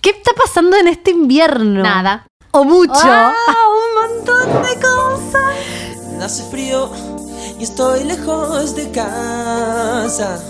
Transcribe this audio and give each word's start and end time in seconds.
¿Qué 0.00 0.10
está 0.10 0.32
pasando 0.36 0.76
en 0.76 0.88
este 0.88 1.10
invierno? 1.10 1.82
Nada. 1.82 2.26
O 2.52 2.64
mucho. 2.64 2.92
Ah, 2.94 3.34
un 4.08 4.16
montón 4.16 4.62
de 4.62 4.74
cosas. 4.80 6.22
Hace 6.22 6.44
frío 6.50 6.90
y 7.58 7.64
estoy 7.64 8.04
lejos 8.04 8.74
de 8.76 8.90
casa. 8.90 10.40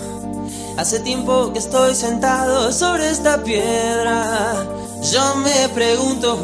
Hace 0.77 0.99
tiempo 0.99 1.51
que 1.51 1.59
estoy 1.59 1.95
sentado 1.95 2.71
sobre 2.71 3.09
esta 3.09 3.43
piedra. 3.43 4.65
Yo 5.11 5.35
me 5.35 5.69
pregunto, 5.69 6.39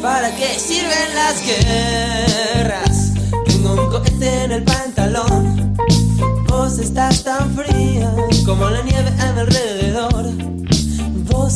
¿para 0.00 0.34
qué 0.36 0.58
sirven 0.58 1.14
las 1.14 1.42
guerras? 1.44 3.12
Tengo 3.46 3.72
un 3.72 3.90
cohete 3.90 4.44
en 4.44 4.52
el 4.52 4.64
pantalón. 4.64 5.76
Vos 6.48 6.78
estás 6.78 7.24
tan 7.24 7.56
fría 7.56 8.14
como 8.44 8.68
la 8.68 8.82
nieve 8.82 9.10
a 9.20 9.32
mi 9.32 9.40
alrededor. 9.40 10.51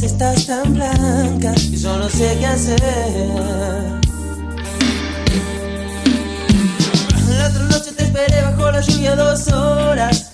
Estás 0.02 0.46
tan 0.46 0.74
blanca 0.74 1.52
y 1.56 1.76
yo 1.76 1.96
no 1.98 2.08
sé 2.08 2.36
qué 2.38 2.46
hacer. 2.46 2.80
La 7.28 7.48
otra 7.48 7.62
noche 7.64 7.92
te 7.92 8.04
esperé 8.04 8.42
bajo 8.42 8.70
la 8.70 8.80
lluvia 8.80 9.16
dos 9.16 9.48
horas, 9.48 10.30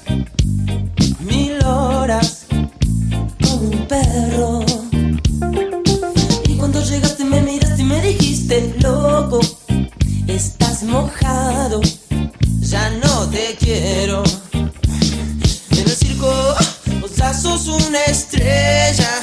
mil 1.21 1.65
horas, 1.65 2.47
como 3.43 3.71
un 3.71 3.89
perro. 3.89 4.65
Y 6.47 6.57
cuando 6.57 6.83
llegaste 6.83 7.25
me 7.25 7.41
miraste 7.41 7.83
y 7.83 7.85
me 7.85 8.01
dijiste, 8.03 8.75
loco, 8.81 9.41
estás 10.29 10.83
mojado, 10.83 11.81
ya 12.61 12.91
no 12.91 13.29
te 13.31 13.57
quiero. 13.59 14.23
En 14.53 15.79
el 15.79 15.89
circo, 15.89 16.31
vos 17.01 17.17
ya 17.17 17.33
sos 17.33 17.67
una 17.69 18.05
estrella, 18.05 19.23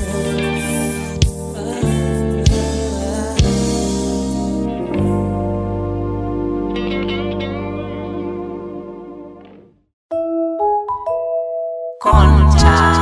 concha. 12.01 13.00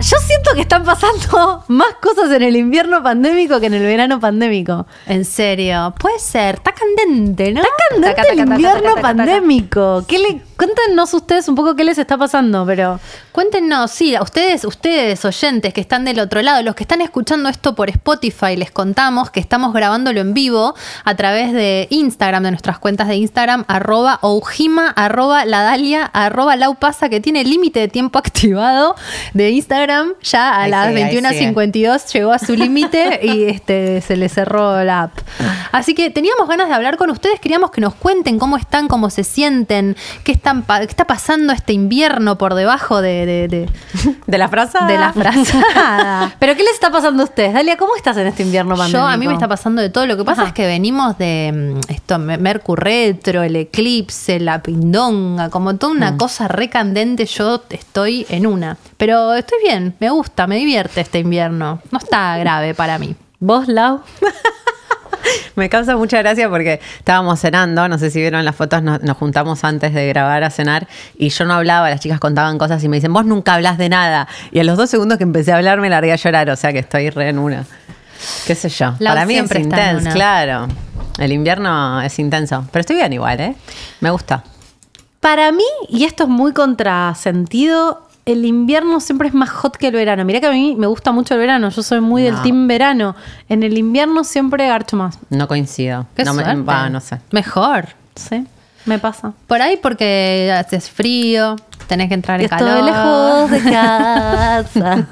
Yo 0.00 0.16
siento 0.18 0.54
que 0.54 0.60
están 0.60 0.84
pasando 0.84 1.64
más 1.68 1.94
cosas 2.00 2.30
en 2.30 2.42
el 2.42 2.56
invierno 2.56 3.02
pandémico 3.02 3.58
que 3.58 3.66
en 3.66 3.74
el 3.74 3.82
verano 3.82 4.20
pandémico. 4.20 4.86
En 5.06 5.24
serio, 5.24 5.92
puede 5.98 6.20
ser. 6.20 6.56
Está 6.56 6.72
candente, 6.72 7.52
¿no? 7.52 7.60
Está 7.60 7.72
candente 7.90 8.08
Taca, 8.10 8.22
taca, 8.22 8.32
el 8.32 8.38
invierno 8.48 8.94
taca, 8.94 9.02
pandémico. 9.02 10.04
¿Qué 10.06 10.18
le, 10.18 10.42
cuéntenos 10.56 11.12
ustedes 11.14 11.48
un 11.48 11.56
poco 11.56 11.74
qué 11.74 11.82
les 11.82 11.98
está 11.98 12.16
pasando, 12.16 12.64
pero 12.64 13.00
Cuéntenos, 13.38 13.92
sí, 13.92 14.16
a 14.16 14.22
ustedes, 14.22 14.64
ustedes 14.64 15.24
oyentes 15.24 15.72
que 15.72 15.80
están 15.80 16.04
del 16.04 16.18
otro 16.18 16.42
lado, 16.42 16.60
los 16.64 16.74
que 16.74 16.82
están 16.82 17.00
escuchando 17.00 17.48
esto 17.48 17.76
por 17.76 17.88
Spotify, 17.88 18.56
les 18.56 18.72
contamos 18.72 19.30
que 19.30 19.38
estamos 19.38 19.72
grabándolo 19.72 20.20
en 20.20 20.34
vivo 20.34 20.74
a 21.04 21.14
través 21.14 21.52
de 21.52 21.86
Instagram, 21.90 22.42
de 22.42 22.50
nuestras 22.50 22.80
cuentas 22.80 23.06
de 23.06 23.14
Instagram, 23.14 23.64
arroba 23.68 24.18
oujima, 24.22 24.88
arroba 24.88 25.44
ladalia, 25.44 26.04
arroba 26.04 26.56
laupasa, 26.56 27.08
que 27.08 27.20
tiene 27.20 27.44
límite 27.44 27.78
de 27.78 27.86
tiempo 27.86 28.18
activado 28.18 28.96
de 29.34 29.50
Instagram, 29.50 29.87
ya 30.22 30.54
a 30.54 30.62
Ahí 30.62 30.70
las 30.70 30.88
sigue, 30.88 31.04
ahí 31.04 31.54
21.52 31.54 32.12
llegó 32.12 32.32
a 32.32 32.38
su 32.38 32.54
límite 32.54 33.20
y 33.22 33.44
este 33.44 34.00
se 34.00 34.16
le 34.16 34.28
cerró 34.28 34.82
la 34.84 35.04
app. 35.04 35.18
Así 35.72 35.94
que 35.94 36.10
teníamos 36.10 36.48
ganas 36.48 36.68
de 36.68 36.74
hablar 36.74 36.96
con 36.96 37.10
ustedes, 37.10 37.40
queríamos 37.40 37.70
que 37.70 37.80
nos 37.80 37.94
cuenten 37.94 38.38
cómo 38.38 38.56
están, 38.56 38.88
cómo 38.88 39.10
se 39.10 39.24
sienten, 39.24 39.96
qué, 40.24 40.32
están, 40.32 40.62
pa- 40.62 40.80
qué 40.80 40.86
está 40.86 41.04
pasando 41.06 41.52
este 41.52 41.72
invierno 41.72 42.38
por 42.38 42.54
debajo 42.54 43.00
de, 43.02 43.26
de- 43.26 43.48
de- 43.48 43.68
¿De 44.26 44.38
la 44.38 44.48
frase? 44.48 44.78
de 44.86 44.98
la 44.98 45.12
frazada. 45.12 46.34
¿Pero 46.38 46.54
qué 46.56 46.62
les 46.62 46.72
está 46.74 46.90
pasando 46.90 47.22
a 47.22 47.26
ustedes? 47.26 47.52
Dalia, 47.54 47.76
¿cómo 47.76 47.96
estás 47.96 48.16
en 48.16 48.26
este 48.26 48.42
invierno 48.42 48.76
pandémico? 48.76 48.98
Yo, 48.98 49.06
a 49.06 49.16
mí 49.16 49.26
me 49.26 49.34
está 49.34 49.48
pasando 49.48 49.82
de 49.82 49.90
todo. 49.90 50.06
Lo 50.06 50.16
que 50.16 50.24
pasa 50.24 50.42
Ajá. 50.42 50.48
es 50.48 50.54
que 50.54 50.66
venimos 50.66 51.18
de 51.18 51.74
mm, 51.86 51.90
esto, 51.92 52.18
Me- 52.18 52.38
Mercurio 52.38 52.68
retro, 52.78 53.42
el 53.42 53.56
eclipse, 53.56 54.38
la 54.40 54.62
pindonga, 54.62 55.48
como 55.50 55.76
toda 55.76 55.92
una 55.92 56.16
cosa 56.16 56.48
recandente. 56.48 57.24
Yo 57.26 57.62
estoy 57.70 58.26
en 58.28 58.46
una. 58.46 58.76
Pero 58.96 59.34
estoy 59.34 59.58
bien, 59.62 59.94
me 60.00 60.10
gusta, 60.10 60.46
me 60.46 60.56
divierte 60.56 61.00
este 61.00 61.18
invierno. 61.20 61.80
No 61.90 61.98
está 61.98 62.36
grave 62.38 62.74
para 62.74 62.98
mí. 62.98 63.16
¿Vos, 63.40 63.68
Lau? 63.68 64.00
Me 65.56 65.68
causa 65.68 65.96
mucha 65.96 66.18
gracia 66.18 66.48
porque 66.48 66.80
estábamos 66.98 67.40
cenando, 67.40 67.88
no 67.88 67.98
sé 67.98 68.10
si 68.10 68.20
vieron 68.20 68.44
las 68.44 68.56
fotos, 68.56 68.82
nos, 68.82 69.02
nos 69.02 69.16
juntamos 69.16 69.64
antes 69.64 69.94
de 69.94 70.08
grabar 70.08 70.44
a 70.44 70.50
cenar 70.50 70.88
y 71.16 71.28
yo 71.30 71.44
no 71.44 71.54
hablaba, 71.54 71.90
las 71.90 72.00
chicas 72.00 72.20
contaban 72.20 72.58
cosas 72.58 72.82
y 72.84 72.88
me 72.88 72.96
dicen, 72.96 73.12
vos 73.12 73.24
nunca 73.24 73.54
hablas 73.54 73.78
de 73.78 73.88
nada. 73.88 74.28
Y 74.52 74.60
a 74.60 74.64
los 74.64 74.76
dos 74.76 74.90
segundos 74.90 75.18
que 75.18 75.24
empecé 75.24 75.52
a 75.52 75.56
hablar 75.56 75.80
me 75.80 75.88
largué 75.88 76.12
a 76.12 76.16
llorar, 76.16 76.50
o 76.50 76.56
sea 76.56 76.72
que 76.72 76.80
estoy 76.80 77.10
re 77.10 77.28
en 77.28 77.38
una. 77.38 77.64
¿Qué 78.46 78.54
sé 78.54 78.68
yo? 78.68 78.94
Lau 78.98 79.14
Para 79.14 79.26
mí 79.26 79.34
es 79.34 79.38
siempre 79.38 79.60
en 79.60 79.64
intenso, 79.66 80.10
claro. 80.10 80.68
El 81.18 81.32
invierno 81.32 82.00
es 82.00 82.18
intenso, 82.18 82.64
pero 82.72 82.80
estoy 82.80 82.96
bien 82.96 83.12
igual, 83.12 83.40
¿eh? 83.40 83.54
Me 84.00 84.10
gusta. 84.10 84.44
Para 85.20 85.50
mí, 85.50 85.64
y 85.88 86.04
esto 86.04 86.24
es 86.24 86.28
muy 86.28 86.52
contrasentido, 86.52 88.07
el 88.32 88.44
invierno 88.44 89.00
siempre 89.00 89.28
es 89.28 89.34
más 89.34 89.48
hot 89.50 89.76
que 89.76 89.88
el 89.88 89.94
verano. 89.94 90.24
Mirá 90.24 90.40
que 90.40 90.46
a 90.46 90.52
mí 90.52 90.74
me 90.76 90.86
gusta 90.86 91.12
mucho 91.12 91.34
el 91.34 91.40
verano, 91.40 91.70
yo 91.70 91.82
soy 91.82 92.00
muy 92.00 92.22
del 92.22 92.40
team 92.42 92.68
verano. 92.68 93.16
En 93.48 93.62
el 93.62 93.76
invierno 93.78 94.22
siempre 94.24 94.66
garcho 94.68 94.96
más. 94.96 95.18
No 95.30 95.48
coincido. 95.48 96.06
Qué 96.14 96.24
no, 96.24 96.34
me- 96.34 96.44
no 96.90 97.00
sé. 97.00 97.18
Mejor. 97.30 97.86
Sí, 98.14 98.46
me 98.84 98.98
pasa. 98.98 99.32
Por 99.46 99.62
ahí 99.62 99.78
porque 99.80 100.52
haces 100.54 100.90
frío, 100.90 101.56
tenés 101.86 102.08
que 102.08 102.14
entrar 102.14 102.40
Y 102.40 102.44
en 102.44 102.52
estoy 102.52 102.68
calor. 102.68 102.84
lejos 102.84 103.50
de 103.50 103.70
casa. 103.70 105.06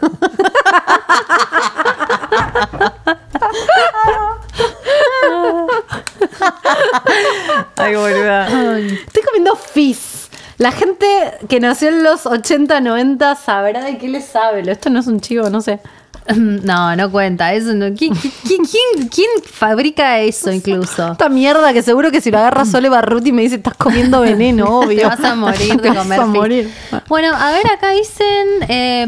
Ay, 7.77 7.95
boluda. 7.95 8.47
Estoy 8.79 9.23
comiendo 9.25 9.57
fizz. 9.57 10.16
La 10.59 10.73
gente 10.73 11.07
que 11.49 11.61
nació 11.61 11.89
en 11.89 12.03
los 12.03 12.25
80, 12.27 12.81
90 12.81 13.35
sabrá 13.37 13.85
de 13.85 13.99
qué 13.99 14.09
le 14.09 14.21
sabe. 14.23 14.71
Esto 14.71 14.89
no 14.91 15.01
es 15.01 15.07
un 15.07 15.21
chivo, 15.21 15.51
no 15.51 15.61
sé. 15.61 15.81
No, 16.35 16.97
no 16.97 17.09
cuenta. 17.13 17.53
Eso 17.55 17.73
no. 17.73 17.95
¿Quién, 17.97 18.13
quién, 18.15 18.65
quién- 18.65 19.09
quién 19.09 19.29
fabrica 19.45 20.19
eso 20.19 20.51
incluso? 20.51 21.13
Esta 21.13 21.29
mierda 21.29 21.73
que 21.73 21.83
seguro 21.83 22.11
que 22.11 22.21
si 22.21 22.33
lo 22.33 22.39
agarra 22.39 22.65
Sole 22.65 22.89
Barruti 22.89 23.31
me 23.31 23.43
dice 23.43 23.55
estás 23.57 23.75
comiendo 23.77 24.23
veneno, 24.23 24.65
obvio. 24.81 24.99
Te 25.03 25.07
vas 25.07 25.21
a 25.23 25.37
morir 25.37 25.77
Te 25.77 25.83
de 25.83 25.91
vas 25.91 25.99
comer. 25.99 26.21
a 26.21 26.25
fizz. 26.25 26.35
morir. 26.35 26.75
Bueno, 27.07 27.33
a 27.37 27.53
ver, 27.53 27.69
acá 27.69 27.91
dicen, 27.91 28.47
eh, 28.69 29.07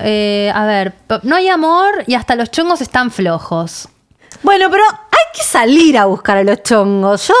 eh, 0.00 0.52
a 0.54 0.64
ver, 0.64 0.92
no 1.24 1.34
hay 1.34 1.48
amor 1.48 2.04
y 2.06 2.14
hasta 2.14 2.36
los 2.36 2.52
chongos 2.52 2.80
están 2.80 3.10
flojos. 3.10 3.88
Bueno, 4.44 4.68
pero 4.70 4.84
hay 4.84 5.24
que 5.36 5.42
salir 5.42 5.98
a 5.98 6.04
buscar 6.04 6.36
a 6.36 6.44
los 6.44 6.62
chongos. 6.62 7.26
Yo, 7.26 7.34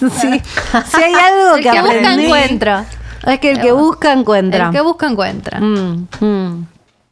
sí, 0.20 0.42
si 0.90 1.02
hay 1.02 1.14
algo 1.14 1.56
El 1.56 1.62
que, 1.62 1.70
que 1.70 1.80
busca 1.80 2.14
encuentra. 2.14 2.84
Es 3.26 3.40
que 3.40 3.50
el 3.50 3.60
que 3.60 3.72
busca 3.72 4.12
encuentra. 4.12 4.66
El 4.66 4.72
que 4.72 4.80
busca 4.80 5.06
encuentra. 5.08 5.58
Mm, 5.60 6.06
mm. 6.20 6.66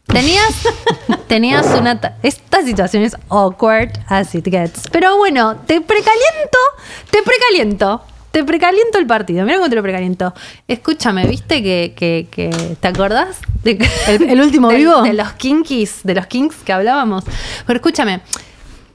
Tenías, 0.07 0.55
tenías 1.29 1.67
una... 1.79 1.99
ta- 2.01 2.17
Esta 2.23 2.63
situación 2.63 3.03
es 3.03 3.17
awkward 3.31 3.91
as 4.07 4.35
it 4.35 4.47
gets. 4.49 4.83
Pero 4.93 5.17
bueno, 5.17 5.57
te 5.67 5.81
precaliento, 5.81 6.59
te 7.11 7.23
precaliento. 7.23 8.03
Te 8.31 8.43
precaliento 8.45 8.99
el 8.99 9.07
partido. 9.07 9.45
Mira 9.45 9.59
cómo 9.59 9.71
te 9.71 9.77
lo 9.77 9.83
precaliento. 9.83 10.35
Escúchame, 10.69 11.27
¿viste 11.27 11.63
que, 11.63 11.95
que- 11.97 12.27
que- 12.31 12.77
¿te 12.81 12.89
acordás? 12.89 13.39
De, 13.63 13.79
¿El- 14.09 14.29
el 14.29 14.41
último 14.41 14.69
de- 14.71 14.77
vivo? 14.77 15.03
De 15.03 15.15
los 15.15 15.33
kinkies, 15.35 16.01
de 16.05 16.15
los 16.17 16.27
kinks 16.27 16.57
que 16.65 16.73
hablábamos. 16.73 17.25
Pero 17.67 17.77
escúchame, 17.79 18.21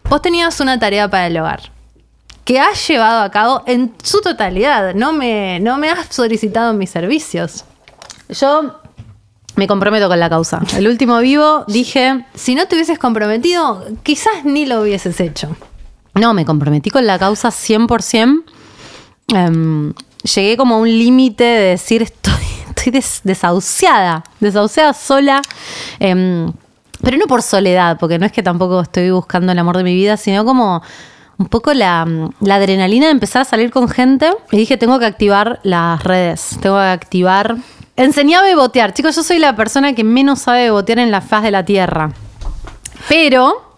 vos 0.09 0.21
tenías 0.21 0.59
una 0.59 0.77
tarea 0.77 1.09
para 1.09 1.27
el 1.27 1.37
hogar 1.37 1.71
que 2.49 2.59
has 2.59 2.87
llevado 2.87 3.21
a 3.21 3.29
cabo 3.29 3.61
en 3.67 3.93
su 4.01 4.21
totalidad. 4.21 4.95
No 4.95 5.13
me, 5.13 5.59
no 5.59 5.77
me 5.77 5.87
has 5.91 6.07
solicitado 6.07 6.73
mis 6.73 6.89
servicios. 6.89 7.63
Yo 8.27 8.79
me 9.55 9.67
comprometo 9.67 10.07
con 10.07 10.19
la 10.19 10.31
causa. 10.31 10.59
El 10.75 10.87
último 10.87 11.19
vivo 11.19 11.63
dije, 11.67 12.25
Si 12.33 12.55
no 12.55 12.65
te 12.65 12.73
hubieses 12.73 12.97
comprometido, 12.97 13.85
quizás 14.01 14.45
ni 14.45 14.65
lo 14.65 14.81
hubieses 14.81 15.19
hecho. 15.19 15.55
no, 16.15 16.33
me 16.33 16.43
comprometí 16.43 16.89
con 16.89 17.05
la 17.05 17.19
causa 17.19 17.49
100%. 17.49 18.41
Em, 19.27 19.93
llegué 20.23 20.57
como 20.57 20.73
a 20.73 20.77
un 20.79 20.89
límite 20.89 21.43
de 21.43 21.69
decir, 21.69 22.01
estoy, 22.01 22.33
estoy 22.67 22.91
des- 22.91 23.21
desahuciada, 23.23 24.23
desahuciada 24.39 24.93
sola. 24.95 25.39
Em, 25.99 26.51
pero 27.03 27.15
no 27.17 27.27
por 27.27 27.43
soledad, 27.43 27.97
porque 27.99 28.17
no 28.17 28.25
es 28.25 28.31
que 28.31 28.41
tampoco 28.41 28.81
estoy 28.81 29.11
buscando 29.11 29.51
el 29.51 29.59
amor 29.59 29.77
de 29.77 29.83
mi 29.83 29.93
vida, 29.93 30.17
sino 30.17 30.43
como 30.45 30.81
un 31.39 31.47
poco 31.47 31.73
la, 31.73 32.01
adrenalina 32.01 33.05
de 33.05 33.11
empezar 33.11 33.41
a 33.41 33.45
salir 33.45 33.71
con 33.71 33.87
gente. 33.89 34.29
Y 34.51 34.57
dije, 34.57 34.77
tengo 34.77 34.99
que 34.99 35.05
activar 35.05 35.59
las 35.63 36.03
redes, 36.03 36.57
tengo 36.61 36.75
que 36.77 36.83
activar... 36.83 37.57
Enseñé 37.95 38.35
a 38.35 38.41
bebotear. 38.41 38.93
Chicos, 38.93 39.15
yo 39.15 39.23
soy 39.23 39.39
la 39.39 39.57
persona 39.57 39.93
que 39.93 40.05
menos 40.05 40.39
sabe 40.39 40.63
bebotear 40.63 40.99
en 40.99 41.11
la 41.11 41.19
faz 41.19 41.43
de 41.43 41.51
la 41.51 41.65
Tierra. 41.65 42.11
Pero, 43.09 43.75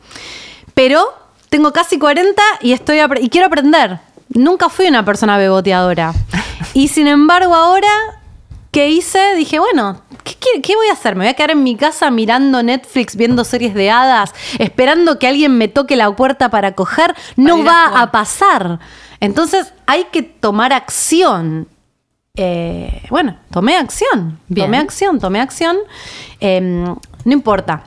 pero 0.75 1.03
tengo 1.49 1.73
casi 1.73 1.97
40 1.97 2.39
y, 2.61 2.73
estoy 2.73 2.99
y 3.19 3.29
quiero 3.29 3.47
aprender. 3.47 3.99
Nunca 4.29 4.69
fui 4.69 4.87
una 4.87 5.03
persona 5.03 5.37
beboteadora. 5.37 6.13
Y 6.75 6.87
sin 6.87 7.07
embargo, 7.07 7.55
ahora, 7.55 7.89
¿qué 8.71 8.89
hice? 8.89 9.35
Dije, 9.35 9.57
bueno, 9.57 10.01
¿qué, 10.23 10.35
qué- 10.39 10.61
qué 10.61 10.75
voy 10.75 10.87
a 10.89 10.93
hacer? 10.93 11.15
¿Me 11.15 11.25
voy 11.25 11.29
a 11.29 11.33
quedar 11.33 11.51
en 11.51 11.63
mi 11.63 11.75
casa 11.75 12.09
mirando 12.11 12.61
Netflix, 12.63 13.15
viendo 13.15 13.43
series 13.43 13.73
de 13.73 13.89
hadas, 13.91 14.33
esperando 14.59 15.19
que 15.19 15.27
alguien 15.27 15.57
me 15.57 15.67
toque 15.67 15.95
la 15.95 16.11
puerta 16.15 16.49
para 16.49 16.73
coger? 16.73 17.15
No 17.35 17.61
a 17.61 17.63
va 17.63 18.01
a 18.01 18.11
pasar. 18.11 18.79
Entonces 19.19 19.73
hay 19.85 20.05
que 20.11 20.21
tomar 20.23 20.73
acción. 20.73 21.67
Eh, 22.35 23.03
bueno, 23.09 23.37
tomé 23.51 23.75
acción. 23.77 24.39
Bien. 24.47 24.67
Tomé 24.67 24.77
acción, 24.77 25.19
tomé 25.19 25.41
acción. 25.41 25.77
Eh, 26.39 26.59
no 26.61 27.31
importa 27.33 27.83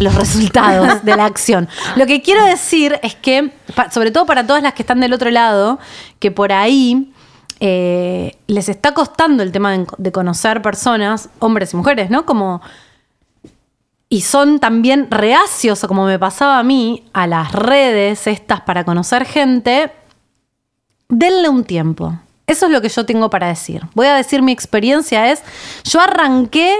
los 0.00 0.14
resultados 0.14 1.04
de 1.04 1.16
la 1.16 1.24
acción. 1.24 1.68
Lo 1.94 2.06
que 2.06 2.20
quiero 2.20 2.44
decir 2.44 2.98
es 3.02 3.14
que, 3.14 3.52
sobre 3.90 4.10
todo 4.10 4.26
para 4.26 4.46
todas 4.46 4.62
las 4.62 4.74
que 4.74 4.82
están 4.82 5.00
del 5.00 5.12
otro 5.12 5.30
lado, 5.30 5.78
que 6.18 6.30
por 6.30 6.52
ahí 6.52 7.12
eh, 7.60 8.36
les 8.46 8.68
está 8.68 8.92
costando 8.92 9.42
el 9.42 9.50
tema 9.50 9.76
de, 9.96 10.12
conocer 10.12 10.60
personas, 10.60 11.30
hombres 11.38 11.72
y 11.72 11.76
mujeres, 11.76 12.10
¿no? 12.10 12.26
Como 12.26 12.60
y 14.08 14.20
son 14.20 14.60
también 14.60 15.10
reacios, 15.10 15.84
como 15.88 16.06
me 16.06 16.18
pasaba 16.18 16.58
a 16.58 16.62
mí, 16.62 17.08
a 17.12 17.26
las 17.26 17.50
redes 17.52 18.26
estas 18.26 18.60
para 18.60 18.84
conocer 18.84 19.24
gente, 19.24 19.90
denle 21.08 21.48
un 21.48 21.64
tiempo. 21.64 22.16
Eso 22.46 22.66
es 22.66 22.72
lo 22.72 22.80
que 22.80 22.88
yo 22.88 23.04
tengo 23.04 23.30
para 23.30 23.48
decir. 23.48 23.82
Voy 23.94 24.06
a 24.06 24.14
decir 24.14 24.42
mi 24.42 24.52
experiencia 24.52 25.32
es, 25.32 25.42
yo 25.82 26.00
arranqué 26.00 26.76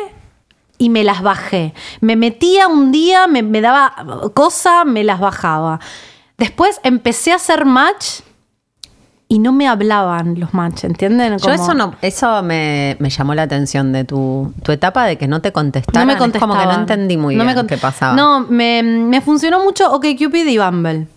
y 0.79 0.91
me 0.91 1.03
las 1.03 1.23
bajé. 1.23 1.75
Me 2.01 2.15
metía 2.15 2.69
un 2.69 2.93
día, 2.93 3.27
me, 3.27 3.43
me 3.43 3.61
daba 3.61 3.95
cosa, 4.35 4.85
me 4.85 5.03
las 5.03 5.19
bajaba. 5.19 5.81
Después 6.39 6.81
empecé 6.85 7.33
a 7.33 7.37
hacer 7.37 7.65
match 7.65 8.21
y 9.29 9.39
no 9.41 9.53
me 9.53 9.67
hablaban 9.67 10.39
los 10.39 10.55
match, 10.55 10.85
¿entienden? 10.85 11.37
Yo 11.39 11.51
eso 11.53 11.75
no, 11.75 11.95
eso 12.01 12.43
me, 12.43 12.97
me 13.01 13.11
llamó 13.11 13.35
la 13.35 13.43
atención 13.43 13.93
de 13.93 14.05
tu, 14.05 14.53
tu 14.63 14.71
etapa 14.73 15.05
de 15.05 15.19
que 15.19 15.27
no 15.27 15.41
te 15.43 15.53
contestaron. 15.53 16.01
No 16.01 16.07
me 16.07 16.13
Es 16.13 16.19
como 16.19 16.31
que 16.33 16.39
no 16.41 16.47
contestaban. 16.49 16.81
entendí 16.81 17.17
muy 17.17 17.35
No 17.35 17.45
me 17.45 17.55
bien 17.55 17.67
qué 17.67 17.77
pasaba. 17.77 18.15
No, 18.15 18.41
me, 18.41 18.83
me 18.83 19.21
funcionó 19.21 19.63
mucho 19.65 19.91
OkCupid 19.93 20.47
y 20.47 20.59
Bumble. 20.59 21.09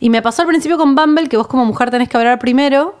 Y 0.00 0.10
me 0.10 0.22
pasó 0.22 0.42
al 0.42 0.48
principio 0.48 0.78
con 0.78 0.94
Bumble 0.94 1.28
que 1.28 1.36
vos 1.36 1.48
como 1.48 1.64
mujer 1.64 1.90
tenés 1.90 2.08
que 2.08 2.16
hablar 2.16 2.38
primero. 2.38 2.94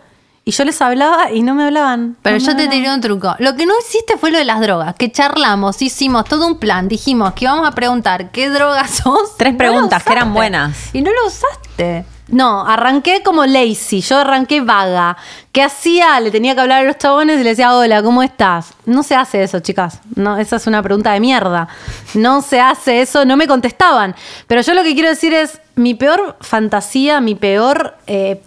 Y 0.44 0.50
yo 0.50 0.64
les 0.64 0.80
hablaba 0.80 1.30
y 1.30 1.42
no 1.42 1.54
me 1.54 1.62
hablaban. 1.64 2.16
Pero 2.22 2.36
No 2.36 2.40
yo 2.40 2.46
te 2.46 2.50
hablaban. 2.62 2.70
tiré 2.70 2.92
un 2.94 3.00
truco. 3.02 3.36
Lo 3.38 3.54
que 3.54 3.66
no 3.66 3.74
hiciste 3.78 4.16
fue 4.16 4.30
lo 4.30 4.38
de 4.38 4.46
las 4.46 4.60
drogas, 4.60 4.94
que 4.94 5.12
charlamos, 5.12 5.80
hicimos 5.82 6.24
todo 6.24 6.46
un 6.46 6.58
plan, 6.58 6.88
dijimos 6.88 7.34
que 7.34 7.44
íbamos 7.44 7.68
a 7.68 7.72
preguntar 7.72 8.30
qué 8.32 8.48
drogas 8.48 8.90
sos. 8.90 9.36
Tres 9.36 9.52
no 9.52 9.58
preguntas 9.58 10.02
que 10.02 10.10
eran 10.12 10.32
buenas. 10.32 10.92
Y 10.94 11.02
no 11.02 11.10
lo 11.12 11.26
usaste. 11.28 12.06
No, 12.28 12.66
arranqué 12.66 13.22
como 13.22 13.46
lazy, 13.46 14.02
yo 14.02 14.18
arranqué 14.18 14.60
vaga. 14.60 15.16
¿Qué 15.50 15.62
hacía? 15.62 16.20
Le 16.20 16.30
tenía 16.30 16.54
que 16.54 16.60
hablar 16.60 16.82
a 16.82 16.86
los 16.86 16.98
chabones 16.98 17.40
y 17.40 17.42
le 17.42 17.50
decía, 17.50 17.74
hola, 17.74 18.02
¿cómo 18.02 18.22
estás? 18.22 18.74
No 18.84 19.02
se 19.02 19.14
hace 19.14 19.42
eso, 19.42 19.60
chicas. 19.60 20.00
No, 20.14 20.36
esa 20.36 20.56
es 20.56 20.66
una 20.66 20.82
pregunta 20.82 21.12
de 21.12 21.20
mierda. 21.20 21.68
No 22.12 22.42
se 22.42 22.60
hace 22.60 23.00
eso, 23.00 23.24
no 23.24 23.38
me 23.38 23.46
contestaban. 23.46 24.14
Pero 24.46 24.60
yo 24.60 24.74
lo 24.74 24.82
que 24.82 24.92
quiero 24.92 25.08
decir 25.08 25.32
es, 25.32 25.58
mi 25.74 25.94
peor 25.94 26.36
fantasía, 26.40 27.20
mi 27.22 27.34
peor 27.34 27.96
eh, 28.06 28.42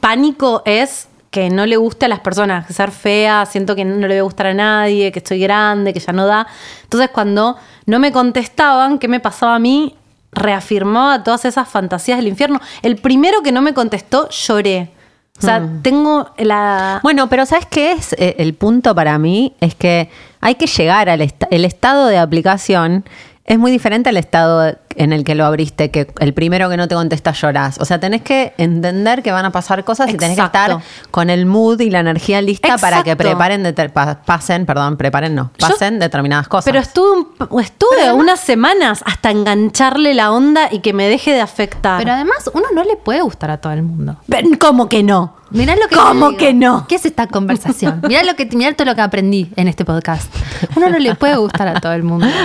pánico 0.00 0.62
es 0.64 1.08
que 1.30 1.50
no 1.50 1.66
le 1.66 1.76
guste 1.76 2.06
a 2.06 2.08
las 2.08 2.20
personas, 2.20 2.66
que 2.66 2.72
ser 2.72 2.90
fea, 2.90 3.46
siento 3.46 3.74
que 3.74 3.84
no 3.84 4.06
le 4.06 4.16
va 4.16 4.20
a 4.20 4.24
gustar 4.24 4.48
a 4.48 4.54
nadie, 4.54 5.12
que 5.12 5.18
estoy 5.18 5.40
grande, 5.40 5.92
que 5.92 6.00
ya 6.00 6.12
no 6.12 6.26
da. 6.26 6.46
Entonces 6.84 7.10
cuando 7.10 7.56
no 7.86 7.98
me 7.98 8.12
contestaban, 8.12 8.98
¿qué 8.98 9.08
me 9.08 9.18
pasaba 9.20 9.54
a 9.54 9.58
mí? 9.58 9.96
Reafirmaba 10.32 11.22
todas 11.22 11.44
esas 11.44 11.68
fantasías 11.68 12.18
del 12.18 12.28
infierno. 12.28 12.60
El 12.82 12.96
primero 12.96 13.42
que 13.42 13.52
no 13.52 13.62
me 13.62 13.74
contestó, 13.74 14.28
lloré. 14.30 14.90
O 15.38 15.40
sea, 15.40 15.66
tengo 15.82 16.30
la... 16.38 17.00
Bueno, 17.02 17.28
pero 17.28 17.46
¿sabes 17.46 17.66
qué 17.66 17.92
es? 17.92 18.12
Eh, 18.12 18.36
El 18.38 18.54
punto 18.54 18.94
para 18.94 19.18
mí 19.18 19.54
es 19.60 19.74
que 19.74 20.08
hay 20.40 20.54
que 20.54 20.66
llegar 20.66 21.08
al 21.08 21.20
el 21.20 21.64
estado 21.64 22.06
de 22.06 22.18
aplicación. 22.18 23.04
Es 23.44 23.58
muy 23.58 23.72
diferente 23.72 24.10
al 24.10 24.18
estado 24.18 24.76
en 24.96 25.12
el 25.12 25.24
que 25.24 25.34
lo 25.34 25.44
abriste, 25.44 25.90
que 25.90 26.12
el 26.18 26.34
primero 26.34 26.68
que 26.68 26.76
no 26.76 26.88
te 26.88 26.94
contesta 26.94 27.32
llorás. 27.32 27.78
O 27.80 27.84
sea, 27.84 27.98
tenés 28.00 28.22
que 28.22 28.54
entender 28.58 29.22
que 29.22 29.32
van 29.32 29.44
a 29.44 29.50
pasar 29.52 29.84
cosas 29.84 30.08
y 30.10 30.14
tenés 30.16 30.36
que 30.36 30.44
estar 30.44 30.78
con 31.10 31.30
el 31.30 31.46
mood 31.46 31.80
y 31.80 31.90
la 31.90 32.00
energía 32.00 32.40
lista 32.42 32.76
para 32.78 33.02
que 33.02 33.16
preparen, 33.16 33.74
pa- 33.92 34.22
pasen, 34.22 34.66
perdón, 34.66 34.96
preparen 34.96 35.34
no, 35.34 35.50
Yo- 35.58 35.68
pasen 35.68 35.98
determinadas 35.98 36.48
cosas. 36.48 36.64
Pero 36.64 36.78
estuve, 36.80 37.10
un- 37.50 37.60
estuve 37.60 38.12
unas 38.12 38.40
semanas 38.40 39.02
hasta 39.06 39.30
engancharle 39.30 40.14
la 40.14 40.32
onda 40.32 40.68
y 40.70 40.80
que 40.80 40.92
me 40.92 41.08
deje 41.08 41.32
de 41.32 41.40
afectar. 41.40 41.98
Pero 41.98 42.12
además, 42.12 42.50
uno 42.52 42.66
no 42.74 42.84
le 42.84 42.96
puede 42.96 43.20
gustar 43.22 43.50
a 43.50 43.58
todo 43.58 43.72
el 43.72 43.82
mundo. 43.82 44.16
Ven, 44.26 44.54
¿Cómo 44.56 44.88
que 44.88 45.02
no? 45.02 45.34
Mirá 45.52 45.76
lo 45.76 45.86
que 45.88 45.96
¿Cómo 45.96 46.36
que 46.36 46.54
no? 46.54 46.86
¿Qué 46.88 46.94
es 46.96 47.04
esta 47.04 47.26
conversación? 47.26 48.00
Mirá 48.08 48.22
lo 48.24 48.34
que 48.36 48.46
mirá 48.46 48.72
todo 48.74 48.86
lo 48.86 48.94
que 48.94 49.02
aprendí 49.02 49.50
en 49.56 49.68
este 49.68 49.84
podcast. 49.84 50.32
Uno 50.76 50.88
no 50.88 50.98
le 50.98 51.14
puede 51.14 51.36
gustar 51.36 51.68
a 51.68 51.80
todo 51.80 51.92
el 51.92 52.02
mundo. 52.02 52.26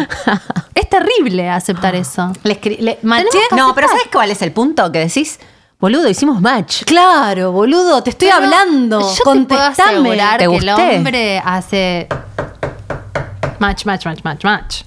Es 0.76 0.88
terrible 0.90 1.50
aceptar 1.50 1.96
eso. 1.96 2.32
Le 2.44 2.60
le- 2.80 3.00
maché- 3.02 3.28
no, 3.56 3.74
pero 3.74 3.88
¿sabes 3.88 4.04
cuál 4.14 4.30
es 4.30 4.42
el 4.44 4.52
punto? 4.52 4.92
Que 4.92 5.00
decís, 5.00 5.40
boludo, 5.80 6.08
hicimos 6.08 6.40
match. 6.40 6.84
Claro, 6.86 7.52
boludo, 7.52 8.04
te 8.04 8.12
estoy 8.12 8.28
Pero 8.32 8.44
hablando. 8.44 9.00
Yo 9.02 9.08
te 9.16 9.24
puedo 9.24 9.36
Contestame. 9.48 9.92
asegurar 9.92 10.38
¿Te 10.40 10.48
que 10.48 10.56
el 10.56 10.66
gusté? 10.66 10.98
hombre 10.98 11.42
hace 11.44 12.08
match, 13.60 13.86
match, 13.86 14.06
match, 14.06 14.20
match, 14.24 14.44
match. 14.44 14.82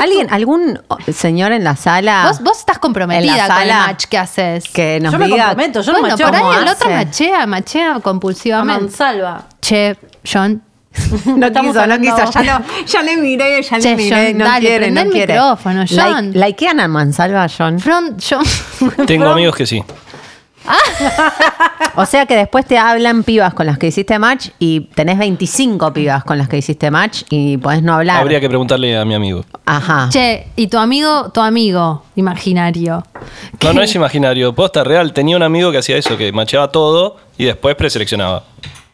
¿Alguien, 0.00 0.28
algún 0.30 0.80
señor 1.12 1.52
en 1.52 1.64
la 1.64 1.76
sala? 1.76 2.26
Vos, 2.28 2.40
vos 2.42 2.58
estás 2.58 2.78
comprometida 2.78 3.46
con 3.48 3.62
el 3.62 3.68
match 3.68 4.04
que 4.06 4.18
haces. 4.18 4.64
que 4.68 4.98
nos 5.00 5.12
Yo 5.12 5.18
me 5.18 5.26
diga 5.26 5.46
comprometo, 5.48 5.80
yo 5.82 5.92
no 5.92 6.00
bueno, 6.00 6.14
macheo 6.16 6.26
por 6.28 6.36
ahí 6.36 6.62
el 6.62 6.68
otro 6.68 6.90
machea, 6.90 7.46
machea 7.46 7.94
A 7.96 8.00
compulsivamente. 8.00 8.82
mansalva. 8.82 9.44
Che, 9.60 9.96
John. 10.30 10.62
No 11.24 11.46
Estamos 11.46 11.70
quiso, 11.72 11.86
no 11.86 11.94
hablando- 11.94 12.16
quiso. 12.16 12.42
Ya, 12.42 12.58
no, 12.58 12.64
ya 12.86 13.02
le 13.02 13.16
miré, 13.16 13.62
ya 13.62 13.78
Che, 13.80 13.90
le 13.90 13.96
miré. 13.96 14.26
John, 14.28 14.38
no 14.38 14.44
dale, 14.44 14.66
quiere, 14.66 14.90
no 14.90 15.00
el 15.00 15.10
quiere. 15.10 15.32
micrófono, 15.34 15.84
John. 15.88 16.32
Like- 16.34 16.38
¿Likean 16.46 16.80
a 16.80 16.88
Mansalva, 16.88 17.46
John? 17.48 17.78
Front, 17.80 18.22
John. 18.28 18.44
Tengo 19.06 19.28
amigos 19.30 19.56
que 19.56 19.64
sí. 19.66 19.82
O 21.94 22.06
sea 22.06 22.24
que 22.24 22.34
después 22.36 22.64
te 22.64 22.78
hablan 22.78 23.22
pibas 23.22 23.52
con 23.52 23.66
las 23.66 23.76
que 23.76 23.88
hiciste 23.88 24.18
match 24.18 24.48
y 24.58 24.80
tenés 24.94 25.18
25 25.18 25.92
pibas 25.92 26.24
con 26.24 26.38
las 26.38 26.48
que 26.48 26.56
hiciste 26.56 26.90
match 26.90 27.24
y 27.28 27.58
podés 27.58 27.82
no 27.82 27.92
hablar. 27.94 28.18
Habría 28.20 28.40
que 28.40 28.48
preguntarle 28.48 28.96
a 28.96 29.04
mi 29.04 29.14
amigo. 29.14 29.44
Ajá. 29.66 30.08
che, 30.10 30.46
y 30.56 30.68
tu 30.68 30.78
amigo, 30.78 31.30
tu 31.32 31.40
amigo 31.42 32.02
imaginario. 32.16 33.02
No, 33.62 33.72
no 33.74 33.82
es 33.82 33.94
imaginario, 33.94 34.54
posta 34.54 34.82
real. 34.84 35.12
Tenía 35.12 35.36
un 35.36 35.42
amigo 35.42 35.70
que 35.70 35.78
hacía 35.78 35.98
eso, 35.98 36.16
que 36.16 36.32
macheaba 36.32 36.68
todo 36.68 37.16
y 37.36 37.44
después 37.44 37.74
preseleccionaba. 37.76 38.44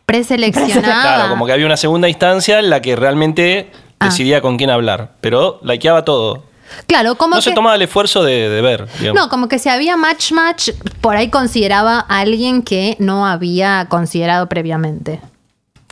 Preseleccionada. 0.05 1.03
Claro, 1.03 1.29
como 1.31 1.47
que 1.47 1.53
había 1.53 1.67
una 1.67 1.77
segunda 1.77 2.09
instancia 2.09 2.59
en 2.59 2.69
la 2.71 2.83
que 2.83 2.97
realmente 2.97 3.71
Ah. 4.01 4.07
decidía 4.07 4.41
con 4.41 4.57
quién 4.57 4.71
hablar. 4.71 5.13
Pero 5.21 5.61
likeaba 5.63 6.05
todo. 6.05 6.45
Claro, 6.87 7.17
como 7.17 7.37
No 7.37 7.41
que. 7.41 7.51
se 7.51 7.53
tomaba 7.53 7.77
el 7.77 7.83
esfuerzo 7.83 8.23
de, 8.23 8.49
de 8.49 8.61
ver, 8.63 8.87
digamos. 9.01 9.23
No, 9.23 9.29
como 9.29 9.49
que 9.49 9.59
si 9.59 9.69
había 9.69 9.97
match 9.97 10.33
match, 10.33 10.71
por 11.01 11.17
ahí 11.17 11.29
consideraba 11.31 12.05
a 12.09 12.21
alguien 12.21 12.63
que 12.63 12.97
no 12.99 13.27
había 13.27 13.87
considerado 13.89 14.49
previamente. 14.49 15.21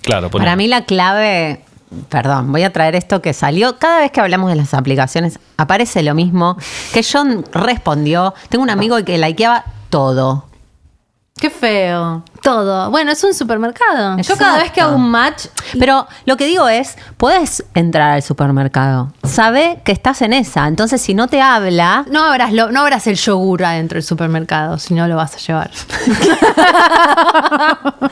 Claro. 0.02 0.30
Para 0.30 0.54
mí 0.56 0.68
la 0.68 0.84
clave, 0.84 1.64
perdón, 2.08 2.52
voy 2.52 2.62
a 2.62 2.72
traer 2.72 2.94
esto 2.94 3.20
que 3.20 3.32
salió. 3.32 3.78
Cada 3.78 4.00
vez 4.00 4.12
que 4.12 4.20
hablamos 4.20 4.50
de 4.50 4.56
las 4.56 4.72
aplicaciones 4.74 5.38
aparece 5.56 6.02
lo 6.02 6.14
mismo. 6.14 6.56
Que 6.92 7.02
John 7.02 7.44
respondió. 7.52 8.32
Tengo 8.48 8.62
un 8.62 8.70
amigo 8.70 8.96
que 9.04 9.18
likeaba 9.18 9.64
todo. 9.90 10.44
Qué 11.38 11.50
feo. 11.50 12.22
Todo. 12.46 12.90
Bueno, 12.92 13.10
es 13.10 13.24
un 13.24 13.34
supermercado. 13.34 14.18
Yo 14.18 14.36
cada 14.36 14.58
vez 14.58 14.70
que 14.70 14.80
hago 14.80 14.94
un 14.94 15.10
match, 15.10 15.46
Pero 15.80 16.06
lo 16.26 16.36
que 16.36 16.46
digo 16.46 16.68
es, 16.68 16.94
puedes 17.16 17.64
entrar 17.74 18.12
al 18.12 18.22
supermercado. 18.22 19.12
Sabe 19.24 19.80
que 19.84 19.90
estás 19.90 20.22
en 20.22 20.32
esa. 20.32 20.68
Entonces, 20.68 21.02
si 21.02 21.12
no 21.12 21.26
te 21.26 21.42
habla, 21.42 22.04
No 22.08 22.22
abras, 22.24 22.52
lo, 22.52 22.70
no 22.70 22.82
abras 22.82 23.08
el 23.08 23.16
yogur 23.16 23.64
adentro 23.64 23.96
del 23.96 24.04
supermercado, 24.04 24.78
si 24.78 24.94
no 24.94 25.08
lo 25.08 25.16
vas 25.16 25.34
a 25.34 25.38
llevar. 25.38 25.70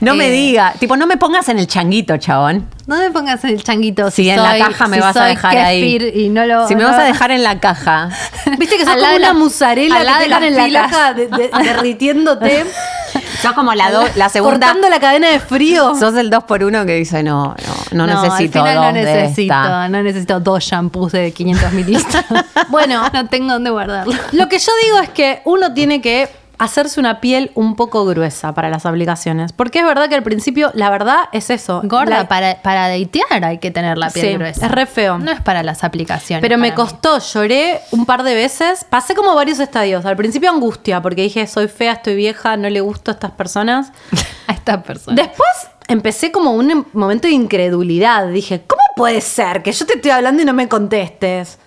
no 0.00 0.14
me 0.14 0.28
Eh. 0.28 0.30
diga. 0.30 0.72
Tipo, 0.78 0.96
no 0.96 1.06
me 1.06 1.18
pongas 1.18 1.46
en 1.50 1.58
el 1.58 1.66
changuito, 1.66 2.16
chabón. 2.16 2.66
No 2.86 2.96
me 2.96 3.10
pongas 3.10 3.42
en 3.44 3.50
el 3.50 3.62
changuito. 3.62 4.10
Si, 4.10 4.22
Si, 4.24 4.30
en 4.30 4.38
soy- 4.38 4.58
la 4.58 4.66
caja 4.68 4.86
me 4.88 4.96
si 4.96 5.02
vas 5.02 5.16
a 5.16 5.24
dejar 5.24 5.56
ahí. 5.58 6.12
Y 6.14 6.28
no 6.28 6.44
lo, 6.46 6.66
si 6.68 6.76
me 6.76 6.84
vas 6.84 6.98
a 6.98 7.02
dejar 7.04 7.30
en 7.30 7.42
la 7.42 7.58
caja. 7.60 8.10
viste 8.58 8.76
que 8.78 8.84
sos 8.84 8.94
como 8.94 9.06
de 9.06 9.16
una 9.16 9.28
la- 9.28 9.34
musarela 9.34 9.98
que 9.98 10.04
te 10.04 10.10
de 10.22 10.28
dejan 10.28 10.44
en 10.44 10.72
la 10.72 10.80
caja 10.82 11.14
de- 11.14 11.26
de- 11.28 11.50
derritiéndote, 11.62 12.64
Sos 13.42 13.52
como 13.52 13.74
la, 13.74 13.90
do- 13.90 14.04
la 14.16 14.28
segunda. 14.28 14.66
cortando 14.66 14.88
la 14.88 14.98
cadena 15.00 15.28
de 15.30 15.40
frío. 15.40 15.94
Sos 15.94 16.14
el 16.16 16.30
2 16.30 16.44
por 16.44 16.62
1 16.64 16.86
que 16.86 16.94
dice, 16.94 17.22
no, 17.22 17.54
no. 17.92 18.06
no, 18.06 18.22
necesito 18.22 18.60
al 18.62 18.68
final 18.68 18.74
dos 18.76 18.84
no 18.84 18.92
necesito, 18.92 19.54
no 19.88 20.02
necesito 20.02 20.40
dos 20.40 20.64
shampoos 20.64 21.12
de 21.12 21.32
500 21.32 21.72
mililitros. 21.72 22.24
Bueno. 22.68 23.02
no 23.12 23.26
tengo 23.28 23.52
dónde 23.52 23.70
guardarlo. 23.70 24.14
Lo 24.32 24.48
que 24.48 24.58
yo 24.58 24.72
digo 24.84 24.98
es 25.00 25.10
que 25.10 25.40
uno 25.44 25.72
tiene 25.72 26.00
que 26.00 26.28
hacerse 26.58 26.98
una 27.00 27.20
piel 27.20 27.50
un 27.54 27.76
poco 27.76 28.04
gruesa 28.06 28.54
para 28.54 28.70
las 28.70 28.86
aplicaciones. 28.86 29.52
Porque 29.52 29.80
es 29.80 29.84
verdad 29.84 30.08
que 30.08 30.14
al 30.14 30.22
principio, 30.22 30.70
la 30.74 30.90
verdad 30.90 31.28
es 31.32 31.50
eso. 31.50 31.80
Gorda, 31.84 32.18
La- 32.20 32.28
para, 32.28 32.62
para 32.62 32.88
datear 32.88 33.44
hay 33.44 33.58
que 33.58 33.70
tener 33.70 33.98
la 33.98 34.10
piel 34.10 34.26
Sí, 34.26 34.34
gruesa. 34.34 34.66
es 34.66 34.72
re 34.72 34.86
feo. 34.86 35.18
No 35.18 35.30
es 35.30 35.40
para 35.40 35.62
las 35.62 35.84
aplicaciones. 35.84 36.40
Pero 36.42 36.58
me 36.58 36.70
mí. 36.70 36.74
costó, 36.74 37.18
lloré 37.18 37.80
un 37.90 38.06
par 38.06 38.22
de 38.22 38.34
veces. 38.34 38.84
Pasé 38.88 39.14
como 39.14 39.34
varios 39.34 39.58
estadios. 39.60 40.04
Al 40.06 40.16
principio 40.16 40.50
angustia, 40.50 41.02
porque 41.02 41.22
dije, 41.22 41.46
soy 41.46 41.68
fea, 41.68 41.92
estoy 41.92 42.14
vieja, 42.16 42.56
no 42.56 42.68
le 42.70 42.80
gusto 42.80 43.10
a 43.10 43.14
estas 43.14 43.32
personas. 43.32 43.92
a 44.46 44.52
esta 44.52 44.82
persona. 44.82 45.14
Después 45.20 45.48
empecé 45.88 46.32
como 46.32 46.52
un 46.52 46.70
em- 46.70 46.84
momento 46.92 47.28
de 47.28 47.34
incredulidad. 47.34 48.28
Dije, 48.28 48.62
¿cómo 48.66 48.82
puede 48.96 49.20
ser 49.20 49.62
que 49.62 49.72
yo 49.72 49.84
te 49.86 49.94
estoy 49.96 50.10
hablando 50.10 50.42
y 50.42 50.44
no 50.44 50.52
me 50.52 50.68
contestes? 50.68 51.58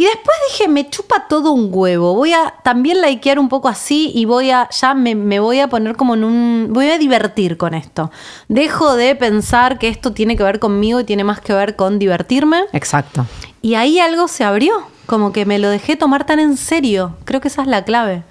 Y 0.00 0.04
después 0.04 0.36
dije, 0.52 0.68
me 0.68 0.88
chupa 0.88 1.26
todo 1.28 1.50
un 1.50 1.70
huevo. 1.72 2.14
Voy 2.14 2.32
a 2.32 2.54
también 2.62 3.02
likear 3.02 3.40
un 3.40 3.48
poco 3.48 3.66
así 3.66 4.12
y 4.14 4.26
voy 4.26 4.52
a, 4.52 4.68
ya 4.70 4.94
me, 4.94 5.16
me 5.16 5.40
voy 5.40 5.58
a 5.58 5.66
poner 5.66 5.96
como 5.96 6.14
en 6.14 6.22
un, 6.22 6.68
voy 6.70 6.88
a 6.88 6.98
divertir 6.98 7.56
con 7.56 7.74
esto. 7.74 8.12
Dejo 8.46 8.94
de 8.94 9.16
pensar 9.16 9.76
que 9.76 9.88
esto 9.88 10.12
tiene 10.12 10.36
que 10.36 10.44
ver 10.44 10.60
conmigo 10.60 11.00
y 11.00 11.04
tiene 11.04 11.24
más 11.24 11.40
que 11.40 11.52
ver 11.52 11.74
con 11.74 11.98
divertirme. 11.98 12.60
Exacto. 12.72 13.26
Y 13.60 13.74
ahí 13.74 13.98
algo 13.98 14.28
se 14.28 14.44
abrió, 14.44 14.72
como 15.06 15.32
que 15.32 15.44
me 15.46 15.58
lo 15.58 15.68
dejé 15.68 15.96
tomar 15.96 16.24
tan 16.24 16.38
en 16.38 16.56
serio. 16.56 17.16
Creo 17.24 17.40
que 17.40 17.48
esa 17.48 17.62
es 17.62 17.68
la 17.68 17.82
clave. 17.82 18.22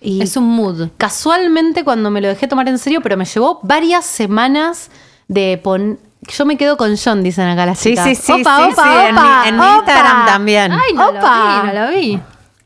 Y 0.00 0.22
Es 0.22 0.38
un 0.38 0.44
mood. 0.48 0.88
casualmente 0.96 1.84
cuando 1.84 2.10
me 2.10 2.22
lo 2.22 2.28
dejé 2.28 2.48
tomar 2.48 2.66
en 2.66 2.78
serio, 2.78 3.02
pero 3.02 3.18
me 3.18 3.26
llevó 3.26 3.60
varias 3.62 4.06
semanas 4.06 4.90
de 5.28 5.60
pon... 5.62 5.98
Yo 6.36 6.46
me 6.46 6.56
quedo 6.56 6.76
con 6.76 6.96
John, 6.96 7.22
dicen 7.22 7.48
acá 7.48 7.66
las 7.66 7.78
Sí, 7.78 7.90
chicas. 7.90 8.04
sí, 8.06 8.14
sí, 8.14 8.32
Opa, 8.40 8.56
sí, 8.56 8.72
opa, 8.72 8.82
sí, 8.82 8.98
en 9.08 9.14
mi- 9.14 9.20
opa, 9.20 9.42
en 9.48 9.56
mi 9.56 9.60
opa. 9.62 9.74
Instagram 9.76 10.26
también. 10.26 10.72
Ay, 10.72 10.92
no 10.94 11.08
Opa. 11.08 11.18
lo 11.18 11.62
vi, 11.62 11.66
no 11.68 11.72
lo 11.86 11.90
vi. 11.96 12.20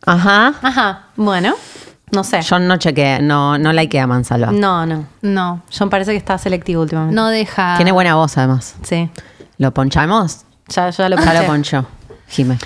Ajá. 0.07 0.55
Ajá, 0.63 1.03
bueno, 1.17 1.55
no 2.13 2.25
sé. 2.25 2.43
Yo 2.43 2.59
no 2.59 2.77
chequeé, 2.77 3.21
no, 3.23 3.57
no 3.59 3.73
likeé 3.73 4.01
a 4.01 4.07
Mansalva. 4.07 4.53
No, 4.53 4.85
no. 4.85 5.07
No, 5.23 5.63
John 5.77 5.89
parece 5.89 6.11
que 6.13 6.19
está 6.19 6.37
selectivo 6.37 6.83
últimamente. 6.83 7.15
no 7.15 7.29
deja. 7.29 7.77
Tiene 7.77 7.93
buena 7.93 8.15
voz 8.17 8.37
además. 8.37 8.75
Sí, 8.83 9.09
¿Lo 9.59 9.73
ponchamos? 9.73 10.41
ya, 10.69 10.91
ya 10.91 11.09
lo 11.09 11.17
Ya 11.17 11.33
lo 11.35 11.47
ponché. 11.47 11.77
ponchó. 11.79 11.87
Jime. 12.29 12.59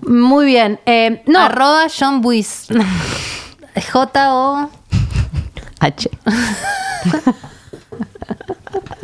Muy 0.00 0.46
bien. 0.46 0.80
Eh, 0.86 1.22
no, 1.26 1.40
Arroba 1.40 1.84
John 1.96 2.20
Buis. 2.22 2.66
J-O. 3.92 4.70
H. 5.80 6.10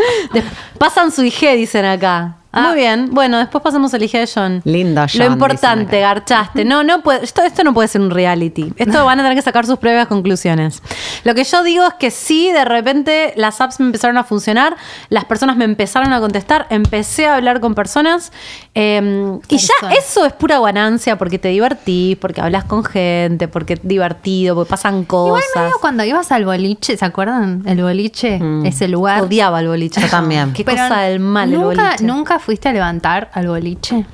Pasan 0.78 1.11
su 1.12 1.25
IG, 1.25 1.57
dicen 1.57 1.85
acá. 1.85 2.37
Ah. 2.58 2.68
Muy 2.68 2.76
bien. 2.76 3.08
Bueno, 3.12 3.38
después 3.38 3.62
pasamos 3.62 3.92
el 3.94 4.02
IG 4.02 4.12
de 4.12 4.28
John. 4.32 4.60
Lindo 4.64 5.02
John, 5.12 5.18
Lo 5.26 5.32
importante, 5.32 6.00
garchaste. 6.00 6.64
No, 6.64 6.82
no 6.82 7.02
puede, 7.02 7.24
esto, 7.24 7.42
esto 7.42 7.62
no 7.64 7.72
puede 7.74 7.88
ser 7.88 8.00
un 8.00 8.10
reality. 8.10 8.72
Esto 8.76 9.04
van 9.04 9.20
a 9.20 9.22
tener 9.22 9.36
que 9.36 9.42
sacar 9.42 9.66
sus 9.66 9.78
propias 9.78 10.06
conclusiones. 10.08 10.82
Lo 11.24 11.34
que 11.34 11.44
yo 11.44 11.62
digo 11.62 11.86
es 11.86 11.94
que 11.94 12.10
sí, 12.10 12.50
de 12.52 12.64
repente 12.64 13.32
las 13.36 13.60
apps 13.60 13.80
me 13.80 13.86
empezaron 13.86 14.16
a 14.16 14.24
funcionar, 14.24 14.76
las 15.08 15.24
personas 15.24 15.56
me 15.56 15.64
empezaron 15.64 16.12
a 16.12 16.20
contestar, 16.20 16.66
empecé 16.70 17.26
a 17.26 17.36
hablar 17.36 17.60
con 17.60 17.74
personas. 17.74 18.32
eh, 18.74 19.38
y 19.48 19.58
ya 19.58 19.72
eso 19.98 20.24
es 20.24 20.32
pura 20.32 20.58
ganancia 20.60 21.16
porque 21.18 21.38
te 21.38 21.48
divertís, 21.48 22.16
porque 22.16 22.40
hablas 22.40 22.64
con 22.64 22.84
gente, 22.84 23.48
porque 23.48 23.74
es 23.74 23.80
divertido, 23.82 24.54
porque 24.54 24.70
pasan 24.70 24.94
Igual 25.02 25.06
cosas. 25.06 25.62
medio 25.62 25.74
cuando 25.80 26.04
ibas 26.04 26.30
al 26.32 26.44
boliche, 26.44 26.96
¿se 26.96 27.04
acuerdan? 27.04 27.62
El 27.66 27.82
boliche, 27.82 28.40
ese 28.64 28.88
lugar. 28.88 29.22
Odiaba 29.22 29.60
el 29.60 29.68
boliche. 29.68 30.00
Yo 30.00 30.08
también. 30.08 30.52
Qué 30.52 30.64
Pero 30.64 30.78
cosa 30.78 31.00
del 31.02 31.20
mal 31.20 31.52
el 31.52 31.60
¿nunca, 31.60 31.84
boliche. 31.88 32.04
¿Nunca 32.04 32.38
fuiste 32.49 32.67
a 32.71 32.73
levantar 32.73 33.31
al 33.35 33.47
boliche? 33.47 34.07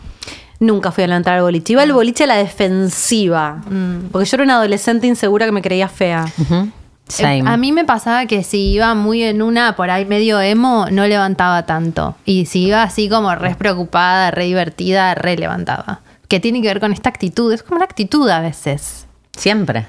Nunca 0.58 0.90
fui 0.90 1.04
a 1.04 1.06
levantar 1.06 1.34
al 1.34 1.42
boliche. 1.42 1.72
Iba 1.74 1.82
al 1.82 1.92
boliche 1.92 2.24
a 2.24 2.26
la 2.26 2.34
defensiva. 2.34 3.62
Porque 4.10 4.26
yo 4.28 4.34
era 4.34 4.42
una 4.42 4.56
adolescente 4.56 5.06
insegura 5.06 5.46
que 5.46 5.52
me 5.52 5.62
creía 5.62 5.86
fea. 5.86 6.24
Same. 7.06 7.38
Eh, 7.38 7.42
A 7.46 7.56
mí 7.56 7.70
me 7.70 7.84
pasaba 7.84 8.26
que 8.26 8.42
si 8.42 8.72
iba 8.72 8.92
muy 8.96 9.22
en 9.22 9.40
una 9.40 9.76
por 9.76 9.88
ahí 9.88 10.04
medio 10.04 10.40
emo, 10.40 10.86
no 10.90 11.06
levantaba 11.06 11.64
tanto. 11.64 12.16
Y 12.24 12.46
si 12.46 12.64
iba 12.64 12.82
así 12.82 13.08
como 13.08 13.32
re 13.36 13.54
preocupada, 13.54 14.32
re 14.32 14.46
divertida, 14.46 15.14
re 15.14 15.36
levantaba. 15.36 16.00
Que 16.26 16.40
tiene 16.40 16.60
que 16.60 16.66
ver 16.66 16.80
con 16.80 16.92
esta 16.92 17.10
actitud. 17.10 17.52
Es 17.52 17.62
como 17.62 17.76
una 17.76 17.84
actitud 17.84 18.28
a 18.30 18.40
veces. 18.40 19.06
Siempre. 19.36 19.86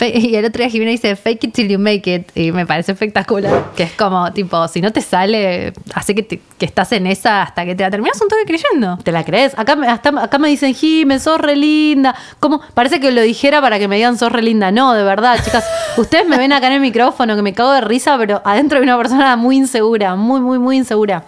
Y 0.00 0.34
el 0.34 0.44
otro 0.44 0.58
día 0.60 0.68
Jimena 0.68 0.90
dice 0.90 1.14
fake 1.14 1.44
it 1.44 1.54
till 1.54 1.68
you 1.68 1.78
make 1.78 2.12
it 2.12 2.30
y 2.36 2.50
me 2.50 2.66
parece 2.66 2.92
espectacular. 2.92 3.66
Que 3.76 3.84
es 3.84 3.92
como, 3.92 4.32
tipo, 4.32 4.66
si 4.66 4.80
no 4.80 4.92
te 4.92 5.00
sale, 5.00 5.72
hace 5.94 6.14
que, 6.16 6.22
te- 6.24 6.40
que 6.58 6.64
estás 6.66 6.90
en 6.92 7.06
esa 7.06 7.42
hasta 7.42 7.64
que 7.64 7.74
te 7.76 7.84
la 7.84 7.90
terminas 7.90 8.20
un 8.20 8.26
toque 8.28 8.42
creyendo. 8.44 8.98
¿Te 9.04 9.12
la 9.12 9.22
crees? 9.24 9.56
Acá, 9.56 9.76
me- 9.76 9.86
hasta, 9.86 10.08
acá 10.20 10.38
me 10.38 10.48
dicen, 10.48 10.74
Jime, 10.74 11.20
sos 11.20 11.40
re 11.40 11.54
linda. 11.54 12.14
¿Cómo? 12.40 12.60
Parece 12.74 12.98
que 12.98 13.12
lo 13.12 13.22
dijera 13.22 13.60
para 13.60 13.78
que 13.78 13.86
me 13.86 13.96
digan, 13.96 14.18
sos 14.18 14.32
re 14.32 14.42
linda. 14.42 14.72
No, 14.72 14.94
de 14.94 15.04
verdad, 15.04 15.38
chicas. 15.44 15.64
Ustedes 15.96 16.26
me 16.26 16.38
ven 16.38 16.52
acá 16.52 16.66
en 16.66 16.72
el 16.74 16.80
micrófono 16.80 17.36
que 17.36 17.42
me 17.42 17.52
cago 17.54 17.70
de 17.72 17.80
risa, 17.80 18.18
pero 18.18 18.42
adentro 18.44 18.78
hay 18.78 18.82
una 18.84 18.96
persona 18.96 19.36
muy 19.36 19.56
insegura, 19.56 20.16
muy, 20.16 20.40
muy, 20.40 20.58
muy 20.58 20.76
insegura. 20.76 21.24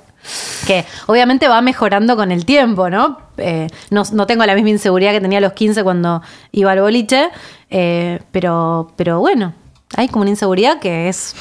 Que 0.66 0.84
obviamente 1.06 1.46
va 1.46 1.60
mejorando 1.60 2.16
con 2.16 2.32
el 2.32 2.44
tiempo, 2.44 2.90
¿no? 2.90 3.18
Eh, 3.36 3.68
no, 3.90 4.02
no 4.12 4.26
tengo 4.26 4.44
la 4.44 4.56
misma 4.56 4.70
inseguridad 4.70 5.12
que 5.12 5.20
tenía 5.20 5.38
a 5.38 5.40
los 5.40 5.52
15 5.52 5.84
cuando 5.84 6.20
iba 6.50 6.72
al 6.72 6.80
boliche, 6.80 7.28
eh, 7.70 8.20
pero, 8.32 8.92
pero 8.96 9.20
bueno, 9.20 9.54
hay 9.96 10.08
como 10.08 10.22
una 10.22 10.30
inseguridad 10.30 10.78
que 10.78 11.08
es 11.08 11.34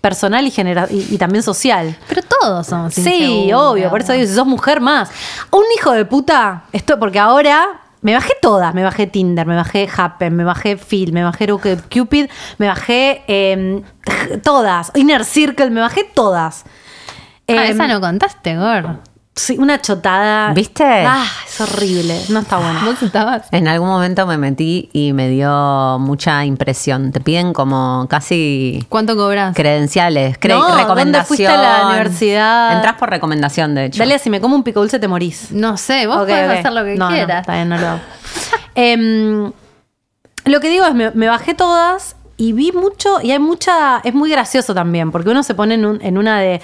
personal 0.00 0.46
y, 0.46 0.50
genera 0.50 0.86
y, 0.90 1.06
y 1.10 1.18
también 1.18 1.42
social. 1.42 1.96
Pero 2.08 2.22
todos 2.22 2.66
somos 2.66 2.94
Sí, 2.94 3.52
obvio, 3.52 3.90
por 3.90 4.00
eso 4.00 4.12
digo, 4.12 4.26
si 4.26 4.34
sos 4.34 4.46
mujer 4.46 4.80
más. 4.80 5.10
Un 5.50 5.64
hijo 5.76 5.92
de 5.92 6.04
puta, 6.04 6.64
esto 6.72 6.98
porque 6.98 7.18
ahora 7.18 7.80
me 8.02 8.14
bajé 8.14 8.32
todas, 8.40 8.74
me 8.74 8.82
bajé 8.82 9.06
Tinder, 9.06 9.46
me 9.46 9.56
bajé 9.56 9.88
Happen, 9.94 10.34
me 10.34 10.44
bajé 10.44 10.76
Phil, 10.78 11.12
me 11.12 11.22
bajé 11.22 11.46
Cupid, 11.48 12.30
me 12.58 12.66
bajé 12.66 13.22
eh, 13.28 13.82
todas, 14.42 14.90
Inner 14.94 15.24
Circle, 15.24 15.70
me 15.70 15.80
bajé 15.80 16.04
todas. 16.04 16.64
Ah, 16.66 17.66
Eh, 17.66 17.70
esa 17.70 17.86
no 17.86 18.00
contaste, 18.00 18.56
Gor. 18.56 19.00
Sí, 19.40 19.56
una 19.58 19.80
chotada. 19.80 20.52
¿Viste? 20.52 20.84
Ah, 20.84 21.24
es 21.46 21.60
horrible, 21.62 22.20
no 22.28 22.40
está 22.40 22.58
bueno. 22.58 22.78
¿Vos 22.84 23.02
estabas? 23.02 23.48
En 23.52 23.68
algún 23.68 23.88
momento 23.88 24.26
me 24.26 24.36
metí 24.36 24.90
y 24.92 25.14
me 25.14 25.30
dio 25.30 25.96
mucha 25.98 26.44
impresión. 26.44 27.10
Te 27.10 27.20
piden 27.22 27.54
como 27.54 28.06
casi 28.10 28.84
¿Cuánto 28.90 29.16
cobras? 29.16 29.56
credenciales, 29.56 30.38
cre- 30.38 30.50
No, 30.50 30.94
¿dónde 30.94 31.24
fuiste 31.24 31.46
a 31.46 31.56
la 31.56 31.86
universidad? 31.86 32.74
Entrás 32.74 32.96
por 32.96 33.08
recomendación, 33.08 33.74
de 33.74 33.86
hecho. 33.86 33.98
Dale, 33.98 34.18
si 34.18 34.28
me 34.28 34.42
como 34.42 34.54
un 34.56 34.62
pico 34.62 34.80
dulce 34.80 34.98
te 34.98 35.08
morís. 35.08 35.50
No 35.52 35.78
sé, 35.78 36.06
vos 36.06 36.18
Ok, 36.18 36.28
podés 36.28 36.50
ok. 36.50 36.58
hacer 36.58 36.72
lo 36.72 36.84
que 36.84 36.96
No, 36.96 37.08
no, 37.08 37.14
quieras. 37.16 37.40
está 37.40 37.54
bien, 37.54 37.68
no 37.70 37.78
lo 37.78 37.86
hago. 37.88 38.00
Em, 38.74 39.52
lo 40.44 40.60
que 40.60 40.68
digo 40.68 40.84
es, 40.84 40.94
me, 40.94 41.10
me 41.12 41.28
bajé 41.28 41.54
todas 41.54 42.14
y 42.36 42.52
vi 42.52 42.72
mucho, 42.72 43.20
y 43.22 43.30
hay 43.30 43.38
mucha, 43.38 44.00
es 44.04 44.12
muy 44.14 44.30
gracioso 44.30 44.74
también, 44.74 45.10
porque 45.10 45.30
uno 45.30 45.42
se 45.42 45.54
pone 45.54 45.74
en, 45.76 45.86
un- 45.86 46.02
en 46.02 46.18
una 46.18 46.40
de, 46.40 46.60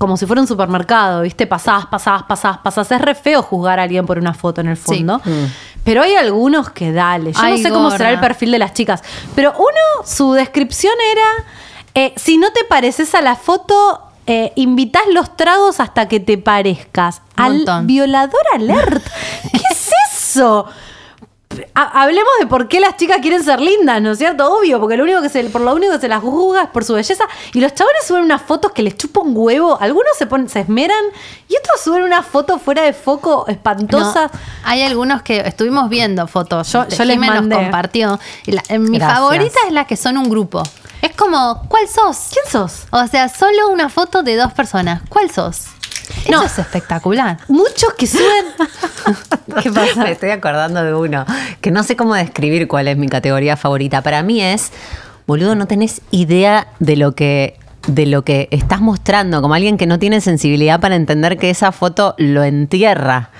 como 0.00 0.16
si 0.16 0.24
fuera 0.24 0.40
un 0.40 0.48
supermercado, 0.48 1.20
¿viste? 1.20 1.46
Pasás, 1.46 1.84
pasás, 1.84 2.22
pasás, 2.22 2.56
pasás. 2.56 2.90
Es 2.90 3.00
re 3.02 3.14
feo 3.14 3.42
juzgar 3.42 3.78
a 3.78 3.82
alguien 3.82 4.06
por 4.06 4.16
una 4.16 4.32
foto 4.32 4.62
en 4.62 4.68
el 4.68 4.78
Sí. 4.78 4.82
fondo. 4.96 5.20
Pero 5.84 6.00
hay 6.02 6.14
algunos 6.16 6.70
que 6.70 6.90
dale. 6.90 7.34
Yo 7.34 7.38
Ay, 7.42 7.52
no 7.52 7.58
sé 7.58 7.70
cómo 7.70 7.90
será 7.90 8.10
el 8.10 8.18
perfil 8.18 8.50
de 8.50 8.58
las 8.58 8.72
chicas. 8.72 9.02
Pero 9.34 9.52
uno, 9.58 10.06
su 10.06 10.32
descripción 10.32 10.94
era, 11.12 11.44
eh, 11.94 12.14
si 12.16 12.38
no 12.38 12.50
te 12.50 12.64
pareces 12.64 13.14
a 13.14 13.20
la 13.20 13.36
foto... 13.36 14.02
Eh, 14.26 14.52
invitas 14.54 15.02
los 15.12 15.36
tragos 15.36 15.80
hasta 15.80 16.06
que 16.06 16.20
te 16.20 16.38
parezcas. 16.38 17.20
Al 17.34 17.64
violador 17.82 18.40
alert. 18.54 19.02
¿Qué 19.50 19.60
es 19.72 19.90
eso? 20.12 20.66
Ha- 21.74 22.02
hablemos 22.02 22.30
de 22.38 22.46
por 22.46 22.68
qué 22.68 22.78
las 22.78 22.96
chicas 22.96 23.18
quieren 23.20 23.42
ser 23.42 23.60
lindas, 23.60 24.00
¿no 24.00 24.12
es 24.12 24.18
cierto? 24.18 24.48
Obvio, 24.56 24.78
porque 24.78 24.96
lo 24.96 25.02
único 25.02 25.20
que 25.20 25.28
se, 25.28 25.42
por 25.44 25.60
lo 25.62 25.74
único 25.74 25.92
que 25.94 25.98
se 26.00 26.06
las 26.08 26.20
juzga 26.22 26.62
es 26.62 26.68
por 26.68 26.84
su 26.84 26.94
belleza. 26.94 27.24
Y 27.52 27.60
los 27.60 27.74
chavales 27.74 28.06
suben 28.06 28.22
unas 28.22 28.40
fotos 28.42 28.70
que 28.70 28.82
les 28.82 28.96
chupa 28.96 29.20
un 29.20 29.32
huevo. 29.36 29.76
Algunos 29.80 30.16
se 30.16 30.26
ponen, 30.26 30.48
se 30.48 30.60
esmeran 30.60 31.04
y 31.48 31.56
otros 31.56 31.80
suben 31.82 32.02
unas 32.04 32.24
fotos 32.24 32.62
fuera 32.62 32.82
de 32.82 32.92
foco 32.92 33.46
espantosas. 33.48 34.30
No, 34.32 34.38
hay 34.64 34.82
algunos 34.82 35.22
que 35.22 35.38
estuvimos 35.40 35.88
viendo 35.88 36.26
fotos. 36.28 36.70
Yo- 36.72 36.86
yo 36.88 37.04
les 37.04 37.18
mandé. 37.18 37.56
compartió. 37.56 38.20
La- 38.46 38.78
mi 38.78 38.98
Gracias. 38.98 39.18
favorita 39.18 39.58
es 39.66 39.72
la 39.72 39.86
que 39.86 39.96
son 39.96 40.18
un 40.18 40.30
grupo. 40.30 40.62
Es 41.02 41.12
como, 41.16 41.62
¿cuál 41.68 41.88
sos? 41.88 42.28
¿Quién 42.32 42.44
sos? 42.50 42.86
O 42.90 43.06
sea, 43.06 43.28
solo 43.28 43.68
una 43.70 43.88
foto 43.88 44.22
de 44.22 44.36
dos 44.36 44.52
personas. 44.52 45.02
¿Cuál 45.08 45.30
sos? 45.30 45.66
Eso 46.24 46.30
No. 46.32 46.42
es 46.42 46.58
espectacular. 46.58 47.38
Muchos 47.48 47.94
que 47.96 48.06
suben. 48.06 48.46
¿Qué 49.62 49.70
pasa? 49.74 50.02
Me 50.04 50.12
estoy 50.12 50.30
acordando 50.30 50.82
de 50.82 50.94
uno 50.94 51.24
que 51.60 51.70
no 51.70 51.82
sé 51.82 51.96
cómo 51.96 52.14
describir 52.14 52.68
cuál 52.68 52.88
es 52.88 52.96
mi 52.96 53.08
categoría 53.08 53.56
favorita. 53.56 54.02
Para 54.02 54.22
mí 54.22 54.42
es, 54.42 54.72
boludo, 55.26 55.54
no 55.54 55.66
tenés 55.66 56.02
idea 56.10 56.66
de 56.80 56.96
lo 56.96 57.12
que 57.14 57.56
de 57.86 58.04
lo 58.04 58.22
que 58.22 58.46
estás 58.50 58.82
mostrando, 58.82 59.40
como 59.40 59.54
alguien 59.54 59.78
que 59.78 59.86
no 59.86 59.98
tiene 59.98 60.20
sensibilidad 60.20 60.80
para 60.80 60.96
entender 60.96 61.38
que 61.38 61.48
esa 61.48 61.72
foto 61.72 62.14
lo 62.18 62.44
entierra. 62.44 63.30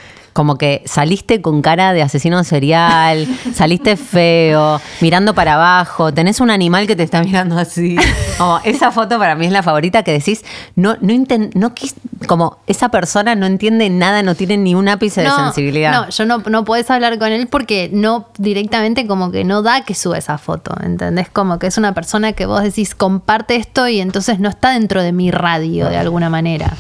Como 0.41 0.57
que 0.57 0.83
saliste 0.87 1.43
con 1.43 1.61
cara 1.61 1.93
de 1.93 2.01
asesino 2.01 2.43
serial, 2.45 3.29
saliste 3.55 3.99
feo, 3.99 4.81
mirando 5.03 5.35
para 5.35 5.57
abajo, 5.57 6.15
tenés 6.15 6.41
un 6.41 6.49
animal 6.51 6.87
que 6.87 6.97
te 6.97 7.03
está 7.03 7.23
mirando 7.23 7.59
así. 7.59 7.99
Como 8.39 8.59
esa 8.65 8.91
foto 8.91 9.19
para 9.19 9.35
mí 9.35 9.45
es 9.45 9.53
la 9.53 9.63
favorita 9.63 10.03
que 10.03 10.13
decís, 10.13 10.43
no, 10.77 10.97
no, 11.03 11.13
inten- 11.13 11.51
no 11.53 11.75
quis- 11.75 11.93
como 12.27 12.57
esa 12.67 12.89
persona 12.89 13.35
no 13.35 13.45
entiende 13.45 13.91
nada, 13.91 14.23
no 14.23 14.35
tiene 14.35 14.57
ni 14.57 14.75
un 14.75 14.89
ápice 14.89 15.21
de 15.21 15.27
sensibilidad. 15.45 15.93
No, 15.93 16.09
yo 16.09 16.25
no, 16.25 16.39
no 16.39 16.65
podés 16.65 16.91
hablar 16.91 17.19
con 17.19 17.33
él 17.33 17.47
porque 17.47 17.91
no 17.93 18.29
directamente 18.39 19.07
como 19.07 19.31
que 19.31 19.45
no 19.45 19.61
da 19.61 19.83
que 19.85 19.95
suba 19.95 20.17
esa 20.17 20.39
foto, 20.39 20.75
¿entendés? 20.83 21.29
Como 21.29 21.59
que 21.59 21.67
es 21.67 21.77
una 21.77 21.93
persona 21.93 22.33
que 22.33 22.47
vos 22.47 22.63
decís 22.63 22.95
comparte 22.95 23.57
esto 23.57 23.87
y 23.89 24.01
entonces 24.01 24.41
no 24.41 24.49
está 24.49 24.71
dentro 24.71 25.03
de 25.03 25.13
mi 25.13 25.31
radio 25.31 25.91
de 25.91 25.99
alguna 25.99 26.31
manera. 26.31 26.73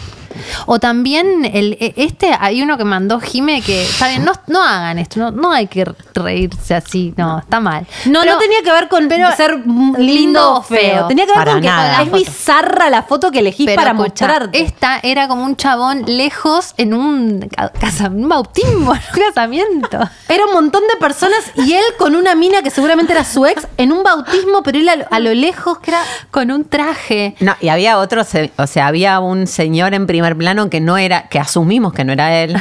O 0.66 0.78
también 0.78 1.44
el, 1.52 1.76
e- 1.80 1.94
este, 1.96 2.30
hay 2.38 2.62
uno 2.62 2.76
que 2.78 2.84
mandó 2.84 3.20
Jime 3.20 3.62
que, 3.62 3.82
está 3.82 4.08
bien, 4.08 4.25
no, 4.25 4.32
no 4.46 4.62
hagan 4.62 4.99
esto, 4.99 5.20
no, 5.20 5.30
no 5.30 5.52
hay 5.52 5.66
que 5.66 5.84
reírse 6.14 6.75
así, 6.75 7.12
no, 7.16 7.38
está 7.38 7.60
mal. 7.60 7.87
No, 8.06 8.20
Pero- 8.20 8.34
no 8.34 8.38
tenía 8.38 8.62
que 8.62 8.72
ver 8.72 8.88
con 8.88 9.08
pero 9.08 9.30
ser 9.37 9.60
lindo 9.99 10.54
o 10.56 10.62
feo. 10.62 11.06
Tenía 11.06 11.25
que 11.25 11.30
ver 11.32 11.38
Para 11.38 11.52
con 11.52 11.60
que 11.62 11.66
nada. 11.68 12.02
es 12.02 12.12
bizarra 12.12 12.90
la 12.90 13.02
foto 13.02 13.30
que 13.30 13.40
elegís 13.40 13.66
Pero 13.66 13.76
para 13.76 13.90
escucha, 13.90 14.26
mostrarte. 14.26 14.62
Esta 14.62 15.00
era 15.02 15.28
como 15.28 15.44
un 15.44 15.56
chabón 15.56 16.04
lejos 16.06 16.75
en 16.76 16.94
un, 16.94 17.49
ca- 17.54 17.70
casa- 17.70 18.08
un 18.08 18.28
bautismo, 18.28 18.92
en 18.94 19.00
un 19.00 19.22
casamiento. 19.26 19.99
Era 20.28 20.46
un 20.46 20.52
montón 20.52 20.82
de 20.92 20.96
personas 21.00 21.40
y 21.56 21.72
él 21.75 21.84
con 21.99 22.14
una 22.16 22.34
mina 22.34 22.62
que 22.62 22.70
seguramente 22.70 23.12
era 23.12 23.25
su 23.25 23.46
ex 23.46 23.66
en 23.76 23.92
un 23.92 24.02
bautismo, 24.02 24.62
pero 24.62 24.78
él 24.78 24.88
a, 24.88 24.96
lo- 24.96 25.06
a 25.10 25.18
lo 25.20 25.34
lejos 25.34 25.78
que 25.78 25.90
era. 25.90 26.02
Con 26.30 26.50
un 26.50 26.64
traje. 26.64 27.34
No, 27.40 27.54
y 27.60 27.68
había 27.68 27.99
otro, 27.99 28.22
o 28.56 28.66
sea, 28.66 28.87
había 28.87 29.20
un 29.20 29.46
señor 29.46 29.94
en 29.94 30.06
primer 30.06 30.19
plano 30.36 30.70
que 30.70 30.80
no 30.80 30.96
era, 30.98 31.28
que 31.28 31.38
asumimos 31.38 31.92
que 31.92 32.04
no 32.04 32.12
era 32.12 32.36
él. 32.38 32.56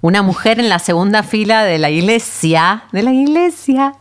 Una 0.00 0.22
mujer 0.22 0.60
en 0.60 0.68
la 0.68 0.78
segunda 0.78 1.22
fila 1.22 1.64
de 1.64 1.78
la 1.78 1.90
iglesia, 1.90 2.84
de 2.92 3.02
la 3.02 3.12
iglesia. 3.12 3.94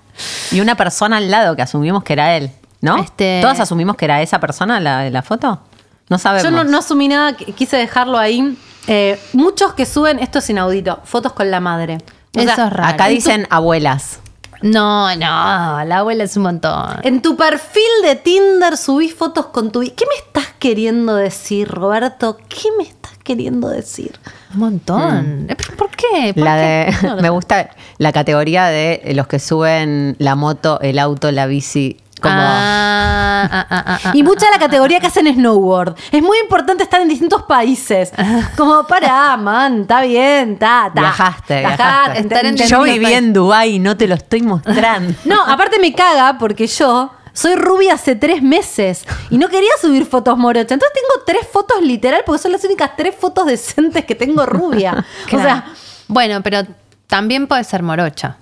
Y 0.52 0.60
una 0.60 0.76
persona 0.76 1.18
al 1.18 1.32
lado 1.32 1.56
que 1.56 1.62
asumimos 1.62 2.04
que 2.04 2.14
era 2.14 2.36
él, 2.36 2.52
¿no? 2.82 2.98
Este- 2.98 3.40
¿Todos 3.42 3.60
asumimos 3.60 3.96
que 3.96 4.06
era 4.06 4.22
esa 4.22 4.40
persona 4.40 4.80
la 4.80 5.00
de 5.00 5.12
la 5.12 5.22
foto? 5.22 5.62
No 6.10 6.18
sabemos. 6.20 6.44
Yo 6.44 6.52
no, 6.52 6.64
no 6.66 6.80
asumí 6.80 7.08
nada, 7.08 7.32
qu- 7.38 7.54
quise 7.56 7.78
dejarlo 7.78 8.18
ahí. 8.18 8.58
Eh, 8.88 9.18
muchos 9.32 9.74
que 9.74 9.86
suben, 9.86 10.20
esto 10.20 10.40
es 10.40 10.50
inaudito, 10.50 11.00
fotos 11.06 11.32
con 11.34 11.50
la 11.50 11.62
madre. 11.62 11.98
O 12.36 12.40
Eso 12.40 12.54
sea, 12.56 12.68
es 12.68 12.74
raro. 12.74 12.90
Acá 12.94 13.08
dicen 13.08 13.48
abuelas. 13.50 14.20
No, 14.64 15.14
no, 15.16 15.84
la 15.86 15.98
abuela 15.98 16.24
es 16.24 16.36
un 16.38 16.44
montón. 16.44 16.96
En 17.04 17.22
tu 17.22 17.36
perfil 17.36 17.84
de 18.04 18.16
Tinder 18.16 18.78
subís 18.78 19.14
fotos 19.14 19.48
con 19.48 19.72
tu... 19.72 19.82
¿Qué 19.82 20.06
me 20.08 20.16
estás 20.26 20.54
queriendo 20.58 21.16
decir, 21.16 21.68
Roberto? 21.68 22.38
¿Qué 22.48 22.70
me 22.78 22.84
estás 22.84 23.12
queriendo 23.24 23.68
decir? 23.70 24.18
Un 24.54 24.60
montón. 24.60 25.48
Eh, 25.50 25.56
¿Pero 25.58 25.78
¿Por 25.78 25.90
qué? 25.90 26.34
¿Por 26.34 26.44
La 26.44 26.56
qué? 26.56 26.96
de, 27.08 27.16
me 27.22 27.30
gusta 27.30 27.72
la 27.98 28.12
categoría 28.14 28.66
de 28.68 29.02
los 29.16 29.28
que 29.28 29.40
suben 29.40 30.16
la 30.20 30.36
moto, 30.36 30.80
el 30.82 30.98
auto, 31.00 31.32
la 31.32 31.46
bici. 31.46 31.98
Como, 32.24 32.36
Ah, 32.36 33.66
ah, 33.70 34.00
ah. 34.06 34.12
Y 34.14 34.24
mucha 34.24 34.50
la 34.50 34.58
categoría 34.58 35.00
que 35.00 35.08
hacen 35.08 35.28
snowboard. 35.34 35.96
Es 36.12 36.22
muy 36.24 36.38
importante 36.40 36.84
estar 36.84 37.02
en 37.02 37.10
distintos 37.10 37.44
países. 37.44 38.12
Como, 38.58 38.88
para, 38.88 39.36
man, 39.38 39.82
está 39.82 40.02
bien, 40.02 40.54
está, 40.54 40.88
está. 40.88 41.02
Viajaste, 41.02 41.60
Viajaste. 41.60 42.20
Estar 42.20 42.46
en. 42.46 42.56
Yo 42.56 42.84
viví 42.84 43.12
en 43.14 43.34
Dubái 43.34 43.76
y 43.76 43.80
no 43.80 43.98
te 43.98 44.08
lo 44.08 44.16
estoy 44.16 44.42
mostrando. 44.42 45.14
No, 45.26 45.42
aparte 45.44 45.80
me 45.80 45.94
caga 45.94 46.38
porque 46.38 46.68
yo 46.68 47.12
soy 47.34 47.56
rubia 47.56 47.96
hace 47.96 48.16
tres 48.16 48.42
meses 48.42 49.06
y 49.30 49.38
no 49.38 49.50
quería 49.50 49.72
subir 49.82 50.06
fotos 50.06 50.38
morocha. 50.38 50.74
Entonces 50.76 50.94
tengo 50.94 51.24
tres 51.26 51.48
fotos 51.52 51.82
literal 51.82 52.22
porque 52.26 52.42
son 52.42 52.52
las 52.54 52.64
únicas 52.64 52.92
tres 52.96 53.14
fotos 53.20 53.46
decentes 53.46 54.06
que 54.06 54.16
tengo 54.16 54.46
rubia. 54.46 55.06
O 55.34 55.42
sea, 55.42 55.66
bueno, 56.08 56.42
pero 56.42 56.64
también 57.08 57.48
puede 57.48 57.64
ser 57.64 57.84
morocha. 57.84 58.38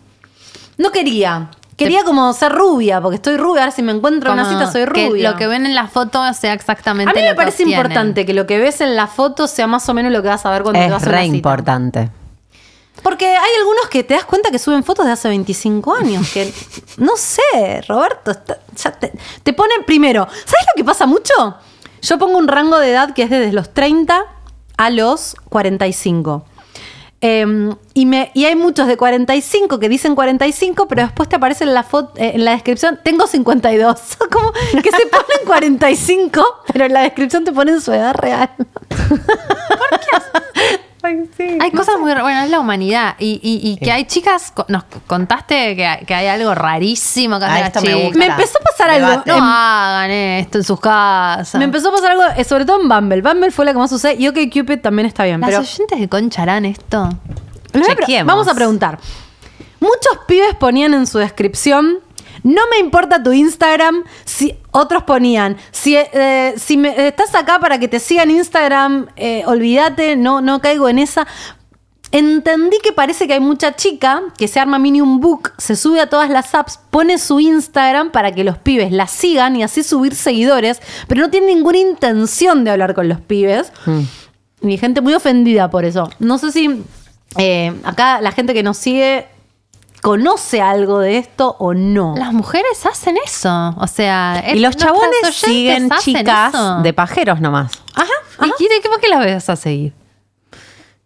no 0.78 0.92
quería. 0.92 1.50
Quería 1.84 2.04
como 2.04 2.32
ser 2.34 2.52
rubia, 2.52 3.02
porque 3.02 3.16
estoy 3.16 3.38
rubia. 3.38 3.62
Ahora 3.64 3.72
si 3.72 3.82
me 3.82 3.92
encuentro 3.92 4.32
en 4.32 4.40
una 4.40 4.50
cita 4.50 4.72
soy 4.72 4.86
que 4.94 5.08
rubia. 5.10 5.32
lo 5.32 5.38
que 5.38 5.48
ven 5.48 5.66
en 5.66 5.76
la 5.76 5.88
foto 5.88 6.22
sea 6.34 6.54
exactamente 6.54 7.10
a 7.10 7.14
mí 7.14 7.20
lo 7.22 7.26
me 7.26 7.32
que 7.32 7.36
parece 7.36 7.64
importante 7.64 8.26
que 8.26 8.34
lo 8.34 8.46
que 8.48 8.60
ves 8.60 8.82
en 8.82 8.96
la 8.96 9.08
foto 9.08 9.48
sea 9.48 9.68
más 9.68 9.88
o 9.90 9.94
menos 9.94 10.12
lo 10.12 10.22
que 10.22 10.28
vas 10.30 10.46
a 10.46 10.52
ver 10.52 10.64
cuando 10.64 10.80
te 10.80 10.90
vas 10.90 11.02
Es 11.02 11.08
a 11.08 11.10
una 11.10 11.18
re 11.20 11.24
cita. 11.26 11.36
importante. 11.38 12.10
Porque 13.04 13.26
hay 13.26 13.50
algunos 13.60 13.88
que 13.90 14.04
te 14.04 14.14
das 14.14 14.26
cuenta 14.26 14.52
que 14.52 14.60
suben 14.60 14.84
fotos 14.84 15.06
de 15.06 15.12
hace 15.14 15.28
25 15.30 15.96
años. 15.96 16.30
Que 16.32 16.54
no 16.98 17.14
sé, 17.16 17.82
Roberto. 17.88 18.32
está- 18.32 18.60
ya 18.76 18.92
te, 18.92 19.12
te 19.44 19.54
ponen 19.54 19.84
primero. 19.86 20.28
¿Sabes 20.28 20.66
lo 20.68 20.74
que 20.78 20.84
pasa 20.84 21.06
mucho? 21.08 21.34
Yo 22.02 22.18
pongo 22.20 22.38
un 22.38 22.48
rango 22.48 22.78
de 22.80 22.92
edad 22.92 23.13
que 23.13 23.24
es 23.24 23.30
desde 23.30 23.54
los 23.54 23.74
30 23.74 24.24
a 24.78 24.89
los 24.91 25.36
45. 25.50 26.46
Eh, 27.23 27.69
y, 27.93 28.05
me, 28.07 28.31
y 28.34 28.45
hay 28.45 28.55
muchos 28.55 28.88
de 28.88 28.97
45 28.97 29.79
que 29.79 29.89
dicen 29.89 30.15
45, 30.15 30.88
pero 30.88 31.03
después 31.03 31.29
te 31.29 31.36
aparece 31.36 31.65
en 31.65 31.73
la, 31.73 31.84
foto, 31.84 32.13
eh, 32.17 32.31
en 32.34 32.45
la 32.45 32.51
descripción, 32.51 32.99
tengo 33.03 33.27
52. 33.27 34.17
Como 34.31 34.51
que 34.51 34.91
se 34.91 35.05
ponen 35.05 35.45
45, 35.45 36.43
pero 36.73 36.86
en 36.86 36.93
la 36.93 37.01
descripción 37.01 37.43
te 37.43 37.51
ponen 37.51 37.79
su 37.79 37.93
edad 37.93 38.15
real. 38.15 38.49
Hay 41.62 41.71
cosas 41.71 41.97
muy 42.00 42.10
raras. 42.12 42.24
Bueno, 42.24 42.41
es 42.43 42.50
la 42.50 42.60
humanidad. 42.60 43.15
Y, 43.19 43.39
y- 43.43 43.71
y 43.71 43.78
que 43.78 43.91
hay 43.91 44.06
chicas. 44.06 44.54
Nos 44.67 44.84
contaste 45.08 45.76
que, 45.76 46.06
que 46.06 46.13
hay 46.15 46.28
algo 46.28 46.54
rarísimo 46.56 47.39
que 47.39 47.45
Ah, 47.45 47.50
hacen 47.50 47.60
las 47.62 47.67
esto 47.76 47.82
me 47.82 48.04
gusta. 48.04 48.19
Me 48.19 48.26
empezó 48.28 48.58
a 48.60 48.62
pasar 48.62 48.89
algo. 48.89 49.24
No 49.26 49.36
Em, 49.36 49.43
hagan 49.43 50.12
esto 50.12 50.58
en 50.60 50.63
sus 50.63 50.80
casas. 50.80 51.56
Me 51.60 51.65
empezó 51.65 51.89
a 51.89 51.91
pasar 51.91 52.12
algo, 52.12 52.24
eh, 52.38 52.43
sobre 52.43 52.65
todo 52.65 52.82
en 52.82 52.89
Bumble. 52.89 53.21
Bumble 53.21 53.52
fue 53.52 53.65
la 53.65 53.74
que 53.74 53.78
más 53.80 53.91
usé 53.91 54.15
y 54.15 54.28
OkCupid 54.28 54.80
también 54.82 55.06
está 55.08 55.24
bien. 55.24 55.39
¿Las 55.41 55.50
Pero 55.50 55.62
oyentes 55.62 56.00
de 56.00 56.10
Concha 56.10 56.41
harán 56.43 56.65
esto? 56.65 57.10
Chequeemos. 57.74 58.28
vamos 58.28 58.47
a 58.47 58.54
preguntar. 58.54 59.00
Muchos 59.80 60.19
pibes 60.28 60.54
ponían 60.56 60.93
en 60.93 61.08
su 61.08 61.17
descripción, 61.17 61.97
no 62.43 62.62
me 62.71 62.77
importa 62.80 63.21
tu 63.21 63.32
Instagram, 63.34 64.04
si 64.25 64.56
otros 64.71 65.04
ponían, 65.04 65.58
si, 65.71 65.95
eh, 65.95 66.54
si 66.58 66.77
me- 66.77 67.08
estás 67.08 67.34
acá 67.36 67.60
para 67.60 67.80
que 67.80 67.88
te 67.88 67.99
sigan 67.99 68.32
Instagram, 68.32 69.08
eh, 69.15 69.43
olvídate, 69.45 70.15
no, 70.15 70.41
no 70.41 70.60
caigo 70.62 70.89
en 70.89 70.99
esa. 70.99 71.27
Entendí 72.13 72.77
que 72.84 72.91
parece 72.91 73.25
que 73.25 73.34
hay 73.34 73.39
mucha 73.39 73.73
chica 73.77 74.21
que 74.38 74.49
se 74.49 74.60
arma 74.60 74.77
mini 74.80 74.99
un 74.99 75.21
book, 75.21 75.54
se 75.58 75.77
sube 75.77 76.01
a 76.01 76.10
todas 76.10 76.30
las 76.30 76.54
apps, 76.54 76.77
pone 76.89 77.17
su 77.17 77.39
Instagram 77.39 78.12
para 78.12 78.34
que 78.34 78.43
los 78.43 78.58
pibes 78.58 78.91
la 78.91 79.08
sigan 79.08 79.56
y 79.56 79.63
así 79.63 79.82
subir 79.82 80.13
seguidores, 80.15 80.82
pero 81.08 81.21
no 81.21 81.30
tiene 81.30 81.47
ninguna 81.47 81.77
intención 81.77 82.65
de 82.65 82.71
hablar 82.71 82.95
con 82.95 83.08
los 83.08 83.21
pibes. 83.21 83.71
Y 84.62 84.77
gente 84.77 84.99
muy 84.99 85.13
ofendida 85.13 85.69
por 85.69 85.86
eso. 85.86 86.10
No 86.19 86.38
sé 86.38 86.51
si 86.51 86.84
eh, 87.38 87.73
acá 87.86 88.19
la 88.19 88.34
gente 88.34 88.54
que 88.54 88.62
nos 88.62 88.75
sigue 88.77 89.27
conoce 90.02 90.62
algo 90.62 91.00
de 91.00 91.18
esto 91.18 91.56
o 91.60 91.74
no. 91.74 92.16
Las 92.18 92.34
mujeres 92.34 92.86
hacen 92.86 93.16
eso. 93.24 93.74
O 93.78 93.88
sea, 93.88 94.44
Y 94.54 94.60
los 94.60 94.76
chabones 94.76 95.12
siguen 95.34 95.90
chicas 96.00 96.54
eso. 96.54 96.82
de 96.82 96.94
pajeros 96.94 97.40
nomás. 97.40 97.72
Ajá. 97.96 98.08
¿Y 98.60 98.68
qué- 98.82 98.90
por 98.90 99.00
qué 99.00 99.08
las 99.08 99.20
ves 99.20 99.50
a 99.50 99.56
seguir? 99.56 99.94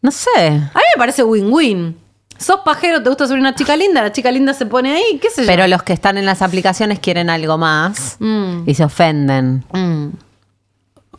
No 0.02 0.12
sé. 0.12 0.30
A 0.48 0.52
mí 0.52 0.84
me 0.96 0.98
parece 1.00 1.24
win-win. 1.24 1.98
Sos 2.38 2.60
pajero, 2.66 3.02
te 3.02 3.10
gusta 3.10 3.28
subir 3.28 3.40
una 3.40 3.56
chica 3.56 3.76
linda, 3.78 4.02
la 4.02 4.12
chica 4.12 4.30
linda 4.30 4.54
se 4.54 4.66
pone 4.66 4.92
ahí, 4.94 5.20
qué 5.22 5.30
sé 5.30 5.44
yo. 5.44 5.48
Pero 5.48 5.68
los 5.68 5.84
que 5.84 5.94
están 5.94 6.18
en 6.18 6.26
las 6.26 6.42
aplicaciones 6.42 7.00
quieren 7.00 7.30
algo 7.30 7.58
más 7.58 8.18
Mm. 8.20 8.64
y 8.70 8.74
se 8.76 8.84
ofenden. 8.84 9.64
Mm. 9.72 10.10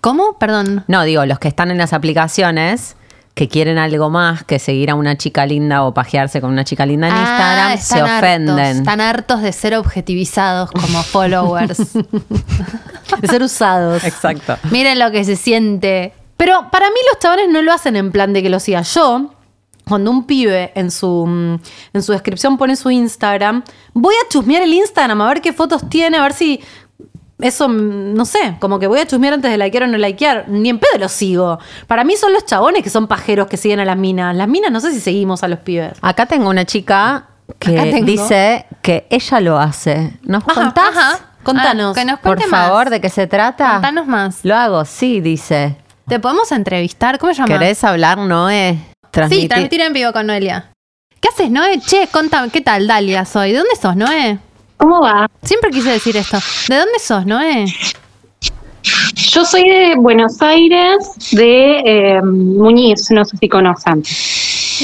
¿Cómo? 0.03 0.39
Perdón. 0.39 0.85
No, 0.89 1.03
digo, 1.05 1.25
los 1.27 1.39
que 1.39 1.49
están 1.49 1.71
en 1.71 1.79
las 1.79 1.93
aplicaciones 1.95 2.97
que 3.37 3.49
quieren 3.49 3.77
algo 3.77 4.09
más 4.09 4.44
que 4.44 4.59
seguir 4.59 4.90
a 4.90 4.94
una 4.94 5.18
chica 5.18 5.44
linda 5.44 5.85
o 5.85 5.92
pajearse 5.92 6.40
con 6.40 6.51
una 6.51 6.64
chica 6.64 6.87
linda 6.87 7.09
en 7.09 7.12
Ah, 7.14 7.20
Instagram, 7.20 7.79
se 7.79 7.94
hartos, 8.01 8.18
ofenden. 8.18 8.77
están 8.79 9.01
hartos 9.03 9.42
de 9.42 9.53
ser 9.53 9.75
objetivizados 9.77 10.70
como 10.70 11.03
followers. 11.03 11.92
De 13.20 13.29
ser 13.29 13.42
usados. 13.42 14.03
Exacto. 14.05 14.57
Miren 14.70 14.99
lo 14.99 15.11
que 15.11 15.22
se 15.25 15.37
siente. 15.37 16.12
Pero 16.38 16.70
para 16.72 16.88
mí 16.88 16.96
los 17.12 17.18
chavales 17.20 17.49
no 17.51 17.62
lo 17.62 17.72
hacen 17.72 17.94
en 17.96 18.11
plan 18.11 18.33
de 18.33 18.42
que 18.42 18.49
lo 18.51 18.59
siga 18.59 18.81
yo. 18.83 19.33
Cuando 19.85 20.11
un 20.11 20.27
pibe 20.27 20.72
en 20.75 20.90
su, 20.90 21.25
mm, 21.27 21.55
en 21.92 22.03
su 22.03 22.12
descripción 22.12 22.57
pone 22.59 22.75
su 22.75 22.90
Instagram, 22.90 23.62
voy 23.92 24.14
a 24.14 24.29
chusmear 24.29 24.62
el 24.62 24.72
Instagram 24.72 25.20
a 25.20 25.29
ver 25.29 25.40
qué 25.42 25.53
fotos 25.53 25.88
tiene, 25.88 26.16
a 26.16 26.22
ver 26.22 26.33
si 26.33 26.61
eso, 27.38 27.68
mm, 27.68 28.14
no 28.14 28.25
sé, 28.25 28.57
como 28.61 28.79
que 28.79 28.87
voy 28.87 29.01
a 29.01 29.07
chusmear 29.07 29.35
antes 29.35 29.51
de 29.51 29.59
likear 29.59 29.85
o 29.85 29.87
no 29.87 29.99
likear. 29.99 30.44
Ni 30.49 30.68
en 30.70 30.79
pedo 30.79 30.99
lo 30.99 31.09
sigo. 31.09 31.59
Para 31.87 32.05
mí 32.05 32.16
son 32.16 32.33
los 32.33 32.44
chabones 32.46 32.83
que 32.83 32.90
son 32.90 33.07
pajeros 33.07 33.46
que 33.46 33.57
siguen 33.57 33.81
a 33.81 33.85
las 33.85 33.96
minas. 33.96 34.35
Las 34.35 34.49
minas 34.49 34.70
no 34.72 34.81
sé 34.81 34.92
si 34.92 35.01
seguimos 35.01 35.42
a 35.42 35.49
los 35.49 35.59
pibes. 35.61 35.92
Acá 36.01 36.27
tengo 36.27 36.49
una 36.49 36.64
chica 36.64 37.27
que 37.59 38.03
dice 38.05 38.66
que 38.83 39.07
ella 39.11 39.40
lo 39.40 39.59
hace. 39.59 40.18
¿Nos 40.22 40.42
Ajá, 40.44 40.55
contás? 40.55 40.88
ajá. 40.96 41.18
Contanos. 41.42 41.96
Ah, 41.96 42.01
que 42.01 42.05
nos 42.05 42.18
Por 42.20 42.37
cuente 42.37 42.46
más. 42.51 42.66
favor, 42.66 42.90
¿de 42.90 43.01
qué 43.01 43.09
se 43.09 43.27
trata? 43.29 43.75
Contanos 43.75 44.07
más. 44.09 44.40
Lo 44.42 44.57
hago, 44.57 44.85
sí, 44.85 45.20
dice. 45.20 45.77
¿Te 46.09 46.18
podemos 46.18 46.51
entrevistar? 46.51 47.18
¿Cómo 47.18 47.33
se 47.35 47.38
llama? 47.42 47.46
¿Querés 47.59 47.85
hablar, 47.85 48.18
Noé? 48.18 48.79
Sí, 48.81 49.09
Transmitir- 49.12 49.49
transmitir 49.49 49.81
en 49.83 49.92
vivo 49.92 50.12
con 50.12 50.27
Noelia. 50.27 50.72
¿Qué 51.20 51.29
haces, 51.29 51.51
Noé? 51.51 51.79
Che, 51.81 52.09
contame, 52.09 52.51
¿qué 52.51 52.61
tal, 52.61 52.87
Dalia 52.87 53.25
soy? 53.25 53.53
¿De 53.53 53.59
dónde 53.59 53.77
sos, 53.81 53.94
Noé? 53.96 54.38
¿Cómo 54.77 55.01
va? 55.01 55.29
Siempre 55.43 55.71
quise 55.71 55.91
decir 55.91 56.17
esto. 56.17 56.39
¿De 56.69 56.77
dónde 56.77 56.99
sos, 56.99 57.27
Noé? 57.27 57.67
Yo 59.15 59.45
soy 59.45 59.69
de 59.69 59.95
Buenos 59.97 60.41
Aires, 60.41 60.97
de 61.33 61.81
eh, 61.85 62.23
Muñiz, 62.23 63.11
no 63.11 63.25
sé 63.25 63.37
si 63.37 63.49
conocen. 63.49 64.03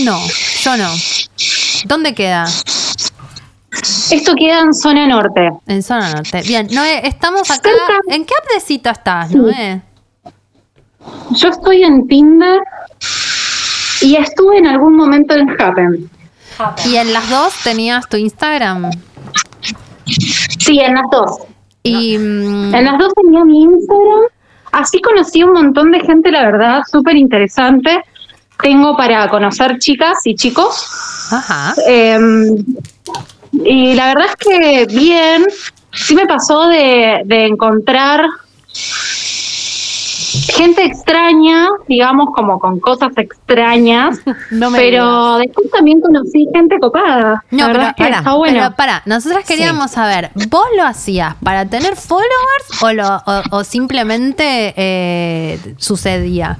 No, 0.05 0.19
yo 0.63 0.77
no. 0.77 0.91
¿Dónde 1.85 2.15
queda? 2.15 2.47
Esto 4.11 4.35
queda 4.35 4.61
en 4.61 4.75
zona 4.75 5.07
norte. 5.07 5.51
En 5.67 5.83
zona 5.83 6.13
norte. 6.13 6.43
Bien, 6.43 6.69
Noé, 6.71 7.07
estamos 7.07 7.51
acá. 7.51 7.71
Cerca. 7.71 8.01
¿En 8.09 8.25
qué 8.25 8.35
app 8.39 8.49
de 8.55 8.61
cita 8.61 8.91
estás, 8.91 9.31
Noé? 9.31 9.81
Yo 11.31 11.49
estoy 11.49 11.83
en 11.83 12.07
Tinder 12.07 12.61
y 14.01 14.17
estuve 14.17 14.59
en 14.59 14.67
algún 14.67 14.97
momento 14.97 15.35
en 15.35 15.49
Happen. 15.61 16.11
Y 16.85 16.97
en 16.97 17.13
las 17.13 17.29
dos 17.31 17.55
tenías 17.65 18.09
tu 18.09 18.17
Instagram. 18.17 18.91
Sí, 20.65 20.81
en 20.81 20.95
las 20.95 21.05
dos. 21.11 21.39
Y 21.83 22.17
mm, 22.19 22.75
En 22.75 22.85
las 22.85 22.99
dos 22.99 23.13
tenía 23.15 23.45
mi 23.45 23.63
Instagram. 23.63 24.21
Así 24.73 25.01
conocí 25.01 25.43
un 25.43 25.53
montón 25.53 25.91
de 25.91 26.01
gente, 26.01 26.31
la 26.31 26.45
verdad, 26.45 26.83
súper 26.91 27.17
interesante. 27.17 28.03
Tengo 28.61 28.97
para 28.97 29.29
conocer 29.29 29.79
chicas 29.79 30.19
y 30.25 30.35
chicos. 30.35 30.87
ajá. 31.31 31.75
Eh, 31.87 32.19
y 33.65 33.95
la 33.95 34.15
verdad 34.15 34.27
es 34.31 34.37
que 34.37 34.87
bien, 34.87 35.45
sí 35.93 36.15
me 36.15 36.27
pasó 36.27 36.69
de, 36.69 37.23
de 37.27 37.47
encontrar 37.47 38.25
gente 40.55 40.85
extraña, 40.85 41.69
digamos, 41.89 42.29
como 42.35 42.59
con 42.59 42.81
cosas 42.81 43.13
extrañas, 43.17 44.21
No 44.51 44.71
me 44.71 44.79
pero 44.79 45.37
después 45.37 45.71
también 45.71 46.01
conocí 46.01 46.49
gente 46.53 46.79
copada. 46.79 47.45
No, 47.51 47.67
pero, 47.67 47.83
es 47.83 47.95
que 47.95 48.05
para, 48.05 48.19
está 48.19 48.35
bueno. 48.35 48.59
pero 48.61 48.77
para, 48.77 49.03
nosotros 49.07 49.45
queríamos 49.45 49.91
saber, 49.91 50.31
¿vos 50.49 50.67
lo 50.77 50.85
hacías 50.85 51.35
para 51.43 51.67
tener 51.67 51.97
followers 51.97 52.83
o, 52.83 52.93
lo, 52.93 53.17
o, 53.17 53.59
o 53.59 53.65
simplemente 53.65 54.75
eh, 54.77 55.75
sucedía? 55.79 56.59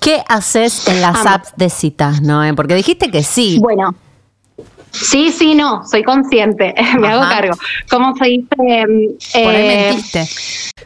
¿Qué 0.00 0.22
haces 0.28 0.88
en 0.88 1.02
las 1.02 1.26
apps 1.26 1.52
de 1.56 1.68
citas, 1.68 2.22
no? 2.22 2.42
Porque 2.54 2.74
dijiste 2.74 3.10
que 3.10 3.22
sí. 3.22 3.58
Bueno. 3.60 3.94
Sí, 5.02 5.30
sí, 5.30 5.54
no, 5.54 5.82
soy 5.86 6.02
consciente, 6.02 6.74
me 6.98 7.08
hago 7.08 7.22
cargo. 7.22 7.54
¿Cómo 7.90 8.14
se 8.16 8.26
dice? 8.26 8.46
Eh, 9.34 9.44
Por 9.44 9.54
ahí 9.54 9.66
mentiste. 9.68 10.26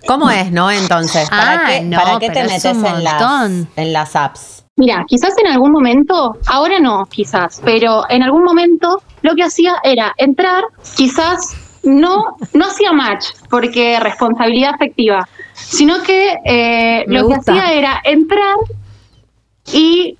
¿Cómo 0.06 0.30
es, 0.30 0.50
no? 0.50 0.70
Entonces, 0.70 1.28
¿para 1.30 1.52
Ah, 1.52 1.64
qué, 1.66 1.80
no, 1.82 1.96
para 1.98 2.18
qué 2.18 2.30
te 2.30 2.42
metes 2.44 2.64
en 2.64 3.04
las, 3.04 3.20
montón. 3.20 3.68
en 3.76 3.92
las 3.92 4.16
apps? 4.16 4.64
Mira, 4.76 5.04
quizás 5.06 5.34
en 5.44 5.50
algún 5.52 5.72
momento, 5.72 6.36
ahora 6.46 6.80
no, 6.80 7.04
quizás, 7.06 7.60
pero 7.64 8.04
en 8.08 8.22
algún 8.22 8.44
momento 8.44 9.02
lo 9.22 9.34
que 9.34 9.42
hacía 9.42 9.74
era 9.82 10.14
entrar, 10.16 10.64
quizás 10.96 11.54
no, 11.82 12.36
no 12.54 12.64
hacía 12.66 12.92
match, 12.92 13.26
porque 13.50 14.00
responsabilidad 14.00 14.74
afectiva, 14.74 15.28
sino 15.54 16.02
que 16.02 16.34
eh, 16.46 17.04
lo 17.08 17.24
gusta. 17.24 17.52
que 17.52 17.58
hacía 17.58 17.72
era 17.72 18.00
entrar 18.04 18.54
y 19.72 20.16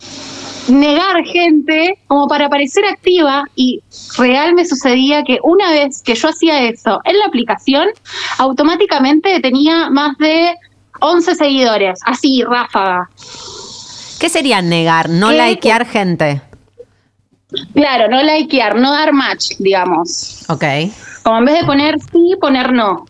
negar 0.69 1.25
gente 1.25 1.99
como 2.07 2.29
para 2.29 2.49
parecer 2.49 2.85
activa 2.85 3.45
y 3.57 3.83
real 4.17 4.55
me 4.55 4.65
sucedía 4.65 5.25
que 5.25 5.39
una 5.43 5.71
vez 5.71 6.03
que 6.03 6.15
yo 6.15 6.29
hacía 6.29 6.69
eso 6.69 7.01
en 7.05 7.19
la 7.19 7.27
aplicación, 7.27 7.89
automáticamente 8.39 9.41
tenía 9.41 9.91
más 9.91 10.17
de 10.19 10.55
11 11.01 11.35
seguidores, 11.35 12.01
así, 12.05 12.43
ráfaga. 12.45 13.09
¿Qué 14.21 14.29
sería 14.29 14.61
negar? 14.61 15.09
No 15.09 15.31
¿Qué? 15.31 15.49
likear 15.49 15.87
gente. 15.87 16.43
Claro, 17.75 18.09
no 18.09 18.23
likear, 18.23 18.77
no 18.77 18.93
dar 18.93 19.13
match, 19.13 19.57
digamos. 19.59 20.45
Ok. 20.49 20.65
Como 21.23 21.39
en 21.39 21.45
vez 21.47 21.61
de 21.61 21.65
poner 21.65 21.97
sí, 22.01 22.35
poner 22.41 22.73
no. 22.73 23.07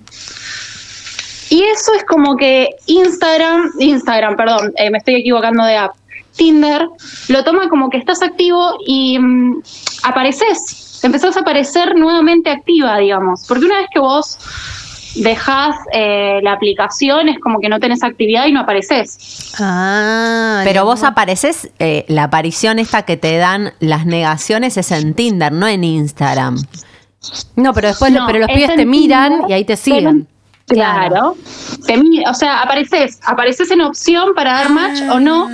Y 1.51 1.63
eso 1.65 1.93
es 1.95 2.05
como 2.05 2.37
que 2.37 2.71
Instagram, 2.87 3.73
Instagram, 3.81 4.37
perdón, 4.37 4.73
eh, 4.77 4.89
me 4.89 4.99
estoy 4.99 5.17
equivocando 5.17 5.65
de 5.65 5.77
app. 5.77 5.97
Tinder 6.37 6.89
lo 7.29 7.45
toma 7.45 7.69
como 7.69 7.91
que 7.91 7.99
estás 7.99 8.23
activo 8.23 8.75
y 8.87 9.19
mm, 9.19 9.63
apareces, 10.05 11.01
empezás 11.03 11.37
a 11.37 11.41
aparecer 11.41 11.95
nuevamente 11.97 12.51
activa, 12.51 12.99
digamos. 12.99 13.45
Porque 13.49 13.65
una 13.67 13.79
vez 13.79 13.87
que 13.93 14.01
vos 14.01 14.39
dejas 15.17 15.75
eh, 15.93 16.39
la 16.43 16.53
aplicación 16.53 17.29
es 17.29 17.39
como 17.41 17.59
que 17.61 17.69
no 17.69 17.81
tenés 17.81 18.03
actividad 18.05 18.47
y 18.47 18.53
no 18.53 18.61
apareces. 18.61 19.53
Ah, 19.59 20.61
Pero 20.65 20.81
no. 20.81 20.87
vos 20.87 21.03
apareces, 21.03 21.71
eh, 21.79 22.05
la 22.09 22.25
aparición 22.25 22.79
esta 22.79 23.03
que 23.03 23.17
te 23.17 23.37
dan 23.37 23.73
las 23.81 24.07
negaciones 24.07 24.77
es 24.77 24.91
en 24.93 25.15
Tinder, 25.15 25.53
no 25.53 25.67
en 25.67 25.83
Instagram. 25.85 26.57
No, 27.57 27.75
pero 27.75 27.89
después, 27.89 28.13
No, 28.13 28.25
pero 28.27 28.39
los 28.39 28.49
es 28.51 28.55
pibes 28.55 28.77
te 28.77 28.87
miran 28.87 29.33
Tinder, 29.33 29.51
y 29.51 29.53
ahí 29.53 29.65
te 29.65 29.77
pero- 29.77 29.83
siguen. 29.83 30.29
Claro. 30.75 31.37
O 32.29 32.35
sea, 32.35 32.63
apareces, 32.63 33.19
apareces 33.27 33.71
en 33.71 33.81
opción 33.81 34.35
para 34.35 34.53
dar 34.53 34.71
match 34.71 35.01
o 35.11 35.19
no, 35.19 35.49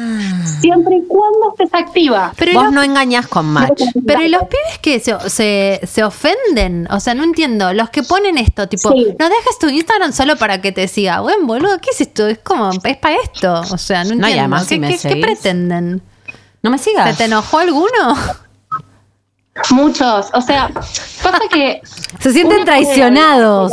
siempre 0.61 0.97
y 0.97 1.07
cuando 1.09 1.51
estés 1.57 1.73
activa. 1.73 2.33
Pero, 2.37 2.53
vos 2.55 2.65
los, 2.65 2.73
no 2.75 2.83
engañás 2.83 3.27
con 3.27 3.47
match. 3.47 3.81
pero 4.07 4.21
¿y 4.23 4.29
los 4.29 4.43
pibes 4.43 4.79
que 4.83 5.01
se, 5.01 5.19
se, 5.31 5.81
se 5.87 6.05
ofenden? 6.05 6.87
O 6.91 7.01
sea, 7.01 7.15
no 7.15 7.25
entiendo. 7.25 7.73
Los 7.73 7.89
que 7.91 8.03
ponen 8.03 8.37
esto, 8.39 8.69
tipo, 8.69 8.93
Sí. 8.93 9.07
no 9.19 9.29
dejes 9.29 9.59
tu 9.59 9.69
Instagram 9.69 10.13
solo 10.13 10.37
para 10.37 10.61
que 10.61 10.73
te 10.73 10.87
siga. 10.89 11.21
Bueno, 11.21 11.47
boludo, 11.47 11.79
¿qué 11.81 11.91
es 11.91 12.01
esto? 12.03 12.27
Es 12.27 12.39
como, 12.39 12.71
es 12.85 12.97
para 12.99 13.17
esto. 13.17 13.61
O 13.73 13.79
sea, 13.79 14.05
no 14.05 14.11
No, 14.11 14.29
y 14.29 14.33
entiendo. 14.33 14.41
además, 14.41 14.63
¿Qué, 14.65 14.75
si 14.75 14.79
me 14.81 14.89
qué- 14.99 15.09
qué 15.09 15.17
pretenden? 15.17 16.03
No 16.63 16.71
me 16.71 16.79
¿Se 16.79 16.85
sigas. 16.91 17.17
te 17.17 17.25
enojó 17.25 17.59
alguno? 17.59 18.15
Muchos. 19.71 20.27
O 20.35 20.41
sea, 20.43 20.69
pasa 21.23 21.41
que. 21.51 21.81
Se 22.21 22.33
sienten 22.33 22.65
traicionados. 22.65 23.73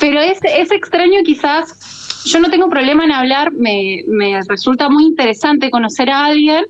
Pero 0.00 0.20
es, 0.20 0.38
es 0.42 0.70
extraño 0.70 1.20
quizás, 1.24 2.24
yo 2.24 2.40
no 2.40 2.50
tengo 2.50 2.68
problema 2.68 3.04
en 3.04 3.12
hablar, 3.12 3.52
me, 3.52 4.04
me 4.08 4.40
resulta 4.42 4.88
muy 4.88 5.04
interesante 5.04 5.70
conocer 5.70 6.10
a 6.10 6.26
alguien, 6.26 6.64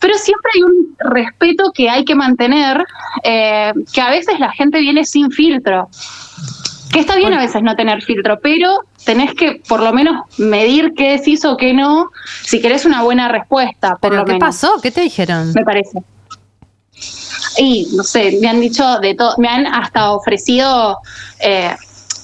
pero 0.00 0.18
siempre 0.18 0.50
hay 0.54 0.62
un 0.62 0.96
respeto 0.98 1.72
que 1.72 1.88
hay 1.88 2.04
que 2.04 2.14
mantener, 2.14 2.84
eh, 3.22 3.72
que 3.92 4.00
a 4.00 4.10
veces 4.10 4.38
la 4.38 4.52
gente 4.52 4.80
viene 4.80 5.04
sin 5.04 5.30
filtro. 5.30 5.88
Que 6.92 7.00
está 7.00 7.16
bien 7.16 7.34
a 7.34 7.40
veces 7.40 7.62
no 7.62 7.74
tener 7.74 8.02
filtro, 8.02 8.38
pero 8.40 8.80
tenés 9.04 9.34
que 9.34 9.60
por 9.68 9.82
lo 9.82 9.92
menos 9.92 10.22
medir 10.38 10.92
qué 10.96 11.16
decís 11.16 11.44
o 11.44 11.56
qué 11.56 11.72
no, 11.72 12.10
si 12.44 12.60
querés 12.60 12.84
una 12.84 13.02
buena 13.02 13.28
respuesta. 13.28 13.96
Por 13.96 14.10
¿Pero 14.10 14.16
lo 14.16 14.24
qué 14.24 14.32
menos, 14.34 14.46
pasó? 14.46 14.80
¿Qué 14.82 14.90
te 14.90 15.00
dijeron? 15.00 15.52
Me 15.54 15.64
parece. 15.64 15.98
Y 17.58 17.88
no 17.94 18.02
sé, 18.02 18.38
me 18.40 18.48
han 18.48 18.60
dicho 18.60 18.98
de 19.00 19.14
todo, 19.14 19.34
me 19.38 19.48
han 19.48 19.66
hasta 19.66 20.12
ofrecido 20.12 20.98
eh, 21.40 21.74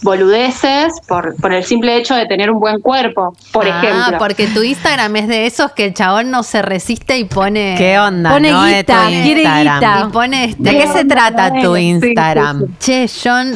boludeces 0.02 0.92
por, 1.06 1.34
por 1.36 1.52
el 1.54 1.64
simple 1.64 1.96
hecho 1.96 2.14
de 2.14 2.26
tener 2.26 2.50
un 2.50 2.58
buen 2.60 2.80
cuerpo, 2.80 3.34
por 3.52 3.66
ah, 3.66 3.78
ejemplo. 3.82 4.18
porque 4.18 4.46
tu 4.48 4.62
Instagram 4.62 5.16
es 5.16 5.28
de 5.28 5.46
esos 5.46 5.72
que 5.72 5.84
el 5.86 5.94
chabón 5.94 6.30
no 6.30 6.42
se 6.42 6.60
resiste 6.62 7.18
y 7.18 7.24
pone. 7.24 7.74
¿Qué 7.78 7.98
onda? 7.98 8.30
Pone 8.30 8.50
no 8.50 8.64
de 8.64 8.76
guita, 8.78 9.06
quiere 9.08 9.42
Instagram. 9.42 9.80
guita. 9.80 10.06
Y 10.08 10.12
pone 10.12 10.44
este. 10.46 10.62
¿De 10.62 10.70
qué 10.78 10.86
se 10.88 11.04
trata 11.04 11.50
tu 11.52 11.74
Sí, 11.74 11.80
sí, 11.80 12.00
sí. 12.00 12.06
Instagram? 12.08 12.66
Che, 12.78 13.06
John, 13.22 13.52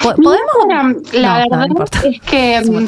¿po- 0.00 0.14
Mi 0.18 0.24
¿podemos? 0.24 0.52
Instagram, 0.62 0.96
la 1.12 1.28
No, 1.28 1.38
verdad 1.50 1.66
no 1.68 1.84
es 2.10 2.20
que 2.22 2.56
Es 2.56 2.68
mm, 2.70 2.86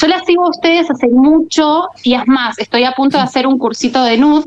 yo 0.00 0.08
la 0.08 0.24
sigo 0.24 0.46
a 0.46 0.50
ustedes 0.50 0.90
hace 0.90 1.08
mucho 1.08 1.88
y 2.02 2.14
es 2.14 2.26
más, 2.26 2.58
estoy 2.58 2.84
a 2.84 2.92
punto 2.92 3.16
de 3.16 3.22
hacer 3.24 3.46
un 3.46 3.58
cursito 3.58 4.02
de 4.02 4.18
nud 4.18 4.44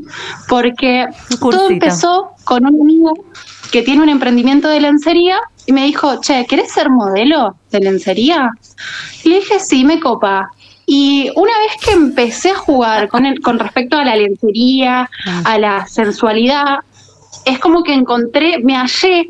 porque 0.49 1.05
todo 1.39 1.69
empezó 1.69 2.31
con 2.43 2.65
un 2.65 2.81
amigo 2.81 3.13
que 3.71 3.81
tiene 3.81 4.01
un 4.03 4.09
emprendimiento 4.09 4.67
de 4.69 4.79
lencería 4.81 5.37
y 5.67 5.73
me 5.73 5.83
dijo, 5.83 6.19
che, 6.21 6.45
¿querés 6.45 6.71
ser 6.71 6.89
modelo 6.89 7.55
de 7.71 7.81
lencería? 7.81 8.49
Y 9.23 9.29
le 9.29 9.35
dije, 9.35 9.59
sí, 9.59 9.83
me 9.83 9.99
copa. 9.99 10.49
Y 10.85 11.29
una 11.35 11.51
vez 11.59 11.85
que 11.85 11.91
empecé 11.91 12.51
a 12.51 12.55
jugar 12.55 13.09
con, 13.09 13.25
el, 13.25 13.41
con 13.41 13.59
respecto 13.59 13.97
a 13.97 14.05
la 14.05 14.15
lencería, 14.15 15.09
a 15.43 15.59
la 15.59 15.85
sensualidad, 15.85 16.77
es 17.43 17.59
como 17.59 17.83
que 17.83 17.93
encontré, 17.93 18.59
me 18.59 18.77
hallé 18.77 19.29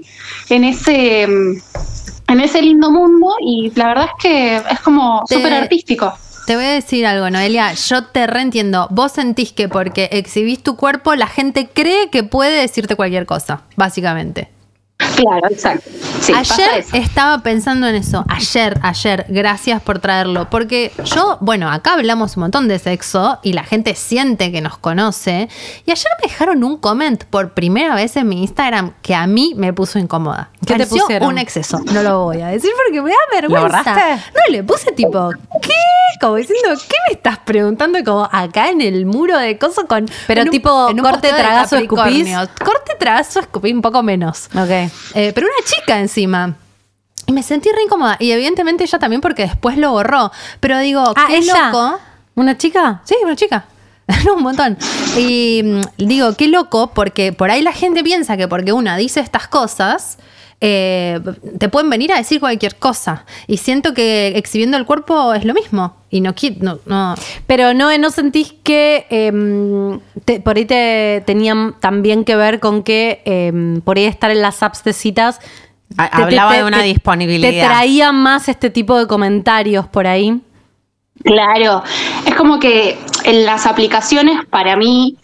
en 0.50 0.64
ese, 0.64 1.24
en 1.24 2.40
ese 2.40 2.62
lindo 2.62 2.92
mundo 2.92 3.34
y 3.42 3.72
la 3.76 3.88
verdad 3.88 4.06
es 4.06 4.24
que 4.24 4.56
es 4.58 4.80
como 4.82 5.24
súper 5.28 5.54
artístico. 5.54 6.14
Te 6.46 6.56
voy 6.56 6.66
a 6.66 6.72
decir 6.72 7.06
algo, 7.08 7.30
Noelia. 7.32 7.74
Yo 7.74 8.06
te 8.06 8.28
reentiendo. 8.28 8.88
Vos 8.92 9.14
sentís 9.14 9.52
que 9.52 9.68
porque 9.68 10.08
exhibís 10.14 10.62
tu 10.62 10.78
cuerpo, 10.78 11.16
la 11.16 11.28
gente 11.28 11.68
cree 11.68 12.10
que 12.12 12.24
puede 12.24 12.62
decirte 12.62 12.96
cualquier 12.96 13.26
cosa, 13.26 13.64
básicamente. 13.76 14.50
Claro, 14.98 15.48
exacto. 15.50 15.90
Sí, 16.22 16.34
pasa 16.34 16.56
ayer 16.56 16.80
eso. 16.80 16.96
estaba 16.98 17.40
pensando 17.44 17.88
en 17.88 17.96
eso. 17.96 18.26
Ayer, 18.30 18.80
ayer, 18.82 19.26
gracias 19.30 19.82
por 19.82 20.00
traerlo. 20.00 20.50
Porque 20.50 20.92
yo, 21.06 21.38
bueno, 21.42 21.72
acá 21.72 21.94
hablamos 21.94 22.36
un 22.38 22.42
montón 22.42 22.68
de 22.68 22.78
sexo 22.80 23.40
y 23.44 23.54
la 23.54 23.64
gente 23.64 23.94
siente 23.96 24.52
que 24.52 24.62
nos 24.62 24.78
conoce. 24.78 25.50
Y 25.86 25.92
ayer 25.92 26.08
me 26.22 26.30
dejaron 26.30 26.64
un 26.64 26.78
comment 26.78 27.24
por 27.26 27.54
primera 27.54 27.94
vez 27.96 28.16
en 28.18 28.28
mi 28.28 28.42
Instagram 28.42 28.94
que 29.02 29.14
a 29.16 29.28
mí 29.28 29.54
me 29.56 29.72
puso 29.74 30.00
incómoda. 30.00 30.50
¿Qué 30.66 30.76
te 30.76 30.88
pusieron? 30.88 31.30
Un 31.30 31.38
exceso. 31.38 31.80
No 31.94 32.02
lo 32.04 32.24
voy 32.26 32.42
a 32.42 32.48
decir 32.48 32.72
porque 32.86 33.02
me 33.02 33.12
da 33.12 33.16
vergüenza. 33.34 33.68
borraste? 33.84 34.16
No, 34.36 34.42
le 34.52 34.64
puse 34.64 34.92
tipo, 34.92 35.30
¿qué? 35.62 35.74
Como 36.20 36.36
diciendo, 36.36 36.70
¿qué 36.90 36.96
me 37.08 37.14
estás 37.14 37.38
preguntando? 37.40 38.00
Como 38.04 38.28
acá 38.32 38.70
en 38.70 38.82
el 38.82 39.06
muro 39.06 39.38
de 39.38 39.58
cosas 39.60 39.86
con. 39.88 40.06
Pero 40.26 40.42
en 40.42 40.48
un- 40.48 40.52
tipo, 40.52 40.90
en 40.90 41.00
un 41.00 41.06
corte, 41.06 41.30
tragazo, 41.30 41.78
escupís. 41.78 42.28
Corte, 42.64 42.94
tragazo, 43.00 43.40
escupí 43.42 43.72
un 43.72 43.82
poco 43.82 44.02
menos. 44.04 44.48
Ok. 44.56 44.87
Eh, 45.14 45.32
pero 45.34 45.48
una 45.48 45.66
chica 45.66 46.00
encima. 46.00 46.56
Y 47.26 47.32
me 47.34 47.44
sentí 47.44 47.70
re 47.70 47.84
incómoda. 47.84 48.16
Y 48.20 48.32
evidentemente 48.32 48.84
ella 48.84 49.00
también 49.00 49.22
porque 49.22 49.44
después 49.44 49.78
lo 49.78 49.92
borró. 49.92 50.32
Pero 50.60 50.80
digo, 50.80 51.04
Ah, 51.16 51.26
qué 51.28 51.38
ella. 51.38 51.68
loco. 51.72 52.00
¿Una 52.36 52.58
chica? 52.58 53.02
Sí, 53.04 53.16
una 53.24 53.36
chica. 53.36 53.66
No, 54.26 54.36
un 54.36 54.44
montón. 54.44 54.78
Y 55.18 55.62
mm, 55.64 55.82
digo, 56.08 56.34
qué 56.36 56.48
loco, 56.48 56.92
porque 56.94 57.34
por 57.34 57.52
ahí 57.52 57.62
la 57.62 57.74
gente 57.74 58.04
piensa 58.04 58.38
que 58.38 58.48
porque 58.48 58.72
una 58.72 58.96
dice 58.96 59.20
estas 59.20 59.50
cosas, 59.50 60.18
eh, 60.60 61.20
te 61.60 61.70
pueden 61.70 61.90
venir 61.90 62.12
a 62.12 62.18
decir 62.18 62.40
cualquier 62.40 62.76
cosa. 62.78 63.26
Y 63.48 63.58
siento 63.58 63.94
que 63.94 64.34
exhibiendo 64.36 64.78
el 64.78 64.86
cuerpo 64.86 65.34
es 65.34 65.46
lo 65.46 65.54
mismo. 65.54 65.96
Y 66.10 66.22
no. 66.22 66.34
No, 66.62 66.80
no. 66.86 67.16
Pero 67.46 67.74
no, 67.74 67.96
¿no 67.98 68.10
sentís 68.10 68.54
que 68.64 69.06
em, 69.10 70.00
te- 70.26 70.40
por 70.40 70.58
ahí 70.58 70.66
te 70.66 71.22
tenían 71.26 71.76
también 71.80 72.24
que 72.24 72.36
ver 72.36 72.60
con 72.60 72.82
que 72.84 73.22
em, 73.26 73.82
por 73.82 73.98
ahí 73.98 74.06
estar 74.06 74.32
en 74.32 74.42
las 74.42 74.64
apps 74.64 74.84
de 74.84 74.94
citas. 74.94 75.40
Ha- 75.98 76.10
te- 76.10 76.18
te- 76.18 76.24
hablaba 76.24 76.52
te- 76.52 76.58
de 76.58 76.64
una 76.64 76.78
te- 76.80 76.84
disponibilidad. 76.86 77.52
Te 77.52 77.66
traían 77.68 78.16
más 78.16 78.50
este 78.50 78.70
tipo 78.70 78.98
de 78.98 79.06
comentarios 79.08 79.86
por 79.88 80.08
ahí. 80.08 80.42
Claro, 81.24 81.84
es 82.26 82.36
como 82.36 82.60
que 82.60 82.98
en 83.24 83.46
las 83.46 83.66
aplicaciones 83.66 84.46
para 84.50 84.76
mí 84.76 85.18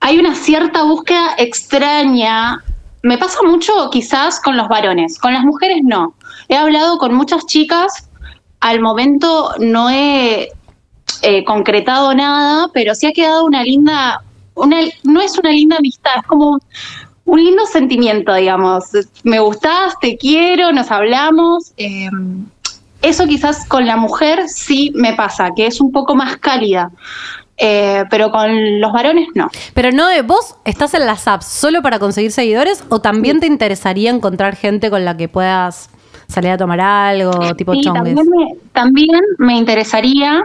hay 0.00 0.18
una 0.18 0.34
cierta 0.34 0.82
búsqueda 0.84 1.34
extraña. 1.38 2.62
Me 3.02 3.18
pasa 3.18 3.38
mucho 3.42 3.90
quizás 3.90 4.40
con 4.40 4.56
los 4.56 4.68
varones, 4.68 5.18
con 5.18 5.32
las 5.32 5.44
mujeres 5.44 5.78
no. 5.82 6.14
He 6.48 6.56
hablado 6.56 6.98
con 6.98 7.14
muchas 7.14 7.46
chicas, 7.46 8.08
al 8.60 8.80
momento 8.80 9.52
no 9.60 9.90
he 9.90 10.50
eh, 11.22 11.44
concretado 11.44 12.14
nada, 12.14 12.70
pero 12.72 12.94
sí 12.94 13.06
ha 13.06 13.12
quedado 13.12 13.44
una 13.44 13.62
linda, 13.62 14.22
una, 14.54 14.78
no 15.04 15.20
es 15.20 15.38
una 15.38 15.50
linda 15.50 15.76
amistad, 15.76 16.12
es 16.18 16.26
como 16.26 16.58
un, 17.24 17.44
lindo 17.44 17.66
sentimiento, 17.66 18.34
digamos. 18.34 18.84
Me 19.22 19.38
gustás, 19.38 19.94
te 20.00 20.16
quiero, 20.16 20.72
nos 20.72 20.90
hablamos. 20.90 21.72
eh, 21.76 22.08
eso 23.02 23.26
quizás 23.26 23.66
con 23.66 23.86
la 23.86 23.96
mujer 23.96 24.48
sí 24.48 24.92
me 24.94 25.14
pasa, 25.14 25.50
que 25.54 25.66
es 25.66 25.80
un 25.80 25.92
poco 25.92 26.16
más 26.16 26.36
cálida, 26.38 26.90
eh, 27.58 28.04
pero 28.10 28.30
con 28.30 28.80
los 28.80 28.92
varones 28.92 29.28
no. 29.34 29.50
Pero 29.74 29.90
no, 29.92 30.08
eh, 30.10 30.22
vos 30.22 30.56
estás 30.64 30.94
en 30.94 31.06
las 31.06 31.26
apps 31.28 31.46
solo 31.46 31.82
para 31.82 31.98
conseguir 31.98 32.30
seguidores 32.32 32.84
o 32.88 33.00
también 33.00 33.40
te 33.40 33.46
interesaría 33.46 34.10
encontrar 34.10 34.56
gente 34.56 34.90
con 34.90 35.04
la 35.04 35.16
que 35.16 35.28
puedas 35.28 35.90
salir 36.28 36.50
a 36.52 36.56
tomar 36.58 36.80
algo, 36.80 37.54
tipo 37.56 37.72
Sí, 37.74 37.80
chongues. 37.82 38.14
también 38.14 38.26
me, 38.30 38.54
también 38.72 39.20
me 39.38 39.56
interesaría, 39.56 40.42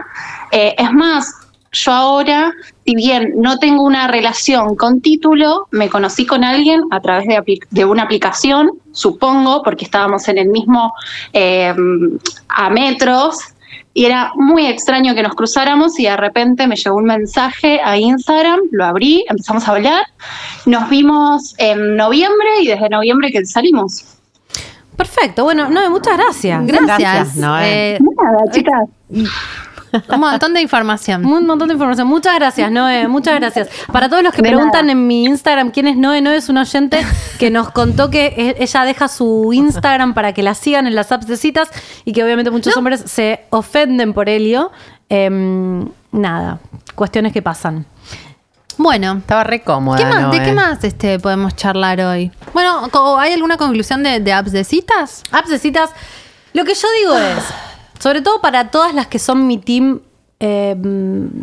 eh, 0.50 0.74
es 0.78 0.92
más, 0.92 1.30
yo 1.72 1.92
ahora, 1.92 2.52
si 2.86 2.94
bien 2.94 3.34
no 3.36 3.58
tengo 3.58 3.82
una 3.82 4.06
relación 4.08 4.76
con 4.76 5.00
título, 5.00 5.66
me 5.72 5.88
conocí 5.90 6.24
con 6.24 6.42
alguien 6.44 6.82
a 6.90 7.00
través 7.00 7.26
de, 7.26 7.36
apli- 7.36 7.66
de 7.70 7.84
una 7.84 8.04
aplicación, 8.04 8.70
supongo, 8.92 9.62
porque 9.62 9.84
estábamos 9.84 10.26
en 10.28 10.38
el 10.38 10.48
mismo, 10.48 10.92
eh, 11.32 11.74
a 12.48 12.70
metros, 12.70 13.38
y 13.94 14.04
era 14.04 14.32
muy 14.34 14.66
extraño 14.66 15.14
que 15.14 15.22
nos 15.22 15.34
cruzáramos 15.34 15.98
y 16.00 16.04
de 16.04 16.16
repente 16.16 16.66
me 16.66 16.74
llegó 16.74 16.96
un 16.96 17.04
mensaje 17.04 17.80
a 17.82 17.96
Instagram, 17.96 18.60
lo 18.72 18.84
abrí, 18.84 19.24
empezamos 19.28 19.66
a 19.68 19.70
hablar, 19.70 20.04
nos 20.66 20.90
vimos 20.90 21.54
en 21.58 21.96
noviembre 21.96 22.48
y 22.60 22.66
desde 22.66 22.88
noviembre 22.88 23.30
que 23.30 23.46
salimos. 23.46 24.04
Perfecto, 24.96 25.44
bueno, 25.44 25.70
no, 25.70 25.88
muchas 25.90 26.18
gracias. 26.18 26.66
Gracias. 26.66 26.98
Gracias, 26.98 27.36
Noé. 27.36 27.94
Eh, 27.94 27.98
Nada, 28.00 28.50
chicas. 28.50 28.88
Un 30.08 30.20
montón 30.20 30.54
de 30.54 30.60
información. 30.60 31.24
Un 31.24 31.46
montón 31.46 31.68
de 31.68 31.74
información. 31.74 32.06
Muchas 32.06 32.34
gracias, 32.36 32.70
Noé. 32.70 33.08
Muchas 33.08 33.38
gracias. 33.40 33.68
Para 33.92 34.08
todos 34.08 34.22
los 34.22 34.32
que 34.32 34.42
De 34.42 34.48
preguntan 34.48 34.86
nada. 34.86 34.92
en 34.92 35.06
mi 35.06 35.24
Instagram 35.24 35.70
quién 35.70 35.86
es 35.88 35.96
Noé, 35.96 36.20
Noé 36.20 36.36
es 36.36 36.48
un 36.48 36.58
oyente 36.58 37.04
que 37.38 37.50
nos 37.50 37.70
contó 37.70 38.10
que 38.10 38.26
e- 38.36 38.56
ella 38.62 38.84
deja 38.84 39.08
su 39.08 39.52
Instagram 39.52 40.14
para 40.14 40.32
que 40.32 40.42
la 40.42 40.54
sigan 40.54 40.86
en 40.86 40.94
las 40.94 41.12
apps 41.12 41.26
de 41.26 41.36
citas 41.36 41.68
y 42.04 42.12
que 42.12 42.22
obviamente 42.24 42.50
muchos 42.50 42.76
hombres 42.76 43.02
se 43.06 43.44
ofenden 43.50 44.12
por 44.14 44.28
Helio. 44.28 44.70
Em, 45.08 45.86
nada, 46.12 46.58
cuestiones 46.94 47.32
que 47.32 47.42
pasan. 47.42 47.86
Bueno, 48.76 49.18
Estaba 49.18 49.44
re 49.44 49.62
cómoda. 49.62 49.98
¿qué 49.98 50.04
más, 50.04 50.30
¿de 50.32 50.42
qué 50.42 50.52
más 50.52 50.82
este, 50.82 51.20
podemos 51.20 51.54
charlar 51.54 52.00
hoy? 52.00 52.32
Bueno, 52.52 52.88
¿hay 53.18 53.32
alguna 53.32 53.56
conclusión 53.56 54.02
de, 54.02 54.18
de 54.18 54.32
apps 54.32 54.50
de 54.50 54.64
citas? 54.64 55.22
Apps 55.30 55.48
de 55.50 55.58
citas. 55.60 55.90
Lo 56.54 56.64
que 56.64 56.74
yo 56.74 56.88
digo 57.00 57.16
es, 57.16 57.44
sobre 58.04 58.20
todo 58.20 58.42
para 58.42 58.70
todas 58.70 58.92
las 58.92 59.06
que 59.06 59.18
son 59.18 59.46
mi 59.46 59.56
team, 59.56 60.02
eh, 60.38 60.76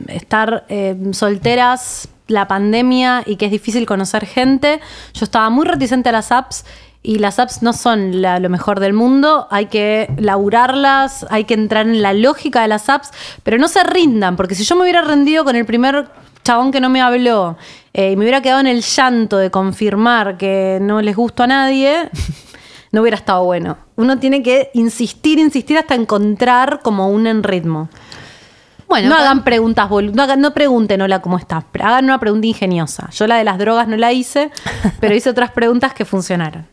estar 0.10 0.64
eh, 0.70 0.96
solteras, 1.12 2.08
la 2.28 2.48
pandemia 2.48 3.24
y 3.26 3.38
que 3.38 3.46
es 3.46 3.52
difícil 3.52 3.88
conocer 3.88 4.28
gente, 4.28 4.80
yo 5.16 5.24
estaba 5.24 5.50
muy 5.50 5.66
reticente 5.66 6.10
a 6.10 6.12
las 6.12 6.32
apps. 6.32 6.64
Y 7.02 7.18
las 7.18 7.40
apps 7.40 7.64
no 7.64 7.74
son 7.74 8.22
lo 8.22 8.50
mejor 8.50 8.80
del 8.80 8.94
mundo, 8.94 9.48
hay 9.50 9.66
que 9.66 10.08
laburarlas, 10.20 11.26
hay 11.32 11.46
que 11.46 11.56
entrar 11.56 11.88
en 11.88 12.04
la 12.04 12.14
lógica 12.14 12.62
de 12.62 12.68
las 12.68 12.90
apps, 12.90 13.10
pero 13.42 13.58
no 13.58 13.68
se 13.68 13.84
rindan, 13.84 14.36
porque 14.36 14.54
si 14.54 14.64
yo 14.64 14.76
me 14.76 14.84
hubiera 14.84 15.02
rendido 15.02 15.44
con 15.44 15.56
el 15.56 15.66
primer 15.66 16.10
chabón 16.44 16.72
que 16.72 16.80
no 16.80 16.90
me 16.90 17.02
habló 17.02 17.58
eh, 17.94 18.12
y 18.12 18.16
me 18.16 18.22
hubiera 18.26 18.44
quedado 18.44 18.60
en 18.60 18.68
el 18.68 18.84
llanto 18.84 19.38
de 19.38 19.50
confirmar 19.50 20.38
que 20.38 20.78
no 20.80 21.02
les 21.02 21.16
gusto 21.16 21.42
a 21.42 21.48
nadie, 21.48 22.12
no 22.92 23.02
hubiera 23.02 23.18
estado 23.18 23.44
bueno. 23.44 23.78
Uno 23.96 24.20
tiene 24.20 24.44
que 24.44 24.70
insistir, 24.74 25.40
insistir 25.40 25.78
hasta 25.78 25.96
encontrar 25.96 26.82
como 26.84 27.10
un 27.10 27.28
en 27.28 27.44
ritmo. 27.44 27.90
Bueno, 28.88 29.08
no 29.10 29.16
hagan 29.16 29.44
preguntas, 29.46 29.90
no, 29.90 30.22
hagan- 30.24 30.42
no 30.42 30.54
pregunten 30.54 31.02
hola, 31.02 31.22
¿cómo 31.22 31.38
estás? 31.38 31.64
Hagan 31.80 32.06
una 32.06 32.20
pregunta 32.20 32.46
ingeniosa. 32.48 33.10
Yo 33.12 33.26
la 33.26 33.38
de 33.38 33.46
las 33.46 33.58
drogas 33.58 33.88
no 33.88 33.96
la 33.96 34.12
hice, 34.12 34.52
pero 35.00 35.16
hice 35.16 35.30
otras 35.30 35.52
preguntas 35.52 35.94
que 35.94 36.04
funcionaron. 36.04 36.68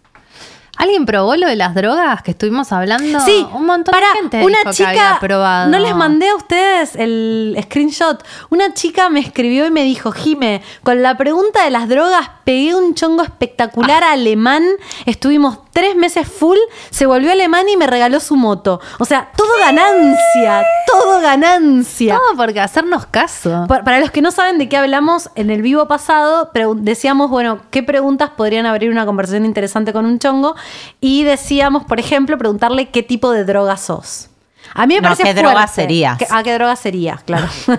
¿Alguien 0.77 1.07
probó 1.07 1.35
lo 1.35 1.49
de 1.49 1.57
las 1.57 1.75
drogas 1.75 2.23
que 2.23 2.31
estuvimos 2.31 2.71
hablando? 2.71 3.19
Sí, 3.21 3.45
un 3.53 3.67
montón 3.67 3.91
para 3.93 4.07
de 4.13 4.15
gente 4.21 4.45
una 4.45 4.59
dijo 4.59 4.71
que 4.71 4.77
chica, 4.77 4.91
había 4.91 5.19
probado. 5.21 5.71
no 5.71 5.79
les 5.81 5.93
mandé 5.97 6.29
a 6.29 6.37
ustedes 6.37 6.95
el 6.95 7.59
screenshot. 7.65 8.25
Una 8.51 8.73
chica 8.75 9.09
me 9.11 9.19
escribió 9.19 9.67
y 9.67 9.73
me 9.73 9.83
dijo, 9.83 10.13
Jime, 10.13 10.63
con 10.85 11.03
la 11.03 11.17
pregunta 11.17 11.65
de 11.65 11.71
las 11.71 11.89
drogas 11.89 12.31
pegué 12.45 12.77
un 12.77 12.95
chongo 12.95 13.25
espectacular 13.25 14.05
Ah. 14.05 14.13
alemán. 14.13 14.65
Estuvimos 15.05 15.59
tres 15.79 15.95
meses 15.95 16.27
full, 16.27 16.57
se 16.91 17.07
volvió 17.07 17.31
alemán 17.31 17.69
y 17.69 17.77
me 17.77 17.87
regaló 17.87 18.19
su 18.19 18.35
moto. 18.35 18.81
O 18.99 19.05
sea, 19.05 19.31
todo 19.37 19.49
ganancia, 19.61 20.65
todo 20.91 21.21
ganancia. 21.21 22.17
Todo 22.17 22.37
porque 22.37 22.61
hacernos 22.61 23.07
caso. 23.07 23.65
Pa- 23.69 23.85
Para 23.85 24.01
los 24.01 24.11
que 24.11 24.21
no 24.21 24.33
saben 24.33 24.59
de 24.59 24.69
qué 24.69 24.77
hablamos, 24.77 25.31
en 25.37 25.51
el 25.51 25.63
vivo 25.63 25.87
pasado 25.87 26.51
decíamos, 26.79 27.31
bueno, 27.31 27.61
qué 27.71 27.85
preguntas 27.85 28.31
podrían 28.37 28.67
abrir 28.67 28.91
una 28.91 29.07
conversación 29.07 29.45
interesante 29.45 29.93
con 29.93 30.05
un 30.05 30.19
chongo. 30.19 30.57
Y 31.01 31.23
decíamos, 31.23 31.85
por 31.85 32.01
ejemplo, 32.01 32.37
preguntarle 32.39 32.89
qué 32.89 33.05
tipo 33.05 33.31
de 33.31 33.45
droga 33.45 33.77
sos. 33.77 34.31
A 34.75 34.85
mí 34.87 34.95
me 34.97 35.01
No, 35.01 35.05
parece 35.11 35.23
¿qué 35.23 35.35
droga 35.35 35.67
serías? 35.69 36.19
¿Qué- 36.19 36.27
¿A 36.29 36.43
qué 36.43 36.55
droga 36.55 36.75
serías? 36.75 37.23
Claro. 37.23 37.47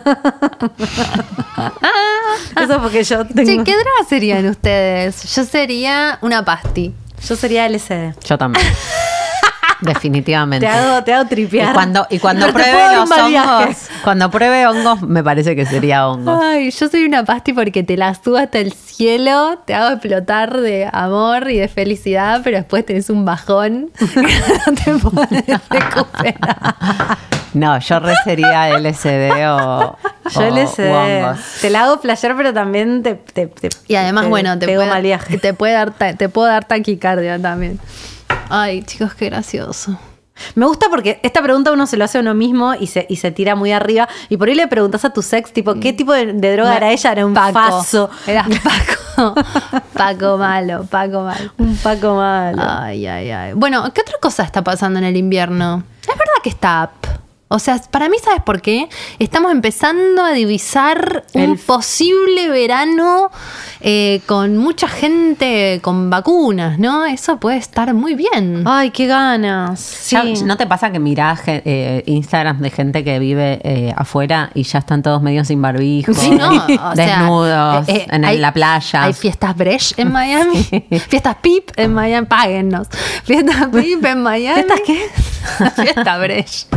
Eso 2.61 2.81
porque 2.81 3.03
yo 3.03 3.25
tengo... 3.27 3.45
Che, 3.45 3.57
¿qué 3.63 3.71
drogas 3.73 4.07
serían 4.07 4.45
ustedes? 4.47 5.35
Yo 5.35 5.43
sería 5.43 6.17
una 6.21 6.43
pasti. 6.45 6.93
Yo 7.27 7.35
sería 7.35 7.67
LSD. 7.67 8.13
Yo 8.25 8.37
también. 8.37 8.65
Definitivamente. 9.81 10.65
Te 10.65 10.71
hago, 10.71 11.03
te 11.03 11.13
hago 11.13 11.29
tripear. 11.29 11.69
Y 11.69 11.73
cuando, 11.73 12.07
y 12.09 12.19
cuando 12.19 12.47
pruebe 12.53 12.95
los 12.95 13.09
viaje. 13.09 13.37
hongos, 13.63 13.77
cuando 14.03 14.29
pruebe 14.29 14.67
hongos, 14.67 15.01
me 15.03 15.23
parece 15.23 15.55
que 15.55 15.65
sería 15.65 16.07
hongos. 16.07 16.37
Ay, 16.43 16.71
yo 16.71 16.89
soy 16.89 17.05
una 17.05 17.23
pasti 17.23 17.53
porque 17.53 17.83
te 17.83 17.95
la 17.95 18.13
subo 18.13 18.37
hasta 18.37 18.59
el 18.59 18.73
cielo, 18.73 19.59
te 19.65 19.73
hago 19.73 19.91
explotar 19.91 20.59
de 20.59 20.89
amor 20.91 21.49
y 21.49 21.57
de 21.59 21.69
felicidad, 21.69 22.41
pero 22.43 22.57
después 22.57 22.85
tenés 22.85 23.09
un 23.09 23.23
bajón 23.23 23.89
que 23.97 24.21
no 24.21 24.73
te 24.75 24.93
puedes 24.95 25.69
recuperar. 25.69 27.17
No, 27.53 27.79
yo 27.79 27.99
re 27.99 28.13
sería 28.23 28.69
LSD 28.77 29.31
o, 29.49 29.97
Yo 30.29 30.39
o 30.41 30.43
LSD. 30.43 31.61
Te 31.61 31.69
la 31.69 31.83
hago 31.83 31.97
flashear, 31.99 32.35
pero 32.37 32.53
también 32.53 33.01
te, 33.03 33.15
te- 33.15 33.47
te- 33.47 33.69
Y 33.87 33.95
además, 33.95 34.25
te 34.25 34.29
bueno, 34.29 34.59
te 34.59 34.65
pego 34.67 34.79
puede, 34.81 34.89
mal 34.91 35.01
viaje. 35.01 35.37
te 35.37 35.53
puede 35.53 35.73
dar 35.73 35.91
te 35.93 36.29
puedo 36.29 36.47
dar 36.47 36.65
taquicardia 36.65 37.39
también. 37.41 37.79
Ay, 38.49 38.83
chicos, 38.83 39.13
qué 39.15 39.25
gracioso. 39.29 39.97
Me 40.55 40.65
gusta 40.65 40.87
porque 40.89 41.19
esta 41.23 41.41
pregunta 41.41 41.71
uno 41.73 41.85
se 41.85 41.97
lo 41.97 42.05
hace 42.05 42.17
a 42.17 42.21
uno 42.21 42.33
mismo 42.33 42.73
y 42.73 42.87
se, 42.87 43.05
y 43.09 43.17
se 43.17 43.31
tira 43.31 43.55
muy 43.55 43.73
arriba. 43.73 44.07
Y 44.29 44.37
por 44.37 44.47
ahí 44.47 44.55
le 44.55 44.67
preguntas 44.67 45.03
a 45.03 45.09
tu 45.11 45.21
sex, 45.21 45.51
tipo, 45.51 45.73
¿qué 45.81 45.91
tipo 45.91 46.13
de, 46.13 46.31
de 46.33 46.53
droga 46.53 46.77
era 46.77 46.91
ella? 46.91 47.11
Era 47.11 47.25
un 47.25 47.33
Paco. 47.33 47.51
faso. 47.59 48.09
Era 48.25 48.45
Paco. 49.15 49.35
Paco 49.93 50.37
malo, 50.37 50.85
Paco 50.89 51.23
malo. 51.23 51.51
Un 51.57 51.75
Paco 51.77 52.15
malo. 52.15 52.61
Ay, 52.65 53.05
ay, 53.05 53.29
ay. 53.31 53.53
Bueno, 53.53 53.91
¿qué 53.93 53.99
otra 54.01 54.15
cosa 54.21 54.43
está 54.43 54.63
pasando 54.63 54.99
en 54.99 55.05
el 55.05 55.17
invierno? 55.17 55.83
Es 56.03 56.07
verdad 56.07 56.41
que 56.41 56.49
está. 56.49 56.89
O 57.51 57.57
sea, 57.57 57.81
para 57.89 58.09
mí, 58.09 58.17
¿sabes 58.23 58.43
por 58.43 58.61
qué? 58.61 58.89
Estamos 59.17 59.51
empezando 59.51 60.23
a 60.23 60.33
divisar 60.33 61.23
un 61.33 61.57
posible 61.57 62.47
verano 62.49 63.31
eh, 63.81 64.21
con 64.27 64.55
mucha 64.57 64.87
gente 64.87 65.79
con 65.81 66.11
vacunas, 66.11 66.77
¿no? 66.77 67.05
Eso 67.07 67.39
puede 67.39 67.57
estar 67.57 67.91
muy 67.95 68.13
bien. 68.13 68.63
Ay, 68.67 68.91
qué 68.91 69.07
ganas. 69.07 69.79
Sí. 69.79 70.15
Ya- 70.15 70.45
¿No 70.45 70.57
te 70.57 70.67
pasa 70.67 70.91
que 70.91 70.99
mirás 70.99 71.41
eh, 71.47 72.03
Instagram 72.05 72.59
de 72.59 72.69
gente 72.69 73.03
que 73.03 73.17
vive 73.17 73.59
eh, 73.63 73.93
afuera 73.97 74.51
y 74.53 74.61
ya 74.61 74.77
están 74.79 75.01
todos 75.01 75.19
medio 75.23 75.43
sin 75.43 75.59
barbijo, 75.59 76.13
Sí, 76.13 76.29
¿no? 76.29 76.49
O 76.51 76.93
desnudos, 76.93 77.89
eh, 77.89 77.93
eh, 77.95 78.07
en, 78.11 78.25
hay- 78.25 78.37
la 78.37 78.53
playa? 78.53 79.03
Hay 79.05 79.13
fiestas 79.13 79.57
Bresh 79.57 79.93
en 79.97 80.11
Miami. 80.11 80.63
Fiestas 81.09 81.37
Pip 81.41 81.71
en 81.77 81.95
Miami. 81.95 82.27
Páguennos. 82.27 82.87
Fiestas 83.23 83.69
Pip 83.71 84.05
en 84.05 84.21
Miami. 84.21 84.61
¿Fiestas 84.61 84.81
qué? 84.85 85.09
Fiesta 85.83 86.17
Bresh. 86.19 86.67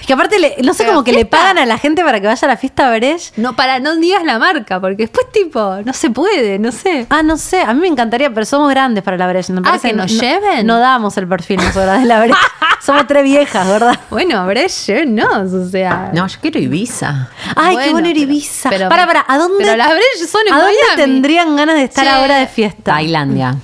Es 0.00 0.06
que 0.06 0.12
aparte, 0.12 0.38
le- 0.38 0.56
no 0.62 0.74
sé, 0.74 0.82
Pero 0.84 0.92
como 0.94 1.04
que 1.04 1.12
le 1.12 1.24
pagan 1.24 1.58
a 1.58 1.66
la 1.66 1.78
gente 1.78 2.04
para 2.04 2.20
que 2.20 2.26
vaya 2.26 2.46
a 2.46 2.48
la 2.50 2.56
fiesta 2.56 2.90
Brecht. 2.94 3.36
No, 3.36 3.56
para, 3.56 3.80
no 3.80 3.96
digas 3.96 4.22
la 4.24 4.38
marca, 4.38 4.80
porque 4.80 5.04
después, 5.04 5.30
tipo, 5.32 5.76
no 5.84 5.92
se 5.92 6.10
puede, 6.10 6.58
no 6.58 6.70
sé. 6.72 7.06
Ah, 7.10 7.22
no 7.22 7.36
sé, 7.36 7.60
a 7.62 7.72
mí 7.74 7.80
me 7.80 7.88
encantaría, 7.88 8.32
pero 8.32 8.44
somos 8.46 8.68
grandes 8.70 9.02
para 9.02 9.16
la 9.16 9.26
Brecht. 9.28 9.50
me 9.50 9.60
Ah, 9.64 9.78
que 9.80 9.92
nos 9.92 10.12
no- 10.12 10.20
lleven. 10.20 10.66
No 10.66 10.78
damos 10.78 11.16
el 11.16 11.26
perfil 11.26 11.56
nosotras 11.56 12.00
de 12.00 12.06
la 12.06 12.20
Brecht. 12.20 12.36
somos 12.84 13.06
tres 13.06 13.24
viejas, 13.24 13.66
¿verdad? 13.66 13.98
Bueno, 14.10 14.46
Breche, 14.46 15.06
no, 15.06 15.28
o 15.42 15.68
sea. 15.68 16.10
No, 16.12 16.26
yo 16.26 16.38
quiero 16.40 16.58
Ibiza. 16.60 17.30
Ay, 17.56 17.70
qué 17.70 17.74
Bueno, 17.74 17.92
bueno 17.92 18.08
ir 18.08 18.18
Ibiza. 18.18 18.68
pero- 18.70 18.88
para, 18.88 19.06
para, 19.06 19.24
¿a 19.26 19.38
dónde? 19.38 19.64
pero 19.64 19.76
las 19.76 19.88
Brecht 19.88 20.28
son 20.30 20.42
en 20.46 20.52
¿A 20.54 20.58
dónde 20.58 20.74
Miami. 20.90 21.02
tendrían 21.02 21.56
ganas 21.56 21.76
de 21.76 21.84
estar 21.84 22.04
Che. 22.04 22.10
ahora 22.10 22.36
de 22.38 22.46
fiesta? 22.46 22.92
Tailandia. 22.92 23.56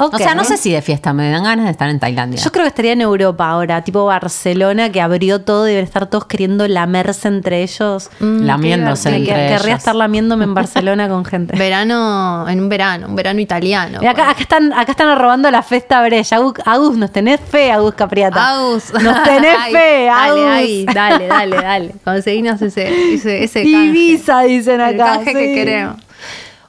O 0.00 0.16
sea, 0.16 0.36
no 0.36 0.44
sé 0.44 0.56
si 0.58 0.70
de 0.70 0.80
fiesta, 0.80 1.12
me 1.12 1.28
dan 1.28 1.42
ganas 1.42 1.64
de 1.64 1.72
estar 1.72 1.88
en 1.88 1.98
Tailandia. 1.98 2.40
Yo 2.40 2.52
creo 2.52 2.62
que 2.62 2.68
estaría 2.68 2.92
en 2.92 3.00
Europa 3.00 3.48
ahora, 3.48 3.82
tipo 3.82 4.04
Barcelona, 4.04 4.92
que 4.92 5.00
abrió 5.00 5.40
todo 5.40 5.66
y 5.66 5.70
deben 5.72 5.84
estar 5.84 6.06
todos 6.06 6.26
queriendo 6.26 6.68
lamerse 6.68 7.26
entre 7.26 7.64
ellos. 7.64 8.08
Mm, 8.20 8.42
Lamiéndose 8.44 9.08
entre 9.08 9.20
que- 9.24 9.26
querría 9.34 9.56
ellos. 9.56 9.78
estar 9.78 9.96
lamiéndome 9.96 10.44
en 10.44 10.54
Barcelona 10.54 11.08
con 11.08 11.24
gente. 11.24 11.56
Verano, 11.58 12.48
en 12.48 12.60
un 12.60 12.68
verano, 12.68 13.08
un 13.08 13.16
verano 13.16 13.40
italiano. 13.40 13.98
Acá, 14.08 14.30
acá 14.30 14.40
están, 14.42 14.72
acá 14.72 14.92
están 14.92 15.18
robando 15.18 15.50
la 15.50 15.62
festa 15.64 16.00
Brecht. 16.02 16.32
Agus, 16.32 16.54
Agus, 16.64 16.96
nos 16.96 17.10
tenés 17.10 17.40
fe, 17.40 17.72
Agus 17.72 17.94
Capriata. 17.94 18.50
Agus. 18.50 18.92
Nos 19.02 19.20
tenés 19.24 19.56
Ay, 19.60 19.72
fe, 19.72 20.08
Agus. 20.08 20.36
Dale, 20.38 20.48
ay, 20.48 20.86
dale, 20.94 21.26
dale, 21.26 21.56
dale. 21.56 21.94
Conseguinos 22.04 22.62
ese, 22.62 23.14
ese, 23.14 23.42
ese 23.42 23.62
canje. 23.64 24.46
Dicen 24.46 24.80
El 24.80 25.00
acá. 25.00 25.14
canje 25.16 25.32
que 25.32 25.54
queremos. 25.54 25.96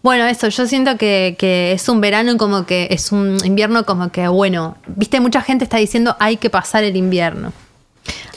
Bueno, 0.01 0.25
eso, 0.25 0.47
yo 0.47 0.65
siento 0.65 0.97
que, 0.97 1.35
que 1.37 1.73
es 1.73 1.89
un 1.89 1.99
verano 2.01 2.37
como 2.37 2.65
que 2.65 2.87
es 2.91 3.11
un 3.11 3.37
invierno 3.43 3.85
como 3.85 4.11
que, 4.11 4.27
bueno, 4.27 4.77
viste, 4.87 5.19
mucha 5.19 5.41
gente 5.41 5.65
está 5.65 5.77
diciendo 5.77 6.15
hay 6.19 6.37
que 6.37 6.49
pasar 6.49 6.83
el 6.83 6.95
invierno. 6.95 7.51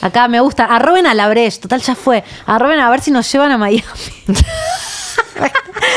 Acá 0.01 0.27
me 0.27 0.39
gusta. 0.41 0.65
Arroben 0.65 1.07
a 1.07 1.13
la 1.13 1.29
Brecht, 1.29 1.61
total 1.61 1.81
ya 1.81 1.95
fue. 1.95 2.23
Arroben 2.45 2.79
a 2.79 2.89
ver 2.89 2.99
si 3.01 3.11
nos 3.11 3.31
llevan 3.31 3.51
a 3.51 3.57
Miami. 3.57 3.81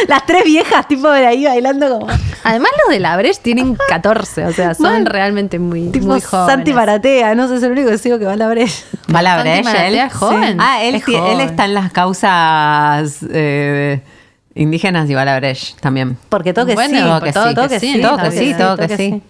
Las 0.08 0.24
tres 0.26 0.44
viejas, 0.44 0.86
tipo 0.88 1.08
de 1.10 1.26
ahí 1.26 1.44
bailando 1.44 1.88
como. 1.88 2.06
Además, 2.44 2.70
los 2.84 2.94
de 2.94 3.00
la 3.00 3.16
Brecht 3.16 3.42
tienen 3.42 3.76
14, 3.88 4.46
o 4.46 4.52
sea, 4.52 4.74
son 4.74 4.84
Mal. 4.84 5.06
realmente 5.06 5.58
muy, 5.58 5.88
Tipo 5.90 6.06
muy 6.06 6.20
jóvenes. 6.20 6.52
Santi 6.54 6.72
Maratea, 6.72 7.34
no 7.34 7.48
sé, 7.48 7.56
es 7.56 7.62
el 7.62 7.72
único 7.72 7.90
que 7.90 7.98
sigo 7.98 8.18
que 8.18 8.24
va 8.24 8.32
a 8.34 8.36
la 8.36 8.48
Brecht. 8.48 8.84
¿Va 9.14 9.18
a 9.20 9.22
la 9.22 9.40
Breche, 9.42 9.88
él? 9.88 9.94
es 9.96 10.12
joven. 10.12 10.52
Sí. 10.52 10.56
Ah, 10.60 10.82
él, 10.82 10.94
Es 10.96 11.08
él 11.08 11.40
está 11.40 11.64
en 11.64 11.74
las 11.74 11.92
causas 11.92 13.16
eh, 13.30 14.00
indígenas 14.56 15.08
y 15.08 15.14
Breche 15.36 15.74
también. 15.80 16.16
Porque 16.28 16.52
todo 16.52 16.66
que 16.66 16.74
Bueno, 16.74 16.98
sí. 16.98 17.04
todo 17.04 17.20
que 17.20 17.32
sí, 17.32 17.54
todo 17.54 18.18
que 18.18 18.30
sí, 18.32 18.54
todo 18.58 18.76
que 18.76 18.96
sí. 18.96 19.22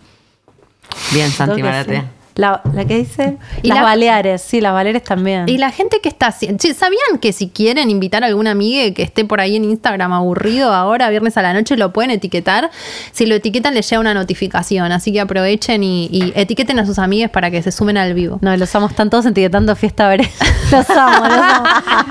Bien, 1.12 1.30
Santi 1.30 1.62
Maratea. 1.62 2.04
La, 2.36 2.60
la 2.74 2.84
que 2.84 2.98
dice. 2.98 3.38
Y 3.62 3.68
las 3.68 3.78
la- 3.78 3.82
Baleares, 3.84 4.42
sí, 4.42 4.60
las 4.60 4.72
Baleares 4.72 5.02
también. 5.02 5.48
Y 5.48 5.58
la 5.58 5.70
gente 5.70 6.00
que 6.02 6.08
está 6.08 6.26
haciendo. 6.28 6.62
¿Sabían 6.74 7.18
que 7.20 7.32
si 7.32 7.48
quieren 7.48 7.90
invitar 7.90 8.22
a 8.24 8.26
alguna 8.26 8.50
amiga 8.50 8.92
que 8.94 9.02
esté 9.02 9.24
por 9.24 9.40
ahí 9.40 9.56
en 9.56 9.64
Instagram 9.64 10.12
aburrido 10.12 10.72
ahora, 10.72 11.08
viernes 11.08 11.36
a 11.38 11.42
la 11.42 11.54
noche, 11.54 11.76
lo 11.76 11.92
pueden 11.92 12.10
etiquetar? 12.10 12.70
Si 13.12 13.24
lo 13.26 13.34
etiquetan, 13.34 13.74
les 13.74 13.88
llega 13.88 14.00
una 14.00 14.12
notificación. 14.14 14.92
Así 14.92 15.12
que 15.12 15.20
aprovechen 15.20 15.82
y, 15.82 16.06
y 16.12 16.32
etiqueten 16.36 16.78
a 16.78 16.84
sus 16.86 16.98
amigas 16.98 17.30
para 17.30 17.50
que 17.50 17.62
se 17.62 17.72
sumen 17.72 17.96
al 17.96 18.12
vivo. 18.14 18.38
No, 18.42 18.54
los 18.56 18.74
amos 18.76 18.90
están 18.90 19.08
todos 19.10 19.24
etiquetando 19.26 19.74
fiesta 19.74 20.08
Brecht. 20.12 20.32
Los 20.72 20.90
amo, 20.90 21.24
los 21.28 21.38
amo. 21.38 21.64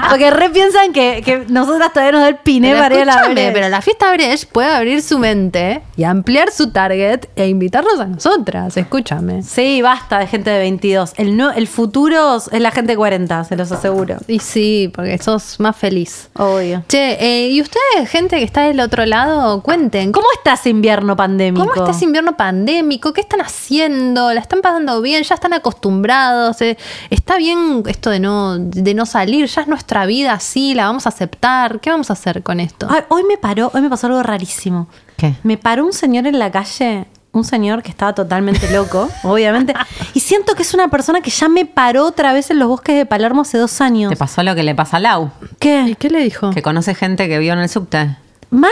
Porque 0.09 0.31
re 0.31 0.49
piensan 0.49 0.93
que, 0.93 1.21
que 1.25 1.43
nosotras 1.49 1.91
todavía 1.91 2.13
nos 2.13 2.21
da 2.21 2.29
el 2.29 2.37
piné 2.37 2.69
Pero, 2.69 2.81
para 2.83 2.95
ir 2.95 3.01
a 3.01 3.05
la 3.05 3.11
escúchame, 3.11 3.33
Brecht. 3.35 3.53
pero 3.53 3.69
la 3.69 3.81
fiesta 3.81 4.11
Brecht 4.13 4.49
puede 4.49 4.69
abrir 4.69 5.01
su 5.01 5.19
mente 5.19 5.81
y 5.97 6.03
ampliar 6.05 6.51
su 6.51 6.71
target 6.71 7.25
e 7.35 7.47
invitarnos 7.49 7.99
a 7.99 8.05
nosotras. 8.05 8.77
Escúchame. 8.77 9.43
Sí, 9.43 9.81
basta 9.81 10.14
de 10.19 10.27
gente 10.27 10.49
de 10.49 10.59
22. 10.59 11.13
El, 11.17 11.37
no, 11.37 11.51
el 11.51 11.67
futuro 11.67 12.37
es 12.37 12.59
la 12.59 12.71
gente 12.71 12.93
de 12.93 12.97
40, 12.97 13.43
se 13.43 13.55
los 13.55 13.71
aseguro. 13.71 14.17
Y 14.27 14.39
sí, 14.39 14.91
porque 14.93 15.17
sos 15.17 15.59
más 15.59 15.75
feliz. 15.75 16.29
Obvio. 16.37 16.83
Che, 16.87 17.17
eh, 17.19 17.49
¿y 17.49 17.61
ustedes, 17.61 18.09
gente 18.09 18.37
que 18.37 18.43
está 18.43 18.63
del 18.63 18.79
otro 18.79 19.05
lado, 19.05 19.61
cuenten? 19.61 20.11
¿Cómo 20.11 20.27
está 20.37 20.53
ese 20.53 20.69
invierno 20.69 21.15
pandémico? 21.15 21.65
¿Cómo 21.65 21.75
está 21.75 21.91
ese 21.91 22.05
invierno 22.05 22.35
pandémico? 22.37 23.13
¿Qué 23.13 23.21
están 23.21 23.41
haciendo? 23.41 24.33
¿La 24.33 24.41
están 24.41 24.61
pasando 24.61 25.01
bien? 25.01 25.23
¿Ya 25.23 25.35
están 25.35 25.53
acostumbrados? 25.53 26.61
Eh, 26.61 26.77
¿Está 27.09 27.37
bien 27.37 27.83
esto 27.87 28.09
de 28.09 28.19
no, 28.19 28.57
de 28.57 28.93
no 28.93 29.05
salir? 29.05 29.47
¿Ya 29.47 29.61
es 29.61 29.67
nuestra 29.67 30.05
vida 30.05 30.33
así? 30.33 30.73
¿La 30.73 30.85
vamos 30.85 31.05
a 31.05 31.09
aceptar? 31.09 31.79
¿Qué 31.79 31.89
vamos 31.89 32.09
a 32.09 32.13
hacer 32.13 32.43
con 32.43 32.59
esto? 32.59 32.87
Ay, 32.89 33.01
hoy 33.09 33.23
me 33.23 33.37
paró, 33.37 33.71
hoy 33.73 33.81
me 33.81 33.89
pasó 33.89 34.07
algo 34.07 34.23
rarísimo. 34.23 34.87
¿Qué? 35.17 35.33
Me 35.43 35.57
paró 35.57 35.85
un 35.85 35.93
señor 35.93 36.27
en 36.27 36.39
la 36.39 36.51
calle, 36.51 37.05
un 37.35 37.43
señor 37.43 37.83
que 37.83 37.89
estaba 37.89 38.13
totalmente 38.15 38.71
loco, 38.71 39.09
obviamente, 39.23 39.73
y 40.13 40.19
siento 40.21 40.55
que 40.55 40.63
es 40.63 40.73
una 40.73 40.87
persona 40.89 41.21
que 41.21 41.29
ya 41.29 41.47
me 41.49 41.65
paró 41.65 42.05
otra 42.05 42.33
vez 42.33 42.49
en 42.49 42.59
los 42.59 42.67
bosques 42.67 42.95
de 42.95 43.05
Palermo 43.05 43.41
hace 43.41 43.57
dos 43.57 43.81
años. 43.81 44.09
¿Te 44.09 44.15
pasó 44.17 44.41
lo 44.43 44.55
que 44.55 44.63
le 44.63 44.73
pasa 44.75 44.97
a 44.97 44.99
Lau? 44.99 45.31
¿Qué? 45.59 45.85
¿Y 45.89 45.95
qué 45.95 46.09
le 46.09 46.19
dijo? 46.19 46.51
Que 46.51 46.61
conoce 46.61 46.95
gente 46.95 47.27
que 47.27 47.37
vio 47.39 47.53
en 47.53 47.59
el 47.59 47.69
subte. 47.69 48.17
Mal. 48.51 48.71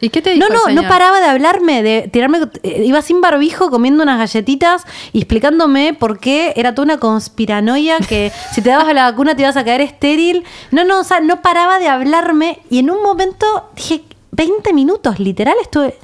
¿Y 0.00 0.10
qué 0.10 0.22
te 0.22 0.30
dijo 0.30 0.40
No, 0.40 0.46
el 0.46 0.52
no, 0.52 0.64
señor? 0.66 0.82
no 0.84 0.88
paraba 0.88 1.18
de 1.18 1.26
hablarme, 1.26 1.82
de 1.82 2.08
tirarme. 2.12 2.38
eh, 2.62 2.84
iba 2.84 3.02
sin 3.02 3.20
barbijo 3.20 3.68
comiendo 3.70 4.02
unas 4.04 4.18
galletitas 4.18 4.84
y 5.12 5.18
explicándome 5.18 5.92
por 5.94 6.20
qué 6.20 6.52
era 6.56 6.74
toda 6.74 6.84
una 6.84 6.98
conspiranoia 6.98 7.98
que 7.98 8.30
si 8.52 8.62
te 8.62 8.68
dabas 8.70 8.94
la 8.94 9.10
vacuna 9.10 9.34
te 9.34 9.42
ibas 9.42 9.56
a 9.56 9.64
caer 9.64 9.80
estéril. 9.80 10.44
No, 10.70 10.84
no, 10.84 11.00
o 11.00 11.04
sea, 11.04 11.20
no 11.20 11.42
paraba 11.42 11.78
de 11.80 11.88
hablarme 11.88 12.60
y 12.70 12.78
en 12.78 12.90
un 12.90 13.02
momento 13.02 13.46
dije, 13.74 14.04
20 14.32 14.72
minutos, 14.72 15.18
literal, 15.18 15.54
estuve 15.62 15.96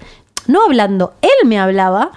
no 0.47 0.65
hablando, 0.65 1.15
él 1.23 1.47
me 1.49 1.59
hablaba. 1.59 2.13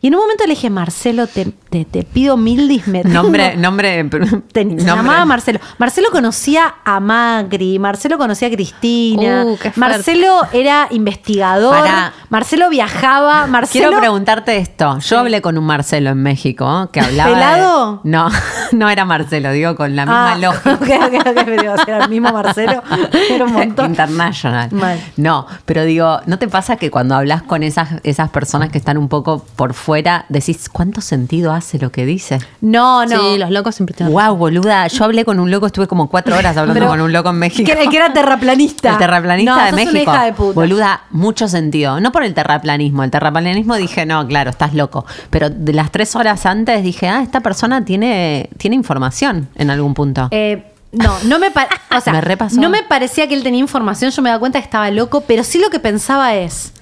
Y 0.00 0.08
en 0.08 0.14
un 0.14 0.20
momento 0.20 0.44
le 0.44 0.50
dije, 0.50 0.70
Marcelo, 0.70 1.26
te, 1.26 1.52
te- 1.70 1.84
te 1.84 2.02
pido 2.02 2.36
mil 2.36 2.68
dismetos. 2.68 3.10
Nombre, 3.12 3.56
nombre, 3.58 4.04
Te- 4.04 4.62
se 4.62 4.64
nombre. 4.64 4.84
llamaba 4.84 5.24
Marcelo. 5.24 5.60
Marcelo 5.78 6.08
conocía 6.10 6.76
a 6.84 7.00
Magri, 7.00 7.78
Marcelo 7.78 8.18
conocía 8.18 8.48
a 8.48 8.50
Cristina, 8.50 9.44
Uh. 9.46 9.56
Marcelo 9.76 10.40
era 10.52 10.86
investigador. 10.90 11.86
Marcelo 12.30 12.68
viajaba, 12.70 13.46
Marcelo... 13.46 13.86
Quiero 13.88 13.98
preguntarte 14.00 14.56
esto. 14.58 14.98
Yo 14.98 15.18
hablé 15.18 15.40
con 15.42 15.56
un 15.58 15.64
Marcelo 15.64 16.10
en 16.10 16.22
México 16.22 16.90
que 16.92 17.00
hablaba. 17.00 17.28
de- 17.30 17.34
¿Pelado? 17.34 18.00
No, 18.04 18.28
no 18.72 18.88
era 18.88 19.04
Marcelo, 19.04 19.52
digo 19.52 19.76
con 19.76 19.94
la 19.96 20.04
misma 20.04 20.32
Ah, 20.32 20.36
lógica. 20.38 20.74
ok, 20.74 20.82
ok, 20.82 21.26
ok, 21.38 21.46
me 21.46 21.56
digo, 21.58 21.74
era 21.86 22.04
el 22.04 22.08
mismo 22.10 22.32
Marcelo, 22.32 22.82
era 23.30 23.44
un 23.44 23.52
montón. 23.52 23.86
International. 23.90 24.68
Mal. 24.72 25.00
No, 25.16 25.46
pero 25.64 25.84
digo, 25.84 26.20
¿no 26.26 26.38
te 26.38 26.48
pasa 26.48 26.76
que 26.76 26.90
cuando 26.90 27.14
hablas 27.14 27.42
con 27.42 27.62
esas, 27.62 28.00
esas 28.02 28.30
personas 28.30 28.70
que 28.70 28.78
están 28.78 28.98
un 28.98 29.08
poco 29.08 29.44
por 29.56 29.74
fuera, 29.74 30.24
decís 30.28 30.68
cuánto 30.68 31.00
sentido 31.00 31.52
hace 31.58 31.78
lo 31.78 31.92
que 31.92 32.06
dice? 32.06 32.38
No, 32.60 33.04
no. 33.06 33.20
Sí, 33.32 33.38
los 33.38 33.50
locos 33.50 33.74
siempre 33.74 33.94
tienen 33.94 34.12
Wow, 34.12 34.36
boluda. 34.36 34.86
Yo 34.88 35.04
hablé 35.04 35.24
con 35.24 35.38
un 35.38 35.50
loco, 35.50 35.66
estuve 35.66 35.86
como 35.86 36.08
cuatro 36.08 36.36
horas 36.36 36.56
hablando 36.56 36.74
Pero- 36.80 36.88
con 36.88 37.00
un 37.00 37.12
loco 37.12 37.28
en 37.30 37.38
México. 37.38 37.66
Que, 37.66 37.72
era- 37.80 37.90
que 37.90 37.96
era 37.96 38.12
terraplanista. 38.12 38.92
El 38.92 38.98
terraplanista 38.98 39.54
No, 39.56 39.62
de 39.64 39.70
sos 39.70 39.76
México. 39.92 40.10
Una 40.10 40.14
hija 40.16 40.24
de 40.24 40.32
puta. 40.32 40.54
Boluda, 40.54 41.00
mucho 41.10 41.48
sentido. 41.48 42.00
No 42.00 42.10
por 42.12 42.22
el 42.24 42.34
terraplanismo. 42.34 43.04
El 43.04 43.10
terraplanismo 43.10 43.74
dije, 43.76 44.06
no, 44.06 44.26
claro, 44.26 44.50
estás 44.50 44.74
loco. 44.74 45.04
Pero 45.30 45.50
de 45.50 45.72
las 45.72 45.90
tres 45.92 46.16
horas 46.16 46.46
antes 46.46 46.82
dije, 46.82 47.08
ah, 47.08 47.22
esta 47.22 47.40
persona 47.40 47.84
tiene, 47.84 48.48
tiene 48.56 48.76
información 48.76 49.48
en 49.54 49.70
algún 49.70 49.94
punto. 49.94 50.28
Eh, 50.30 50.72
no, 50.92 51.12
no 51.24 51.38
me, 51.38 51.48
o 51.48 52.00
sea, 52.00 52.12
Me 52.14 52.20
repasó. 52.22 52.60
no 52.60 52.70
me 52.70 52.82
parecía 52.82 53.28
que 53.28 53.34
él 53.34 53.42
tenía 53.42 53.60
información, 53.60 54.10
yo 54.10 54.22
me 54.22 54.30
daba 54.30 54.40
cuenta 54.40 54.58
que 54.58 54.64
estaba 54.64 54.90
loco, 54.90 55.20
pero 55.26 55.44
sí 55.44 55.58
lo 55.58 55.68
que 55.68 55.78
pensaba 55.80 56.34
es, 56.34 56.72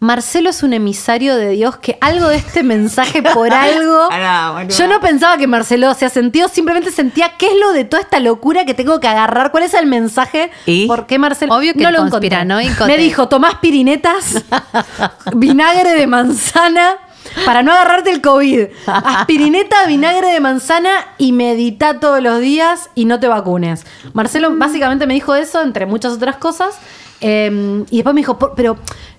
Marcelo 0.00 0.50
es 0.50 0.62
un 0.62 0.72
emisario 0.74 1.36
de 1.36 1.50
Dios 1.50 1.78
que 1.78 1.98
algo 2.00 2.28
de 2.28 2.36
este 2.36 2.62
mensaje 2.62 3.22
por 3.22 3.52
algo... 3.52 4.08
Ah, 4.12 4.64
yo 4.68 4.86
no 4.86 5.00
pensaba 5.00 5.36
que 5.36 5.46
Marcelo 5.46 5.88
hacía 5.88 6.08
sentido, 6.08 6.48
simplemente 6.48 6.92
sentía 6.92 7.32
qué 7.36 7.46
es 7.46 7.58
lo 7.58 7.72
de 7.72 7.84
toda 7.84 8.02
esta 8.02 8.20
locura 8.20 8.64
que 8.64 8.74
tengo 8.74 9.00
que 9.00 9.08
agarrar, 9.08 9.50
cuál 9.50 9.64
es 9.64 9.74
el 9.74 9.86
mensaje, 9.86 10.50
¿Y? 10.66 10.86
por 10.86 11.06
qué 11.06 11.18
Marcelo... 11.18 11.54
Obvio 11.54 11.74
que 11.74 11.82
no 11.82 11.90
lo 11.90 11.98
encontré. 11.98 12.30
conspiranoico 12.30 12.86
Me 12.86 12.96
dijo, 12.96 13.28
tomás 13.28 13.56
pirinetas, 13.56 14.44
vinagre 15.34 15.90
de 15.94 16.06
manzana... 16.06 16.96
Para 17.44 17.62
no 17.62 17.72
agarrarte 17.72 18.10
el 18.10 18.22
COVID. 18.22 18.68
Aspirineta, 18.86 19.86
vinagre 19.86 20.28
de 20.28 20.40
manzana 20.40 21.08
y 21.18 21.32
medita 21.32 22.00
todos 22.00 22.22
los 22.22 22.40
días 22.40 22.88
y 22.94 23.04
no 23.04 23.20
te 23.20 23.28
vacunes. 23.28 23.84
Marcelo 24.14 24.56
básicamente 24.56 25.06
me 25.06 25.12
dijo 25.12 25.34
eso, 25.34 25.62
entre 25.62 25.84
muchas 25.84 26.14
otras 26.14 26.36
cosas. 26.36 26.78
Eh, 27.20 27.84
y 27.90 27.96
después 27.96 28.14
me 28.14 28.20
dijo, 28.20 28.38
"Por- 28.38 28.54
pero 28.54 28.76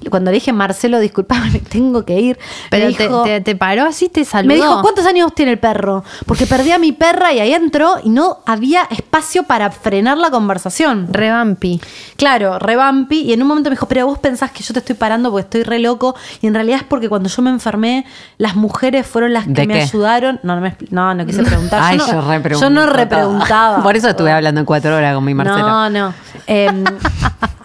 cuando 0.10 0.32
le 0.32 0.36
dije, 0.36 0.54
Marcelo, 0.54 1.00
disculpame, 1.00 1.50
me 1.52 1.60
tengo 1.60 2.06
que 2.06 2.20
ir. 2.20 2.40
Pero 2.70 2.86
me 2.86 2.92
dijo, 2.94 3.24
te- 3.24 3.42
te 3.42 3.56
paró 3.56 3.86
así, 3.86 4.08
te 4.10 4.24
saludó. 4.26 4.48
me 4.48 4.56
dijo, 4.56 4.82
¿cuántos 4.82 5.06
años 5.06 5.34
tiene 5.36 5.52
el 5.52 5.60
perro? 5.60 6.04
Porque 6.26 6.46
perdí 6.46 6.72
a 6.72 6.80
mi 6.80 6.92
perra 6.94 7.34
y 7.34 7.40
ahí 7.40 7.54
entró 7.54 7.96
y 8.04 8.10
no 8.10 8.38
había 8.46 8.84
espacio 8.90 9.44
para 9.44 9.72
frenar 9.72 10.18
la 10.18 10.30
conversación. 10.32 11.08
Revampi. 11.12 11.82
Claro, 12.16 12.60
revampi. 12.60 13.22
Y 13.22 13.34
en 13.34 13.42
un 13.42 13.48
momento 13.48 13.70
me 13.70 13.76
dijo, 13.76 13.88
pero 13.88 14.06
vos 14.08 14.19
pensás 14.19 14.52
que 14.52 14.63
yo 14.63 14.73
te 14.73 14.80
estoy 14.80 14.96
parando 14.96 15.32
porque 15.32 15.44
estoy 15.44 15.63
re 15.63 15.80
loco. 15.80 16.15
Y 16.42 16.48
en 16.48 16.54
realidad 16.54 16.78
es 16.80 16.84
porque 16.86 17.10
cuando 17.10 17.28
yo 17.30 17.42
me 17.42 17.50
enfermé, 17.50 18.06
las 18.38 18.56
mujeres 18.56 19.06
fueron 19.06 19.34
las 19.34 19.46
que 19.46 19.52
¿De 19.52 19.67
me 19.67 19.73
qué? 19.76 19.82
ayudaron. 19.82 20.40
No, 20.44 20.56
no, 20.56 20.62
me 20.62 20.76
no, 20.92 21.13
no 21.13 21.26
quise 21.26 21.44
preguntar. 21.44 21.82
Ay, 21.84 21.98
yo, 21.98 22.06
no, 22.21 22.40
yo 22.50 22.60
yo 22.60 22.69
no 22.69 22.86
repreguntaba. 22.86 23.84
Por 23.84 23.96
eso 23.98 24.08
estuve 24.10 24.32
hablando 24.32 24.63
cuatro 24.65 24.96
horas 24.96 25.13
con 25.15 25.26
mi 25.26 25.34
Marcelo. 25.34 25.67
No, 25.67 25.90
no. 25.90 26.13
Em, 26.48 26.84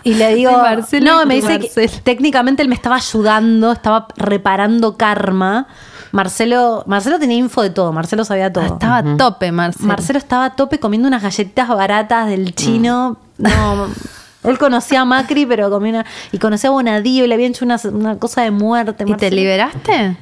y 0.04 0.14
le 0.14 0.34
digo, 0.34 0.52
Marcelo 0.52 1.20
no, 1.20 1.26
me 1.26 1.36
dice 1.36 1.58
que 1.58 1.88
técnicamente 2.02 2.62
él 2.62 2.68
me 2.68 2.74
estaba 2.74 2.96
ayudando, 2.96 3.72
estaba 3.72 4.06
reparando 4.16 4.96
karma. 4.96 5.66
Marcelo, 6.12 6.84
Marcelo 6.86 7.18
tenía 7.18 7.38
info 7.38 7.62
de 7.62 7.70
todo, 7.70 7.92
Marcelo 7.92 8.24
sabía 8.24 8.52
todo. 8.52 8.64
Estaba 8.64 8.98
a 8.98 9.16
tope, 9.16 9.50
Marcelo. 9.50 9.88
Marcelo 9.88 10.18
estaba 10.20 10.44
a 10.44 10.54
tope 10.54 10.78
comiendo 10.78 11.08
unas 11.08 11.22
galletitas 11.22 11.68
baratas 11.68 12.28
del 12.28 12.54
chino. 12.54 13.16
No, 13.36 13.88
él 14.44 14.58
conocía 14.58 15.00
a 15.00 15.04
Macri, 15.04 15.44
pero 15.44 15.70
comía 15.70 15.90
una. 15.90 16.06
Y 16.30 16.38
conocía 16.38 16.70
a 16.70 16.72
Bonadío 16.72 17.24
y 17.24 17.26
le 17.26 17.34
habían 17.34 17.50
hecho 17.50 17.64
una, 17.64 17.80
una 17.92 18.16
cosa 18.18 18.42
de 18.42 18.52
muerte. 18.52 19.04
¿Y 19.08 19.14
te 19.14 19.30
liberaste? 19.32 20.16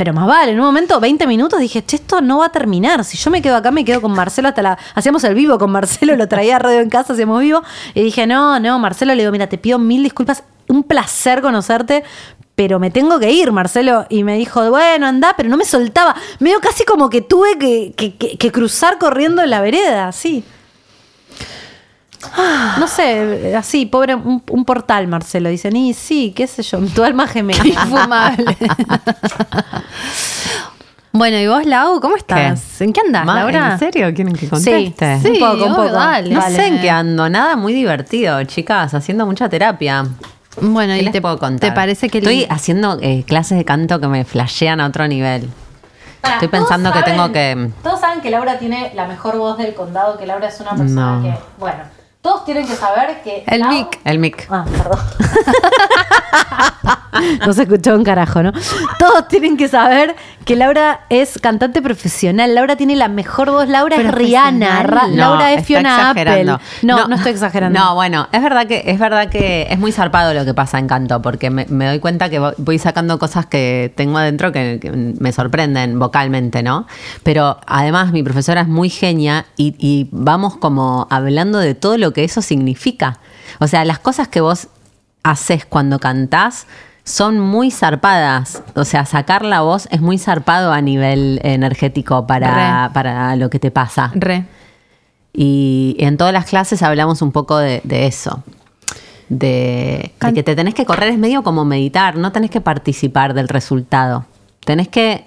Pero 0.00 0.14
más 0.14 0.26
vale, 0.26 0.52
en 0.52 0.58
un 0.58 0.64
momento, 0.64 0.98
20 0.98 1.26
minutos, 1.26 1.60
dije, 1.60 1.84
che, 1.84 1.96
esto 1.96 2.22
no 2.22 2.38
va 2.38 2.46
a 2.46 2.48
terminar. 2.48 3.04
Si 3.04 3.18
yo 3.18 3.30
me 3.30 3.42
quedo 3.42 3.56
acá, 3.56 3.70
me 3.70 3.84
quedo 3.84 4.00
con 4.00 4.12
Marcelo 4.12 4.48
hasta 4.48 4.62
la. 4.62 4.78
Hacíamos 4.94 5.22
el 5.24 5.34
vivo 5.34 5.58
con 5.58 5.70
Marcelo, 5.70 6.16
lo 6.16 6.26
traía 6.26 6.56
a 6.56 6.58
radio 6.58 6.80
en 6.80 6.88
casa, 6.88 7.12
hacíamos 7.12 7.38
vivo. 7.42 7.62
Y 7.92 8.02
dije, 8.04 8.26
no, 8.26 8.58
no, 8.60 8.78
Marcelo, 8.78 9.14
le 9.14 9.20
digo, 9.20 9.30
mira, 9.30 9.46
te 9.46 9.58
pido 9.58 9.78
mil 9.78 10.02
disculpas, 10.02 10.42
un 10.68 10.84
placer 10.84 11.42
conocerte. 11.42 12.02
Pero 12.54 12.78
me 12.78 12.90
tengo 12.90 13.18
que 13.18 13.30
ir, 13.30 13.52
Marcelo. 13.52 14.06
Y 14.08 14.24
me 14.24 14.38
dijo, 14.38 14.70
bueno, 14.70 15.06
anda, 15.06 15.34
pero 15.36 15.50
no 15.50 15.58
me 15.58 15.66
soltaba. 15.66 16.16
Medio 16.38 16.60
casi 16.60 16.84
como 16.86 17.10
que 17.10 17.20
tuve 17.20 17.58
que, 17.58 17.92
que- 18.38 18.52
cruzar 18.52 18.96
corriendo 18.96 19.42
en 19.42 19.50
la 19.50 19.60
vereda, 19.60 20.08
así. 20.08 20.42
No 22.78 22.86
sé, 22.86 23.54
así, 23.56 23.86
pobre, 23.86 24.14
un, 24.14 24.42
un 24.50 24.64
portal, 24.64 25.08
Marcelo. 25.08 25.48
Dicen, 25.48 25.74
y 25.76 25.94
sí, 25.94 26.32
qué 26.36 26.46
sé 26.46 26.62
yo, 26.62 26.78
tu 26.94 27.02
alma 27.02 27.26
gemela. 27.26 27.66
Infumable. 27.66 28.44
bueno, 31.12 31.38
¿y 31.38 31.46
vos, 31.46 31.64
Lau, 31.66 32.00
cómo 32.00 32.16
estás? 32.16 32.80
¿En 32.80 32.92
qué 32.92 33.00
andás, 33.04 33.24
Ma, 33.24 33.36
Laura? 33.36 33.72
¿En 33.72 33.78
serio 33.78 34.12
quieren 34.14 34.34
que 34.34 34.48
conteste? 34.48 35.18
Sí, 35.20 35.28
un 35.30 35.38
poco, 35.38 35.64
un 35.66 35.74
poco. 35.74 35.90
dale. 35.92 36.34
No 36.34 36.42
sé 36.42 36.66
en 36.66 36.80
qué 36.80 36.90
ando, 36.90 37.28
nada 37.28 37.56
muy 37.56 37.72
divertido, 37.72 38.42
chicas, 38.44 38.94
haciendo 38.94 39.26
mucha 39.26 39.48
terapia. 39.48 40.06
Bueno, 40.60 40.94
¿Qué 40.94 41.00
¿y 41.00 41.04
les 41.04 41.12
te, 41.12 41.22
puedo 41.22 41.38
contar? 41.38 41.70
¿Te 41.70 41.74
parece 41.74 42.08
que 42.08 42.18
estoy 42.18 42.46
haciendo 42.50 42.98
eh, 43.00 43.24
clases 43.26 43.58
de 43.58 43.64
canto 43.64 44.00
que 44.00 44.08
me 44.08 44.24
flashean 44.24 44.80
a 44.80 44.86
otro 44.86 45.06
nivel? 45.08 45.48
Estoy 46.22 46.48
pensando 46.48 46.92
que 46.92 47.02
tengo 47.02 47.32
que 47.32 47.70
Todos 47.82 48.00
saben 48.00 48.20
que 48.20 48.30
Laura 48.30 48.58
tiene 48.58 48.92
la 48.94 49.06
mejor 49.06 49.38
voz 49.38 49.56
del 49.56 49.74
condado, 49.74 50.18
que 50.18 50.26
Laura 50.26 50.48
es 50.48 50.60
una 50.60 50.74
persona 50.74 51.16
No. 51.16 51.22
que. 51.22 51.34
Bueno, 51.58 51.78
todos 52.22 52.44
tienen 52.44 52.66
que 52.66 52.74
saber 52.76 53.22
que. 53.22 53.44
El 53.46 53.62
Lau- 53.62 53.68
mic. 53.70 54.00
el 54.04 54.18
mic. 54.18 54.46
Ah, 54.50 54.64
perdón. 54.70 54.98
no 57.46 57.52
se 57.52 57.62
escuchó 57.62 57.94
un 57.94 58.04
carajo, 58.04 58.42
¿no? 58.42 58.52
Todos 58.98 59.28
tienen 59.28 59.56
que 59.56 59.68
saber 59.68 60.14
que 60.44 60.56
Laura 60.56 61.00
es 61.10 61.38
cantante 61.38 61.82
profesional. 61.82 62.54
Laura 62.54 62.76
tiene 62.76 62.96
la 62.96 63.08
mejor 63.08 63.50
voz. 63.50 63.68
Laura 63.68 63.96
es 63.96 64.10
Rihanna. 64.10 64.82
Ra- 64.82 65.06
No, 65.08 65.14
Laura 65.16 65.52
es 65.52 65.64
Fiona 65.66 66.10
Apple. 66.10 66.22
exagerando. 66.22 66.60
No, 66.82 67.06
no, 67.08 67.16
estoy 67.16 67.32
exagerando. 67.32 67.78
No, 67.78 67.94
bueno, 67.94 68.28
es 68.32 68.42
verdad 68.42 68.66
que 68.66 68.82
es 68.86 68.98
verdad 68.98 69.28
que 69.28 69.66
es 69.70 69.78
muy 69.78 69.92
zarpado 69.92 70.32
lo 70.34 70.44
que 70.44 70.54
pasa 70.54 70.78
en 70.78 70.88
canto, 70.88 71.20
porque 71.22 71.50
me, 71.50 71.66
me 71.68 71.86
doy 71.86 71.98
cuenta 72.00 72.28
que 72.30 72.40
vo- 72.40 72.54
voy 72.58 72.78
sacando 72.78 73.18
cosas 73.18 73.46
que 73.46 73.92
tengo 73.96 74.18
adentro 74.18 74.50
que, 74.50 74.78
que 74.80 74.90
me 74.90 75.32
sorprenden 75.32 75.98
vocalmente, 75.98 76.62
¿no? 76.62 76.86
Pero 77.22 77.58
además 77.66 78.12
mi 78.12 78.22
profesora 78.22 78.62
es 78.62 78.68
muy 78.68 78.88
genia 78.90 79.46
y, 79.56 79.74
y 79.78 80.08
vamos 80.10 80.56
como 80.56 81.06
hablando 81.10 81.58
de 81.58 81.74
todo 81.74 81.98
lo 81.98 82.12
que 82.12 82.24
eso 82.24 82.42
significa. 82.42 83.18
O 83.58 83.66
sea, 83.66 83.84
las 83.84 83.98
cosas 83.98 84.28
que 84.28 84.40
vos 84.40 84.68
haces 85.22 85.66
cuando 85.66 85.98
cantás 85.98 86.66
son 87.10 87.40
muy 87.40 87.70
zarpadas. 87.70 88.62
O 88.74 88.84
sea, 88.84 89.04
sacar 89.04 89.44
la 89.44 89.60
voz 89.60 89.88
es 89.90 90.00
muy 90.00 90.18
zarpado 90.18 90.72
a 90.72 90.80
nivel 90.80 91.40
energético 91.42 92.26
para, 92.26 92.90
para 92.94 93.36
lo 93.36 93.50
que 93.50 93.58
te 93.58 93.70
pasa. 93.70 94.12
Re. 94.14 94.44
Y 95.32 95.96
en 95.98 96.16
todas 96.16 96.32
las 96.32 96.46
clases 96.46 96.82
hablamos 96.82 97.22
un 97.22 97.32
poco 97.32 97.58
de, 97.58 97.80
de 97.84 98.06
eso. 98.06 98.42
De, 99.28 100.12
de 100.20 100.32
que 100.32 100.42
te 100.42 100.56
tenés 100.56 100.74
que 100.74 100.84
correr, 100.84 101.10
es 101.10 101.18
medio 101.18 101.42
como 101.42 101.64
meditar, 101.64 102.16
no 102.16 102.32
tenés 102.32 102.50
que 102.50 102.60
participar 102.60 103.32
del 103.34 103.48
resultado. 103.48 104.24
Tenés 104.64 104.88
que 104.88 105.24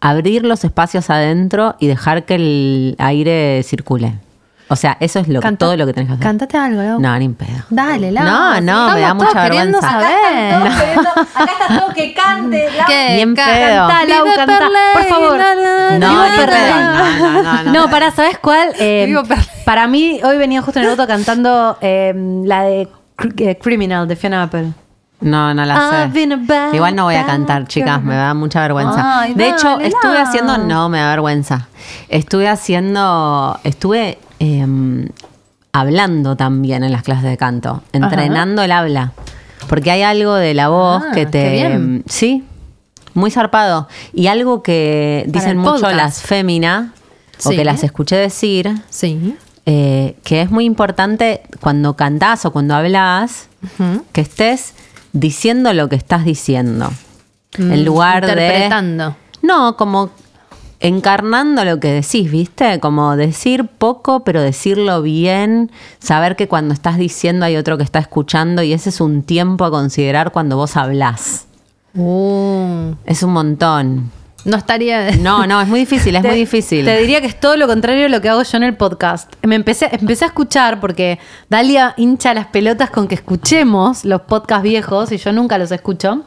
abrir 0.00 0.44
los 0.44 0.64
espacios 0.64 1.08
adentro 1.08 1.76
y 1.78 1.86
dejar 1.86 2.24
que 2.24 2.34
el 2.34 2.96
aire 2.98 3.62
circule. 3.62 4.18
O 4.68 4.76
sea, 4.76 4.96
eso 5.00 5.18
es 5.18 5.28
lo, 5.28 5.40
todo 5.40 5.76
lo 5.76 5.86
que 5.86 5.92
tenés 5.92 6.08
que 6.08 6.14
hacer. 6.14 6.24
Cántate 6.24 6.56
algo, 6.56 6.82
Lau. 6.82 7.00
No, 7.00 7.18
ni 7.18 7.26
en 7.26 7.34
pedo. 7.34 7.62
Dale, 7.68 8.10
Lau. 8.10 8.24
No, 8.24 8.60
no, 8.60 8.94
me 8.94 9.00
da 9.00 9.14
mucha 9.14 9.30
todos 9.30 9.42
queriendo 9.44 9.80
vergüenza. 9.80 10.00
saber. 10.00 11.26
acá 11.34 11.52
está 11.52 11.78
todo 11.80 11.94
que 11.94 12.14
cante. 12.14 12.68
Lau. 12.76 12.86
¿Qué? 12.86 13.26
Ni 13.26 13.34
pedo. 13.34 13.88
Cantá, 13.88 14.04
Lau, 14.04 14.26
cantá. 14.34 14.68
Por 14.94 15.04
favor. 15.04 15.38
la, 15.38 15.54
la, 15.54 15.98
No. 15.98 16.14
No, 16.14 16.36
no, 16.36 17.42
no, 17.42 17.62
no. 17.64 17.72
No, 17.72 17.90
para, 17.90 18.10
¿sabes 18.12 18.38
cuál? 18.38 18.72
Eh, 18.78 19.14
para 19.64 19.86
mí, 19.88 20.20
hoy 20.24 20.38
venía 20.38 20.62
justo 20.62 20.78
en 20.80 20.86
el 20.86 20.90
auto 20.92 21.06
cantando 21.06 21.76
eh, 21.80 22.14
la 22.44 22.62
de 22.62 22.88
eh, 23.38 23.58
Criminal 23.58 24.08
de 24.08 24.16
Fiona 24.16 24.44
Apple. 24.44 24.72
No, 25.22 25.54
no 25.54 25.64
la 25.64 26.10
sé. 26.10 26.28
Igual 26.72 26.96
no 26.96 27.04
voy 27.04 27.14
a 27.14 27.24
cantar, 27.24 27.66
chicas, 27.66 28.02
me 28.02 28.14
da 28.14 28.34
mucha 28.34 28.60
vergüenza. 28.60 29.20
Ay, 29.20 29.34
de 29.34 29.50
hecho, 29.50 29.78
estuve 29.80 30.18
haciendo, 30.18 30.58
no, 30.58 30.88
me 30.88 30.98
da 30.98 31.10
vergüenza. 31.10 31.68
Estuve 32.08 32.48
haciendo, 32.48 33.58
estuve 33.64 34.18
eh, 34.44 35.08
hablando 35.72 36.36
también 36.36 36.84
en 36.84 36.92
las 36.92 37.02
clases 37.02 37.24
de 37.24 37.36
canto, 37.36 37.82
entrenando 37.92 38.62
el 38.62 38.72
habla. 38.72 39.12
Porque 39.68 39.90
hay 39.90 40.02
algo 40.02 40.34
de 40.34 40.54
la 40.54 40.68
voz 40.68 41.02
Ah, 41.06 41.12
que 41.14 41.24
te... 41.26 41.52
bien. 41.52 42.02
Sí, 42.08 42.44
muy 43.14 43.30
zarpado. 43.30 43.88
Y 44.12 44.26
algo 44.26 44.62
que 44.62 45.24
dicen 45.28 45.56
mucho 45.58 45.74
podcast. 45.82 45.94
las 45.96 46.22
féminas, 46.22 46.90
o 47.44 47.50
que 47.50 47.64
las 47.64 47.84
escuché 47.84 48.16
decir, 48.16 48.70
Sí. 48.90 49.36
eh, 49.66 50.16
que 50.24 50.42
es 50.42 50.50
muy 50.50 50.64
importante 50.64 51.42
cuando 51.60 51.94
cantás 51.94 52.44
o 52.44 52.52
cuando 52.52 52.74
hablas, 52.74 53.48
que 54.12 54.20
estés 54.20 54.74
diciendo 55.12 55.72
lo 55.72 55.88
que 55.88 55.96
estás 55.96 56.24
diciendo. 56.24 56.90
Mm, 57.58 57.72
en 57.72 57.84
lugar 57.84 58.26
de. 58.26 58.32
interpretando. 58.32 59.16
No, 59.42 59.76
como 59.76 60.10
encarnando 60.82 61.64
lo 61.64 61.80
que 61.80 61.92
decís, 61.92 62.30
¿viste? 62.30 62.78
Como 62.80 63.16
decir 63.16 63.66
poco, 63.66 64.24
pero 64.24 64.42
decirlo 64.42 65.00
bien. 65.02 65.70
Saber 65.98 66.36
que 66.36 66.48
cuando 66.48 66.74
estás 66.74 66.98
diciendo 66.98 67.46
hay 67.46 67.56
otro 67.56 67.78
que 67.78 67.84
está 67.84 67.98
escuchando 68.00 68.62
y 68.62 68.72
ese 68.72 68.90
es 68.90 69.00
un 69.00 69.22
tiempo 69.22 69.64
a 69.64 69.70
considerar 69.70 70.32
cuando 70.32 70.56
vos 70.56 70.76
hablás. 70.76 71.46
Uh, 71.94 72.94
Es 73.06 73.22
un 73.22 73.32
montón. 73.32 74.10
no 74.44 74.56
estaría. 74.56 75.12
No, 75.18 75.46
no, 75.46 75.60
es 75.60 75.68
muy 75.68 75.80
difícil, 75.80 76.16
es 76.16 76.22
Te- 76.22 76.28
muy 76.28 76.36
difícil. 76.38 76.84
Te 76.84 76.98
diría 76.98 77.20
que 77.20 77.26
es 77.28 77.38
todo 77.38 77.56
lo 77.56 77.66
contrario 77.66 78.02
de 78.04 78.08
lo 78.08 78.20
que 78.20 78.28
hago 78.28 78.42
yo 78.42 78.56
en 78.56 78.64
el 78.64 78.76
podcast. 78.76 79.32
Me 79.42 79.54
empecé, 79.54 79.88
empecé 79.92 80.24
a 80.24 80.28
escuchar 80.28 80.80
porque 80.80 81.18
Dalia 81.48 81.94
hincha 81.96 82.34
las 82.34 82.46
pelotas 82.46 82.90
con 82.90 83.06
que 83.08 83.14
escuchemos 83.14 84.04
los 84.04 84.22
podcasts 84.22 84.62
viejos 84.64 85.12
y 85.12 85.18
yo 85.18 85.32
nunca 85.32 85.58
los 85.58 85.70
escucho. 85.70 86.22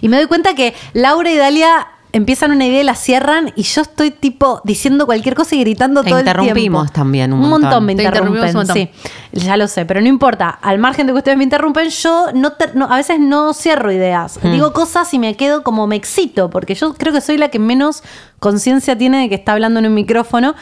Y 0.00 0.08
me 0.08 0.16
doy 0.16 0.26
cuenta 0.26 0.54
que 0.54 0.74
Laura 0.94 1.30
y 1.30 1.36
Dalia 1.36 1.86
empiezan 2.16 2.50
una 2.50 2.66
idea 2.66 2.80
y 2.80 2.84
la 2.84 2.94
cierran 2.94 3.52
y 3.56 3.62
yo 3.62 3.82
estoy 3.82 4.10
tipo 4.10 4.60
diciendo 4.64 5.06
cualquier 5.06 5.34
cosa 5.34 5.54
y 5.54 5.60
gritando 5.60 6.02
Te 6.02 6.10
todo 6.10 6.18
el 6.18 6.24
tiempo. 6.24 6.42
interrumpimos 6.42 6.92
también 6.92 7.32
un 7.32 7.40
un 7.44 7.48
montón. 7.50 7.62
montón. 7.70 7.84
me 7.86 7.94
Te 7.94 8.02
interrumpen. 8.04 8.44
un 8.48 8.52
montón. 8.54 8.74
Sí, 8.76 8.90
ya 9.32 9.56
lo 9.56 9.68
sé, 9.68 9.84
pero 9.86 10.00
no 10.00 10.08
importa. 10.08 10.48
Al 10.62 10.78
margen 10.78 11.06
de 11.06 11.12
que 11.12 11.18
ustedes 11.18 11.36
me 11.38 11.44
interrumpen, 11.44 11.88
yo 11.90 12.26
no, 12.34 12.52
ter- 12.52 12.74
no- 12.74 12.86
a 12.92 12.96
veces 12.96 13.20
no 13.20 13.52
cierro 13.54 13.92
ideas. 13.92 14.38
Mm. 14.42 14.50
Digo 14.52 14.72
cosas 14.72 15.12
y 15.14 15.18
me 15.18 15.34
quedo 15.36 15.62
como 15.62 15.86
me 15.86 15.96
excito, 15.96 16.50
porque 16.50 16.74
yo 16.74 16.94
creo 16.94 17.12
que 17.12 17.20
soy 17.20 17.36
la 17.38 17.48
que 17.48 17.58
menos 17.58 18.02
conciencia 18.38 18.96
tiene 18.96 19.20
de 19.22 19.28
que 19.28 19.34
está 19.36 19.52
hablando 19.52 19.80
en 19.80 19.86
un 19.86 19.94
micrófono. 19.94 20.54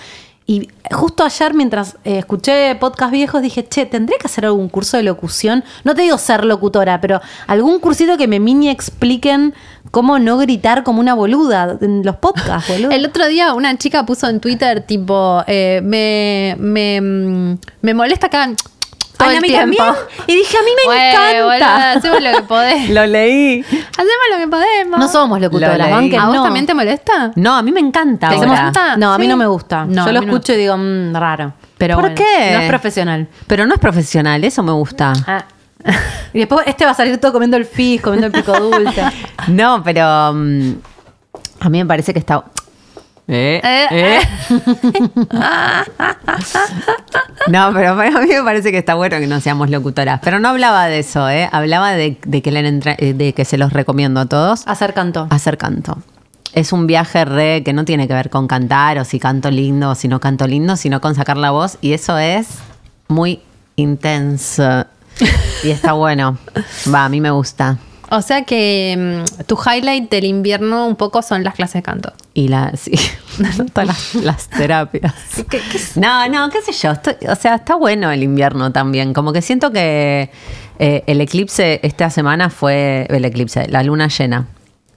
Y 0.46 0.68
justo 0.92 1.24
ayer, 1.24 1.54
mientras 1.54 1.96
eh, 2.04 2.18
escuché 2.18 2.74
podcast 2.74 3.10
viejos, 3.10 3.40
dije, 3.40 3.66
che, 3.66 3.86
tendré 3.86 4.16
que 4.20 4.26
hacer 4.26 4.44
algún 4.44 4.68
curso 4.68 4.98
de 4.98 5.02
locución. 5.02 5.64
No 5.84 5.94
te 5.94 6.02
digo 6.02 6.18
ser 6.18 6.44
locutora, 6.44 7.00
pero 7.00 7.22
algún 7.46 7.78
cursito 7.80 8.18
que 8.18 8.28
me 8.28 8.40
mini 8.40 8.68
expliquen 8.68 9.54
cómo 9.94 10.18
no 10.18 10.36
gritar 10.38 10.82
como 10.82 10.98
una 10.98 11.14
boluda 11.14 11.78
en 11.80 12.04
los 12.04 12.16
podcasts, 12.16 12.68
boludo. 12.68 12.90
El 12.90 13.06
otro 13.06 13.28
día 13.28 13.54
una 13.54 13.78
chica 13.78 14.04
puso 14.04 14.28
en 14.28 14.40
Twitter 14.40 14.80
tipo, 14.80 15.44
eh, 15.46 15.80
me, 15.84 16.56
me, 16.58 17.00
mm, 17.00 17.58
me 17.82 17.94
molesta 17.94 18.28
que 18.28 18.36
hagan 18.36 18.56
todo 19.16 19.28
Ay, 19.28 19.36
el 19.36 19.38
a 19.38 19.40
mí 19.42 19.48
tiempo. 19.48 19.76
también. 19.84 20.04
Y 20.26 20.34
dije, 20.34 20.56
a 20.58 20.62
mí 20.62 20.70
me 20.76 20.84
Bueno, 20.86 21.08
encanta. 21.08 21.44
boluda, 21.44 21.92
hacemos 21.92 22.22
lo 22.22 22.32
que 22.32 22.42
podemos. 22.42 22.88
Lo 22.98 23.06
leí. 23.06 23.60
hacemos 23.62 24.26
lo 24.32 24.38
que 24.38 24.48
podemos. 24.48 24.98
No 24.98 25.06
somos 25.08 25.38
Lo 25.40 25.46
locutoras, 25.46 25.88
banquen, 25.88 26.18
¿A 26.18 26.26
vos 26.26 26.34
no. 26.36 26.42
también 26.42 26.66
te 26.66 26.74
molesta? 26.74 27.30
No, 27.36 27.54
a 27.54 27.62
mí 27.62 27.70
me 27.70 27.78
encanta. 27.78 28.30
¿Te 28.30 28.36
gusta? 28.36 28.96
No, 28.96 29.12
a 29.14 29.18
mí 29.18 29.26
Sí. 29.26 29.28
no 29.30 29.36
me 29.36 29.46
gusta. 29.46 29.84
No, 29.84 30.06
Yo 30.06 30.12
lo 30.12 30.20
no. 30.20 30.26
escucho 30.26 30.52
y 30.54 30.56
digo, 30.56 30.76
mmm, 30.76 31.14
raro. 31.14 31.52
Pero 31.78 31.94
¿Por 31.94 32.02
bueno, 32.10 32.16
qué? 32.16 32.52
No 32.54 32.58
es 32.62 32.68
profesional. 32.68 33.28
Pero 33.46 33.64
no 33.66 33.74
es 33.74 33.80
profesional, 33.80 34.42
eso 34.42 34.62
me 34.64 34.72
gusta. 34.72 35.12
Ah. 35.28 35.44
Y 36.32 36.38
después 36.40 36.66
este 36.66 36.84
va 36.84 36.92
a 36.92 36.94
salir 36.94 37.18
todo 37.18 37.32
comiendo 37.32 37.56
el 37.56 37.64
fizz, 37.66 38.00
comiendo 38.02 38.26
el 38.26 38.32
pico 38.32 38.58
dulce. 38.58 39.02
No, 39.48 39.82
pero 39.84 40.32
mm, 40.34 40.70
a 41.60 41.68
mí 41.68 41.78
me 41.78 41.86
parece 41.86 42.12
que 42.12 42.18
está. 42.18 42.44
Eh, 43.28 43.60
Eh, 43.64 43.86
eh. 43.90 44.20
no, 47.48 47.70
pero 47.72 47.90
a 47.92 48.20
mí 48.20 48.28
me 48.28 48.42
parece 48.42 48.70
que 48.72 48.78
está 48.78 48.94
bueno 48.94 49.18
que 49.18 49.26
no 49.26 49.40
seamos 49.40 49.70
locutoras. 49.70 50.20
Pero 50.22 50.40
no 50.40 50.48
hablaba 50.48 50.86
de 50.86 50.98
eso, 51.00 51.28
¿eh? 51.28 51.48
Hablaba 51.52 51.92
de, 51.92 52.18
de 52.26 52.42
que, 52.42 52.50
le 52.50 52.60
entra- 52.68 52.96
eh, 52.98 53.12
de 53.14 53.32
que 53.32 53.44
se 53.44 53.58
los 53.58 53.72
recomiendo 53.72 54.20
a 54.20 54.26
todos 54.26 54.66
Hacer 54.66 54.94
canto. 54.94 55.26
hacer 55.30 55.58
canto. 55.58 55.98
Es 56.52 56.72
un 56.72 56.86
viaje 56.86 57.24
re 57.24 57.62
que 57.64 57.72
no 57.72 57.84
tiene 57.84 58.06
que 58.08 58.14
ver 58.14 58.30
con 58.30 58.46
cantar 58.46 58.98
o 58.98 59.04
si 59.04 59.18
canto 59.18 59.50
lindo 59.50 59.90
o 59.90 59.94
si 59.94 60.06
no 60.08 60.20
canto 60.20 60.46
lindo, 60.46 60.76
sino 60.76 61.00
con 61.00 61.14
sacar 61.14 61.36
la 61.36 61.50
voz. 61.50 61.78
Y 61.80 61.92
eso 61.94 62.16
es 62.18 62.46
muy 63.08 63.40
intenso. 63.76 64.86
Y 65.62 65.70
está 65.70 65.92
bueno. 65.92 66.38
Va, 66.92 67.04
a 67.04 67.08
mí 67.08 67.20
me 67.20 67.30
gusta. 67.30 67.78
O 68.10 68.20
sea 68.22 68.44
que 68.44 69.22
mm, 69.24 69.44
tu 69.46 69.56
highlight 69.58 70.10
del 70.10 70.24
invierno 70.24 70.86
un 70.86 70.94
poco 70.96 71.22
son 71.22 71.42
las 71.42 71.54
clases 71.54 71.74
de 71.74 71.82
canto. 71.82 72.12
Y 72.34 72.48
la, 72.48 72.72
sí, 72.76 72.92
todas 73.72 73.86
las, 73.88 74.14
las 74.16 74.48
terapias. 74.48 75.14
No, 75.96 76.28
no, 76.28 76.50
qué 76.50 76.60
sé 76.62 76.72
yo. 76.72 76.92
estoy- 76.92 77.16
o 77.28 77.34
sea, 77.34 77.56
está 77.56 77.76
bueno 77.76 78.10
el 78.10 78.22
invierno 78.22 78.72
también. 78.72 79.14
Como 79.14 79.32
que 79.32 79.40
siento 79.42 79.72
que 79.72 80.30
eh, 80.78 81.02
el 81.06 81.20
eclipse 81.20 81.80
esta 81.82 82.10
semana 82.10 82.50
fue. 82.50 83.06
El 83.08 83.24
eclipse, 83.24 83.66
la 83.68 83.82
luna 83.82 84.08
llena. 84.08 84.46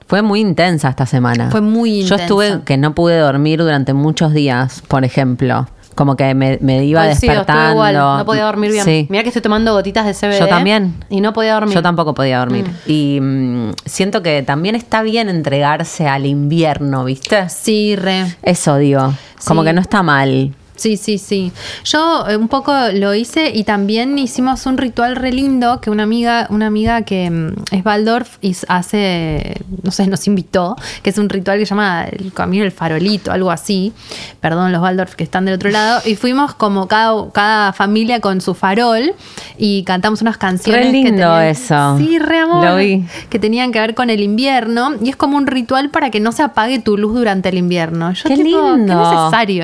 Fue 0.08 0.22
muy 0.22 0.40
intensa 0.40 0.90
esta 0.90 1.06
semana. 1.06 1.50
Fue 1.52 1.62
muy 1.62 1.92
Yo 2.04 2.16
intensa. 2.16 2.24
estuve 2.24 2.62
que 2.66 2.78
no 2.78 2.94
pude 2.96 3.18
dormir 3.20 3.60
durante 3.60 3.94
muchos 3.94 4.34
días, 4.34 4.82
por 4.88 5.04
ejemplo. 5.04 5.68
Como 5.98 6.16
que 6.16 6.36
me, 6.36 6.60
me 6.62 6.86
iba 6.86 7.02
Coincido, 7.02 7.12
estuve 7.12 7.30
despertando. 7.32 7.72
igual, 7.72 7.96
no 7.96 8.24
podía 8.26 8.44
dormir 8.46 8.72
bien. 8.72 8.86
Sí. 8.86 9.08
Mira 9.10 9.24
que 9.24 9.30
estoy 9.30 9.42
tomando 9.42 9.74
gotitas 9.74 10.06
de 10.06 10.14
CBD. 10.14 10.40
Yo 10.40 10.48
también. 10.48 10.94
Y 11.10 11.22
no 11.22 11.34
podía 11.34 11.56
dormir. 11.56 11.74
Yo 11.74 11.82
tampoco 11.82 12.14
podía 12.14 12.38
dormir. 12.38 12.70
Y 12.86 13.18
mm, 13.20 13.72
siento 13.84 14.22
que 14.22 14.44
también 14.44 14.76
está 14.76 15.02
bien 15.02 15.28
entregarse 15.28 16.08
al 16.08 16.28
invierno, 16.28 17.04
¿viste? 17.04 17.50
Sí, 17.50 17.96
re. 17.96 18.26
Eso 18.44 18.78
digo. 18.78 19.12
Como 19.46 19.62
Sí. 19.64 19.68
que 19.68 19.74
no 19.74 19.82
está 19.82 20.04
mal. 20.04 20.54
Sí, 20.78 20.96
sí, 20.96 21.18
sí. 21.18 21.52
Yo 21.84 22.26
eh, 22.30 22.38
un 22.38 22.48
poco 22.48 22.72
lo 22.94 23.14
hice 23.14 23.52
y 23.54 23.64
también 23.66 24.18
hicimos 24.18 24.66
un 24.66 24.78
ritual 24.78 25.16
re 25.16 25.32
lindo 25.34 25.82
que 25.82 25.90
una 25.90 26.04
amiga, 26.04 26.48
una 26.50 26.68
amiga 26.68 27.02
que 27.02 27.30
mm, 27.30 27.54
es 27.72 27.86
Waldorf 27.86 28.38
y 28.42 28.56
hace, 28.70 29.58
no 29.84 29.92
sé, 29.92 30.08
nos 30.08 30.26
invitó, 30.28 30.76
que 31.04 31.10
es 31.10 31.18
un 31.18 31.30
ritual 31.30 31.58
que 31.60 31.66
se 31.66 31.72
llama 31.72 32.06
el 32.06 32.32
camino 32.32 32.64
del 32.64 32.72
farolito, 32.72 33.32
algo 33.32 33.52
así. 33.52 33.92
Perdón, 34.40 34.72
los 34.72 34.82
Waldorf 34.82 35.16
que 35.16 35.24
están 35.24 35.46
del 35.46 35.56
otro 35.56 35.70
lado. 35.72 36.02
Y 36.06 36.16
fuimos 36.16 36.54
como 36.54 36.88
cada, 36.88 37.14
cada 37.34 37.74
familia 37.74 38.20
con 38.22 38.40
su 38.40 38.54
farol 38.54 39.14
y 39.58 39.84
cantamos 39.84 40.22
unas 40.22 40.38
canciones. 40.38 40.86
Re 40.86 40.92
que 40.92 40.98
lindo 40.98 41.10
tenían- 41.12 41.44
eso. 41.46 41.98
Sí, 41.98 42.20
re 42.20 42.38
amor. 42.40 42.64
Lo 42.64 42.76
vi. 42.78 43.04
Que 43.30 43.40
tenían 43.40 43.72
que 43.72 43.80
ver 43.80 43.96
con 43.96 44.10
el 44.12 44.22
invierno 44.22 44.92
y 45.02 45.10
es 45.10 45.16
como 45.16 45.38
un 45.38 45.48
ritual 45.48 45.90
para 45.90 46.12
que 46.12 46.20
no 46.20 46.32
se 46.32 46.44
apague 46.44 46.80
tu 46.80 46.98
luz 46.98 47.16
durante 47.16 47.50
el 47.50 47.58
invierno. 47.58 48.12
Yo 48.14 48.24
Qué 48.30 48.36
tipo, 48.36 48.76
lindo. 48.76 48.94
Qué 49.10 49.16
necesario. 49.18 49.64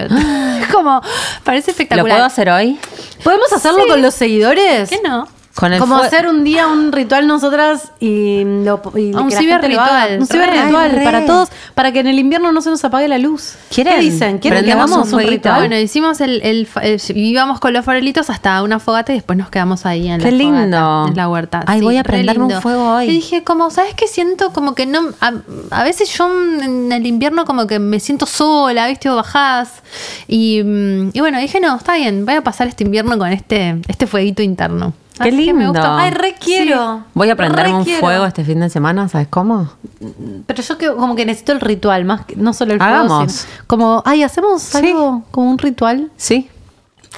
Es 0.61 0.67
como, 0.73 1.01
parece 1.43 1.67
¿Lo 1.67 1.71
espectacular. 1.73 2.15
puedo 2.17 2.25
hacer 2.25 2.49
hoy? 2.49 2.79
¿Podemos 3.23 3.51
hacerlo 3.53 3.83
Sí. 3.83 3.89
con 3.89 4.01
los 4.01 4.13
seguidores? 4.13 4.89
¿Qué 4.89 4.99
no? 5.03 5.27
Con 5.55 5.71
el 5.71 5.79
Como 5.79 5.97
hacer 5.97 6.27
un 6.27 6.43
día 6.43 6.67
un 6.67 6.91
ritual 6.91 7.27
nosotras 7.27 7.91
y, 7.99 8.43
lo, 8.43 8.81
y 8.95 9.13
Ah, 9.13 9.21
un 9.21 9.29
ciberritual. 9.31 10.17
Un 10.21 10.25
ciberritual 10.25 11.01
para 11.03 11.25
todos, 11.27 11.49
para 11.75 11.91
que 11.91 11.99
en 11.99 12.07
el 12.07 12.17
invierno 12.17 12.51
no 12.51 12.59
se 12.61 12.71
nos 12.71 12.83
apague 12.83 13.07
la 13.07 13.19
luz. 13.19 13.53
¿Quieren? 13.69 13.93
¿Qué 13.95 14.01
dicen? 14.01 14.39
¿Quieren 14.39 14.65
que 14.65 14.71
hagamos 14.71 15.13
un 15.13 15.19
ritual? 15.19 15.59
Bueno, 15.59 15.77
hicimos 15.77 16.21
el, 16.21 16.41
el 16.41 16.67
eh, 16.81 16.97
íbamos 17.13 17.59
con 17.59 17.71
los 17.71 17.85
farolitos 17.85 18.31
hasta 18.31 18.63
una 18.63 18.79
fogata 18.79 19.11
y 19.11 19.15
después 19.15 19.37
nos 19.37 19.49
quedamos 19.51 19.85
ahí 19.85 20.07
en 20.07 20.19
Qué 20.21 20.31
la 20.31 20.37
fogata, 20.43 20.61
lindo. 20.61 21.05
en 21.09 21.15
la 21.15 21.29
huerta. 21.29 21.63
Ay, 21.67 21.81
voy 21.81 21.97
a 21.97 22.03
re 22.03 22.09
prenderme 22.09 22.45
un 22.45 22.61
fuego 22.61 22.95
hoy. 22.95 23.05
Y 23.05 23.11
dije, 23.11 23.43
como, 23.43 23.69
¿sabes 23.69 23.93
qué 23.93 24.07
siento? 24.07 24.51
Como 24.53 24.73
que 24.73 24.87
no, 24.87 25.01
a, 25.21 25.33
a 25.69 25.83
veces 25.83 26.11
yo 26.17 26.27
en 26.63 26.91
el 26.91 27.05
invierno 27.05 27.45
como 27.45 27.67
que 27.67 27.77
me 27.77 27.99
siento 27.99 28.25
sola, 28.25 28.87
¿viste? 28.87 29.07
O 29.07 29.15
bajás. 29.17 29.69
Y, 30.27 30.63
mm, 30.63 31.11
y 31.13 31.19
bueno, 31.19 31.37
dije, 31.39 31.59
no, 31.59 31.75
está 31.75 31.95
bien, 31.95 32.25
voy 32.25 32.33
a 32.33 32.41
pasar 32.43 32.67
este 32.67 32.83
invierno 32.85 33.19
con 33.19 33.31
este, 33.31 33.79
este 33.87 34.07
fueguito 34.07 34.41
interno. 34.41 34.93
Qué 35.21 35.29
que 35.29 35.31
me 35.31 35.41
lindo. 35.43 35.69
gusta. 35.69 35.97
Ay, 35.99 36.11
re 36.11 36.35
quiero. 36.39 37.03
Voy 37.13 37.29
a 37.29 37.35
prenderme 37.35 37.71
Re 37.71 37.77
un 37.77 37.85
fuego 37.99 38.25
este 38.25 38.43
fin 38.43 38.59
de 38.59 38.69
semana, 38.69 39.07
¿sabes 39.09 39.27
cómo? 39.29 39.71
Pero 40.47 40.63
yo 40.63 40.77
que, 40.77 40.87
como 40.93 41.15
que 41.15 41.25
necesito 41.25 41.51
el 41.51 41.61
ritual, 41.61 42.03
más 42.05 42.25
que, 42.25 42.35
no 42.35 42.53
solo 42.53 42.73
el 42.73 42.79
fuego. 42.79 42.93
Hagamos. 42.93 43.31
sino- 43.31 43.53
como, 43.67 44.01
ay, 44.05 44.23
hacemos 44.23 44.61
Sí. 44.63 44.77
algo 44.77 45.23
como 45.31 45.49
un 45.51 45.57
ritual. 45.57 46.11
Sí. 46.17 46.49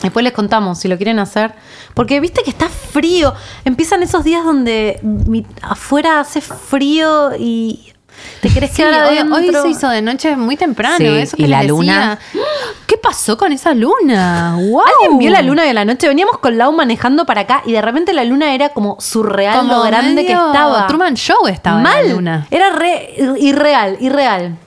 Después 0.02 0.24
les 0.24 0.34
contamos 0.34 0.78
si 0.80 0.90
lo 0.90 0.98
quieren 0.98 1.20
hacer. 1.20 1.54
Porque 1.94 2.20
viste 2.20 2.44
que 2.44 2.50
está 2.50 2.68
frío. 2.68 3.34
Empiezan 3.64 4.04
esos 4.04 4.26
días 4.26 4.44
donde 4.44 5.00
mi- 5.02 5.46
afuera 5.62 6.20
hace 6.20 6.42
frío 6.42 7.32
y 7.40 7.94
te 8.42 8.50
querés 8.50 8.72
Sí, 8.72 8.78
quedar 8.78 9.12
hoy, 9.32 9.52
se 9.52 9.70
hizo 9.70 9.90
de 9.90 10.02
noche 10.02 10.36
muy 10.36 10.58
temprano. 10.58 10.98
Sí, 10.98 11.06
eso 11.06 11.38
que 11.38 11.44
y 11.44 11.48
la 11.48 11.64
luna. 11.64 12.20
¿Qué 12.88 12.98
pasó 12.98 13.38
con 13.38 13.52
esa 13.52 13.74
luna? 13.74 14.56
¡Wow! 14.60 14.82
¿Alguien 15.02 15.18
vio 15.20 15.32
la 15.32 15.42
luna 15.42 15.64
de 15.64 15.74
la 15.74 15.86
noche? 15.86 16.08
Veníamos 16.08 16.38
con 16.40 16.58
Lau 16.58 16.72
manejando 16.72 17.26
para 17.26 17.42
acá 17.42 17.62
y 17.66 17.72
de 17.72 17.82
repente 17.82 18.14
la 18.14 18.24
luna 18.24 18.54
era 18.54 18.70
como 18.70 18.98
surreal 19.00 19.58
Como 19.60 19.74
lo 19.76 19.84
grande 19.84 20.26
que 20.26 20.34
estaba. 20.34 20.88
Truman 20.88 21.16
Show 21.16 21.48
estaba 21.48 21.80
Mal. 21.80 22.08
la 22.08 22.14
luna. 22.14 22.48
Era 22.52 22.72
re 22.72 23.16
irreal, 23.40 23.98
irreal. 24.00 24.58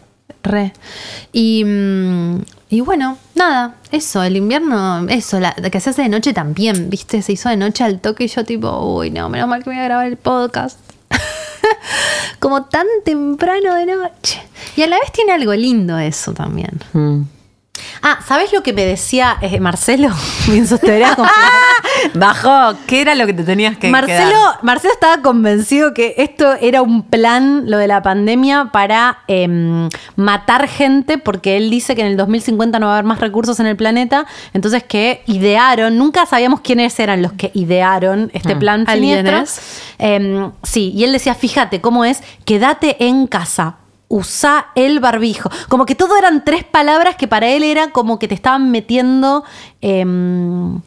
Re. 0.43 0.73
Y, 1.33 1.65
mm, 1.65 2.41
y 2.71 2.81
bueno, 2.81 3.17
nada, 3.35 3.75
eso, 3.91 4.23
el 4.23 4.37
invierno, 4.37 5.07
eso, 5.09 5.41
la, 5.41 5.53
que 5.55 5.81
se 5.81 5.91
hace 5.91 6.03
de 6.03 6.09
noche 6.09 6.33
también, 6.33 6.91
¿viste? 6.91 7.23
Se 7.23 7.33
hizo 7.33 7.49
de 7.49 7.57
noche 7.57 7.85
al 7.85 8.01
toque 8.01 8.25
y 8.25 8.29
yo 8.29 8.45
tipo, 8.45 8.71
uy, 8.95 9.11
no, 9.11 9.29
menos 9.29 9.49
mal 9.49 9.63
que 9.65 9.71
voy 9.71 9.79
a 9.79 9.85
grabar 9.85 10.07
el 10.07 10.17
podcast. 10.17 10.79
Como 12.39 12.65
tan 12.67 12.87
temprano 13.05 13.75
de 13.75 13.87
noche. 13.87 14.43
Y 14.77 14.83
a 14.83 14.87
la 14.87 14.99
vez 14.99 15.13
tiene 15.13 15.33
algo 15.33 15.55
lindo 15.55 15.99
eso 15.99 16.33
también. 16.33 16.81
Mm. 16.93 17.23
Ah, 18.03 18.19
¿sabes 18.27 18.53
lo 18.53 18.63
que 18.63 18.73
me 18.73 18.85
decía 18.85 19.37
eh, 19.41 19.61
Marcelo? 19.61 20.09
Mi 20.49 20.65
sostenibilidad 20.67 21.17
confianza. 21.17 21.53
Bajó, 22.15 22.79
¿qué 22.87 23.01
era 23.01 23.15
lo 23.15 23.27
que 23.27 23.33
te 23.33 23.43
tenías 23.45 23.77
que 23.77 23.89
Marcelo, 23.91 24.29
quedar? 24.31 24.63
Marcelo 24.63 24.93
estaba 24.95 25.23
convencido 25.23 25.95
que 25.95 26.15
esto 26.19 26.55
era 26.61 26.83
un 26.83 27.03
plan, 27.03 27.65
lo 27.71 27.79
de 27.79 27.87
la 27.89 28.03
pandemia, 28.03 28.71
para 28.73 29.19
em, 29.27 29.89
matar 30.17 30.69
gente, 30.69 31.19
porque 31.19 31.57
él 31.57 31.71
dice 31.71 31.95
que 31.97 32.03
en 32.03 32.09
el 32.09 32.17
2050 32.17 32.79
no 32.79 32.87
va 32.87 32.93
a 32.93 32.95
haber 32.99 33.05
más 33.07 33.21
recursos 33.21 33.59
en 33.61 33.67
el 33.67 33.77
planeta. 33.77 34.27
Entonces 34.55 34.85
que 34.85 35.23
idearon, 35.27 35.97
nunca 35.99 36.27
sabíamos 36.27 36.61
quiénes 36.61 36.99
eran 37.01 37.23
los 37.23 37.33
que 37.33 37.51
idearon 37.55 38.31
este 38.33 38.53
Ah. 38.53 38.59
plan 38.59 38.87
siniestro. 38.87 39.45
Em, 39.99 40.53
sí, 40.63 40.93
y 40.95 41.05
él 41.05 41.13
decía, 41.13 41.35
fíjate 41.35 41.81
cómo 41.81 42.05
es, 42.05 42.23
quédate 42.45 43.05
en 43.05 43.27
casa. 43.27 43.77
Usa 44.09 44.69
el 44.75 45.01
barbijo. 45.01 45.51
Como 45.69 45.85
que 45.87 45.95
todo 45.95 46.17
eran 46.17 46.45
tres 46.45 46.65
palabras 46.65 47.17
que 47.17 47.29
para 47.29 47.49
él 47.49 47.63
era 47.63 47.91
como 47.91 48.19
que 48.19 48.27
te 48.27 48.35
estaban 48.35 48.71
metiendo 48.71 49.45
em, 49.81 50.81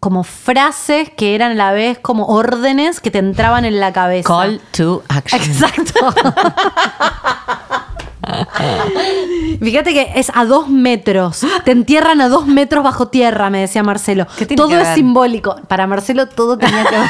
como 0.00 0.24
frases 0.24 1.10
que 1.10 1.34
eran 1.34 1.52
a 1.52 1.54
la 1.54 1.72
vez 1.72 1.98
como 1.98 2.26
órdenes 2.26 3.00
que 3.00 3.10
te 3.10 3.18
entraban 3.18 3.64
en 3.64 3.78
la 3.78 3.92
cabeza. 3.92 4.26
Call 4.26 4.60
to 4.72 5.02
action. 5.08 5.42
Exacto. 5.42 6.14
Fíjate 9.62 9.92
que 9.92 10.12
es 10.16 10.30
a 10.34 10.44
dos 10.44 10.68
metros. 10.68 11.40
Te 11.64 11.72
entierran 11.72 12.20
a 12.20 12.28
dos 12.28 12.46
metros 12.46 12.82
bajo 12.84 13.08
tierra, 13.08 13.50
me 13.50 13.60
decía 13.60 13.82
Marcelo. 13.82 14.26
¿Qué 14.38 14.46
tiene 14.46 14.56
Todo 14.62 14.68
que 14.70 14.80
es 14.80 14.88
simbólico. 14.94 15.56
Para 15.68 15.86
Marcelo 15.86 16.26
todo 16.26 16.56
tenía 16.58 16.84
que 16.84 16.96
ver 16.96 17.08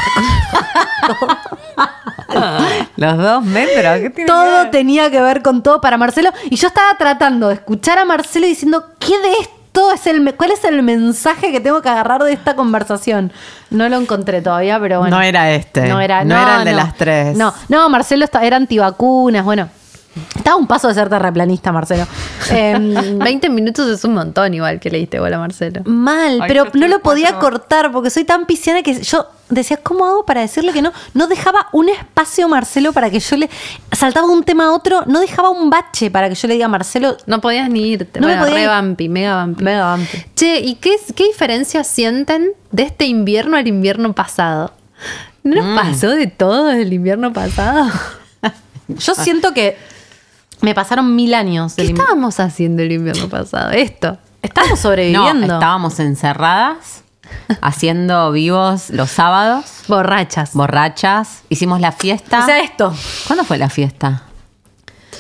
con 1.19 1.29
Los 2.97 3.19
dos 3.19 3.45
metros, 3.45 3.95
¿qué 4.01 4.11
tiene 4.11 4.15
que 4.15 4.25
todo 4.27 4.59
ver? 4.63 4.71
tenía 4.71 5.11
que 5.11 5.21
ver 5.21 5.43
con 5.43 5.63
todo 5.63 5.81
para 5.81 5.97
Marcelo. 5.97 6.31
Y 6.49 6.57
yo 6.57 6.69
estaba 6.69 6.97
tratando 6.99 7.49
de 7.49 7.55
escuchar 7.55 7.99
a 7.99 8.05
Marcelo 8.05 8.47
diciendo, 8.47 8.85
¿qué 8.99 9.19
de 9.19 9.33
esto 9.41 9.93
es 9.93 10.07
el 10.07 10.35
cuál 10.35 10.51
es 10.53 10.65
el 10.65 10.83
mensaje 10.83 11.53
que 11.53 11.61
tengo 11.61 11.81
que 11.83 11.89
agarrar 11.89 12.23
de 12.23 12.33
esta 12.33 12.55
conversación? 12.55 13.33
No 13.71 13.89
lo 13.89 13.97
encontré 13.97 14.43
todavía, 14.43 14.79
pero 14.81 15.01
bueno. 15.01 15.17
No 15.17 15.23
era 15.23 15.51
este. 15.53 15.89
No 15.89 16.01
era, 16.01 16.25
No 16.25 16.35
no, 16.37 16.43
era 16.43 16.59
el 16.59 16.65
de 16.65 16.71
no. 16.73 16.77
las 16.77 16.97
tres. 16.97 17.37
No, 17.37 17.53
no, 17.69 17.89
Marcelo 17.89 18.25
está- 18.25 18.45
era 18.45 18.57
antivacunas, 18.57 19.45
bueno. 19.45 19.69
Estaba 20.35 20.57
un 20.57 20.67
paso 20.67 20.89
de 20.89 20.95
ser 20.95 21.09
terraplanista, 21.09 21.71
Marcelo. 21.73 22.07
Em, 22.51 23.19
20 23.19 23.49
minutos 23.49 23.89
es 23.89 24.05
un 24.05 24.15
montón 24.15 24.53
igual 24.55 24.81
que 24.81 24.91
le 24.91 24.99
diste 24.99 25.21
bola 25.21 25.37
a 25.37 25.39
Marcelo. 25.39 25.83
Mal, 25.85 26.41
Ay, 26.43 26.49
pero 26.49 26.67
no 26.75 26.89
lo 26.89 27.01
podía 27.01 27.33
cuatro. 27.33 27.51
cortar 27.51 27.93
porque 27.93 28.11
soy 28.11 28.25
tan 28.25 28.45
pisciana 28.47 28.83
que 28.83 29.01
yo 29.03 29.27
decía, 29.49 29.77
¿cómo 29.77 30.05
hago 30.07 30.27
para 30.27 30.41
decirle 30.41 30.73
que 30.73 30.83
no? 30.83 30.93
No 31.15 31.29
dejaba 31.29 31.69
un 31.73 31.89
espacio, 31.89 32.49
Marcelo, 32.49 32.93
para 32.93 33.09
que 33.11 33.21
yo 33.21 33.37
le. 33.37 33.49
Saltaba 33.93 34.27
de 34.27 34.33
un 34.33 34.43
tema 34.43 34.67
a 34.67 34.73
otro, 34.73 35.05
no 35.07 35.21
dejaba 35.21 35.51
un 35.51 35.71
bache 35.71 36.11
para 36.11 36.29
que 36.29 36.35
yo 36.35 36.49
le 36.49 36.55
diga 36.55 36.67
a 36.67 36.71
Marcelo. 36.71 37.17
No 37.27 37.41
podías 37.41 37.71
ni 37.71 37.87
irte. 37.89 38.19
No 38.21 38.27
me 38.27 38.33
bueno, 38.33 38.43
podía 38.47 38.55
re 38.55 38.63
ir. 38.63 38.69
vampi, 38.69 39.09
mega 39.09 39.35
vampi. 39.37 39.63
Mega 39.65 39.85
vampi. 39.85 40.25
Che, 40.35 40.59
¿y 40.61 40.75
qué, 40.77 40.97
qué 41.15 41.25
diferencia 41.25 41.85
sienten 41.85 42.53
de 42.73 42.83
este 42.83 43.05
invierno 43.05 43.57
al 43.57 43.69
invierno 43.69 44.13
pasado? 44.13 44.73
¿No 45.45 45.63
nos 45.63 45.81
pasó 45.81 46.11
de 46.11 46.27
todo 46.27 46.71
el 46.71 46.93
invierno 46.93 47.33
pasado? 47.33 47.91
Yo 48.89 49.15
siento 49.15 49.55
que 49.55 49.77
me 50.63 50.75
pasaron 50.75 51.15
mil 51.17 51.35
años. 51.35 51.75
¿Qué 51.75 51.83
del 51.83 51.93
estábamos 51.93 52.41
haciendo 52.41 52.83
el 52.83 52.93
invierno 52.93 53.29
pasado? 53.29 53.71
Esto. 53.71 54.19
Estamos 54.43 54.71
No, 54.71 54.77
sobreviviendo. 54.77 55.53
estábamos 55.55 55.99
encerradas, 56.01 57.03
haciendo 57.61 58.33
vivos 58.33 58.91
los 58.91 59.11
sábados, 59.11 59.65
Borrachas. 59.89 60.55
borrachas, 60.55 61.43
hicimos 61.49 61.81
la 61.81 61.93
fiesta. 61.93 62.41
O 62.41 62.47
sea, 62.47 62.61
esto. 62.61 62.95
¿Cuándo 63.27 63.45
fue 63.45 63.59
la 63.59 63.69
fiesta? 63.69 64.23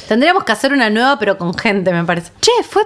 Tendríamos 0.09 0.45
que 0.45 0.53
hacer 0.53 0.72
una 0.72 0.91
nueva, 0.91 1.18
pero 1.18 1.38
con 1.38 1.55
gente, 1.55 1.93
me 1.93 2.05
parece. 2.05 2.32
che, 2.41 2.51
fue 2.68 2.82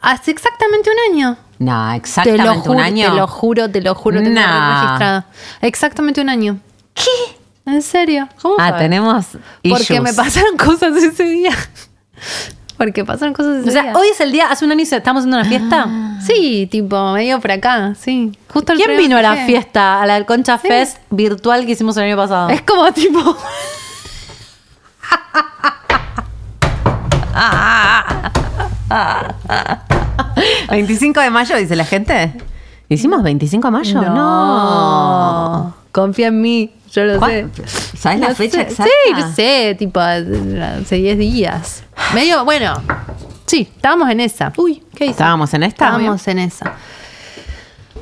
hace 0.00 0.30
exactamente 0.32 0.90
un 0.90 1.14
año. 1.14 1.36
No, 1.58 1.72
Te 1.84 1.90
lo 1.90 1.94
exactamente 1.96 2.68
un 2.70 2.80
año. 2.80 3.10
Te 3.10 3.16
lo 3.16 3.26
juro, 3.28 3.70
te 3.70 3.80
lo 3.82 3.94
juro, 3.94 4.20
Nah. 4.22 4.82
registrado. 4.82 5.24
Exactamente 5.60 6.20
un 6.22 6.28
año. 6.30 6.58
¿Qué? 6.94 7.04
¿En 7.72 7.82
serio? 7.82 8.28
¿Cómo 8.42 8.54
Ah, 8.58 8.68
sabes? 8.68 8.82
tenemos 8.82 9.26
Porque 9.68 10.00
me 10.00 10.12
pasaron 10.12 10.56
cosas 10.56 10.96
ese 10.96 11.24
día. 11.24 11.52
Porque 12.76 13.04
pasaron 13.04 13.34
cosas 13.34 13.58
ese 13.60 13.68
O 13.68 13.72
sea, 13.72 13.82
día. 13.82 13.92
hoy 13.96 14.08
es 14.08 14.20
el 14.20 14.32
día, 14.32 14.50
hace 14.50 14.64
un 14.64 14.72
año 14.72 14.82
estamos 14.82 15.20
haciendo 15.20 15.36
una 15.38 15.44
fiesta. 15.46 15.86
Sí, 16.26 16.66
tipo, 16.70 17.12
medio 17.12 17.38
por 17.40 17.50
acá, 17.52 17.94
sí. 17.98 18.32
Justo 18.52 18.72
el 18.72 18.78
¿Quién 18.78 18.96
vino 18.96 19.16
a 19.18 19.22
la 19.22 19.36
fiesta, 19.46 20.00
a 20.02 20.06
la 20.06 20.14
del 20.14 20.24
Concha 20.26 20.56
Fest 20.58 20.96
virtual 21.10 21.66
que 21.66 21.72
hicimos 21.72 21.96
el 21.98 22.04
año 22.04 22.16
pasado? 22.16 22.48
Es 22.48 22.62
como 22.62 22.90
tipo. 22.92 23.36
¿25 30.68 31.22
de 31.22 31.30
mayo 31.30 31.56
dice 31.56 31.76
la 31.76 31.84
gente? 31.84 32.32
¿Hicimos 32.88 33.22
25 33.22 33.68
de 33.68 33.70
mayo? 33.72 34.00
No. 34.02 35.74
Confía 35.92 36.28
en 36.28 36.40
mí, 36.40 36.72
yo 36.92 37.04
lo 37.04 37.24
sé. 37.26 37.46
¿Sabes 37.96 38.20
la 38.20 38.34
fecha 38.34 38.56
sé. 38.56 38.62
exacta? 38.62 38.84
Sí, 39.06 39.12
yo 39.20 39.28
sé, 39.32 39.76
tipo 39.78 40.00
hace 40.00 40.94
10 40.96 41.18
días. 41.18 41.82
Medio, 42.14 42.44
bueno, 42.44 42.74
sí, 43.46 43.68
estábamos 43.74 44.10
en 44.10 44.20
esa. 44.20 44.52
Uy, 44.56 44.82
¿qué 44.94 45.04
hice? 45.04 45.12
¿Estábamos 45.12 45.52
en 45.54 45.62
esta? 45.62 45.86
Estábamos 45.86 46.28
en 46.28 46.38
esa. 46.40 46.72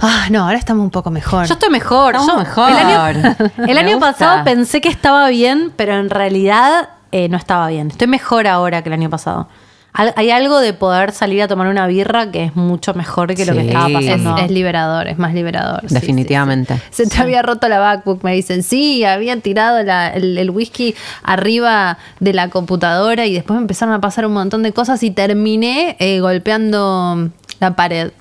Ah, 0.01 0.29
no, 0.31 0.45
ahora 0.45 0.59
estamos 0.59 0.85
un 0.85 0.91
poco 0.91 1.11
mejor. 1.11 1.47
Yo 1.47 1.55
estoy 1.55 1.71
mejor. 1.71 2.15
Estamos 2.15 2.33
Yo- 2.35 2.39
mejor. 2.39 2.71
El 2.71 2.77
año, 2.77 3.37
el 3.67 3.79
año 3.79 3.99
pasado 3.99 4.45
pensé 4.45 4.81
que 4.81 4.89
estaba 4.89 5.29
bien, 5.29 5.73
pero 5.77 5.95
en 5.99 6.09
realidad 6.09 6.91
eh, 7.11 7.29
no 7.29 7.37
estaba 7.37 7.69
bien. 7.69 7.89
Estoy 7.91 8.07
mejor 8.07 8.47
ahora 8.47 8.83
que 8.83 8.89
el 8.91 8.93
año 8.93 9.11
pasado. 9.11 9.49
Hay 9.93 10.31
algo 10.31 10.61
de 10.61 10.75
poder 10.75 11.11
salir 11.11 11.43
a 11.43 11.49
tomar 11.49 11.67
una 11.67 11.87
birra 11.89 12.31
que 12.31 12.45
es 12.45 12.55
mucho 12.55 12.95
mejor 12.95 13.35
que 13.35 13.45
lo 13.45 13.53
que 13.55 13.67
estaba 13.67 13.89
es, 13.89 13.95
pasando. 13.95 14.37
es 14.37 14.51
liberador, 14.51 15.09
es 15.09 15.19
más 15.19 15.35
liberador. 15.35 15.83
Definitivamente. 15.89 16.75
sí, 16.75 16.81
sí. 16.91 17.05
Se 17.05 17.07
te 17.17 17.21
había 17.23 17.43
roto 17.43 17.69
la 17.69 17.81
backbook, 17.81 18.23
me 18.23 18.33
dicen. 18.33 18.63
Sí, 18.63 19.03
habían 19.05 19.41
tirado 19.41 19.83
la- 19.83 20.11
el, 20.11 20.39
el 20.39 20.51
whisky 20.51 20.95
arriba 21.25 21.99
de 22.21 22.33
la 22.33 22.49
computadora 22.49 23.27
y 23.27 23.35
después 23.35 23.57
me 23.57 23.63
empezaron 23.63 23.93
a 23.95 24.01
pasar 24.01 24.25
un 24.27 24.35
montón 24.35 24.63
de 24.63 24.73
cosas 24.73 25.03
y 25.03 25.11
terminé 25.11 25.97
eh, 25.99 26.21
golpeando 26.21 27.31
la 27.61 27.75
pared. 27.75 28.13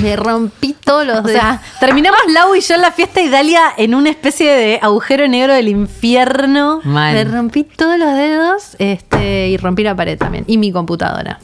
Me 0.00 0.16
rompí 0.16 0.74
todos 0.84 1.06
los 1.06 1.18
O 1.18 1.22
dedos. 1.22 1.40
sea, 1.40 1.60
terminamos 1.80 2.20
Lau 2.28 2.54
y 2.54 2.60
yo 2.60 2.74
en 2.74 2.82
la 2.82 2.92
fiesta 2.92 3.20
y 3.20 3.28
Dalia 3.28 3.62
en 3.76 3.94
una 3.94 4.10
especie 4.10 4.50
de 4.52 4.78
agujero 4.82 5.26
negro 5.28 5.52
del 5.54 5.68
infierno. 5.68 6.80
Mal. 6.84 7.14
Me 7.14 7.24
rompí 7.24 7.64
todos 7.64 7.98
los 7.98 8.14
dedos 8.14 8.76
este, 8.78 9.48
y 9.48 9.56
rompí 9.56 9.82
la 9.82 9.94
pared 9.94 10.18
también. 10.18 10.44
Y 10.46 10.58
mi 10.58 10.72
computadora. 10.72 11.38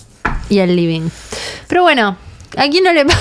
Y 0.49 0.59
el 0.59 0.75
living. 0.75 1.09
Pero 1.69 1.83
bueno, 1.83 2.17
¿a 2.57 2.69
quién 2.69 2.83
no 2.85 2.93
le, 2.93 3.05
pa- 3.05 3.13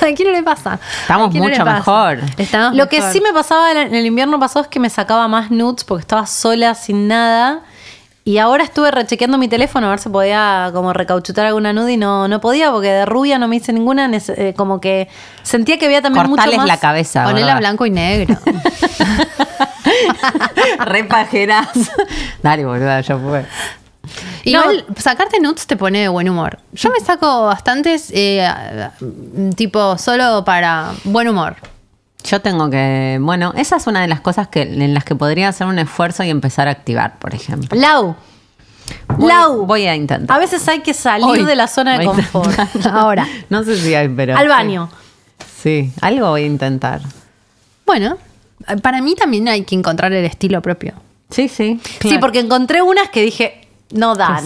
¿a 0.06 0.14
quién 0.14 0.28
no 0.28 0.34
le 0.34 0.42
pasa? 0.42 0.78
Estamos 1.02 1.28
¿A 1.28 1.30
quién 1.30 1.42
no 1.42 1.48
le 1.48 1.54
mucho 1.54 1.64
pasa? 1.64 1.78
mejor. 1.78 2.18
Estamos 2.38 2.76
Lo 2.76 2.88
que 2.88 2.96
mejor. 2.98 3.12
sí 3.12 3.20
me 3.20 3.32
pasaba 3.32 3.72
en 3.72 3.94
el 3.94 4.06
invierno 4.06 4.38
pasado 4.40 4.62
es 4.62 4.68
que 4.68 4.80
me 4.80 4.88
sacaba 4.90 5.28
más 5.28 5.50
nudes 5.50 5.84
porque 5.84 6.00
estaba 6.02 6.26
sola, 6.26 6.74
sin 6.74 7.08
nada. 7.08 7.60
Y 8.28 8.36
ahora 8.36 8.62
estuve 8.62 8.90
rechequeando 8.90 9.38
mi 9.38 9.48
teléfono 9.48 9.86
a 9.86 9.90
ver 9.90 10.00
si 10.00 10.10
podía 10.10 10.68
como 10.74 10.92
recauchutar 10.92 11.46
alguna 11.46 11.72
nude 11.72 11.94
y 11.94 11.96
no, 11.96 12.28
no 12.28 12.42
podía 12.42 12.70
porque 12.70 12.88
de 12.88 13.06
rubia 13.06 13.38
no 13.38 13.48
me 13.48 13.56
hice 13.56 13.72
ninguna. 13.72 14.10
eh, 14.14 14.52
como 14.54 14.82
que 14.82 15.08
sentía 15.42 15.78
que 15.78 15.86
había 15.86 16.02
también 16.02 16.26
Cortales 16.26 16.56
mucho 16.56 16.58
más... 16.58 16.66
la 16.66 16.76
cabeza. 16.76 17.24
Ponela 17.24 17.58
blanco 17.58 17.86
y 17.86 17.90
negro. 17.90 18.36
Re 20.80 21.04
pajeras. 21.04 21.70
Dale, 22.42 22.66
boluda, 22.66 23.00
ya 23.00 23.16
fue. 23.16 23.46
Igual, 24.44 24.84
sacarte 24.98 25.40
nudes 25.40 25.66
te 25.66 25.78
pone 25.78 26.00
de 26.00 26.08
buen 26.08 26.28
humor. 26.28 26.58
Yo 26.72 26.90
me 26.90 27.00
saco 27.00 27.46
bastantes, 27.46 28.10
eh, 28.12 28.46
tipo, 29.56 29.96
solo 29.96 30.44
para 30.44 30.92
buen 31.04 31.28
humor. 31.28 31.56
Yo 32.24 32.40
tengo 32.40 32.68
que. 32.68 33.18
Bueno, 33.20 33.52
esa 33.56 33.76
es 33.76 33.86
una 33.86 34.00
de 34.02 34.08
las 34.08 34.20
cosas 34.20 34.48
que, 34.48 34.62
en 34.62 34.92
las 34.94 35.04
que 35.04 35.14
podría 35.14 35.48
hacer 35.48 35.66
un 35.66 35.78
esfuerzo 35.78 36.24
y 36.24 36.30
empezar 36.30 36.68
a 36.68 36.72
activar, 36.72 37.18
por 37.18 37.34
ejemplo. 37.34 37.78
Lau, 37.78 38.16
Voy- 39.16 39.28
Lau. 39.28 39.66
Voy 39.66 39.86
a 39.86 39.94
intentar. 39.94 40.36
a 40.36 40.40
veces 40.40 40.66
hay 40.68 40.80
que 40.80 40.94
salir 40.94 41.26
Hoy 41.26 41.44
de 41.44 41.54
la 41.56 41.66
zona 41.68 41.98
de 41.98 42.04
confort. 42.06 42.58
Ahora, 42.92 43.26
No 43.50 43.62
sé 43.64 43.76
si 43.76 43.94
hay, 43.94 44.08
pero. 44.08 44.36
al 44.36 44.48
baño. 44.48 44.90
Sí, 45.62 45.92
algo 46.00 46.28
voy 46.30 46.42
a 46.42 46.46
intentar. 46.46 47.00
Bueno, 47.86 48.16
para 48.82 49.00
mí 49.00 49.14
también 49.14 49.48
hay 49.48 49.62
que 49.62 49.74
encontrar 49.74 50.12
el 50.12 50.24
estilo 50.24 50.60
propio. 50.62 50.94
Sí, 51.30 51.48
sí. 51.48 51.80
Sí, 52.00 52.18
porque 52.18 52.40
encontré 52.40 52.80
unas 52.82 53.08
que 53.10 53.22
dije, 53.22 53.68
no 53.92 54.14
da, 54.14 54.40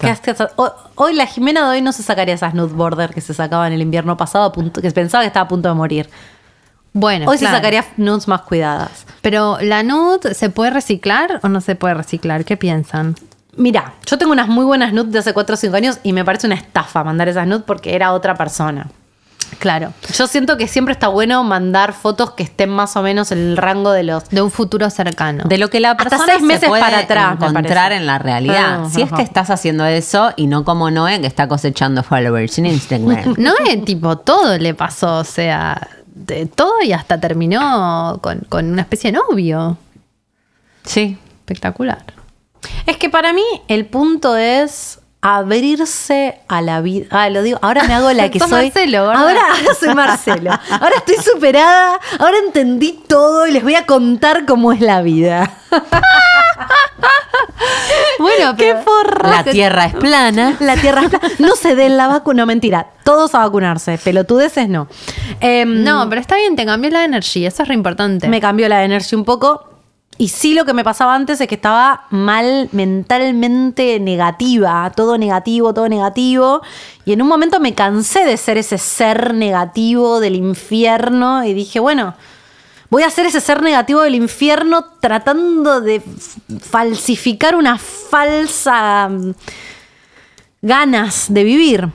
¿Qué. 0.00 0.14
Hoy, 0.56 0.70
hoy 0.94 1.14
la 1.14 1.26
Jimena 1.26 1.62
de 1.64 1.76
hoy 1.76 1.82
no 1.82 1.92
se 1.92 2.02
sacaría 2.02 2.34
esas 2.34 2.54
nude 2.54 2.72
border 2.74 3.10
que 3.14 3.20
se 3.20 3.34
sacaba 3.34 3.66
en 3.66 3.72
el 3.72 3.82
invierno 3.82 4.16
pasado, 4.16 4.44
a 4.46 4.52
punto- 4.52 4.80
que 4.82 4.90
pensaba 4.90 5.22
que 5.22 5.28
estaba 5.28 5.44
a 5.44 5.48
punto 5.48 5.68
de 5.68 5.74
morir. 5.74 6.08
Bueno, 6.94 7.28
Hoy 7.28 7.38
claro. 7.38 7.56
se 7.56 7.58
sacaría 7.58 7.84
nudes 7.96 8.28
más 8.28 8.42
cuidadas. 8.42 9.04
Pero 9.20 9.58
la 9.60 9.82
nude, 9.82 10.32
¿se 10.32 10.48
puede 10.48 10.70
reciclar 10.70 11.40
o 11.42 11.48
no 11.48 11.60
se 11.60 11.74
puede 11.74 11.94
reciclar? 11.94 12.44
¿Qué 12.44 12.56
piensan? 12.56 13.16
Mira, 13.56 13.94
yo 14.06 14.16
tengo 14.16 14.32
unas 14.32 14.48
muy 14.48 14.64
buenas 14.64 14.92
nudes 14.92 15.12
de 15.12 15.18
hace 15.18 15.32
4 15.34 15.54
o 15.54 15.56
5 15.56 15.76
años 15.76 15.98
y 16.04 16.12
me 16.12 16.24
parece 16.24 16.46
una 16.46 16.56
estafa 16.56 17.02
mandar 17.02 17.28
esas 17.28 17.46
nudes 17.48 17.64
porque 17.66 17.94
era 17.96 18.12
otra 18.12 18.36
persona. 18.36 18.86
Claro. 19.58 19.92
Yo 20.14 20.26
siento 20.26 20.56
que 20.56 20.68
siempre 20.68 20.92
está 20.92 21.08
bueno 21.08 21.42
mandar 21.42 21.92
fotos 21.92 22.32
que 22.32 22.42
estén 22.42 22.70
más 22.70 22.96
o 22.96 23.02
menos 23.02 23.32
en 23.32 23.38
el 23.38 23.56
rango 23.56 23.92
de 23.92 24.02
los... 24.02 24.28
De 24.28 24.42
un 24.42 24.50
futuro 24.50 24.88
cercano. 24.90 25.44
De 25.44 25.58
lo 25.58 25.70
que 25.70 25.80
la 25.80 25.92
Hasta 25.92 26.10
persona 26.10 26.32
seis 26.32 26.42
meses 26.42 26.60
se 26.62 26.68
puede 26.68 26.82
para 26.82 26.98
atrás, 27.00 27.36
encontrar 27.40 27.92
en 27.92 28.06
la 28.06 28.18
realidad. 28.18 28.84
Ah, 28.84 28.88
si 28.90 29.02
es 29.02 29.12
que 29.12 29.22
estás 29.22 29.50
haciendo 29.50 29.84
eso 29.84 30.32
y 30.36 30.46
no 30.46 30.64
como 30.64 30.90
Noé 30.90 31.20
que 31.20 31.26
está 31.26 31.48
cosechando 31.48 32.02
followers 32.02 32.58
en 32.58 32.66
Instagram. 32.66 33.34
No 33.38 33.52
es 33.66 33.84
tipo 33.84 34.18
todo 34.18 34.58
le 34.58 34.74
pasó, 34.74 35.18
o 35.18 35.24
sea, 35.24 35.88
de 36.14 36.46
todo 36.46 36.82
y 36.82 36.92
hasta 36.92 37.20
terminó 37.20 38.18
con, 38.22 38.40
con 38.48 38.70
una 38.70 38.82
especie 38.82 39.12
de 39.12 39.18
novio. 39.18 39.76
sí. 40.84 41.18
Espectacular. 41.44 42.02
Es 42.86 42.96
que 42.96 43.10
para 43.10 43.34
mí 43.34 43.44
el 43.68 43.84
punto 43.84 44.34
es 44.34 44.98
abrirse 45.26 46.38
a 46.48 46.60
la 46.60 46.82
vida. 46.82 47.06
Ah, 47.10 47.30
lo 47.30 47.42
digo, 47.42 47.58
ahora 47.62 47.84
me 47.84 47.94
hago 47.94 48.12
la 48.12 48.30
que 48.30 48.38
soy. 48.38 48.66
Marcelo, 48.66 49.10
ahora, 49.10 49.40
ahora 49.40 49.74
soy 49.80 49.94
Marcelo. 49.94 50.50
Ahora 50.50 50.96
estoy 50.98 51.16
superada, 51.16 51.98
ahora 52.18 52.36
entendí 52.44 53.02
todo 53.08 53.46
y 53.46 53.52
les 53.52 53.62
voy 53.62 53.74
a 53.74 53.86
contar 53.86 54.44
cómo 54.44 54.70
es 54.70 54.80
la 54.80 55.00
vida. 55.00 55.50
Bueno, 58.18 58.54
¡Qué 58.56 58.76
forra! 58.76 59.28
La 59.30 59.44
tierra 59.44 59.86
es 59.86 59.94
plana. 59.94 60.56
La 60.60 60.76
tierra 60.76 61.02
es 61.02 61.10
plana. 61.10 61.28
No 61.38 61.56
se 61.56 61.74
den 61.74 61.96
la 61.96 62.06
vacuna, 62.06 62.42
no, 62.42 62.46
mentira. 62.46 62.86
Todos 63.02 63.34
a 63.34 63.40
vacunarse, 63.40 63.98
pelotudeces 63.98 64.68
no. 64.68 64.86
Em, 65.40 65.82
No, 65.82 66.08
pero 66.08 66.20
está 66.20 66.36
bien, 66.36 66.54
te 66.56 66.64
cambió 66.64 66.90
la 66.90 67.04
energía, 67.04 67.48
eso 67.48 67.62
es 67.62 67.68
re 67.68 67.74
importante. 67.74 68.28
me 68.28 68.40
cambió 68.40 68.68
la 68.68 68.84
energía 68.84 69.18
un 69.18 69.24
poco. 69.24 69.73
Y 70.16 70.28
sí 70.28 70.54
lo 70.54 70.64
que 70.64 70.74
me 70.74 70.84
pasaba 70.84 71.14
antes 71.14 71.40
es 71.40 71.48
que 71.48 71.56
estaba 71.56 72.06
mal 72.10 72.68
mentalmente 72.70 73.98
negativa, 73.98 74.92
todo 74.94 75.18
negativo, 75.18 75.74
todo 75.74 75.88
negativo. 75.88 76.62
Y 77.04 77.12
en 77.12 77.22
un 77.22 77.28
momento 77.28 77.58
me 77.58 77.74
cansé 77.74 78.24
de 78.24 78.36
ser 78.36 78.56
ese 78.56 78.78
ser 78.78 79.34
negativo 79.34 80.20
del 80.20 80.36
infierno 80.36 81.44
y 81.44 81.52
dije, 81.52 81.80
bueno, 81.80 82.14
voy 82.90 83.02
a 83.02 83.10
ser 83.10 83.26
ese 83.26 83.40
ser 83.40 83.60
negativo 83.60 84.02
del 84.02 84.14
infierno 84.14 84.84
tratando 85.00 85.80
de 85.80 86.00
falsificar 86.60 87.56
una 87.56 87.76
falsa 87.76 89.08
mm, 89.08 89.32
ganas 90.62 91.26
de 91.28 91.42
vivir. 91.42 91.88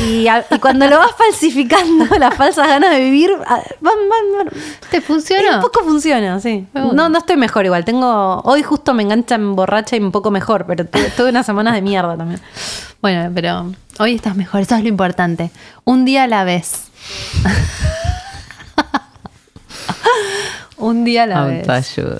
Y, 0.00 0.26
a- 0.28 0.44
y 0.50 0.58
cuando 0.58 0.86
lo 0.88 0.98
vas 0.98 1.12
falsificando, 1.16 2.06
las 2.18 2.34
falsas 2.34 2.66
ganas 2.66 2.90
de 2.90 3.00
vivir, 3.00 3.30
ah, 3.46 3.60
van, 3.80 3.94
van, 4.08 4.46
van. 4.46 4.48
¿Te 4.90 4.96
Y 4.96 5.00
funcionó? 5.00 5.56
un 5.56 5.60
poco 5.60 5.80
funciona, 5.84 6.40
sí. 6.40 6.66
No, 6.72 7.08
no 7.08 7.18
estoy 7.18 7.36
mejor 7.36 7.64
igual. 7.66 7.84
Tengo. 7.84 8.40
Hoy 8.44 8.62
justo 8.62 8.94
me 8.94 9.02
engancha 9.02 9.34
en 9.34 9.54
borracha 9.54 9.96
y 9.96 10.00
un 10.00 10.10
poco 10.10 10.30
mejor, 10.30 10.64
pero 10.66 10.86
tuve, 10.86 11.10
tuve 11.16 11.28
unas 11.30 11.44
semanas 11.46 11.74
de 11.74 11.82
mierda 11.82 12.16
también. 12.16 12.40
Bueno, 13.02 13.30
pero 13.34 13.72
hoy 13.98 14.14
estás 14.14 14.34
mejor, 14.36 14.62
eso 14.62 14.74
es 14.74 14.82
lo 14.82 14.88
importante. 14.88 15.50
Un 15.84 16.04
día 16.06 16.24
a 16.24 16.26
la 16.28 16.44
vez. 16.44 16.84
Un 20.76 21.04
día 21.04 21.22
a 21.24 21.26
la 21.26 21.44
vez. 21.44 21.60
Autoayuda. 21.68 22.18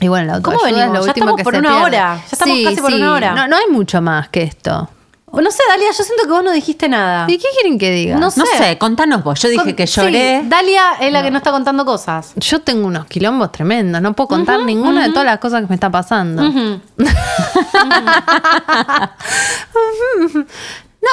Y 0.00 0.08
bueno, 0.08 0.34
la 0.34 0.40
¿Cómo 0.42 0.58
es 0.58 0.72
venimos? 0.72 0.88
lo 0.88 0.94
Ya 0.94 1.00
último 1.00 1.10
estamos 1.14 1.36
que 1.36 1.44
por 1.44 1.52
se 1.54 1.58
una 1.60 1.68
pierde. 1.70 1.84
hora. 1.84 2.16
Ya 2.16 2.22
estamos 2.32 2.56
casi 2.64 2.76
por 2.80 2.92
una 2.92 3.12
hora. 3.14 3.34
No, 3.34 3.48
no 3.48 3.56
hay 3.56 3.66
mucho 3.70 4.00
más 4.02 4.28
que 4.28 4.42
esto. 4.42 4.88
O 5.36 5.40
no 5.42 5.50
sé, 5.50 5.62
Dalia, 5.68 5.88
yo 5.88 6.02
siento 6.02 6.24
que 6.24 6.30
vos 6.30 6.42
no 6.42 6.50
dijiste 6.50 6.88
nada. 6.88 7.26
¿Y 7.28 7.36
qué 7.38 7.46
quieren 7.52 7.78
que 7.78 7.90
diga? 7.90 8.14
No 8.14 8.26
No 8.26 8.30
sé. 8.30 8.42
sé, 8.56 8.78
contanos 8.78 9.22
vos. 9.22 9.40
Yo 9.40 9.48
dije 9.50 9.62
Con- 9.64 9.74
que 9.74 9.86
sí, 9.86 10.00
lloré. 10.00 10.42
Dalia 10.46 10.94
es 11.00 11.12
la 11.12 11.22
que 11.22 11.30
no 11.30 11.38
está 11.38 11.50
contando 11.50 11.84
cosas. 11.84 12.32
Yo 12.36 12.60
tengo 12.60 12.86
unos 12.86 13.06
quilombos 13.06 13.52
tremendos, 13.52 14.00
no 14.00 14.14
puedo 14.14 14.28
contar 14.28 14.60
ninguna 14.60 15.04
de 15.06 15.10
todas 15.10 15.26
las 15.26 15.38
cosas 15.38 15.60
que 15.62 15.68
me 15.68 15.74
está 15.74 15.90
pasando. 15.90 16.42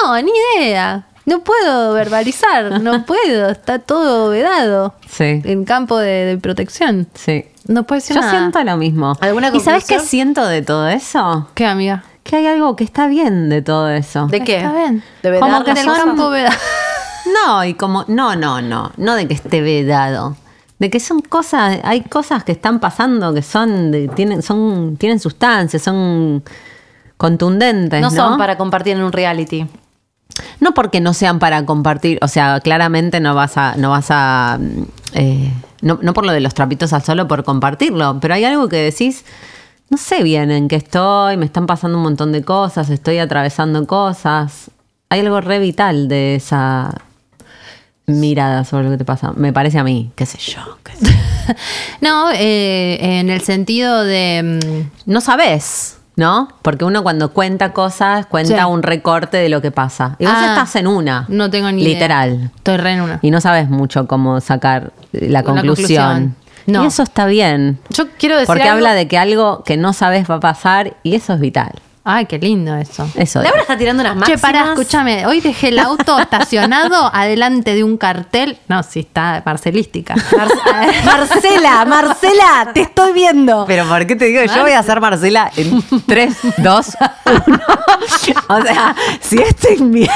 No, 0.04 0.20
ni 0.22 0.32
idea. 0.58 1.06
No 1.26 1.40
puedo 1.44 1.94
verbalizar, 1.94 2.82
no 2.82 3.06
puedo, 3.06 3.50
está 3.50 3.80
todo 3.80 4.30
vedado. 4.30 4.94
Sí. 5.08 5.42
En 5.46 5.64
campo 5.66 5.98
de, 5.98 6.26
de 6.26 6.38
protección. 6.38 7.08
Sí. 7.14 7.46
No 7.68 7.84
puede 7.84 8.02
ser 8.02 8.16
Yo 8.16 8.22
nada. 8.22 8.32
siento 8.38 8.62
lo 8.64 8.76
mismo. 8.76 9.16
¿Alguna 9.22 9.50
¿Y 9.54 9.60
sabes 9.62 9.86
qué 9.86 10.00
siento 10.00 10.46
de 10.46 10.62
todo 10.64 10.88
eso? 10.90 11.48
¿Qué, 11.54 11.66
amiga? 11.66 12.04
Que 12.34 12.38
hay 12.38 12.48
algo 12.48 12.76
que 12.76 12.84
está 12.84 13.06
bien 13.06 13.48
de 13.50 13.62
todo 13.62 13.90
eso. 13.92 14.26
¿De 14.26 14.42
qué? 14.42 14.58
Está 14.58 14.74
bien. 14.74 15.04
¿De 15.22 15.40
Como 15.40 15.52
vedar 15.52 15.64
que 15.66 15.70
En 15.70 15.76
las 15.76 15.84
el 15.86 15.90
cosas? 15.92 16.04
campo 16.06 16.30
vedado. 16.32 16.56
No, 17.46 17.64
y 17.64 17.76
como, 17.76 18.06
no, 18.08 18.36
no, 18.36 18.60
no, 18.60 18.92
no 18.98 19.14
de 19.16 19.28
que 19.28 19.36
esté 19.36 19.62
vedado. 19.62 20.36
De 20.80 20.90
que 20.90 21.00
son 21.00 21.22
cosas, 21.22 21.78
hay 21.84 22.02
cosas 22.02 22.44
que 22.44 22.52
están 22.52 22.80
pasando 22.80 23.36
que 23.36 23.44
son, 23.44 23.92
de- 23.92 24.08
tienen, 24.08 24.42
son, 24.42 24.98
tienen 24.98 25.20
sustancia, 25.20 25.78
son 25.78 26.44
contundentes. 27.18 28.02
No 28.02 28.10
No, 28.10 28.16
son 28.16 28.38
para 28.40 28.58
compartir 28.58 28.96
en 28.98 29.04
un 29.04 29.12
reality. 29.12 29.68
No 30.60 30.74
porque 30.74 31.02
no 31.02 31.14
sean 31.14 31.38
para 31.38 31.64
compartir, 31.68 32.18
o 32.24 32.28
sea, 32.28 32.60
claramente 32.62 33.20
no 33.20 33.36
vas 33.36 33.58
a, 33.58 33.76
no 33.78 33.92
vas 33.92 34.08
a, 34.10 34.58
eh, 35.14 35.52
no, 35.82 36.00
no 36.02 36.14
por 36.16 36.26
lo 36.26 36.32
de 36.32 36.40
los 36.40 36.56
trapitos 36.56 36.94
al 36.94 37.04
solo 37.04 37.28
por 37.28 37.44
compartirlo, 37.44 38.18
pero 38.20 38.34
hay 38.34 38.44
algo 38.46 38.68
que 38.70 38.78
decís 38.78 39.24
no 39.90 39.98
sé 39.98 40.24
bien 40.24 40.50
en 40.52 40.68
qué 40.68 40.76
estoy, 40.78 41.38
me 41.38 41.46
están 41.46 41.66
pasando 41.68 41.98
un 41.98 42.04
montón 42.04 42.32
de 42.32 42.44
cosas, 42.44 42.90
estoy 42.90 43.20
atravesando 43.20 43.86
cosas. 43.86 44.72
Hay 45.10 45.20
algo 45.20 45.40
re 45.42 45.60
vital 45.60 46.08
de 46.08 46.36
esa 46.36 46.96
mirada 48.06 48.66
sobre 48.66 48.86
lo 48.86 48.92
que 48.92 48.98
te 48.98 49.06
pasa. 49.06 49.32
Me 49.36 49.54
parece 49.54 49.80
a 49.80 49.84
mí, 49.84 50.12
qué 50.16 50.26
sé 50.26 50.38
yo. 50.40 50.62
qué 50.84 50.94
sé 50.96 51.06
yo. 51.06 51.54
No, 52.02 52.32
eh, 52.34 52.98
en 53.20 53.30
el 53.30 53.42
sentido 53.42 54.04
de. 54.04 54.60
mm, 55.06 55.12
No 55.12 55.20
sabes, 55.22 55.98
¿no? 56.16 56.48
Porque 56.62 56.86
uno 56.86 57.04
cuando 57.04 57.32
cuenta 57.34 57.74
cosas, 57.74 58.26
cuenta 58.26 58.58
Sí. 58.66 58.70
un 58.72 58.82
recorte 58.82 59.38
de 59.38 59.50
lo 59.50 59.62
que 59.62 59.70
pasa. 59.72 60.16
Y 60.20 60.26
vos 60.26 60.34
Ah, 60.38 60.48
estás 60.54 60.76
en 60.78 60.88
una. 60.88 61.26
No 61.28 61.50
tengo 61.50 61.70
ni 61.72 61.82
idea. 61.84 61.94
Literal. 61.94 62.52
Estoy 62.56 62.78
re 62.78 62.92
en 62.94 63.02
una. 63.02 63.20
Y 63.22 63.30
no 63.32 63.42
sabes 63.42 63.70
mucho 63.70 64.08
cómo 64.08 64.40
sacar 64.42 64.94
la 65.12 65.44
conclusión. 65.44 66.34
conclusión. 66.34 66.36
No. 66.66 66.84
Y 66.84 66.88
eso 66.88 67.04
está 67.04 67.26
bien. 67.26 67.80
Yo 67.90 68.06
quiero 68.18 68.36
decir 68.36 68.48
Porque 68.48 68.64
algo- 68.64 68.76
habla 68.78 68.94
de 68.94 69.08
que 69.08 69.18
algo 69.18 69.64
que 69.64 69.78
no 69.78 69.94
sabes 69.94 70.30
va 70.30 70.36
a 70.36 70.40
pasar 70.40 70.96
y 71.04 71.16
eso 71.16 71.34
es 71.34 71.40
vital. 71.40 71.72
Ay, 72.06 72.26
qué 72.26 72.38
lindo 72.38 72.76
eso. 72.76 73.10
Eso. 73.16 73.42
Laura 73.42 73.62
está 73.62 73.78
tirando 73.78 74.02
unas 74.02 74.14
Che, 74.16 74.20
máximas. 74.20 74.42
pará, 74.42 74.64
escúchame. 74.74 75.26
Hoy 75.26 75.40
dejé 75.40 75.70
el 75.70 75.80
auto 75.80 76.20
estacionado 76.20 77.10
adelante 77.14 77.74
de 77.76 77.84
un 77.86 77.96
cartel. 77.96 78.58
No, 78.68 78.84
sí, 78.84 79.00
está 79.00 79.42
marcelística. 79.46 80.14
Mar- 80.38 80.50
Marcela, 81.06 81.86
Marcela, 81.86 82.72
te 82.74 82.82
estoy 82.82 83.14
viendo. 83.14 83.64
Pero 83.68 83.88
¿por 83.88 84.06
qué 84.06 84.18
te 84.18 84.26
digo? 84.26 84.42
Yo 84.54 84.64
voy 84.64 84.74
a 84.74 84.84
ser 84.84 85.00
Marcela 85.00 85.50
en 85.56 85.82
3, 86.06 86.36
2, 86.58 86.88
1. 87.48 87.60
O 88.50 88.62
sea, 88.62 88.96
si 89.22 89.38
este 89.42 89.76
invierno, 89.76 90.14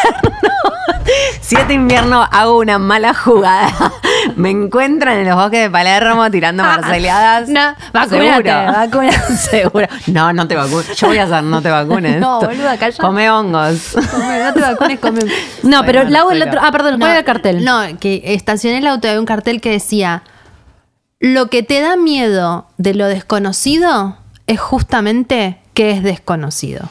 si 1.41 1.55
este 1.55 1.73
invierno 1.73 2.27
hago 2.31 2.57
una 2.57 2.77
mala 2.77 3.13
jugada, 3.13 3.93
me 4.35 4.49
encuentran 4.49 5.19
en 5.19 5.27
los 5.27 5.35
bosques 5.35 5.61
de 5.61 5.69
Palermo 5.69 6.29
tirando 6.29 6.63
marceleadas. 6.63 7.49
No, 7.49 7.75
vacúnate, 7.93 8.25
seguro. 8.25 8.71
vacúnate. 8.73 9.35
Seguro. 9.37 9.87
No, 10.07 10.33
no 10.33 10.47
te 10.47 10.55
vacunes. 10.55 10.95
Yo 10.97 11.07
voy 11.07 11.17
a 11.17 11.23
hacer, 11.23 11.43
no 11.43 11.61
te 11.61 11.69
vacunes. 11.69 12.19
No, 12.19 12.39
boluda, 12.41 12.77
calla. 12.77 12.97
Come 12.97 13.29
hongos. 13.29 13.95
no 13.95 14.53
te 14.53 14.59
vacunes, 14.59 14.99
come. 14.99 15.19
No, 15.63 15.83
pero 15.85 16.01
Bueno, 16.01 16.11
Lau 16.11 16.31
el 16.31 16.41
otro. 16.43 16.59
Ah, 16.61 16.71
perdón, 16.71 16.99
¿cuál 16.99 17.11
era 17.11 17.19
el 17.19 17.25
cartel? 17.25 17.63
No, 17.63 17.81
que 17.99 18.21
estacioné 18.25 18.79
el 18.79 18.87
auto 18.87 19.07
de 19.07 19.19
un 19.19 19.25
cartel 19.25 19.61
que 19.61 19.71
decía: 19.71 20.23
Lo 21.19 21.47
que 21.47 21.63
te 21.63 21.81
da 21.81 21.95
miedo 21.95 22.67
de 22.77 22.93
lo 22.93 23.07
desconocido 23.07 24.17
es 24.47 24.59
justamente 24.59 25.59
que 25.73 25.91
es 25.91 26.03
desconocido. 26.03 26.89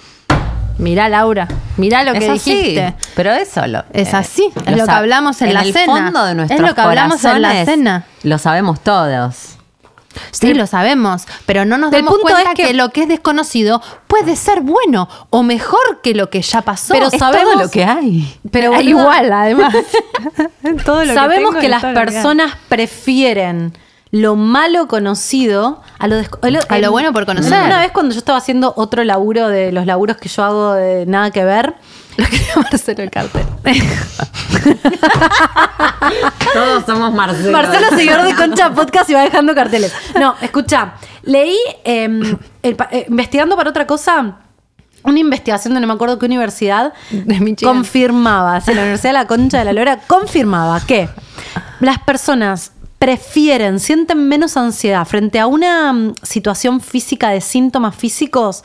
Mirá, 0.79 1.09
Laura, 1.09 1.49
mirá 1.79 2.03
lo 2.05 2.13
que 2.13 2.19
es 2.27 2.29
así, 2.31 2.55
dijiste. 2.55 2.95
Pero 3.15 3.33
eso 3.33 3.67
lo, 3.67 3.85
Es 3.93 4.13
eh, 4.13 4.17
así, 4.17 4.53
es 4.67 4.77
lo 4.77 4.85
que 4.85 4.91
hablamos 4.91 5.41
en 5.43 5.55
la 5.55 5.63
el 5.63 5.73
cena. 5.73 5.87
fondo 6.13 6.25
de 6.25 6.55
Es 6.55 6.61
lo 6.61 6.75
que 6.75 6.81
hablamos 6.81 7.25
en 7.25 7.43
la 7.43 7.65
cena. 7.65 8.05
Lo 8.23 8.39
sabemos 8.39 8.81
todos. 8.81 9.53
Sí, 10.31 10.55
lo 10.55 10.67
sabemos, 10.67 11.25
pero 11.45 11.67
no 11.67 11.77
nos 11.77 11.91
damos 11.91 12.17
cuenta 12.19 12.41
es 12.41 12.49
que- 12.57 12.69
que... 12.69 12.73
lo 12.75 12.89
que 12.89 13.03
es 13.03 13.09
desconocido 13.09 13.83
puede 14.07 14.35
ser 14.37 14.63
bueno 14.63 15.09
o 15.29 15.43
mejor 15.43 16.01
que 16.03 16.15
lo 16.15 16.31
que 16.31 16.41
ya 16.41 16.63
pasó. 16.63 16.95
Pero 16.95 17.09
Es 17.09 17.19
sabemos- 17.19 17.53
todo 17.53 17.63
lo 17.65 17.71
que 17.71 17.85
hay. 17.85 18.39
Pero 18.51 18.81
igual, 18.81 19.31
además. 19.33 19.75
todo 20.87 21.05
lo 21.05 21.13
sabemos 21.15 21.57
que, 21.57 21.67
es 21.67 21.71
las 21.71 21.83
personas 21.85 22.53
prefieren 22.69 23.77
lo 24.21 24.37
malo 24.37 24.87
conocido 24.89 25.83
a 25.99 26.07
lo, 26.09 26.17
A 26.69 26.79
lo 26.79 26.91
bueno 26.91 27.13
por 27.13 27.27
conocer. 27.27 27.53
Una 27.65 27.81
vez 27.81 27.93
cuando 27.93 28.13
yo 28.15 28.19
estaba 28.19 28.39
haciendo 28.39 28.73
otro 28.77 29.03
laburo 29.05 29.49
de 29.49 29.73
los 29.73 29.87
laburos 29.87 30.17
que 30.17 30.29
yo 30.29 30.45
hago 30.45 30.73
de 30.75 31.07
nada 31.07 31.31
que 31.31 31.45
ver, 31.45 31.75
Lo 32.17 32.25
quería 32.25 32.55
Marcelo 32.57 33.03
el 33.03 33.11
cartel. 33.11 33.45
Todos 36.53 36.85
somos 36.87 37.13
Marcelo. 37.13 37.53
Marcelo, 37.53 37.89
seguidor 37.91 38.23
de 38.25 38.35
Concha 38.37 38.73
Podcast, 38.73 39.11
y 39.11 39.15
va 39.15 39.23
dejando 39.23 39.55
carteles. 39.55 39.93
No, 40.19 40.35
escucha, 40.41 40.95
leí, 41.25 41.57
eh, 41.85 42.09
el 42.63 42.77
pa- 42.77 42.89
eh, 42.91 43.07
investigando 43.09 43.57
para 43.57 43.69
otra 43.71 43.87
cosa, 43.87 44.37
una 45.03 45.19
investigación 45.19 45.75
de 45.75 45.81
no 45.81 45.87
me 45.87 45.93
acuerdo 45.93 46.19
qué 46.19 46.27
universidad 46.27 46.93
De 47.11 47.55
confirmaba, 47.63 48.61
sí, 48.61 48.73
la 48.75 48.81
Universidad 48.83 49.11
de 49.11 49.19
la 49.19 49.27
Concha 49.27 49.59
de 49.59 49.65
la 49.67 49.73
Lora 49.73 49.99
confirmaba 50.07 50.81
que 50.81 51.09
las 51.81 51.99
personas 51.99 52.73
prefieren, 53.11 53.79
sienten 53.79 54.27
menos 54.27 54.57
ansiedad 54.57 55.07
frente 55.07 55.39
a 55.39 55.47
una 55.47 55.93
mm, 55.93 56.15
situación 56.25 56.81
física 56.81 57.29
de 57.31 57.41
síntomas 57.41 57.95
físicos, 57.95 58.65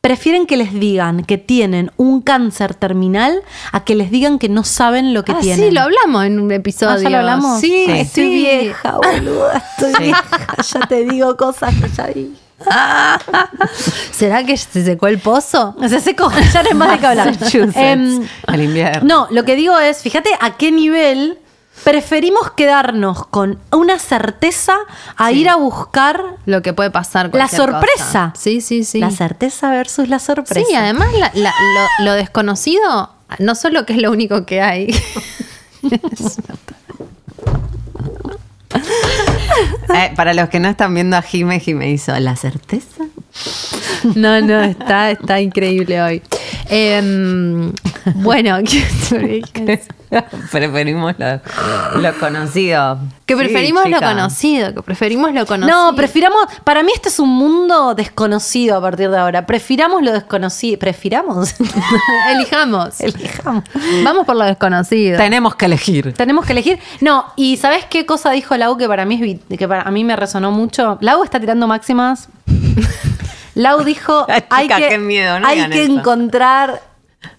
prefieren 0.00 0.44
que 0.46 0.56
les 0.56 0.72
digan 0.74 1.22
que 1.22 1.38
tienen 1.38 1.92
un 1.96 2.20
cáncer 2.20 2.74
terminal 2.74 3.42
a 3.70 3.84
que 3.84 3.94
les 3.94 4.10
digan 4.10 4.40
que 4.40 4.48
no 4.48 4.64
saben 4.64 5.14
lo 5.14 5.24
que 5.24 5.30
Ah, 5.30 5.38
tienen. 5.40 5.68
sí, 5.68 5.70
lo 5.72 5.82
hablamos 5.82 6.24
en 6.24 6.40
un 6.40 6.50
episodio. 6.50 6.96
Ah, 6.96 7.00
¿ya 7.00 7.10
lo 7.10 7.18
hablamos? 7.18 7.60
Sí, 7.60 7.84
Sí. 7.86 7.92
Estoy 7.92 8.24
sí. 8.24 8.30
vieja, 8.34 8.96
boluda. 8.96 9.62
Estoy 9.78 9.92
Sí. 9.94 10.02
vieja. 10.02 10.56
Ya 10.74 10.80
te 10.88 11.04
digo 11.04 11.36
cosas 11.36 11.72
que 11.80 11.88
ya 11.88 12.06
di. 12.08 12.34
¿Será 14.10 14.42
que 14.42 14.56
se 14.56 14.84
secó 14.84 15.06
el 15.06 15.20
pozo? 15.20 15.76
Se 15.88 16.00
secó, 16.00 16.28
ya 16.52 16.62
no 16.64 16.68
hay 16.70 16.74
más 16.74 16.90
de 16.90 16.98
qué 16.98 17.06
hablar. 17.06 17.36
Em, 17.76 18.26
al 18.48 18.62
invierno. 18.62 19.26
no, 19.28 19.28
lo 19.30 19.44
que 19.44 19.54
digo 19.54 19.78
es, 19.78 19.98
fíjate 20.02 20.30
a 20.40 20.56
qué 20.56 20.72
nivel 20.72 21.38
preferimos 21.84 22.50
quedarnos 22.52 23.26
con 23.26 23.58
una 23.72 23.98
certeza 23.98 24.76
a 25.16 25.32
ir 25.32 25.48
a 25.48 25.56
buscar 25.56 26.20
Lo 26.46 26.62
que 26.62 26.72
puede 26.72 26.90
pasar. 26.90 27.30
la 27.34 27.48
sorpresa. 27.48 28.04
cosa. 28.04 28.32
Sí, 28.36 28.60
sí, 28.60 28.84
sí. 28.84 28.98
La 28.98 29.10
certeza 29.10 29.70
versus 29.70 30.08
la 30.08 30.18
sorpresa. 30.18 30.66
Sí, 30.68 30.74
además 30.74 31.12
la- 31.14 31.30
la- 31.34 31.54
lo, 31.98 32.04
lo 32.06 32.12
desconocido 32.12 33.10
no 33.38 33.54
solo 33.54 33.84
que 33.86 33.94
es 33.94 34.02
lo 34.02 34.10
único 34.10 34.44
que 34.46 34.60
hay. 34.60 34.94
Eh, 39.94 40.12
para 40.16 40.34
los 40.34 40.48
que 40.48 40.60
no 40.60 40.68
están 40.68 40.92
viendo 40.94 41.16
a 41.16 41.22
Jime, 41.22 41.60
Jime 41.60 41.90
hizo 41.90 42.14
la 42.18 42.36
certeza. 42.36 43.04
No, 44.14 44.40
no, 44.40 44.60
está, 44.62 45.10
está 45.10 45.40
increíble 45.40 46.02
hoy. 46.02 46.22
Em, 46.68 47.72
bueno, 48.16 48.58
Preferimos 50.50 51.14
lo, 51.18 52.00
lo 52.00 52.18
conocido. 52.18 52.98
que 53.24 53.34
Sí, 53.34 53.38
preferimos 53.38 53.88
lo 53.88 54.00
conocido, 54.00 54.74
que 54.74 54.82
preferimos 54.82 55.32
lo 55.32 55.46
conocido. 55.46 55.90
No, 55.90 55.96
prefiramos, 55.96 56.46
para 56.64 56.82
mí 56.82 56.92
este 56.94 57.08
es 57.08 57.18
un 57.18 57.30
mundo 57.30 57.94
desconocido 57.94 58.76
a 58.76 58.80
partir 58.80 59.10
de 59.10 59.18
ahora. 59.18 59.46
Prefiramos 59.46 60.02
lo 60.02 60.12
desconocido. 60.12 60.78
¿Prefiramos? 60.78 61.54
Elijamos. 62.30 63.00
Elijamos. 63.00 63.64
Vamos 64.04 64.26
por 64.26 64.36
lo 64.36 64.44
desconocido. 64.44 65.16
Tenemos 65.18 65.54
que 65.56 65.66
elegir. 65.66 66.12
Tenemos 66.14 66.46
que 66.46 66.52
elegir. 66.52 66.78
No, 67.00 67.26
y 67.36 67.56
¿sabes 67.56 67.84
qué 67.86 68.06
cosa 68.06 68.30
dijo 68.30 68.56
Lau 68.56 68.76
que 68.76 68.88
para 68.88 69.04
mí 69.04 69.40
es 69.48 69.58
que 69.58 69.68
para 69.68 69.82
a 69.82 69.90
mí 69.90 70.04
me 70.04 70.16
resonó 70.16 70.50
mucho? 70.52 70.98
Lau 71.00 71.22
está 71.24 71.40
tirando 71.40 71.66
máximas. 71.66 72.28
Lau 73.54 73.84
dijo, 73.84 74.26
Ay, 74.28 74.42
chica, 74.42 74.76
hay 74.76 74.82
que, 74.82 74.88
qué 74.90 74.98
miedo, 74.98 75.40
no 75.40 75.48
hay 75.48 75.68
que 75.70 75.84
eso. 75.84 75.92
encontrar 75.92 76.82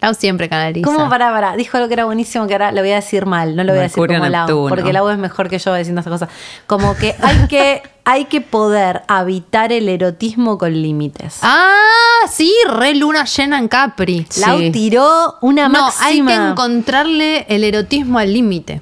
Lau 0.01 0.13
siempre 0.13 0.49
canaliza. 0.49 0.85
¿Cómo 0.85 1.09
para 1.09 1.31
para? 1.31 1.55
Dijo 1.55 1.77
algo 1.77 1.87
que 1.87 1.93
era 1.93 2.05
buenísimo, 2.05 2.45
que 2.47 2.53
ahora 2.53 2.71
lo 2.71 2.81
voy 2.81 2.91
a 2.91 2.95
decir 2.95 3.25
mal, 3.25 3.55
no 3.55 3.63
lo 3.63 3.71
voy 3.73 3.79
a 3.79 3.83
decir 3.83 4.05
como 4.07 4.27
Lau, 4.27 4.67
porque 4.69 4.91
Lau 4.91 5.09
es 5.09 5.17
mejor 5.17 5.49
que 5.49 5.59
yo 5.59 5.73
diciendo 5.75 6.01
esas 6.01 6.11
cosas. 6.11 6.29
Como 6.65 6.95
que 6.95 7.15
hay 7.21 7.47
que 7.47 7.81
hay 8.05 8.25
que 8.25 8.41
poder 8.41 9.03
habitar 9.07 9.71
el 9.71 9.89
erotismo 9.89 10.57
con 10.57 10.73
límites. 10.73 11.39
Ah, 11.41 12.21
sí, 12.29 12.53
re 12.69 12.95
luna 12.95 13.25
llena 13.25 13.59
en 13.59 13.67
Capri. 13.67 14.25
Lau 14.37 14.59
sí. 14.59 14.71
tiró 14.71 15.35
una 15.41 15.67
No, 15.67 15.89
hay 16.01 16.21
máxima. 16.21 16.31
que 16.31 16.51
encontrarle 16.51 17.45
el 17.49 17.63
erotismo 17.63 18.19
al 18.19 18.33
límite. 18.33 18.81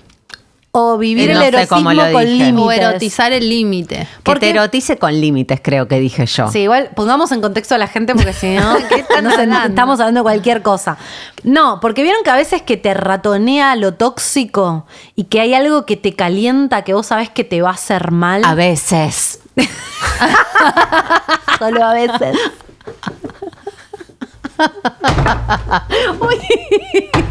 O 0.78 0.98
vivir 0.98 1.32
No 1.34 1.42
el 1.42 1.56
erotismo 1.56 1.90
con 2.12 2.26
dije. 2.26 2.28
límites. 2.38 2.66
O 2.66 2.72
erotizar 2.72 3.32
el 3.32 3.48
límite. 3.48 3.96
Que 4.00 4.08
¿Por 4.24 4.40
te 4.40 4.50
erotice 4.50 4.98
con 4.98 5.14
límites, 5.22 5.62
creo 5.64 5.88
que 5.88 6.02
dije 6.02 6.26
yo. 6.26 6.52
Sí, 6.52 6.60
igual 6.60 6.90
pongamos 6.96 7.32
en 7.32 7.40
contexto 7.40 7.76
a 7.76 7.78
la 7.78 7.88
gente 7.88 8.14
porque 8.14 8.34
si 8.34 8.56
no, 8.56 8.74
no 9.24 9.32
sé, 9.32 9.42
hablando? 9.44 9.70
estamos 9.70 10.00
hablando 10.02 10.20
de 10.20 10.24
cualquier 10.24 10.62
cosa. 10.62 10.98
No, 11.44 11.80
porque 11.80 12.04
vieron 12.04 12.24
que 12.24 12.30
a 12.30 12.36
veces 12.36 12.62
que 12.62 12.76
te 12.76 12.94
ratonea 12.94 13.78
lo 13.78 13.94
tóxico 13.94 14.86
y 15.16 15.26
que 15.26 15.40
hay 15.40 15.54
algo 15.54 15.86
que 15.86 15.96
te 15.96 16.14
calienta 16.14 16.82
que 16.84 16.94
vos 16.94 17.06
sabés 17.08 17.30
que 17.30 17.46
te 17.46 17.62
va 17.62 17.70
a 17.70 17.74
hacer 17.76 18.12
mal. 18.12 18.44
A 18.44 18.54
veces. 18.54 19.40
Solo 21.58 21.86
a 21.86 21.94
veces. 21.94 22.38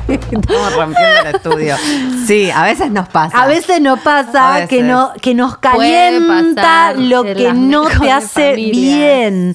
Estamos 0.08 0.76
rompiendo 0.76 1.20
el 1.20 1.34
estudio. 1.34 1.76
Sí, 2.26 2.50
a 2.50 2.62
veces 2.62 2.90
nos 2.90 3.08
pasa. 3.08 3.42
A 3.42 3.46
veces 3.46 3.80
nos 3.80 4.00
pasa 4.00 4.54
veces. 4.54 4.68
que, 4.68 4.82
no, 4.82 5.12
que 5.20 5.34
nos 5.34 5.58
calienta 5.58 6.92
lo 6.94 7.22
que 7.22 7.52
no 7.52 7.86
te 7.86 8.10
hace 8.10 8.50
familias. 8.50 8.72
bien. 8.72 9.54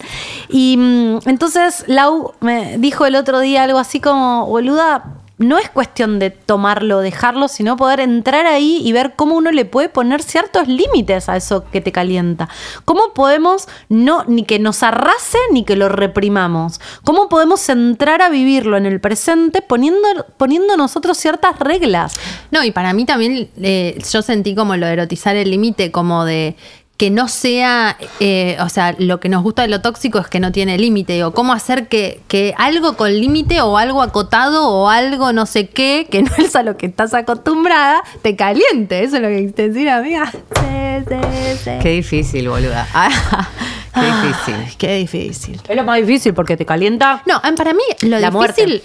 Y 0.49 0.77
mm, 0.77 1.19
entonces 1.29 1.83
Lau 1.87 2.33
me 2.39 2.77
dijo 2.77 3.05
el 3.05 3.15
otro 3.15 3.39
día 3.39 3.63
algo 3.63 3.79
así 3.79 3.99
como, 3.99 4.45
boluda, 4.47 5.03
no 5.39 5.57
es 5.57 5.69
cuestión 5.69 6.19
de 6.19 6.29
tomarlo, 6.29 6.99
dejarlo, 6.99 7.47
sino 7.47 7.77
poder 7.77 8.01
entrar 8.01 8.45
ahí 8.45 8.81
y 8.83 8.91
ver 8.91 9.13
cómo 9.15 9.35
uno 9.35 9.51
le 9.51 9.63
puede 9.65 9.87
poner 9.87 10.21
ciertos 10.21 10.67
límites 10.67 11.29
a 11.29 11.37
eso 11.37 11.63
que 11.71 11.79
te 11.79 11.93
calienta. 11.93 12.49
¿Cómo 12.83 13.13
podemos 13.13 13.67
no 13.87 14.25
ni 14.25 14.43
que 14.43 14.59
nos 14.59 14.83
arrase 14.83 15.37
ni 15.51 15.63
que 15.63 15.77
lo 15.77 15.87
reprimamos? 15.87 16.81
¿Cómo 17.05 17.29
podemos 17.29 17.67
entrar 17.69 18.21
a 18.21 18.29
vivirlo 18.29 18.75
en 18.75 18.85
el 18.85 18.99
presente 18.99 19.61
poniendo, 19.61 20.07
poniendo 20.35 20.75
nosotros 20.75 21.17
ciertas 21.17 21.57
reglas? 21.57 22.13
No, 22.51 22.63
y 22.63 22.71
para 22.71 22.93
mí 22.93 23.05
también 23.05 23.49
eh, 23.61 23.97
yo 24.11 24.21
sentí 24.21 24.55
como 24.55 24.75
lo 24.75 24.87
de 24.87 24.93
erotizar 24.93 25.37
el 25.37 25.51
límite, 25.51 25.89
como 25.91 26.25
de 26.25 26.57
que 26.99 27.09
no 27.09 27.29
sea, 27.29 27.95
eh, 28.19 28.57
o 28.59 28.67
sea, 28.67 28.93
lo 28.99 29.21
que 29.21 29.29
nos 29.29 29.41
gusta 29.41 29.61
de 29.61 29.69
lo 29.69 29.79
tóxico 29.79 30.19
es 30.19 30.27
que 30.27 30.41
no 30.41 30.51
tiene 30.51 30.77
límite, 30.77 31.23
o 31.23 31.31
cómo 31.31 31.53
hacer 31.53 31.87
que, 31.87 32.19
que 32.27 32.53
algo 32.57 32.97
con 32.97 33.13
límite 33.13 33.61
o 33.61 33.77
algo 33.77 34.01
acotado 34.01 34.67
o 34.67 34.89
algo 34.89 35.31
no 35.31 35.45
sé 35.45 35.69
qué, 35.69 36.07
que 36.11 36.23
no 36.23 36.31
es 36.37 36.57
a 36.57 36.63
lo 36.63 36.75
que 36.75 36.87
estás 36.87 37.13
acostumbrada, 37.13 38.03
te 38.21 38.35
caliente, 38.35 39.01
eso 39.01 39.15
es 39.15 39.21
lo 39.21 39.29
que 39.29 39.47
quise 39.47 39.69
decir, 39.69 39.89
amiga. 39.89 40.29
Sí, 40.29 41.05
sí, 41.07 41.57
sí. 41.63 41.71
Qué 41.81 41.89
difícil, 41.91 42.49
boluda. 42.49 42.85
Qué 43.93 44.05
difícil. 44.05 44.55
Ay, 44.55 44.73
qué 44.77 44.95
difícil. 44.95 45.61
Es 45.67 45.75
lo 45.75 45.83
más 45.83 45.97
difícil 45.97 46.33
porque 46.33 46.55
te 46.55 46.65
calienta. 46.65 47.23
No, 47.25 47.41
para 47.55 47.73
mí 47.73 47.81
lo 48.01 48.19
La 48.19 48.29
muerte. 48.29 48.83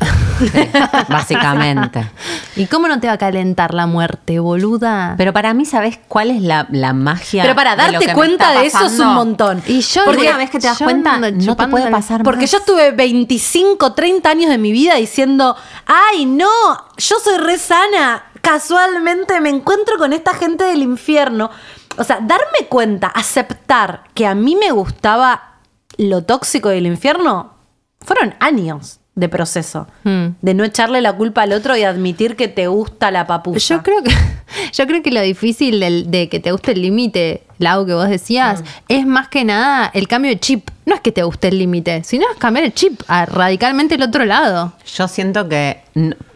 Básicamente. 1.08 2.10
¿Y 2.56 2.66
cómo 2.66 2.88
no 2.88 3.00
te 3.00 3.06
va 3.06 3.14
a 3.14 3.18
calentar 3.18 3.74
la 3.74 3.86
muerte, 3.86 4.38
boluda? 4.38 5.14
Pero 5.16 5.32
para 5.32 5.54
mí, 5.54 5.64
¿sabes 5.64 5.98
cuál 6.08 6.30
es 6.30 6.42
la, 6.42 6.66
la 6.70 6.92
magia? 6.92 7.42
Pero 7.42 7.54
para 7.54 7.76
darte 7.76 8.12
cuenta 8.14 8.52
de 8.52 8.66
eso 8.66 8.86
es 8.86 8.98
un 8.98 9.14
montón. 9.14 9.62
Y 9.66 9.80
yo 9.80 10.04
Porque 10.04 10.28
una 10.28 10.38
vez 10.38 10.50
que 10.50 10.58
te 10.58 10.66
das 10.66 10.78
cuenta, 10.78 11.18
no 11.18 11.56
te 11.56 11.68
puede 11.68 11.90
pasar 11.90 12.22
Porque 12.22 12.42
más. 12.42 12.50
yo 12.50 12.58
estuve 12.58 12.92
25, 12.92 13.92
30 13.92 14.30
años 14.30 14.50
de 14.50 14.58
mi 14.58 14.72
vida 14.72 14.94
diciendo, 14.96 15.56
ay, 15.86 16.26
no, 16.26 16.48
yo 16.96 17.16
soy 17.22 17.38
re 17.38 17.58
sana. 17.58 18.24
Casualmente 18.40 19.40
me 19.40 19.50
encuentro 19.50 19.98
con 19.98 20.12
esta 20.12 20.34
gente 20.34 20.64
del 20.64 20.82
infierno. 20.82 21.50
O 21.98 22.04
sea, 22.04 22.20
darme 22.22 22.68
cuenta, 22.68 23.08
aceptar 23.08 24.04
que 24.14 24.26
a 24.26 24.34
mí 24.34 24.56
me 24.56 24.70
gustaba 24.70 25.58
lo 25.98 26.22
tóxico 26.24 26.70
del 26.70 26.86
infierno, 26.86 27.54
fueron 28.00 28.34
años 28.40 28.99
de 29.20 29.28
proceso. 29.28 29.86
Hmm. 30.04 30.28
De 30.42 30.54
no 30.54 30.64
echarle 30.64 31.00
la 31.00 31.12
culpa 31.12 31.42
al 31.42 31.52
otro 31.52 31.76
y 31.76 31.84
admitir 31.84 32.34
que 32.36 32.48
te 32.48 32.66
gusta 32.66 33.10
la 33.10 33.26
papucha. 33.26 33.76
Yo 33.76 33.82
creo 33.82 34.02
que 34.02 34.10
yo 34.72 34.86
creo 34.86 35.02
que 35.02 35.10
lo 35.10 35.20
difícil 35.20 35.78
del- 35.80 36.10
de 36.10 36.28
que 36.28 36.40
te 36.40 36.50
guste 36.52 36.72
el 36.72 36.82
límite, 36.82 37.44
Lau, 37.58 37.84
que 37.86 37.94
vos 37.94 38.08
decías, 38.08 38.64
es 38.88 39.06
más 39.06 39.28
que 39.28 39.44
nada 39.44 39.90
el 39.94 40.08
cambio 40.08 40.30
de 40.30 40.40
chip. 40.40 40.70
No 40.86 40.94
es 40.94 41.00
que 41.02 41.12
te 41.12 41.22
guste 41.22 41.48
el 41.48 41.58
límite, 41.58 42.02
sino 42.04 42.24
es 42.32 42.36
cambiar 42.38 42.64
el 42.64 42.72
chip 42.74 43.00
a 43.06 43.26
radicalmente 43.26 43.94
el 43.94 44.02
otro 44.02 44.24
lado. 44.24 44.72
Yo 44.96 45.06
siento 45.06 45.48
que 45.48 45.82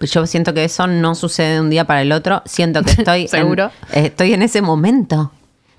yo 0.00 0.26
siento 0.26 0.52
que 0.54 0.64
eso 0.64 0.86
no 0.86 1.14
sucede 1.14 1.54
de 1.54 1.60
un 1.60 1.70
día 1.70 1.86
para 1.86 2.02
el 2.02 2.12
otro. 2.12 2.42
Siento 2.44 2.82
que 2.82 2.90
estoy 2.98 3.26
¿Seguro? 3.26 3.70
En, 3.90 4.04
estoy 4.04 4.32
en 4.34 4.42
ese 4.42 4.60
momento 4.62 5.32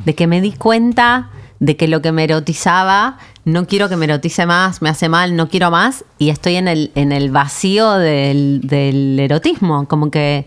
de 0.04 0.14
que 0.16 0.28
me 0.28 0.42
di 0.42 0.52
cuenta 0.52 1.30
de 1.60 1.78
que 1.78 1.88
lo 1.88 2.02
que 2.02 2.12
me 2.12 2.24
erotizaba 2.26 3.18
no 3.46 3.66
quiero 3.68 3.88
que 3.90 3.96
me 3.96 4.06
erotice 4.06 4.46
más, 4.46 4.82
me 4.82 4.90
hace 4.90 5.08
mal, 5.10 5.36
no 5.36 5.48
quiero 5.50 5.72
más 5.72 6.04
y 6.18 6.30
estoy 6.30 6.56
en 6.56 6.68
el 6.68 6.92
en 6.96 7.12
el 7.12 7.32
vacío 7.32 7.94
del, 7.94 8.62
del 8.64 9.20
erotismo, 9.20 9.88
como 9.88 10.12
que 10.12 10.46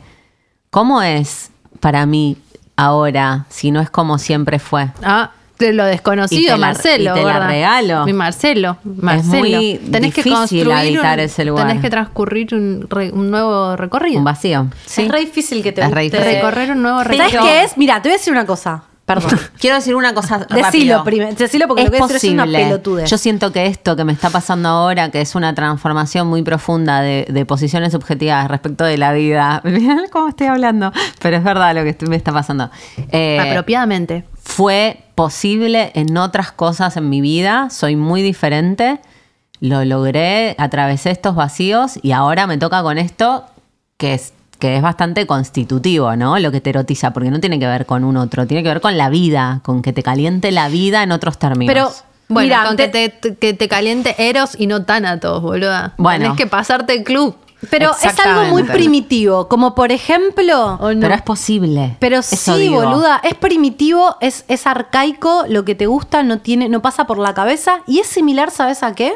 cómo 0.71 1.01
es 1.03 1.51
para 1.81 2.05
mí 2.07 2.37
ahora 2.77 3.47
si 3.49 3.71
no 3.71 3.81
es 3.81 3.91
como 3.91 4.19
siempre 4.19 4.59
fue. 4.59 4.89
Ah, 5.03 5.31
de 5.59 5.73
lo 5.73 5.85
Y 5.87 5.91
desconocido, 5.91 6.57
la- 6.57 6.67
Marcelo. 6.69 7.17
y 7.17 7.19
te 7.21 7.25
la 7.25 7.47
regalo. 7.49 8.05
Mi 8.07 8.13
Marcelo, 8.13 8.77
Marcelo. 8.85 9.39
muy 9.59 9.81
tenés 9.91 10.15
que 10.15 10.23
difícil 10.23 10.33
construir 10.33 10.73
habitar 10.73 11.19
un- 11.19 11.25
ese 11.25 11.45
lugar. 11.45 11.67
Tenés 11.67 11.83
que 11.83 11.91
transcurrir 11.91 12.55
un, 12.55 12.87
re- 12.89 13.11
un 13.11 13.29
nuevo 13.31 13.75
recorrido. 13.77 14.19
Un 14.19 14.25
vacío. 14.25 14.69
Sí. 14.87 15.03
Es 15.03 15.09
re 15.09 15.21
difícil 15.21 15.63
que 15.65 15.73
te 15.73 15.81
Es 15.83 15.91
re 15.91 16.03
difícil. 16.03 16.25
Recorrer 16.27 16.71
un 16.71 16.83
nuevo 16.83 16.99
¿Sabes 17.03 17.19
recorrido. 17.19 17.43
qué 17.43 17.65
es? 17.65 17.77
Mira, 17.77 18.01
te 18.01 18.09
voy 18.09 18.15
a 18.15 18.19
decir 18.19 18.33
una 18.33 18.47
cosa. 18.47 18.85
Perdón. 19.09 19.41
Quiero 19.59 19.77
decir 19.77 19.95
una 19.97 20.13
cosa 20.13 20.47
Decilo 20.51 21.03
primero, 21.03 21.35
decilo 21.35 21.67
porque 21.67 21.85
lo 21.85 21.91
que 21.91 22.13
decir 22.13 22.29
es 22.29 22.35
una 22.35 22.45
pelotudez. 22.45 23.11
Yo 23.11 23.17
siento 23.17 23.53
que 23.53 23.65
esto 23.65 23.97
que 23.97 24.05
me 24.05 24.13
está 24.13 24.29
pasando 24.29 24.69
ahora, 24.69 25.11
que 25.11 25.23
es 25.23 25.35
una 25.35 25.55
transformación 25.55 26.27
muy 26.27 26.43
profunda 26.43 27.01
de, 27.01 27.27
de 27.27 27.47
posiciones 27.47 27.93
subjetivas 27.93 28.47
respecto 28.49 28.85
de 28.85 28.99
la 28.99 29.15
vida. 29.15 29.63
Mirá 29.65 29.97
cómo 30.13 30.29
estoy 30.29 30.49
hablando, 30.49 30.93
pero 31.21 31.39
es 31.39 31.43
verdad 31.43 31.75
lo 31.75 31.85
que 31.85 31.97
me 32.07 32.17
está 32.17 32.35
pasando. 32.35 32.71
Eh, 33.11 33.41
Apropiadamente. 33.41 34.27
fue 34.43 35.01
posible 35.15 35.91
en 35.95 36.15
otras 36.19 36.53
cosas 36.53 36.99
en 36.99 37.09
mi 37.09 37.23
vida, 37.23 37.71
soy 37.71 37.97
muy 37.97 38.21
diferente, 38.21 39.01
lo 39.59 39.87
logré, 39.87 40.55
atravesé 40.59 41.13
estos 41.13 41.35
vacíos 41.35 41.99
y 42.03 42.13
ahora 42.13 42.47
me 42.47 42.59
toca 42.59 42.83
con 42.83 42.99
esto 42.99 43.47
que 43.97 44.13
es 44.13 44.35
que 44.59 44.77
es 44.77 44.83
bastante 44.83 45.27
constitutivo, 45.27 46.15
¿no? 46.17 46.39
Lo 46.39 46.51
que 46.53 46.61
te 46.61 46.71
erotiza, 46.71 47.13
porque 47.13 47.31
no 47.31 47.41
tiene 47.41 47.59
que 47.59 47.67
ver 47.67 47.87
con 47.87 48.05
un 48.05 48.17
otro, 48.17 48.47
tiene 48.47 48.63
que 48.63 48.69
ver 48.69 48.81
con 48.81 48.97
la 48.99 49.09
vida, 49.09 49.61
con 49.65 49.83
que 49.83 49.93
te 49.93 50.03
caliente 50.03 50.51
la 50.53 50.69
vida 50.69 51.03
en 51.03 51.13
otros 51.13 51.39
términos. 51.39 51.73
Pero, 51.73 51.91
Bueno, 52.29 52.45
mira, 52.47 52.65
con 52.67 52.77
te- 52.77 52.91
que, 52.91 53.09
te, 53.09 53.35
que 53.37 53.55
te 53.55 53.69
caliente 53.69 54.15
Eros 54.29 54.57
y 54.59 54.67
no 54.67 54.85
Tánatos, 54.85 55.41
boluda. 55.43 55.95
Bueno. 55.97 56.25
Tenés 56.25 56.37
que 56.39 56.47
pasarte 56.47 56.95
el 56.99 57.05
club. 57.05 57.37
pero 57.71 57.91
es 58.03 58.19
algo 58.21 58.45
muy 58.51 58.63
primitivo, 58.65 59.49
como 59.49 59.75
por 59.75 59.91
ejemplo... 59.91 60.77
¿O 60.81 60.93
no? 60.95 61.01
Pero 61.01 61.15
es 61.15 61.23
posible. 61.23 61.97
Pero 61.99 62.19
Eso 62.19 62.55
sí, 62.55 62.61
digo. 62.61 62.83
boluda, 62.85 63.21
es 63.25 63.35
primitivo, 63.35 64.17
es, 64.21 64.45
es 64.49 64.67
arcaico, 64.67 65.45
lo 65.49 65.65
que 65.65 65.75
te 65.75 65.87
gusta 65.87 66.23
no 66.23 66.39
tiene, 66.39 66.69
no 66.69 66.83
pasa 66.83 67.07
por 67.09 67.19
la 67.19 67.35
cabeza 67.35 67.81
y 67.87 67.99
es 67.99 68.07
similar, 68.07 68.51
¿sabes 68.53 68.83
a 68.85 68.95
qué? 68.95 69.13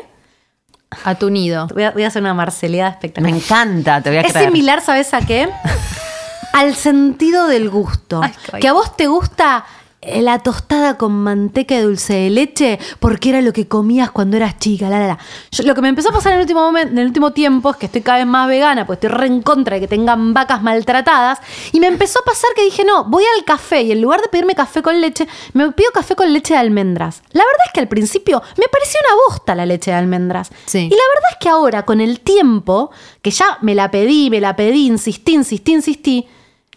A 1.05 1.15
tu 1.15 1.31
nido. 1.31 1.67
Voy 1.75 1.85
a, 1.85 1.91
voy 1.93 2.05
a 2.05 2.09
hacer 2.09 2.23
una 2.23 2.35
marceleada 2.35 2.91
Me 2.91 2.95
espectacular. 2.97 3.37
encanta, 3.37 4.01
te 4.03 4.11
voy 4.11 4.19
a 4.19 4.21
Es 4.23 4.33
creer. 4.33 4.47
similar, 4.49 4.81
¿sabes 4.81 5.13
a 5.15 5.21
qué? 5.21 5.49
Al 6.53 6.75
sentido 6.75 7.47
del 7.47 7.71
gusto. 7.71 8.21
Ay, 8.23 8.33
que 8.61 8.69
a 8.69 8.73
vos 8.75 8.97
te 8.97 9.07
gusta 9.07 9.65
la 10.05 10.41
tostada 10.41 10.99
con 10.99 11.13
manteca 11.13 11.77
de 11.77 11.83
dulce 11.83 12.15
de 12.15 12.31
leche 12.31 12.79
porque 12.99 13.29
era 13.29 13.41
lo 13.41 13.53
que 13.53 13.69
comías 13.69 14.11
cuando 14.11 14.37
eras 14.37 14.59
chica. 14.59 14.89
La, 14.89 14.99
la, 14.99 15.07
la. 15.07 15.19
Yo- 15.53 15.63
lo 15.65 15.75
que 15.75 15.81
me 15.81 15.89
empezó 15.89 16.11
a 16.11 16.13
pasar 16.13 16.33
en 16.33 16.39
el, 16.39 16.43
último 16.43 16.61
momento, 16.61 16.93
en 16.93 16.99
el 16.99 17.07
último 17.07 17.33
tiempo 17.33 17.71
es 17.71 17.77
que 17.77 17.87
estoy 17.87 18.01
cada 18.03 18.19
vez 18.19 18.27
más 18.27 18.49
vegana, 18.49 18.85
pues 18.87 18.97
estoy 18.97 19.11
re 19.11 19.27
en 19.29 19.43
contra 19.43 19.75
de 19.77 19.81
que 19.81 19.89
tengan 19.89 20.35
vacas 20.35 20.63
maltratadas. 20.63 21.39
Y 21.73 21.79
me 21.81 21.87
empezó 21.87 22.19
a 22.21 22.25
pasar 22.25 22.51
que 22.57 22.65
dije, 22.65 22.85
no, 22.85 23.05
voy 23.05 23.25
al 23.39 23.45
café 23.45 23.83
y 23.83 23.93
en 23.93 24.03
lugar 24.03 24.21
de 24.21 24.29
pedirme 24.29 24.55
café 24.57 24.83
con 24.83 25.01
leche, 25.01 25.29
me 25.53 25.71
pido 25.73 25.91
café 25.93 26.17
con 26.17 26.33
leche 26.33 26.55
de 26.55 26.61
almendras. 26.61 27.23
La 27.33 27.45
verdad 27.45 27.67
es 27.67 27.73
que 27.73 27.81
al 27.81 27.89
principio 27.89 28.43
me 28.59 28.65
pareció 28.73 28.99
una 29.07 29.23
bosta 29.29 29.55
la 29.55 29.67
leche 29.67 29.93
de 29.93 29.97
almendras. 29.99 30.51
Sí. 30.67 30.79
Y 30.79 30.91
la 30.91 30.97
verdad 31.15 31.31
es 31.33 31.37
que 31.41 31.49
ahora, 31.49 31.85
con 31.85 32.01
el 32.01 32.21
tiempo, 32.21 32.91
que 33.23 33.31
ya 33.31 33.59
me 33.61 33.75
la 33.77 33.91
pedí, 33.91 34.31
me 34.31 34.41
la 34.41 34.57
pedí, 34.57 34.87
insistí, 34.87 35.35
insistí, 35.35 35.73
insistí, 35.73 36.27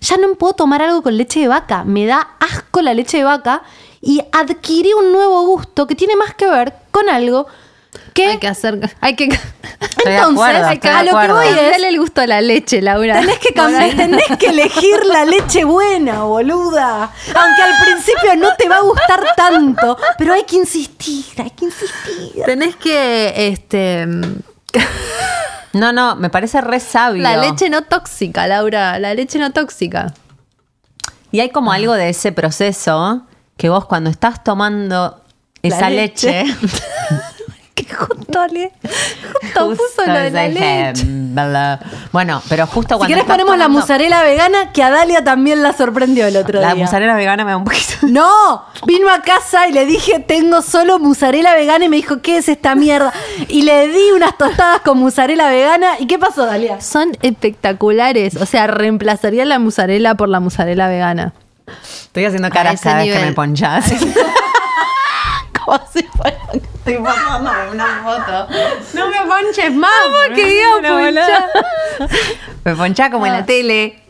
ya 0.06 0.18
no 0.18 0.36
puedo 0.36 0.54
tomar 0.54 0.82
algo 0.82 1.02
con 1.02 1.18
leche 1.18 1.40
de 1.40 1.48
vaca. 1.48 1.84
Me 1.84 2.06
da 2.06 2.36
asco 2.40 2.82
la 2.82 2.94
leche 2.94 3.18
de 3.18 3.24
vaca 3.24 3.64
y 4.02 4.22
adquirí 4.32 4.94
un 4.94 5.12
nuevo 5.12 5.46
gusto 5.46 5.88
que 5.88 5.96
tiene 5.96 6.16
más 6.16 6.36
que 6.36 6.48
ver 6.48 6.74
con 6.92 7.10
algo 7.10 7.48
que... 8.14 8.28
Hay 8.28 8.38
que 8.38 8.48
hacer. 8.48 8.96
Hay 9.02 9.16
que. 9.16 9.24
Entonces, 9.24 10.22
acuerdo, 10.22 10.70
estoy 10.70 10.90
de 10.90 10.96
a 10.96 11.04
lo 11.04 11.20
que 11.20 11.32
voy 11.32 11.48
es... 11.48 11.72
Dale 11.72 11.90
el 11.90 12.00
gusto 12.00 12.22
a 12.22 12.28
la 12.28 12.42
leche, 12.42 12.82
Laura. 12.82 13.20
Tenés 13.20 13.40
que 13.40 13.54
cambiar, 13.54 13.96
tenés 13.96 14.38
que 14.38 14.48
elegir 14.48 15.06
la 15.06 15.26
leche 15.26 15.64
buena, 15.64 16.24
boluda. 16.24 17.04
Aunque 17.04 17.62
al 17.62 17.84
principio 17.84 18.36
no 18.38 18.56
te 18.56 18.70
va 18.70 18.78
a 18.78 18.82
gustar 18.82 19.26
tanto, 19.36 19.98
pero 20.18 20.34
hay 20.34 20.44
que 20.44 20.58
insistir, 20.58 21.26
hay 21.38 21.50
que 21.52 21.66
insistir. 21.66 22.44
Tenés 22.46 22.76
que. 22.76 23.34
Este. 23.36 24.08
No, 25.76 25.92
no, 25.92 26.16
me 26.16 26.30
parece 26.30 26.62
re 26.62 26.80
sabio. 26.80 27.22
La 27.22 27.36
leche 27.36 27.70
no 27.70 27.82
tóxica, 27.82 28.48
Laura. 28.48 28.98
La 28.98 29.14
leche 29.14 29.38
no 29.40 29.52
tóxica. 29.52 30.14
Y 31.34 31.42
hay 31.42 31.50
como 31.50 31.74
algo 31.74 31.96
de 31.96 32.08
ese 32.08 32.32
proceso 32.32 33.24
que 33.58 33.68
vos 33.68 33.86
cuando 33.86 34.10
estás 34.10 34.42
tomando 34.42 35.22
La 35.62 35.76
esa 35.76 35.90
leche. 35.90 36.46
justo 37.94 38.48
le... 38.52 38.72
Justo 39.42 39.70
puso 39.70 40.06
lo 40.08 40.14
de 40.20 40.32
la 40.32 40.48
leche. 40.48 41.06
Bueno, 42.12 42.42
pero 42.48 42.66
justo 42.68 42.96
Si 42.96 42.98
cuando 42.98 43.08
querés 43.08 43.22
estás 43.24 43.38
ponemos 43.38 43.58
la 43.58 43.68
mozzarella 43.68 44.24
vegana 44.24 44.72
que 44.72 44.84
a 44.84 44.90
Dalia 44.90 45.24
también 45.24 45.62
la 45.62 45.74
sorprendió 45.74 46.26
el 46.28 46.38
otro 46.38 46.62
La 46.62 46.74
día. 46.74 46.84
mozzarella 46.86 47.16
vegana 47.16 47.44
me 47.44 47.52
da 47.52 47.58
un 47.58 47.64
poquito. 47.66 47.84
No, 48.04 48.64
vino 48.86 49.10
a 49.10 49.22
casa 49.22 49.68
y 49.68 49.72
le 49.74 49.86
dije, 49.86 50.20
tengo 50.20 50.62
solo 50.62 51.00
mozzarella 51.00 51.54
vegana 51.56 51.86
y 51.86 51.90
me 51.90 51.98
dijo, 51.98 52.22
¿qué 52.22 52.38
es 52.38 52.50
esta 52.50 52.76
mierda? 52.76 53.12
Y 53.48 53.64
le 53.64 53.88
di 53.88 54.12
unas 54.16 54.38
tostadas 54.38 54.82
con 54.82 55.00
mozzarella 55.00 55.50
vegana. 55.50 56.00
¿Y 56.00 56.08
qué 56.08 56.18
pasó, 56.20 56.46
Dalia? 56.46 56.80
Son 56.82 57.12
espectaculares. 57.22 58.36
O 58.38 58.46
sea, 58.46 58.68
reemplazaría 58.68 59.46
la 59.46 59.60
musarela 59.60 60.16
por 60.16 60.30
la 60.30 60.40
musarela 60.40 60.88
vegana. 60.88 61.34
Estoy 61.84 62.26
haciendo 62.26 62.48
A 62.48 62.52
caras 62.52 62.80
cada 62.80 62.98
vez 63.04 63.14
que 63.18 63.26
me 63.26 63.34
ponchas. 63.34 63.92
Como 65.66 65.80
si 65.92 66.04
fuera 66.04 66.38
estoy 66.86 67.04
pasándome 67.04 67.72
una 67.72 68.02
foto. 68.04 68.48
No 68.94 69.08
me 69.10 69.18
ponches 69.28 69.74
más. 69.74 69.90
que 70.36 70.62
No, 70.82 70.88
ponchar? 70.88 71.50
boludo. 72.00 72.10
Me 72.64 72.76
ponchá 72.76 73.10
como 73.12 73.26
en 73.26 73.34
la 73.34 73.46
tele. 73.46 74.04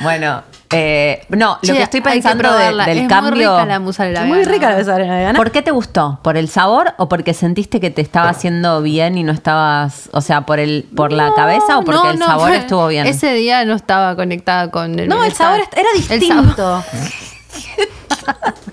Bueno, 0.00 0.42
eh, 0.72 1.24
no, 1.30 1.58
lo 1.62 1.66
Che, 1.66 1.72
que 1.72 1.82
estoy 1.82 2.00
que 2.00 2.10
pensando 2.10 2.52
de- 2.56 2.72
del 2.84 2.98
es 2.98 3.08
cambio. 3.08 3.30
Muy 3.50 3.58
rica 3.60 3.66
la 3.66 3.80
musarela 3.80 4.24
Muy 4.24 4.44
rica 4.44 4.70
la 4.70 4.78
mozzarella 4.78 5.14
vegana. 5.16 5.36
¿Por 5.36 5.50
qué 5.50 5.62
te 5.62 5.70
gustó? 5.72 6.20
¿Por 6.22 6.36
el 6.36 6.48
sabor 6.48 6.94
o 6.96 7.08
porque 7.08 7.34
sentiste 7.34 7.80
que 7.80 7.90
te 7.90 8.00
estaba 8.02 8.28
haciendo 8.30 8.80
bien 8.82 9.18
y 9.18 9.22
no 9.24 9.32
estabas, 9.32 10.08
o 10.12 10.20
sea, 10.20 10.42
por 10.42 10.58
el 10.60 10.86
por 10.96 11.12
la 11.12 11.32
cabeza 11.34 11.78
o 11.78 11.84
porque 11.84 12.00
no, 12.00 12.10
el 12.10 12.18
sabor 12.18 12.52
estuvo 12.52 12.86
bien? 12.88 13.06
Ese 13.06 13.32
día 13.34 13.64
no 13.64 13.74
estaba 13.74 14.14
conectada 14.16 14.70
con 14.70 14.98
el 14.98 15.08
No, 15.08 15.24
el 15.24 15.32
sabor 15.32 15.60
era 15.72 15.88
El 16.14 16.22
sabor- 16.22 16.44
distinto. 16.46 16.84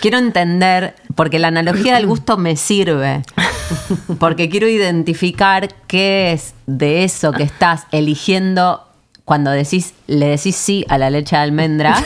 Quiero 0.00 0.18
entender, 0.18 0.94
porque 1.14 1.38
la 1.38 1.48
analogía 1.48 1.96
del 1.96 2.06
gusto 2.06 2.36
me 2.36 2.56
sirve, 2.56 3.22
porque 4.18 4.48
quiero 4.48 4.68
identificar 4.68 5.68
qué 5.86 6.32
es 6.32 6.54
de 6.66 7.04
eso 7.04 7.32
que 7.32 7.42
estás 7.42 7.86
eligiendo 7.90 8.84
cuando 9.24 9.50
decís, 9.50 9.92
le 10.06 10.28
decís 10.28 10.56
sí 10.56 10.86
a 10.88 10.96
la 10.96 11.10
leche 11.10 11.36
de 11.36 11.42
almendras, 11.42 12.02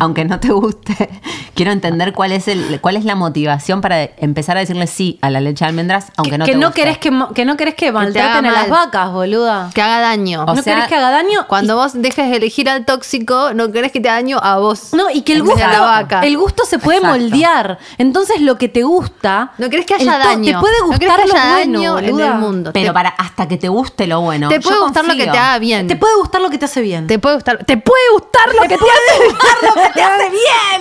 aunque 0.00 0.24
no 0.24 0.40
te 0.40 0.48
guste, 0.52 1.08
quiero 1.54 1.72
entender 1.72 2.12
cuál 2.12 2.32
es 2.32 2.48
el, 2.48 2.80
cuál 2.80 2.96
es 2.96 3.04
la 3.04 3.14
motivación 3.14 3.80
para 3.80 4.02
empezar 4.02 4.56
a 4.56 4.60
decirle 4.60 4.86
sí 4.86 5.18
a 5.22 5.30
la 5.30 5.40
leche 5.40 5.64
de 5.64 5.68
almendras, 5.70 6.06
aunque 6.16 6.32
que, 6.32 6.38
no 6.38 6.44
que 6.46 6.52
te 6.52 6.58
no 6.58 6.66
guste. 6.68 6.80
querés 6.82 6.98
que, 6.98 7.10
que 7.34 7.44
no 7.44 7.56
querés 7.56 7.74
que 7.74 7.92
maltraten 7.92 8.46
a 8.46 8.52
las 8.52 8.68
vacas, 8.68 9.12
boluda. 9.12 9.70
Que 9.74 9.82
haga 9.82 10.00
daño. 10.00 10.42
O 10.44 10.54
no 10.54 10.62
sea, 10.62 10.74
querés 10.74 10.88
que 10.88 10.94
haga 10.96 11.10
daño. 11.10 11.46
Cuando 11.48 11.76
vos 11.76 11.92
dejes 11.94 12.30
de 12.30 12.36
elegir 12.36 12.68
al 12.68 12.84
tóxico, 12.84 13.52
no 13.54 13.70
querés 13.72 13.92
que 13.92 14.00
te 14.00 14.08
haga 14.08 14.18
daño 14.20 14.38
a 14.42 14.58
vos. 14.58 14.92
No, 14.92 15.10
y 15.10 15.22
que 15.22 15.32
el 15.34 15.42
gusto, 15.42 15.56
de 15.56 15.62
a 15.64 15.72
la 15.72 15.80
vaca. 15.80 16.20
el 16.20 16.36
gusto 16.36 16.64
se 16.64 16.78
puede 16.78 16.98
Exacto. 16.98 17.18
moldear. 17.20 17.78
Entonces 17.98 18.40
lo 18.40 18.58
que 18.58 18.68
te 18.68 18.82
gusta. 18.82 19.52
No 19.58 19.68
querés 19.70 19.86
que 19.86 19.94
haya 19.94 20.18
daño. 20.18 20.54
Te 20.54 20.58
puede 20.60 20.78
No 20.80 20.86
gustar 20.86 21.00
querés 21.00 21.16
que 21.22 21.26
lo 21.28 21.34
bueno, 21.34 21.52
daño 21.82 21.98
en 21.98 22.04
boluda. 22.06 22.26
el 22.28 22.34
mundo. 22.34 22.70
Pero 22.72 22.86
te, 22.88 22.92
para 22.92 23.08
hasta 23.10 23.48
que 23.48 23.56
te 23.56 23.68
guste 23.68 24.06
lo 24.06 24.20
bueno. 24.20 24.48
te 24.48 24.60
puede 24.60 24.76
Yo 24.76 24.82
gustar 24.84 25.04
lo 25.04 25.14
que 25.14 25.24
te 25.24 25.30
haga 25.38 25.58
bien. 25.58 25.86
Te 25.86 25.96
puede 25.96 26.14
gustar 26.16 26.40
lo 26.40 26.50
que 26.50 26.58
te 26.58 26.64
hace 26.64 26.80
bien. 26.80 27.06
Te 27.06 27.18
puede 27.18 27.36
gustar. 27.36 27.64
Te 27.64 27.76
puede 27.76 28.02
gustar 28.14 28.48
lo 28.54 28.62
que 28.62 28.68
te 28.68 28.74
hace 28.74 29.66
lo 29.66 29.74
que 29.74 29.81
te 29.94 30.02
hace 30.02 30.30
bien. 30.30 30.80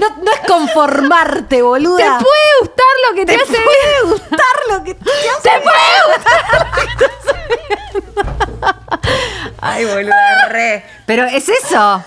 No, 0.00 0.08
no 0.22 0.32
es 0.32 0.40
conformarte, 0.48 1.62
boluda. 1.62 2.18
Te 2.18 2.24
puede 2.24 2.50
gustar 2.60 2.86
lo 3.08 3.14
que 3.16 3.24
te, 3.26 3.36
Te 3.36 3.42
hace 3.42 3.52
puede 3.52 3.66
bien. 3.66 4.10
gustar 4.10 4.56
lo 4.70 4.84
que 4.84 4.94
te 4.94 5.10
hace 5.10 5.50
Ay, 9.60 9.84
boluda, 9.84 10.48
re. 10.48 10.84
Pero 11.06 11.24
es 11.24 11.48
eso. 11.48 12.02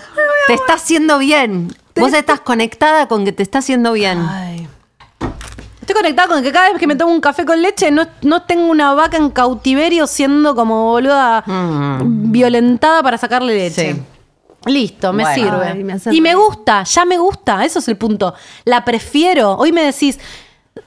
Te 0.47 0.53
está 0.55 0.73
haciendo 0.73 1.17
bien. 1.19 1.73
Vos 1.95 2.13
estás 2.13 2.41
conectada 2.41 3.07
con 3.07 3.23
que 3.23 3.31
te 3.31 3.43
está 3.43 3.59
haciendo 3.59 3.93
bien. 3.93 4.19
Ay. 4.29 4.67
Estoy 5.79 5.95
conectada 5.95 6.27
con 6.27 6.43
que 6.43 6.51
cada 6.51 6.69
vez 6.71 6.79
que 6.79 6.87
me 6.87 6.95
tomo 6.95 7.13
un 7.13 7.21
café 7.21 7.45
con 7.45 7.61
leche 7.61 7.91
no, 7.91 8.07
no 8.23 8.41
tengo 8.43 8.65
una 8.71 8.93
vaca 8.95 9.17
en 9.17 9.29
cautiverio 9.29 10.07
siendo 10.07 10.55
como 10.55 10.89
boluda 10.91 11.43
Mm. 11.45 12.31
violentada 12.31 13.01
para 13.03 13.17
sacarle 13.17 13.53
leche. 13.55 13.93
Sí. 13.93 14.03
Listo, 14.65 15.13
me 15.13 15.23
Bueno. 15.23 15.35
sirve. 15.35 15.67
Ay, 15.67 15.83
me 15.83 15.93
hace 15.93 16.13
y 16.13 16.21
me 16.21 16.35
gusta, 16.35 16.83
ya 16.83 17.05
me 17.05 17.17
gusta, 17.17 17.63
eso 17.65 17.79
es 17.79 17.87
el 17.87 17.97
punto. 17.97 18.33
La 18.65 18.83
prefiero. 18.83 19.53
Hoy 19.53 19.71
me 19.71 19.83
decís 19.83 20.19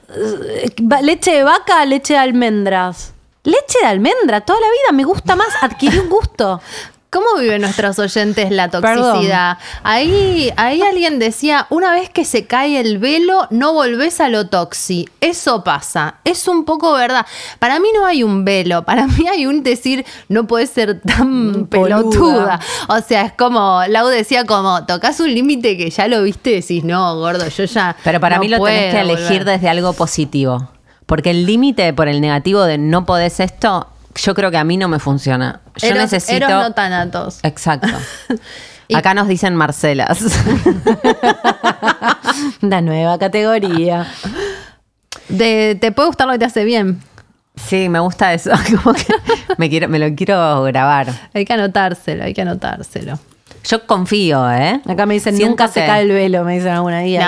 eh, 0.09 0.69
leche 1.01 1.31
de 1.31 1.43
vaca, 1.43 1.85
leche 1.85 2.13
de 2.13 2.19
almendras. 2.19 3.13
Leche 3.43 3.79
de 3.81 3.87
almendra, 3.87 4.41
toda 4.41 4.59
la 4.59 4.67
vida 4.67 4.91
me 4.93 5.03
gusta 5.05 5.35
más, 5.35 5.49
adquirí 5.61 5.97
un 5.99 6.09
gusto. 6.09 6.61
¿Cómo 7.11 7.25
viven 7.39 7.61
nuestros 7.61 7.97
oyentes 7.97 8.51
la 8.51 8.69
toxicidad? 8.69 9.57
Ahí, 9.81 10.53
ahí 10.57 10.83
alguien 10.83 11.17
decía, 11.17 11.65
una 11.71 11.91
vez 11.91 12.11
que 12.11 12.23
se 12.23 12.45
cae 12.45 12.79
el 12.79 12.99
velo, 12.99 13.47
no 13.49 13.73
volvés 13.73 14.21
a 14.21 14.29
lo 14.29 14.47
toxi. 14.47 15.09
Eso 15.19 15.63
pasa. 15.63 16.17
Es 16.23 16.47
un 16.47 16.65
poco 16.65 16.93
verdad. 16.93 17.25
Para 17.57 17.79
mí 17.79 17.87
no 17.95 18.05
hay 18.05 18.21
un 18.21 18.45
velo. 18.45 18.85
Para 18.85 19.07
mí 19.07 19.27
hay 19.27 19.47
un 19.47 19.63
decir, 19.63 20.05
no 20.27 20.45
puedes 20.45 20.69
ser 20.69 21.01
tan 21.01 21.51
Boluda. 21.53 21.67
pelotuda. 21.69 22.59
O 22.89 22.99
sea, 23.01 23.23
es 23.23 23.33
como, 23.33 23.81
Lau 23.87 24.07
decía 24.09 24.45
como, 24.45 24.85
tocas 24.85 25.19
un 25.19 25.33
límite 25.33 25.77
que 25.77 25.89
ya 25.89 26.07
lo 26.07 26.21
viste 26.21 26.51
y 26.51 26.61
decís, 26.61 26.83
no, 26.83 27.15
gordo, 27.15 27.47
yo 27.47 27.63
ya 27.63 27.95
Pero 28.03 28.19
para 28.19 28.35
no 28.35 28.43
mí 28.43 28.49
lo 28.49 28.63
tenés 28.63 28.93
que 28.93 29.01
elegir 29.01 29.39
volver". 29.39 29.45
desde 29.45 29.67
algo 29.67 29.93
positivo. 29.93 30.69
Porque 31.07 31.31
el 31.31 31.47
límite 31.47 31.91
por 31.91 32.07
el 32.07 32.21
negativo 32.21 32.61
de 32.65 32.77
no 32.77 33.07
podés 33.07 33.39
esto, 33.39 33.87
yo 34.15 34.33
creo 34.35 34.51
que 34.51 34.57
a 34.57 34.63
mí 34.63 34.77
no 34.77 34.87
me 34.87 34.99
funciona. 34.99 35.61
Yo 35.77 35.87
Eros- 35.89 35.99
necesito. 36.03 36.33
eros 36.45 36.49
no 36.51 36.73
tanatos. 36.73 37.39
Exacto. 37.43 37.87
Y- 38.91 38.95
Acá 38.95 39.13
nos 39.13 39.27
dicen 39.27 39.55
Marcelas. 39.55 40.17
La 42.61 42.81
nueva 42.81 43.17
categoría. 43.19 44.07
De- 45.27 45.77
te 45.79 45.91
puede 45.91 46.07
gustar 46.07 46.25
lo 46.27 46.33
que 46.33 46.39
te 46.39 46.45
hace 46.45 46.63
bien. 46.63 47.01
sí, 47.55 47.87
me 47.89 47.99
gusta 47.99 48.33
eso. 48.33 48.51
Como 48.83 48.95
que 48.95 49.13
me, 49.57 49.69
quiero, 49.69 49.87
me 49.89 49.99
lo 49.99 50.15
quiero 50.15 50.63
grabar. 50.63 51.07
Hay 51.33 51.45
que 51.45 51.53
anotárselo, 51.53 52.23
hay 52.23 52.33
que 52.33 52.41
anotárselo. 52.41 53.19
Yo 53.63 53.85
confío, 53.85 54.49
¿eh? 54.51 54.81
Acá 54.87 55.05
me 55.05 55.13
dicen, 55.15 55.37
nunca 55.37 55.67
se 55.67 55.85
cae 55.85 56.03
el 56.03 56.09
velo, 56.11 56.43
me 56.43 56.55
dicen 56.55 56.69
alguna 56.71 57.01
día. 57.01 57.25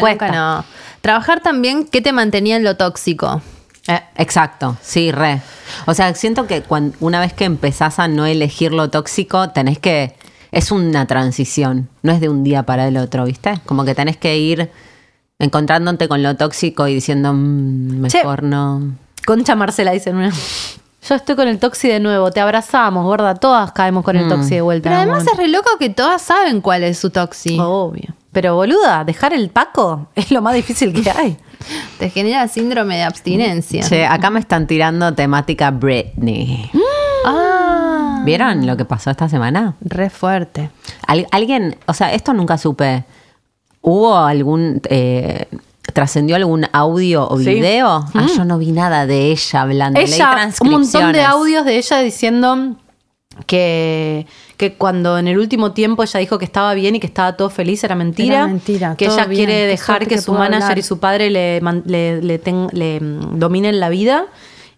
No, 0.00 0.06
nunca 0.06 0.30
no. 0.30 0.64
Trabajar 1.00 1.40
también, 1.40 1.86
¿qué 1.86 2.02
te 2.02 2.12
mantenía 2.12 2.56
en 2.56 2.64
lo 2.64 2.76
tóxico? 2.76 3.40
Eh, 3.88 4.00
exacto, 4.16 4.76
sí, 4.82 5.10
re. 5.10 5.40
O 5.86 5.94
sea, 5.94 6.14
siento 6.14 6.46
que 6.46 6.62
cuan- 6.62 6.92
una 7.00 7.20
vez 7.20 7.32
que 7.32 7.44
empezás 7.44 7.98
a 7.98 8.08
no 8.08 8.26
elegir 8.26 8.72
lo 8.72 8.90
tóxico, 8.90 9.50
tenés 9.50 9.78
que. 9.78 10.14
Es 10.52 10.72
una 10.72 11.06
transición, 11.06 11.88
no 12.02 12.12
es 12.12 12.20
de 12.20 12.28
un 12.28 12.42
día 12.42 12.64
para 12.64 12.88
el 12.88 12.96
otro, 12.96 13.24
¿viste? 13.24 13.60
Como 13.66 13.84
que 13.84 13.94
tenés 13.94 14.16
que 14.16 14.36
ir 14.36 14.70
encontrándote 15.38 16.08
con 16.08 16.22
lo 16.22 16.36
tóxico 16.36 16.88
y 16.88 16.94
diciendo, 16.94 17.32
"Mm, 17.32 18.06
Che. 18.08 18.18
mejor 18.18 18.42
no. 18.42 18.82
Concha 19.26 19.54
Marcela 19.54 19.92
dicen 19.92 20.16
una. 20.16 20.30
Yo 21.08 21.14
estoy 21.14 21.34
con 21.34 21.48
el 21.48 21.58
toxi 21.58 21.88
de 21.88 21.98
nuevo, 21.98 22.30
te 22.30 22.40
abrazamos, 22.40 23.04
gorda, 23.04 23.34
todas 23.34 23.72
caemos 23.72 24.04
con 24.04 24.16
el 24.16 24.28
toxi 24.28 24.56
de 24.56 24.60
vuelta. 24.60 24.90
Pero 24.90 25.00
además 25.00 25.24
es 25.26 25.36
re 25.38 25.48
loco 25.48 25.70
que 25.78 25.88
todas 25.88 26.20
saben 26.20 26.60
cuál 26.60 26.82
es 26.84 26.98
su 26.98 27.08
toxi. 27.08 27.56
Obvio. 27.58 28.14
Pero 28.32 28.54
boluda, 28.54 29.04
dejar 29.04 29.32
el 29.32 29.50
paco 29.50 30.08
es 30.14 30.30
lo 30.30 30.40
más 30.42 30.54
difícil 30.54 30.92
que 30.92 31.10
hay. 31.10 31.36
Te 31.98 32.08
genera 32.10 32.46
síndrome 32.48 32.96
de 32.96 33.02
abstinencia. 33.02 33.82
Che, 33.82 34.06
acá 34.06 34.30
me 34.30 34.40
están 34.40 34.66
tirando 34.66 35.12
temática 35.14 35.70
Britney. 35.70 36.70
Ah, 37.26 38.22
¿Vieron 38.24 38.66
lo 38.66 38.76
que 38.76 38.84
pasó 38.84 39.10
esta 39.10 39.28
semana? 39.28 39.74
re 39.80 40.08
fuerte. 40.10 40.70
Al- 41.06 41.26
alguien, 41.32 41.76
o 41.86 41.92
sea, 41.94 42.12
esto 42.14 42.32
nunca 42.32 42.56
supe. 42.58 43.04
¿Hubo 43.82 44.16
algún. 44.16 44.80
eh, 44.88 45.46
¿Trascendió 45.92 46.36
algún 46.36 46.66
audio 46.72 47.26
o 47.28 47.38
Sí. 47.38 47.46
video? 47.54 48.04
Ah, 48.14 48.26
yo 48.36 48.44
no 48.44 48.58
vi 48.58 48.70
nada 48.70 49.06
de 49.06 49.32
ella 49.32 49.62
hablando. 49.62 50.00
Leí 50.00 50.12
Ella, 50.14 50.48
un 50.60 50.70
montón 50.70 51.12
de 51.12 51.22
audios 51.24 51.64
de 51.64 51.78
ella 51.78 51.98
diciendo 52.00 52.76
que, 53.46 54.26
que 54.60 54.74
cuando 54.74 55.16
en 55.18 55.26
el 55.26 55.38
último 55.38 55.72
tiempo 55.72 56.02
ella 56.02 56.20
dijo 56.20 56.38
que 56.38 56.44
estaba 56.44 56.74
bien 56.74 56.94
y 56.94 57.00
que 57.00 57.06
estaba 57.06 57.34
todo 57.34 57.48
feliz 57.48 57.82
era 57.82 57.94
mentira. 57.94 58.34
Era 58.36 58.46
mentira, 58.46 58.94
Que 58.96 59.06
ella 59.06 59.24
bien, 59.24 59.46
quiere 59.46 59.66
dejar 59.66 60.00
que, 60.00 60.16
que 60.16 60.20
su 60.20 60.32
manager 60.34 60.62
hablar. 60.64 60.78
y 60.78 60.82
su 60.82 60.98
padre 60.98 61.30
le, 61.30 61.60
man- 61.62 61.82
le, 61.86 62.20
le 62.20 62.38
ten- 62.38 62.68
le, 62.72 63.00
mm, 63.00 63.38
dominen 63.38 63.80
la 63.80 63.88
vida 63.88 64.26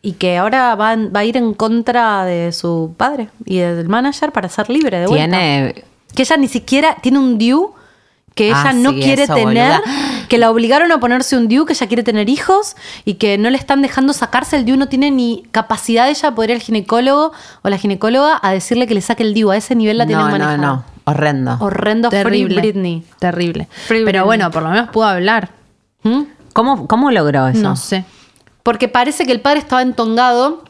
y 0.01 0.13
que 0.13 0.39
ahora 0.39 0.77
va, 0.77 0.95
va 0.97 1.21
a 1.21 1.25
ir 1.25 1.37
en 1.37 1.53
contra 1.55 2.25
de 2.25 2.53
su 2.53 2.95
padre 2.97 3.29
y 3.45 3.59
del 3.59 3.89
manager 3.89 4.31
para 4.31 4.49
ser 4.49 4.71
libre 4.71 5.01
de 5.01 5.07
vuelta. 5.09 5.27
Tiene. 5.37 5.85
Que 6.15 6.23
ella 6.23 6.37
ni 6.37 6.47
siquiera 6.49 6.97
tiene 7.03 7.19
un 7.19 7.37
due 7.39 7.67
que 8.35 8.47
ella 8.49 8.63
Ah, 8.67 8.73
no 8.73 8.91
sí, 8.93 9.01
quiere 9.03 9.25
eso, 9.25 9.35
tener, 9.35 9.81
boluda. 9.81 10.27
que 10.29 10.39
la 10.39 10.51
obligaron 10.51 10.91
a 10.93 10.99
ponerse 11.01 11.37
un 11.37 11.49
DIU, 11.49 11.67
que 11.67 11.73
ella 11.75 11.87
quiere 11.87 12.03
tener 12.03 12.29
hijos 12.29 12.77
y 13.05 13.15
que 13.15 13.37
no 13.39 13.51
le 13.51 13.59
están 13.59 13.83
dejando 13.83 14.13
sacarse 14.13 14.57
el 14.57 14.65
DIU, 14.65 14.77
no 14.77 14.89
tiene 14.89 15.11
ni 15.11 15.45
capacidad 15.51 16.09
ella 16.09 16.31
de 16.31 16.35
poder 16.35 16.51
ir 16.51 16.57
al 16.57 16.63
ginecólogo 16.63 17.33
o 17.63 17.69
la 17.69 17.77
ginecóloga 17.79 18.39
a 18.43 18.53
decirle 18.53 18.87
que 18.87 18.95
le 18.95 19.01
saque 19.03 19.23
el 19.23 19.35
DIU. 19.35 19.51
A 19.51 19.57
ese 19.57 19.75
nivel 19.75 19.99
la 19.99 20.07
tienen 20.07 20.25
No, 20.25 20.31
no, 20.31 20.39
manejada. 20.39 20.57
no. 20.57 20.85
Horrendo. 21.05 21.57
Horrendo 21.61 22.09
Terrible. 22.11 22.55
Free 22.61 22.71
Britney. 22.73 23.05
Terrible. 23.19 23.69
Free 23.87 24.05
Pero 24.05 24.25
bueno, 24.25 24.51
por 24.51 24.63
lo 24.63 24.71
menos 24.71 24.89
pudo 24.91 25.05
hablar. 25.07 25.51
¿Mm? 26.05 26.23
¿Cómo, 26.53 26.87
¿Cómo 26.87 27.11
logró 27.11 27.49
eso? 27.49 27.61
No 27.61 27.77
sé. 27.77 28.05
Porque 28.63 28.87
parece 28.89 29.27
que 29.27 29.33
el 29.33 29.41
padre 29.41 29.59
estaba 29.59 29.83
entongado 29.83 30.63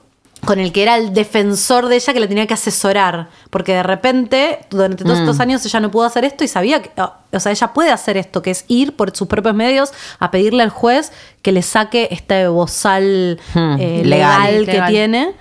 con 0.45 0.59
el 0.59 0.73
que 0.73 0.83
era 0.83 0.97
el 0.97 1.13
defensor 1.15 1.87
de 1.89 1.97
ella 1.97 2.13
que 2.13 2.21
la 2.21 2.27
tenía 2.27 2.47
que 2.47 2.55
asesorar. 2.55 3.29
Porque 3.51 3.73
de 3.75 3.83
repente, 3.83 4.59
durante 4.71 5.05
todos 5.05 5.19
Mm. 5.19 5.23
estos 5.23 5.41
años, 5.41 5.65
ella 5.65 5.81
no 5.81 5.91
pudo 5.91 6.05
hacer 6.05 6.25
esto 6.25 6.43
y 6.45 6.49
sabía 6.49 6.83
que, 6.83 6.91
o 7.01 7.41
sea, 7.41 7.53
ella 7.53 7.69
puede 7.73 7.91
hacer 7.91 8.17
esto, 8.17 8.43
que 8.43 8.51
es 8.51 8.65
ir 8.69 8.97
por 8.97 9.17
sus 9.17 9.29
propios 9.29 9.55
medios 9.55 9.93
a 10.19 10.31
pedirle 10.31 10.63
al 10.65 10.71
juez 10.71 11.13
que 11.43 11.53
le 11.53 11.63
saque 11.63 12.09
este 12.11 12.49
bozal 12.49 13.39
Hmm, 13.55 13.77
eh, 13.79 14.03
legal. 14.05 14.43
legal, 14.53 14.67
que 14.67 14.73
Legal. 14.73 14.91
tiene. 14.91 15.33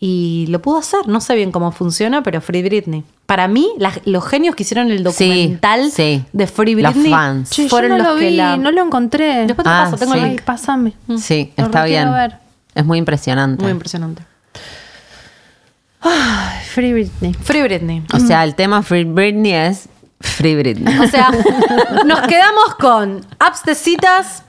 Y 0.00 0.46
lo 0.48 0.62
pudo 0.62 0.78
hacer. 0.78 1.08
No 1.08 1.20
sé 1.20 1.34
bien 1.34 1.50
cómo 1.50 1.72
funciona, 1.72 2.22
pero 2.22 2.40
Free 2.40 2.62
Britney. 2.62 3.02
Para 3.26 3.48
mí, 3.48 3.68
la- 3.78 3.92
los 4.04 4.24
genios 4.26 4.54
que 4.54 4.62
hicieron 4.62 4.90
el 4.92 5.02
documental 5.02 5.90
sí. 5.90 6.24
de 6.32 6.46
Free 6.46 6.74
Los 6.80 6.94
Britney 6.94 7.10
fans. 7.10 7.50
Che, 7.50 7.68
fueron 7.68 7.90
yo 7.90 7.98
no 7.98 8.04
los 8.04 8.14
lo 8.14 8.20
que 8.20 8.30
la... 8.30 8.56
no 8.56 8.70
lo 8.70 8.84
encontré. 8.84 9.44
Después 9.46 9.64
te 9.64 9.70
Ah, 9.70 9.84
paso, 9.86 9.96
tengo 9.96 10.12
sí. 10.12 10.18
el 10.20 10.24
Ay, 10.24 10.30
link. 10.30 10.42
pásame. 10.42 10.92
Sí, 11.18 11.52
Lo 11.56 11.64
está 11.64 11.84
bien. 11.84 12.12
ver. 12.12 12.36
Es 12.76 12.84
muy 12.84 12.98
impresionante. 12.98 13.60
Muy 13.62 13.72
impresionante. 13.72 14.22
Ay, 16.00 16.60
Free 16.72 16.92
Britney. 16.92 17.34
Free 17.34 17.62
Britney. 17.62 18.02
O 18.14 18.18
sea, 18.20 18.44
el 18.44 18.54
tema 18.54 18.82
Free 18.82 19.04
Britney 19.04 19.52
es 19.52 19.88
Free 20.20 20.54
Britney. 20.56 20.98
O 21.00 21.06
sea, 21.08 21.30
nos 22.06 22.20
quedamos 22.22 22.74
con 22.78 23.24
apps 23.40 23.64
de 23.64 23.74
citas. 23.74 24.44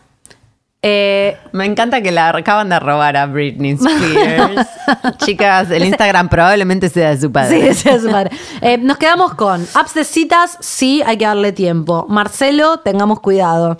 eh, 0.84 1.38
Me 1.52 1.66
encanta 1.66 2.02
que 2.02 2.12
la 2.12 2.30
acaban 2.30 2.70
de 2.70 2.80
robar 2.80 3.18
a 3.18 3.26
Britney 3.26 3.72
Spears. 3.72 4.68
Chicas, 5.26 5.72
el 5.72 5.86
Instagram 5.86 6.30
probablemente 6.30 6.88
sea 6.90 7.10
de 7.10 7.16
su 7.18 7.22
sí, 7.24 7.28
padre. 7.30 7.70
ese 7.70 7.96
es 7.96 8.02
su 8.04 8.10
padre. 8.12 8.30
Eh, 8.62 8.78
nos 8.78 8.98
quedamos 8.98 9.34
con 9.34 9.66
apps 9.74 9.96
de 9.96 10.04
citas, 10.04 10.58
sí, 10.62 11.02
hay 11.06 11.18
que 11.18 11.26
darle 11.26 11.52
tiempo. 11.52 12.06
Marcelo, 12.10 12.80
tengamos 12.82 13.20
cuidado. 13.22 13.78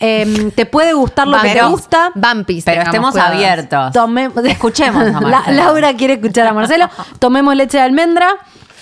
Eh, 0.00 0.50
¿Te 0.54 0.64
puede 0.66 0.94
gustar 0.94 1.28
lo 1.28 1.40
que 1.40 1.50
te 1.52 1.62
gusta? 1.62 2.10
Vampis. 2.14 2.64
Pero 2.64 2.82
estemos 2.82 3.14
abiertos. 3.16 3.92
Tome- 3.92 4.30
Escuchemos 4.50 5.02
a 5.14 5.20
La- 5.20 5.20
Marcelo. 5.20 5.56
Laura 5.56 5.94
quiere 5.94 6.14
escuchar 6.14 6.46
a 6.46 6.54
Marcelo. 6.54 6.88
Tomemos 7.18 7.54
leche 7.54 7.76
de 7.76 7.84
almendra 7.84 8.30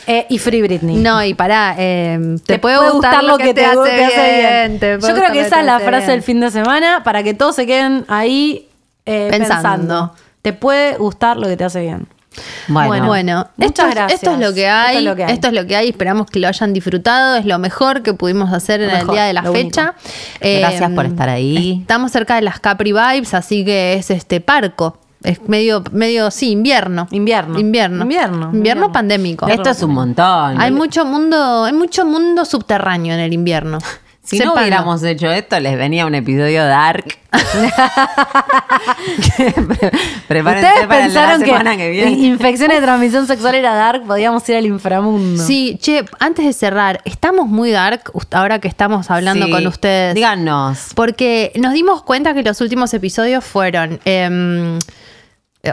eh, 0.06 0.26
y 0.30 0.38
Free 0.38 0.62
Britney. 0.62 0.96
No, 0.96 1.22
y 1.22 1.34
pará, 1.34 1.74
eh, 1.76 2.36
te, 2.46 2.58
puede 2.58 2.78
gustar, 2.90 3.22
lo 3.24 3.36
que, 3.36 3.52
te, 3.52 3.64
hace, 3.64 3.96
bien. 3.96 4.78
te 4.80 4.96
puede 4.98 5.12
Yo 5.12 5.14
creo 5.14 5.28
gustar 5.28 5.32
que 5.32 5.40
lo 5.40 5.46
esa 5.46 5.54
te 5.56 5.60
es 5.60 5.66
la 5.66 5.76
hace 5.76 5.84
frase 5.84 5.98
bien. 6.06 6.10
del 6.12 6.22
fin 6.22 6.40
de 6.40 6.50
semana 6.50 7.02
para 7.04 7.22
que 7.22 7.34
todos 7.34 7.56
se 7.56 7.66
queden 7.66 8.04
ahí 8.08 8.68
eh, 9.04 9.28
Pensando. 9.30 9.54
pensando. 9.62 10.14
Te 10.40 10.52
puede 10.52 10.96
gustar 10.96 11.36
lo 11.36 11.46
que 11.48 11.56
te 11.56 11.64
hace 11.64 11.80
bien. 11.80 12.06
Bueno, 12.68 13.06
Bueno, 13.06 13.46
Muchas 13.56 13.70
esto, 13.70 13.82
es- 13.88 13.94
gracias. 13.94 14.22
esto 14.22 14.32
es 14.34 14.38
lo 14.40 14.54
que 14.54 14.64
Esto 14.66 14.76
hay. 14.76 14.96
es 14.98 15.02
lo 15.04 15.16
que 15.16 15.24
hay. 15.24 15.32
Esto 15.32 15.46
es 15.48 15.52
lo 15.54 15.66
que 15.66 15.76
hay. 15.76 15.88
Esperamos 15.88 16.26
que 16.30 16.38
lo 16.40 16.48
hayan 16.48 16.72
disfrutado. 16.72 17.36
Es 17.36 17.44
lo 17.46 17.58
mejor 17.58 18.02
que 18.02 18.14
pudimos 18.14 18.52
hacer 18.52 18.80
en 18.82 18.90
el 18.90 19.06
día 19.08 19.24
de 19.24 19.32
la 19.32 19.42
fecha. 19.44 19.94
Gracias 20.40 20.90
por 20.92 21.06
estar 21.06 21.28
ahí. 21.28 21.78
Estamos 21.80 22.12
cerca 22.12 22.36
de 22.36 22.42
las 22.42 22.60
Capri 22.60 22.92
Vibes, 22.92 23.34
así 23.34 23.64
que 23.64 23.94
es 23.94 24.10
este 24.10 24.40
parco. 24.40 24.98
Es 25.24 25.40
medio, 25.48 25.82
medio, 25.90 26.30
sí, 26.30 26.50
invierno. 26.52 27.08
Invierno. 27.10 27.58
Invierno. 27.58 28.02
Invierno, 28.02 28.34
Invierno 28.34 28.56
invierno. 28.56 28.92
pandémico. 28.92 29.48
esto 29.48 29.70
es 29.70 29.82
un 29.82 29.90
montón. 29.92 30.60
Hay 30.60 30.70
mucho 30.70 31.04
mundo, 31.04 31.64
hay 31.64 31.72
mucho 31.72 32.04
mundo 32.06 32.44
subterráneo 32.44 33.14
en 33.14 33.20
el 33.20 33.32
invierno. 33.32 33.78
si 34.28 34.38
no 34.38 34.44
Sépanlo. 34.44 34.60
hubiéramos 34.60 35.02
hecho 35.04 35.30
esto, 35.30 35.58
les 35.60 35.76
venía 35.78 36.04
un 36.06 36.14
episodio 36.14 36.66
dark. 36.66 37.04
Pre- 37.30 37.30
Prepárense 40.28 40.68
Ustedes 40.68 40.86
para 40.86 41.02
pensaron 41.04 41.40
la 41.40 41.44
que, 41.44 41.50
semana 41.50 41.76
que 41.76 41.90
viene. 41.90 42.10
infecciones 42.12 42.76
de 42.78 42.82
transmisión 42.82 43.26
sexual 43.26 43.54
era 43.54 43.74
dark, 43.74 44.04
podíamos 44.06 44.48
ir 44.48 44.56
al 44.56 44.66
inframundo. 44.66 45.42
Sí, 45.42 45.78
che, 45.80 46.04
antes 46.20 46.44
de 46.46 46.52
cerrar, 46.52 47.00
estamos 47.04 47.48
muy 47.48 47.70
dark 47.70 48.10
ahora 48.32 48.58
que 48.58 48.68
estamos 48.68 49.10
hablando 49.10 49.46
Sí. 49.46 49.52
con 49.52 49.66
ustedes. 49.66 50.14
Díganos. 50.14 50.88
Porque 50.94 51.52
nos 51.56 51.72
dimos 51.72 52.02
cuenta 52.02 52.34
que 52.34 52.42
los 52.42 52.60
últimos 52.60 52.92
episodios 52.94 53.44
fueron 53.44 54.00
em, 54.04 54.76
eh, 54.76 54.78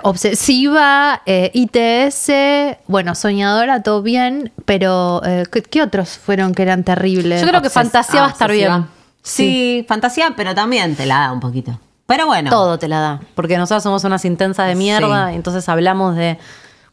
Obsesiva, 0.04 1.22
eh, 1.26 1.52
ITS, 1.54 2.78
bueno, 2.88 3.16
Soñadora, 3.16 3.82
todo 3.84 4.02
bien, 4.02 4.52
pero 4.66 5.22
eh, 5.26 5.44
¿qué, 5.52 5.62
qué 5.62 5.82
otros 5.82 6.10
fueron 6.18 6.54
que 6.54 6.64
eran 6.64 6.84
terribles? 6.84 7.42
Yo 7.42 7.48
creo 7.48 7.62
que 7.62 7.70
fantasía 7.70 8.22
va 8.22 8.28
a 8.28 8.32
estar 8.32 8.50
obsesiva. 8.50 8.76
bien. 8.78 8.88
Sí, 9.24 9.86
fantasía, 9.88 10.34
pero 10.38 10.54
también 10.54 10.96
te 10.96 11.06
la 11.06 11.20
da 11.20 11.32
un 11.32 11.40
poquito. 11.40 11.80
Pero 12.06 12.28
bueno. 12.28 12.50
Todo 12.52 12.78
te 12.78 12.88
la 12.88 13.00
da. 13.00 13.20
Porque 13.34 13.58
nosotros 13.58 13.82
somos 13.82 14.04
unas 14.04 14.24
intensas 14.26 14.68
de 14.68 14.76
mierda, 14.76 15.28
Sí. 15.30 15.34
y 15.34 15.36
entonces 15.38 15.68
hablamos 15.70 16.16
de 16.16 16.38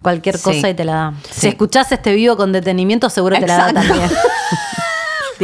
cualquier 0.01 0.39
Sí. 0.39 0.43
cosa 0.45 0.69
y 0.71 0.75
te 0.75 0.85
la 0.85 0.93
da. 0.95 1.13
Sí. 1.31 1.41
Si 1.43 1.49
escuchás 1.49 1.93
este 1.93 2.15
vivo 2.15 2.37
con 2.37 2.51
detenimiento, 2.53 3.11
seguro 3.11 3.37
te 3.39 3.47
la 3.47 3.57
da 3.59 3.73
también. 3.75 4.11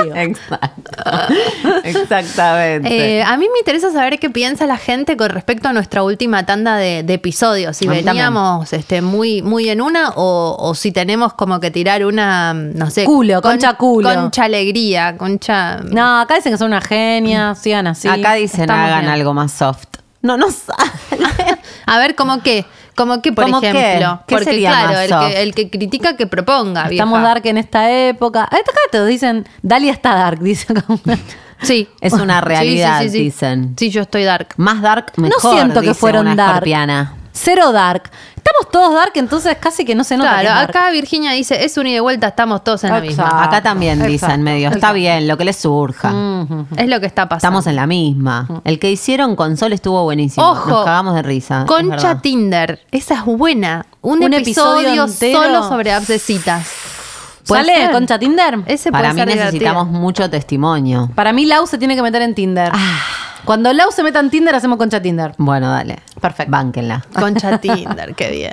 Digo. 0.03 0.17
Exacto. 0.17 0.91
Exactamente. 1.85 3.19
Eh, 3.19 3.23
a 3.23 3.37
mí 3.37 3.47
me 3.53 3.59
interesa 3.59 3.91
saber 3.93 4.19
qué 4.19 4.31
piensa 4.31 4.67
la 4.67 4.77
gente 4.77 5.17
con 5.17 5.31
respecto 5.31 5.69
a 5.69 5.73
nuestra 5.73 6.03
última 6.03 6.45
tanda 6.47 6.77
de, 6.77 7.03
de 7.03 7.15
episodios. 7.15 7.77
Si 7.77 7.87
veníamos 7.87 8.73
este, 8.73 9.03
muy, 9.03 9.43
muy 9.43 9.69
en 9.69 9.81
una 9.81 10.11
o, 10.17 10.57
o 10.59 10.75
si 10.75 10.93
tenemos 10.93 11.35
como 11.35 11.61
que 11.61 11.71
tirar 11.71 12.05
una, 12.05 12.55
no 12.55 12.91
sé. 12.91 13.05
Culo, 13.05 13.43
concha 13.43 13.75
culo. 13.75 14.13
Concha 14.13 14.45
alegría, 14.45 15.17
concha. 15.17 15.79
No, 15.79 16.21
acá 16.21 16.37
dicen 16.37 16.53
que 16.53 16.59
son 16.59 16.69
una 16.69 16.81
genia, 16.81 17.55
sigan 17.55 17.87
así. 17.87 18.09
Acá 18.09 18.35
dicen 18.35 18.63
estamos 18.63 18.85
hagan 18.87 19.01
bien. 19.01 19.13
algo 19.13 19.35
más 19.35 19.53
soft. 19.53 19.87
No, 20.23 20.37
no 20.37 20.51
sale. 20.51 21.58
A 21.89 21.99
ver, 21.99 22.15
¿cómo 22.15 22.43
qué? 22.43 22.65
¿Cómo 22.95 23.23
qué, 23.23 23.33
por 23.33 23.45
¿Cómo 23.45 23.61
qué? 23.61 23.71
ejemplo? 23.71 24.23
¿Qué 24.27 24.35
Porque 24.35 24.45
sería 24.51 24.71
claro, 24.71 24.89
más 24.93 24.99
el 25.01 25.11
que, 25.33 25.43
el 25.43 25.55
que 25.55 25.71
critica 25.71 26.17
que 26.17 26.27
proponga. 26.27 26.89
Estamos 26.89 27.19
vieja. 27.21 27.29
dark 27.35 27.47
en 27.47 27.59
esta 27.59 27.91
época. 27.91 28.43
Acá 28.45 28.57
te 28.91 29.07
dicen, 29.07 29.47
Dalia 29.63 29.93
está 29.93 30.15
dark, 30.15 30.41
dice 30.41 30.67
como 30.75 31.01
una- 31.05 31.19
Sí. 31.63 31.89
Es 32.01 32.13
una 32.13 32.41
realidad, 32.41 33.01
sí, 33.01 33.09
sí, 33.09 33.11
sí. 33.17 33.23
dicen. 33.25 33.75
Sí, 33.77 33.91
yo 33.91 34.03
estoy 34.03 34.25
dark. 34.25 34.49
Más 34.57 34.81
dark, 34.81 35.13
mejor. 35.17 35.43
no 35.43 35.51
siento 35.53 35.81
que 35.81 35.89
dice 35.89 36.01
fueron 36.01 36.27
una 36.27 36.37
dark. 36.37 36.51
escorpiana. 36.55 37.15
Cero 37.41 37.73
dark. 37.73 38.11
Estamos 38.37 38.71
todos 38.73 38.95
dark, 38.95 39.13
entonces 39.17 39.57
casi 39.61 39.85
que 39.85 39.95
no 39.95 40.05
se 40.05 40.17
nota. 40.17 40.41
Claro, 40.41 40.49
dark. 40.49 40.71
acá 40.71 40.91
Virginia 40.91 41.33
dice, 41.33 41.65
es 41.65 41.77
un 41.77 41.87
ida 41.87 41.99
y 41.99 42.01
vuelta, 42.01 42.29
estamos 42.29 42.65
todos 42.65 42.83
en 42.85 42.91
la 42.93 43.01
misma. 43.01 43.45
Acá 43.45 43.63
también 43.63 43.99
dicen 43.99 44.15
exacto, 44.15 44.39
medio. 44.43 44.71
Está 44.71 44.93
bien, 44.93 45.29
lo 45.29 45.37
que 45.37 45.45
les 45.45 45.57
surja. 45.57 46.11
Ujú. 46.11 46.67
Es 46.77 46.89
lo 46.89 46.99
que 47.01 47.07
está 47.07 47.29
pasando. 47.29 47.59
Estamos 47.59 47.67
en 47.67 47.77
la 47.77 47.87
misma. 47.87 48.49
El 48.65 48.79
que 48.79 48.91
hicieron 48.91 49.37
con 49.37 49.57
Sol 49.57 49.73
estuvo 49.75 50.03
buenísimo. 50.05 50.49
Ojo, 50.49 50.71
Nos 50.71 50.85
cagamos 50.85 51.15
de 51.15 51.23
risa. 51.23 51.65
Concha. 51.67 52.21
Tinder, 52.21 52.81
esa 52.91 53.15
es 53.15 53.25
buena. 53.25 53.85
Un, 54.01 54.23
Un 54.25 54.33
episodio, 54.33 54.81
episodio 54.89 55.05
entero. 55.05 55.43
solo 55.43 55.69
sobre 55.69 55.93
abscesitas. 55.93 56.67
¿Puede 57.47 57.65
¿Sale 57.65 57.77
ser? 57.79 57.91
Concha 57.93 58.19
Tinder? 58.19 58.59
Ese 58.67 58.91
Para 58.93 59.11
puede 59.11 59.25
mí 59.27 59.33
ser 59.33 59.39
necesitamos 59.45 59.85
divertido. 59.85 60.01
mucho 60.03 60.31
testimonio. 60.31 61.11
Para 61.15 61.33
mí 61.33 61.45
Lau 61.47 61.67
se 61.67 61.79
tiene 61.79 61.97
que 61.97 62.03
meter 62.03 62.23
en 62.23 62.35
Tinder. 62.35 62.71
Ah. 62.75 63.01
Cuando 63.49 63.73
Lau 63.73 63.91
se 63.91 64.03
meta 64.03 64.21
en 64.21 64.29
Tinder, 64.29 64.55
hacemos 64.55 64.77
Concha 64.77 65.01
Tinder. 65.01 65.33
Bueno, 65.39 65.71
dale. 65.73 66.01
Perfecto. 66.21 66.53
Bánquenla. 66.53 67.03
Concha 67.19 67.57
Tinder, 67.63 68.15
qué 68.15 68.31
bien. 68.31 68.53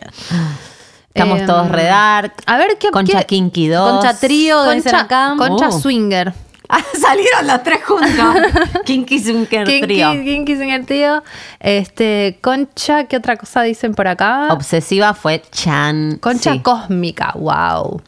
Estamos 1.14 1.40
Em, 1.42 1.46
todos 1.46 1.70
redark. 1.70 2.34
A 2.46 2.56
ver 2.56 2.78
qué 2.80 2.92
Concha 2.92 3.20
qué- 3.20 3.26
Kinky 3.26 3.68
2. 3.68 3.92
Concha 3.92 4.18
Trío, 4.18 4.64
dicen 4.72 4.94
Concha, 4.94 5.02
acá. 5.02 5.34
Concha 5.38 5.68
Uh. 5.68 5.80
Swinger. 5.82 6.34
Ah, 6.70 6.80
salieron 7.00 7.46
los 7.46 7.62
tres 7.62 7.84
juntos. 7.86 8.52
Kinky 8.86 9.20
Sunker 9.20 9.68
Kinky, 9.68 9.82
Trio. 9.84 10.12
Kinky 10.14 10.56
Swinger 10.56 10.84
Trío. 10.86 11.24
Este, 11.60 12.40
Concha, 12.42 13.04
¿qué 13.04 13.18
otra 13.18 13.36
cosa 13.36 13.62
dicen 13.64 13.94
por 13.94 14.08
acá? 14.08 14.48
Obsesiva 14.52 15.14
fue 15.14 15.44
Chan. 15.52 16.18
Concha 16.22 16.54
Sí. 16.54 16.60
cósmica, 16.62 17.34
wow. 17.36 18.02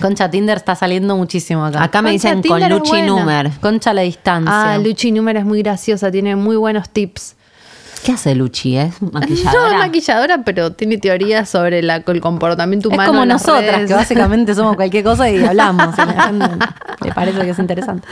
Concha 0.00 0.30
Tinder 0.30 0.56
está 0.56 0.74
saliendo 0.76 1.16
muchísimo 1.16 1.64
acá. 1.64 1.82
Acá 1.82 2.02
me 2.02 2.10
dicen 2.12 2.34
con 2.34 2.42
Tinder 2.42 2.70
es 2.72 2.78
Luchi. 2.78 3.02
Numer. 3.02 3.50
Concha 3.60 3.90
a 3.90 3.94
la 3.94 4.02
distancia. 4.02 4.74
Ah, 4.74 4.78
Luchi 4.78 5.10
Número 5.12 5.38
es 5.40 5.44
muy 5.44 5.62
graciosa, 5.62 6.10
tiene 6.10 6.36
muy 6.36 6.56
buenos 6.56 6.88
tips. 6.90 7.34
¿Qué 8.04 8.12
hace 8.12 8.32
Luchi? 8.36 8.76
¿Es 8.78 9.02
No 9.02 9.10
maquilladora? 9.10 9.72
es 9.72 9.78
maquilladora, 9.78 10.42
pero 10.44 10.72
tiene 10.72 10.98
teorías 10.98 11.48
sobre 11.48 11.82
la- 11.82 11.96
el 12.06 12.20
comportamiento 12.20 12.88
es 12.88 12.94
humano. 12.94 13.10
como 13.10 13.22
en 13.24 13.30
las 13.30 13.44
nosotras, 13.44 13.74
redes. 13.74 13.88
que 13.88 13.94
básicamente 13.94 14.54
somos 14.54 14.76
cualquier 14.76 15.02
cosa 15.02 15.28
y 15.28 15.42
hablamos. 15.44 15.94
y 17.02 17.04
le 17.06 17.12
parece 17.12 17.40
que 17.40 17.50
es 17.50 17.58
interesante. 17.58 18.06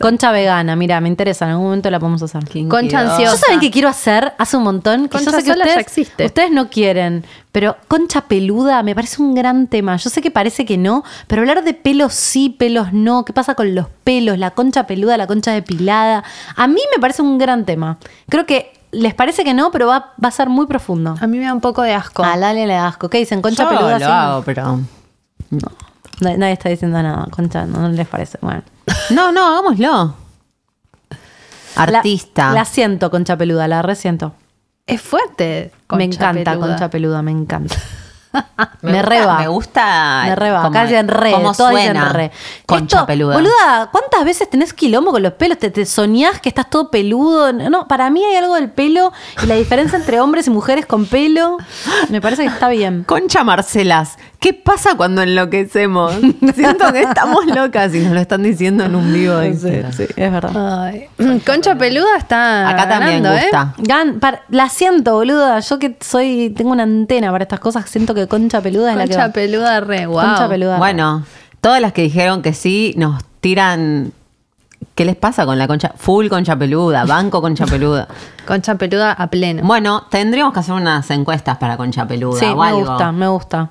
Concha 0.00 0.30
vegana, 0.32 0.76
mira, 0.76 1.00
me 1.00 1.08
interesa. 1.08 1.44
En 1.44 1.52
algún 1.52 1.66
momento 1.66 1.90
la 1.90 1.98
podemos 1.98 2.22
hacer. 2.22 2.44
Concha 2.68 3.00
ansiosa. 3.00 3.32
Yo 3.32 3.36
saben 3.36 3.60
que 3.60 3.70
quiero 3.70 3.88
hacer 3.88 4.32
hace 4.38 4.56
un 4.56 4.62
montón. 4.62 5.04
Que 5.04 5.08
Concha 5.10 5.30
yo 5.32 5.36
sé 5.38 5.44
que 5.44 5.50
sola 5.50 5.64
ya 5.64 5.70
ustedes, 5.70 5.86
existe. 5.86 6.26
ustedes 6.26 6.50
no 6.50 6.68
quieren, 6.70 7.24
pero 7.52 7.76
concha 7.88 8.22
peluda 8.22 8.82
me 8.82 8.94
parece 8.94 9.22
un 9.22 9.34
gran 9.34 9.66
tema. 9.66 9.96
Yo 9.96 10.10
sé 10.10 10.20
que 10.22 10.30
parece 10.30 10.64
que 10.64 10.78
no, 10.78 11.04
pero 11.26 11.42
hablar 11.42 11.64
de 11.64 11.74
pelos 11.74 12.14
sí, 12.14 12.50
pelos 12.50 12.92
no. 12.92 13.24
¿Qué 13.24 13.32
pasa 13.32 13.54
con 13.54 13.74
los 13.74 13.86
pelos? 14.04 14.38
La 14.38 14.52
concha 14.52 14.86
peluda, 14.86 15.16
la 15.16 15.26
concha 15.26 15.52
depilada. 15.52 16.22
A 16.56 16.66
mí 16.66 16.80
me 16.94 17.00
parece 17.00 17.22
un 17.22 17.38
gran 17.38 17.64
tema. 17.64 17.98
Creo 18.28 18.46
que 18.46 18.72
les 18.92 19.14
parece 19.14 19.44
que 19.44 19.52
no, 19.52 19.70
pero 19.72 19.88
va, 19.88 20.12
va 20.22 20.28
a 20.28 20.32
ser 20.32 20.48
muy 20.48 20.66
profundo. 20.66 21.16
A 21.20 21.26
mí 21.26 21.38
me 21.38 21.44
da 21.44 21.52
un 21.52 21.60
poco 21.60 21.82
de 21.82 21.92
asco. 21.92 22.22
A 22.22 22.36
Lale 22.36 22.66
le 22.66 22.74
da 22.74 22.86
asco. 22.88 23.10
¿Qué 23.10 23.18
dicen? 23.18 23.42
Concha 23.42 23.64
Yo 23.64 23.70
peluda 23.70 23.92
lo 23.98 23.98
sí? 23.98 24.04
hago, 24.04 24.42
pero... 24.42 24.80
Nadie, 25.50 25.76
nadie 26.20 26.52
está 26.52 26.68
diciendo 26.68 27.02
nada. 27.02 27.26
Concha, 27.30 27.66
no, 27.66 27.80
no 27.80 27.88
les 27.88 28.06
parece. 28.08 28.38
Bueno. 28.40 28.62
No, 29.10 29.32
no, 29.32 29.46
hagámoslo. 29.46 30.14
Artista. 31.76 32.52
La, 32.52 32.64
siento, 32.64 33.10
concha 33.10 33.36
peluda, 33.36 33.68
la 33.68 33.82
resiento. 33.82 34.32
Es 34.86 35.02
fuerte. 35.02 35.72
me 35.90 36.06
Concha 36.08 36.30
encanta 36.30 36.52
peluda. 36.52 36.66
concha 36.68 36.90
peluda, 36.90 37.22
me 37.22 37.30
encanta. 37.32 37.74
Me, 38.82 38.92
gusta- 38.92 39.02
reba. 39.08 39.38
Me 39.38 39.48
gusta. 39.48 40.22
Me 40.26 40.36
reba. 40.36 40.62
como- 40.62 40.68
Acá 40.78 40.84
dicen 40.86 41.08
re. 41.08 41.32
cómo 41.32 41.54
todas 41.54 41.72
dicen 41.72 41.86
suena 41.96 42.08
re. 42.10 42.30
Concha 42.66 42.96
Esto, 42.98 43.06
peluda. 43.06 43.34
Boluda, 43.34 43.88
¿cuántas 43.90 44.24
veces 44.26 44.50
tenés 44.50 44.74
quilombo 44.74 45.10
con 45.10 45.22
los 45.22 45.32
pelos? 45.34 45.58
¿Te, 45.58 45.70
te 45.70 45.86
soñás 45.86 46.38
que 46.40 46.50
estás 46.50 46.68
todo 46.68 46.90
peludo? 46.90 47.50
No, 47.54 47.88
para 47.88 48.10
mí 48.10 48.22
hay 48.22 48.36
algo 48.36 48.56
del 48.56 48.70
pelo 48.70 49.10
y 49.42 49.46
la 49.46 49.54
diferencia 49.54 49.98
entre 49.98 50.20
hombres 50.20 50.46
y 50.48 50.50
mujeres 50.50 50.84
con 50.84 51.06
pelo. 51.06 51.56
Me 52.10 52.20
parece 52.20 52.42
que 52.42 52.48
está 52.48 52.68
bien. 52.68 53.04
Concha 53.08 53.42
Marcelas, 53.42 54.18
¿qué 54.40 54.52
pasa 54.52 54.96
cuando 54.96 55.22
enloquecemos? 55.22 56.14
Siento 56.54 56.92
que 56.92 57.02
estamos 57.02 57.46
locas 57.46 57.94
y 57.94 58.00
nos 58.00 58.12
lo 58.12 58.20
están 58.20 58.42
diciendo 58.42 58.84
en 58.84 58.94
un 58.94 59.12
vivo 59.12 59.36
de 59.36 59.48
Instagram. 59.48 59.90
es 59.92 60.32
verdad. 60.32 60.84
Ay. 60.84 61.08
Concha 61.46 61.74
peluda 61.76 62.16
está. 62.18 62.68
Acá 62.68 62.88
también 62.88 63.22
ganando, 63.22 63.38
¿eh? 63.38 63.42
gusta. 63.50 63.74
Gan, 63.78 64.20
par- 64.20 64.42
la 64.48 64.68
siento, 64.68 65.14
boluda. 65.14 65.60
Yo 65.60 65.78
que 65.78 65.96
soy, 66.00 66.52
tengo 66.56 66.70
una 66.72 66.82
antena 66.84 67.30
para 67.32 67.44
estas 67.44 67.60
cosas, 67.60 67.88
siento 67.88 68.14
que 68.14 68.26
concha 68.26 68.60
peluda 68.60 68.90
es 68.92 68.96
la 68.96 69.26
que 69.26 69.32
peluda 69.32 69.80
re, 69.80 70.06
wow. 70.06 70.20
Concha 70.20 70.48
peluda. 70.48 70.78
Bueno, 70.78 71.24
todas 71.60 71.80
las 71.80 71.92
que 71.92 72.02
dijeron 72.02 72.42
que 72.42 72.52
sí 72.54 72.94
nos 72.96 73.22
tiran. 73.40 74.12
¿Qué 74.94 75.04
les 75.04 75.16
pasa 75.16 75.44
con 75.44 75.58
la 75.58 75.66
concha? 75.66 75.92
Full 75.96 76.28
concha 76.28 76.56
peluda, 76.56 77.04
banco 77.04 77.42
concha 77.42 77.66
peluda. 77.70 78.08
Concha 78.46 78.76
peluda 78.76 79.12
a 79.12 79.26
pleno. 79.28 79.62
Bueno, 79.64 80.06
tendríamos 80.10 80.54
que 80.54 80.60
hacer 80.60 80.74
unas 80.74 81.10
encuestas 81.10 81.58
para 81.58 81.76
concha 81.76 82.06
peluda 82.06 82.38
Sí, 82.38 82.46
o 82.46 82.56
me 82.56 82.68
algo. 82.68 82.80
gusta, 82.86 83.12
me 83.12 83.28
gusta. 83.28 83.70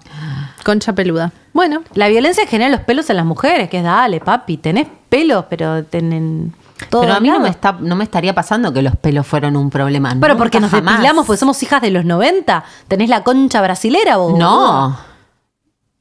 Concha 0.66 0.94
peluda. 0.94 1.32
Bueno, 1.54 1.84
La 1.94 2.08
violencia 2.08 2.48
genera 2.48 2.72
los 2.72 2.82
pelos 2.82 3.08
en 3.12 3.18
las 3.18 3.26
mujeres, 3.26 3.70
que 3.70 3.78
es 3.78 3.84
dale, 3.84 4.20
papi, 4.20 4.58
tenés 4.58 4.88
pelos, 5.10 5.46
pero 5.48 5.84
tienen 5.84 6.54
todo. 6.90 7.02
Pero 7.02 7.14
a 7.14 7.20
mí 7.20 7.30
no 7.30 7.40
me, 7.40 7.50
está, 7.50 7.74
no 7.80 7.96
me 7.96 8.04
estaría 8.04 8.34
pasando 8.34 8.74
que 8.74 8.82
los 8.82 8.96
pelos 8.96 9.28
fueron 9.28 9.56
un 9.56 9.70
problema. 9.70 10.10
Pero 10.20 10.34
Nunca 10.34 10.38
porque 10.38 10.60
nos 10.60 10.72
jamás. 10.72 10.96
depilamos, 10.96 11.28
porque 11.28 11.40
somos 11.40 11.62
hijas 11.62 11.82
de 11.84 11.92
los 11.92 12.04
90. 12.04 12.64
¿Tenés 12.88 13.10
la 13.10 13.24
concha 13.24 13.62
brasilera 13.62 14.18
vos? 14.18 14.38
No, 14.40 14.98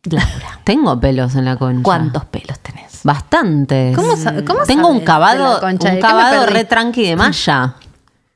Laura. 0.05 0.61
tengo 0.65 0.99
pelos 0.99 1.35
en 1.35 1.45
la 1.45 1.57
concha. 1.57 1.83
¿Cuántos 1.83 2.25
pelos 2.25 2.59
tenés? 2.61 3.01
Bastantes. 3.05 3.95
¿Cómo 3.95 4.15
cómo 4.47 4.65
Tengo 4.65 4.89
un 4.89 5.01
cavado, 5.01 5.61
un 5.67 5.77
cavado 6.01 6.47
re 6.47 6.65
tranqui 6.65 7.05
de 7.07 7.17
malla. 7.17 7.75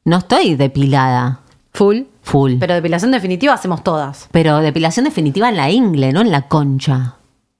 No 0.04 0.18
estoy 0.18 0.56
depilada. 0.56 1.40
full. 1.72 2.02
Full. 2.28 2.52
Pero, 2.52 2.60
Pero 2.60 2.74
depilación 2.74 3.10
definitiva 3.10 3.54
hacemos 3.54 3.82
todas. 3.82 4.28
depilación 4.32 5.04
definitiva 5.04 5.48
en 5.48 5.56
la 5.56 5.70
ingle, 5.70 6.12
no 6.12 6.20
en 6.20 6.30
la 6.30 6.42
concha. 6.42 7.14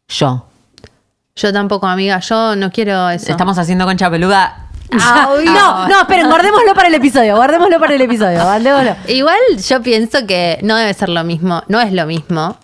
Yo. 0.09 0.47
Yo 1.37 1.53
tampoco, 1.53 1.87
amiga. 1.87 2.19
Yo 2.21 2.55
no 2.55 2.71
quiero 2.71 3.09
eso. 3.09 3.31
Estamos 3.31 3.57
haciendo 3.59 3.87
concha 3.87 4.11
peluda 4.11 4.69
Ay, 4.91 5.45
no, 5.45 5.89
no, 5.89 6.01
esperen, 6.01 6.29
guardémoslo 6.29 6.75
para 6.75 6.89
el 6.89 6.95
episodio, 6.95 7.37
guardémoslo 7.37 7.79
para 7.79 7.95
el 7.95 8.01
episodio, 8.01 8.43
guardémoslo. 8.43 8.97
Igual 9.09 9.39
yo 9.67 9.83
pienso 9.83 10.27
que 10.27 10.59
no 10.63 10.77
debe 10.77 10.95
ser 10.95 11.11
lo 11.11 11.25
mismo, 11.25 11.63
no 11.69 11.81
es 11.81 11.93
lo 11.93 12.07
mismo, 12.07 12.57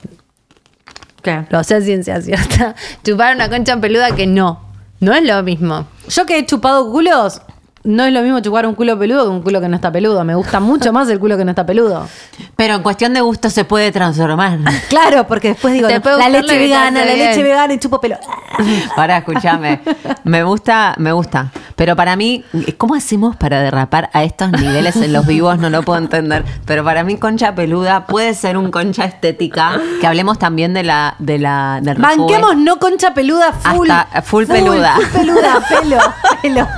¿Qué? 1.23 1.45
lo 1.51 1.63
sé 1.65 1.83
ciencia 1.83 2.21
cierta, 2.23 2.75
chupar 3.05 3.35
una 3.35 3.49
concha 3.51 3.77
peluda 3.79 4.13
que 4.13 4.27
no. 4.27 4.61
No 5.01 5.13
es 5.13 5.23
lo 5.23 5.43
mismo. 5.43 5.87
Yo 6.09 6.25
que 6.25 6.39
he 6.39 6.47
chupado 6.47 6.91
culos, 6.91 7.43
no 7.85 8.05
es 8.05 8.13
lo 8.13 8.23
mismo 8.23 8.41
chupar 8.41 8.67
un 8.67 8.75
culo 8.75 8.99
peludo 8.99 9.25
que 9.25 9.29
un 9.29 9.43
culo 9.43 9.61
que 9.61 9.69
no 9.69 9.77
está 9.77 9.93
peludo. 9.93 10.25
Me 10.25 10.35
gusta 10.35 10.59
mucho 10.59 10.93
más 10.93 11.09
el 11.11 11.21
culo 11.21 11.37
que 11.37 11.45
no 11.45 11.51
está 11.51 11.67
peludo. 11.67 12.09
Pero 12.57 12.75
en 12.75 12.83
cuestión 12.83 13.13
de 13.13 13.21
gusto 13.21 13.51
se 13.51 13.65
puede 13.65 13.93
transformar. 13.93 14.59
Claro, 14.89 15.27
porque 15.27 15.49
después 15.49 15.75
digo, 15.75 15.89
la 15.89 16.29
leche 16.29 16.57
vegana, 16.57 17.05
la 17.05 17.15
leche 17.15 17.43
vegana 17.43 17.75
y 17.75 17.79
chupo 17.79 18.01
pelo. 18.01 18.17
Para, 18.97 19.19
escúchame. 19.19 19.81
Me 20.23 20.45
gusta, 20.45 20.95
me 20.99 21.13
gusta. 21.13 21.51
Pero 21.77 21.97
para 21.97 22.15
mí, 22.15 22.45
¿cómo 22.79 22.95
hacemos 22.95 23.35
para 23.35 23.61
derrapar 23.61 24.09
a 24.13 24.23
estos 24.23 24.53
niveles 24.53 24.95
en 24.97 25.13
los 25.13 25.27
vivos? 25.27 25.59
No 25.59 25.71
lo 25.71 25.83
puedo 25.83 25.99
entender. 25.99 26.45
Pero 26.65 26.85
para 26.85 27.03
mí, 27.03 27.17
concha 27.17 27.55
peluda 27.55 28.07
puede 28.07 28.35
ser 28.35 28.57
un 28.57 28.71
concha 28.71 29.05
estética. 29.05 29.81
Que 30.01 30.07
hablemos 30.07 30.39
también 30.39 30.73
de 30.73 30.85
la, 30.85 31.17
de 31.19 31.39
la, 31.39 31.81
del 31.83 31.99
Banquemos 31.99 32.57
no 32.57 32.79
concha 32.79 33.13
peluda 33.13 33.53
full. 33.53 33.91
Hasta 33.91 34.23
full 34.23 34.45
peluda. 34.45 34.95
Full 34.95 35.07
peluda, 35.07 35.67
pelo. 35.69 35.99
Pelo. 36.43 36.69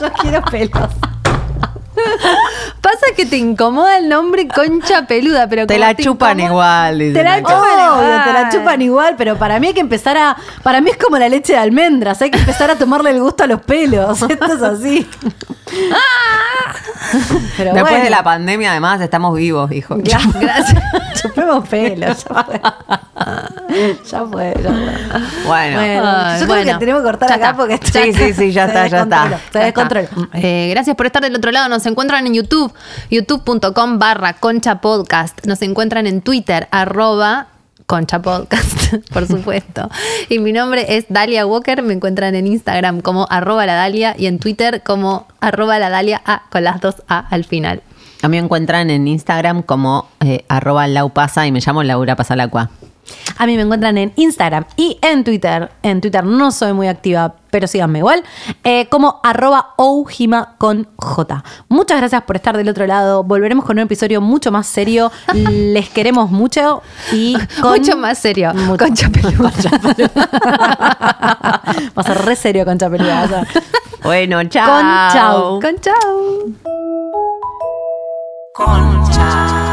Yo 0.00 0.12
quiero 0.14 0.42
pelos. 0.50 0.70
Pasa 2.80 3.06
que 3.16 3.26
te 3.26 3.36
incomoda 3.36 3.98
el 3.98 4.08
nombre 4.08 4.46
concha 4.48 5.06
peluda, 5.06 5.48
pero 5.48 5.66
Te 5.66 5.78
la 5.78 5.94
chupan 5.96 6.38
incomoda- 6.38 6.90
igual. 6.92 7.12
Te 7.12 7.22
la 7.22 7.38
chupan 7.40 7.58
Obvio, 7.60 7.84
igual. 8.02 8.24
te 8.24 8.32
la 8.32 8.48
chupan 8.50 8.82
igual, 8.82 9.14
pero 9.18 9.36
para 9.36 9.58
mí 9.58 9.66
hay 9.68 9.74
que 9.74 9.80
empezar 9.80 10.16
a. 10.16 10.36
Para 10.62 10.80
mí 10.80 10.90
es 10.90 10.96
como 10.96 11.18
la 11.18 11.28
leche 11.28 11.54
de 11.54 11.58
almendras, 11.58 12.22
hay 12.22 12.30
que 12.30 12.38
empezar 12.38 12.70
a 12.70 12.76
tomarle 12.76 13.10
el 13.10 13.20
gusto 13.20 13.44
a 13.44 13.46
los 13.46 13.60
pelos. 13.62 14.22
Esto 14.28 14.46
es 14.54 14.62
así. 14.62 15.08
Pero 17.56 17.72
Después 17.74 17.90
bueno. 17.92 18.04
de 18.04 18.10
la 18.10 18.22
pandemia, 18.22 18.70
además, 18.72 19.00
estamos 19.00 19.34
vivos, 19.36 19.70
hijo. 19.72 19.96
Gracias. 19.98 20.74
Chupemos 21.22 21.66
pelos, 21.68 22.24
ya 22.24 22.44
fue. 22.44 22.60
Ya 24.10 24.24
fue, 24.26 24.54
ya 24.62 24.70
fue. 24.70 25.20
Bueno. 25.46 25.76
Bueno, 25.78 26.12
yo 26.32 26.36
creo 26.36 26.46
bueno. 26.46 26.72
que 26.72 26.78
tenemos 26.78 27.02
que 27.02 27.06
cortar 27.08 27.28
Ya 27.28 27.34
acá 27.36 27.44
está. 27.46 27.56
porque 27.56 27.74
esto- 27.74 27.98
Sí, 28.02 28.12
sí, 28.12 28.32
sí, 28.34 28.52
ya 28.52 28.66
está, 28.66 28.86
ya 28.88 29.02
está. 29.02 29.40
Se 29.52 29.58
Ya 29.58 29.64
descontroló. 29.66 30.08
Eh, 30.34 30.68
gracias 30.70 30.96
por 30.96 31.06
estar 31.06 31.22
del 31.22 31.34
otro 31.34 31.50
lado. 31.50 31.68
Nos 31.68 31.84
encuentran 31.86 32.26
en 32.26 32.34
YouTube, 32.34 32.72
youtube.com 33.10 33.98
barra 33.98 34.34
concha 34.34 34.80
podcast. 34.80 35.44
Nos 35.46 35.62
encuentran 35.62 36.06
en 36.06 36.20
Twitter, 36.22 36.68
arroba 36.70 37.46
concha 37.88 38.20
podcast, 38.20 38.94
por 39.12 39.26
supuesto. 39.26 39.88
Y 40.28 40.38
mi 40.40 40.52
nombre 40.52 40.96
es 40.96 41.06
Dalia 41.08 41.46
Walker. 41.46 41.82
Me 41.82 41.94
encuentran 41.94 42.34
en 42.34 42.46
Instagram 42.46 43.00
como 43.00 43.26
arroba 43.30 43.64
la 43.64 43.74
Dalia 43.74 44.14
y 44.16 44.26
en 44.26 44.38
Twitter 44.38 44.82
como 44.84 45.26
arroba 45.40 45.78
la 45.78 45.88
Dalia 45.88 46.20
A 46.26 46.42
con 46.50 46.64
las 46.64 46.82
dos 46.82 46.96
A 47.08 47.18
al 47.18 47.44
final. 47.44 47.82
A 48.22 48.28
mí 48.28 48.36
me 48.36 48.44
encuentran 48.44 48.90
en 48.90 49.08
Instagram 49.08 49.62
como 49.62 50.06
eh, 50.20 50.44
arroba 50.48 50.86
laupasa 50.86 51.46
y 51.46 51.52
me 51.52 51.60
llamo 51.60 51.82
Laura 51.82 52.14
Pasalacua. 52.14 52.70
A 53.38 53.46
mí 53.46 53.56
me 53.56 53.62
encuentran 53.62 53.96
en 53.98 54.12
Instagram 54.16 54.64
y 54.76 54.98
en 55.02 55.24
Twitter. 55.24 55.70
En 55.82 56.00
Twitter 56.00 56.24
no 56.24 56.50
soy 56.50 56.72
muy 56.72 56.88
activa, 56.88 57.34
pero 57.50 57.66
síganme 57.66 57.98
igual. 58.00 58.22
eh, 58.64 58.86
como 58.90 59.20
arroba 59.22 59.74
oujima 59.76 60.54
con 60.58 60.88
J. 60.96 61.44
Muchas 61.68 61.98
gracias 61.98 62.22
por 62.22 62.36
estar 62.36 62.56
del 62.56 62.68
otro 62.68 62.86
lado. 62.86 63.22
Volveremos 63.24 63.64
con 63.64 63.76
un 63.78 63.84
episodio 63.84 64.20
mucho 64.20 64.50
más 64.50 64.66
serio. 64.66 65.10
Les 65.34 65.88
queremos 65.90 66.30
mucho 66.30 66.82
y 67.12 67.36
con... 67.60 67.78
Mucho 67.78 67.96
más 67.96 68.18
serio. 68.18 68.52
Mucho- 68.54 68.84
Concha 68.84 69.08
peluda. 69.08 69.52
Va 71.96 72.02
a 72.02 72.02
ser 72.02 72.18
re 72.24 72.36
serio 72.36 72.64
con 72.64 72.78
Chapeluda. 72.78 73.46
Bueno, 74.02 74.42
chao. 74.44 74.66
Con 74.66 75.12
chau. 75.12 75.60
Con 75.60 75.80
chau. 75.80 76.54
Con 78.52 79.67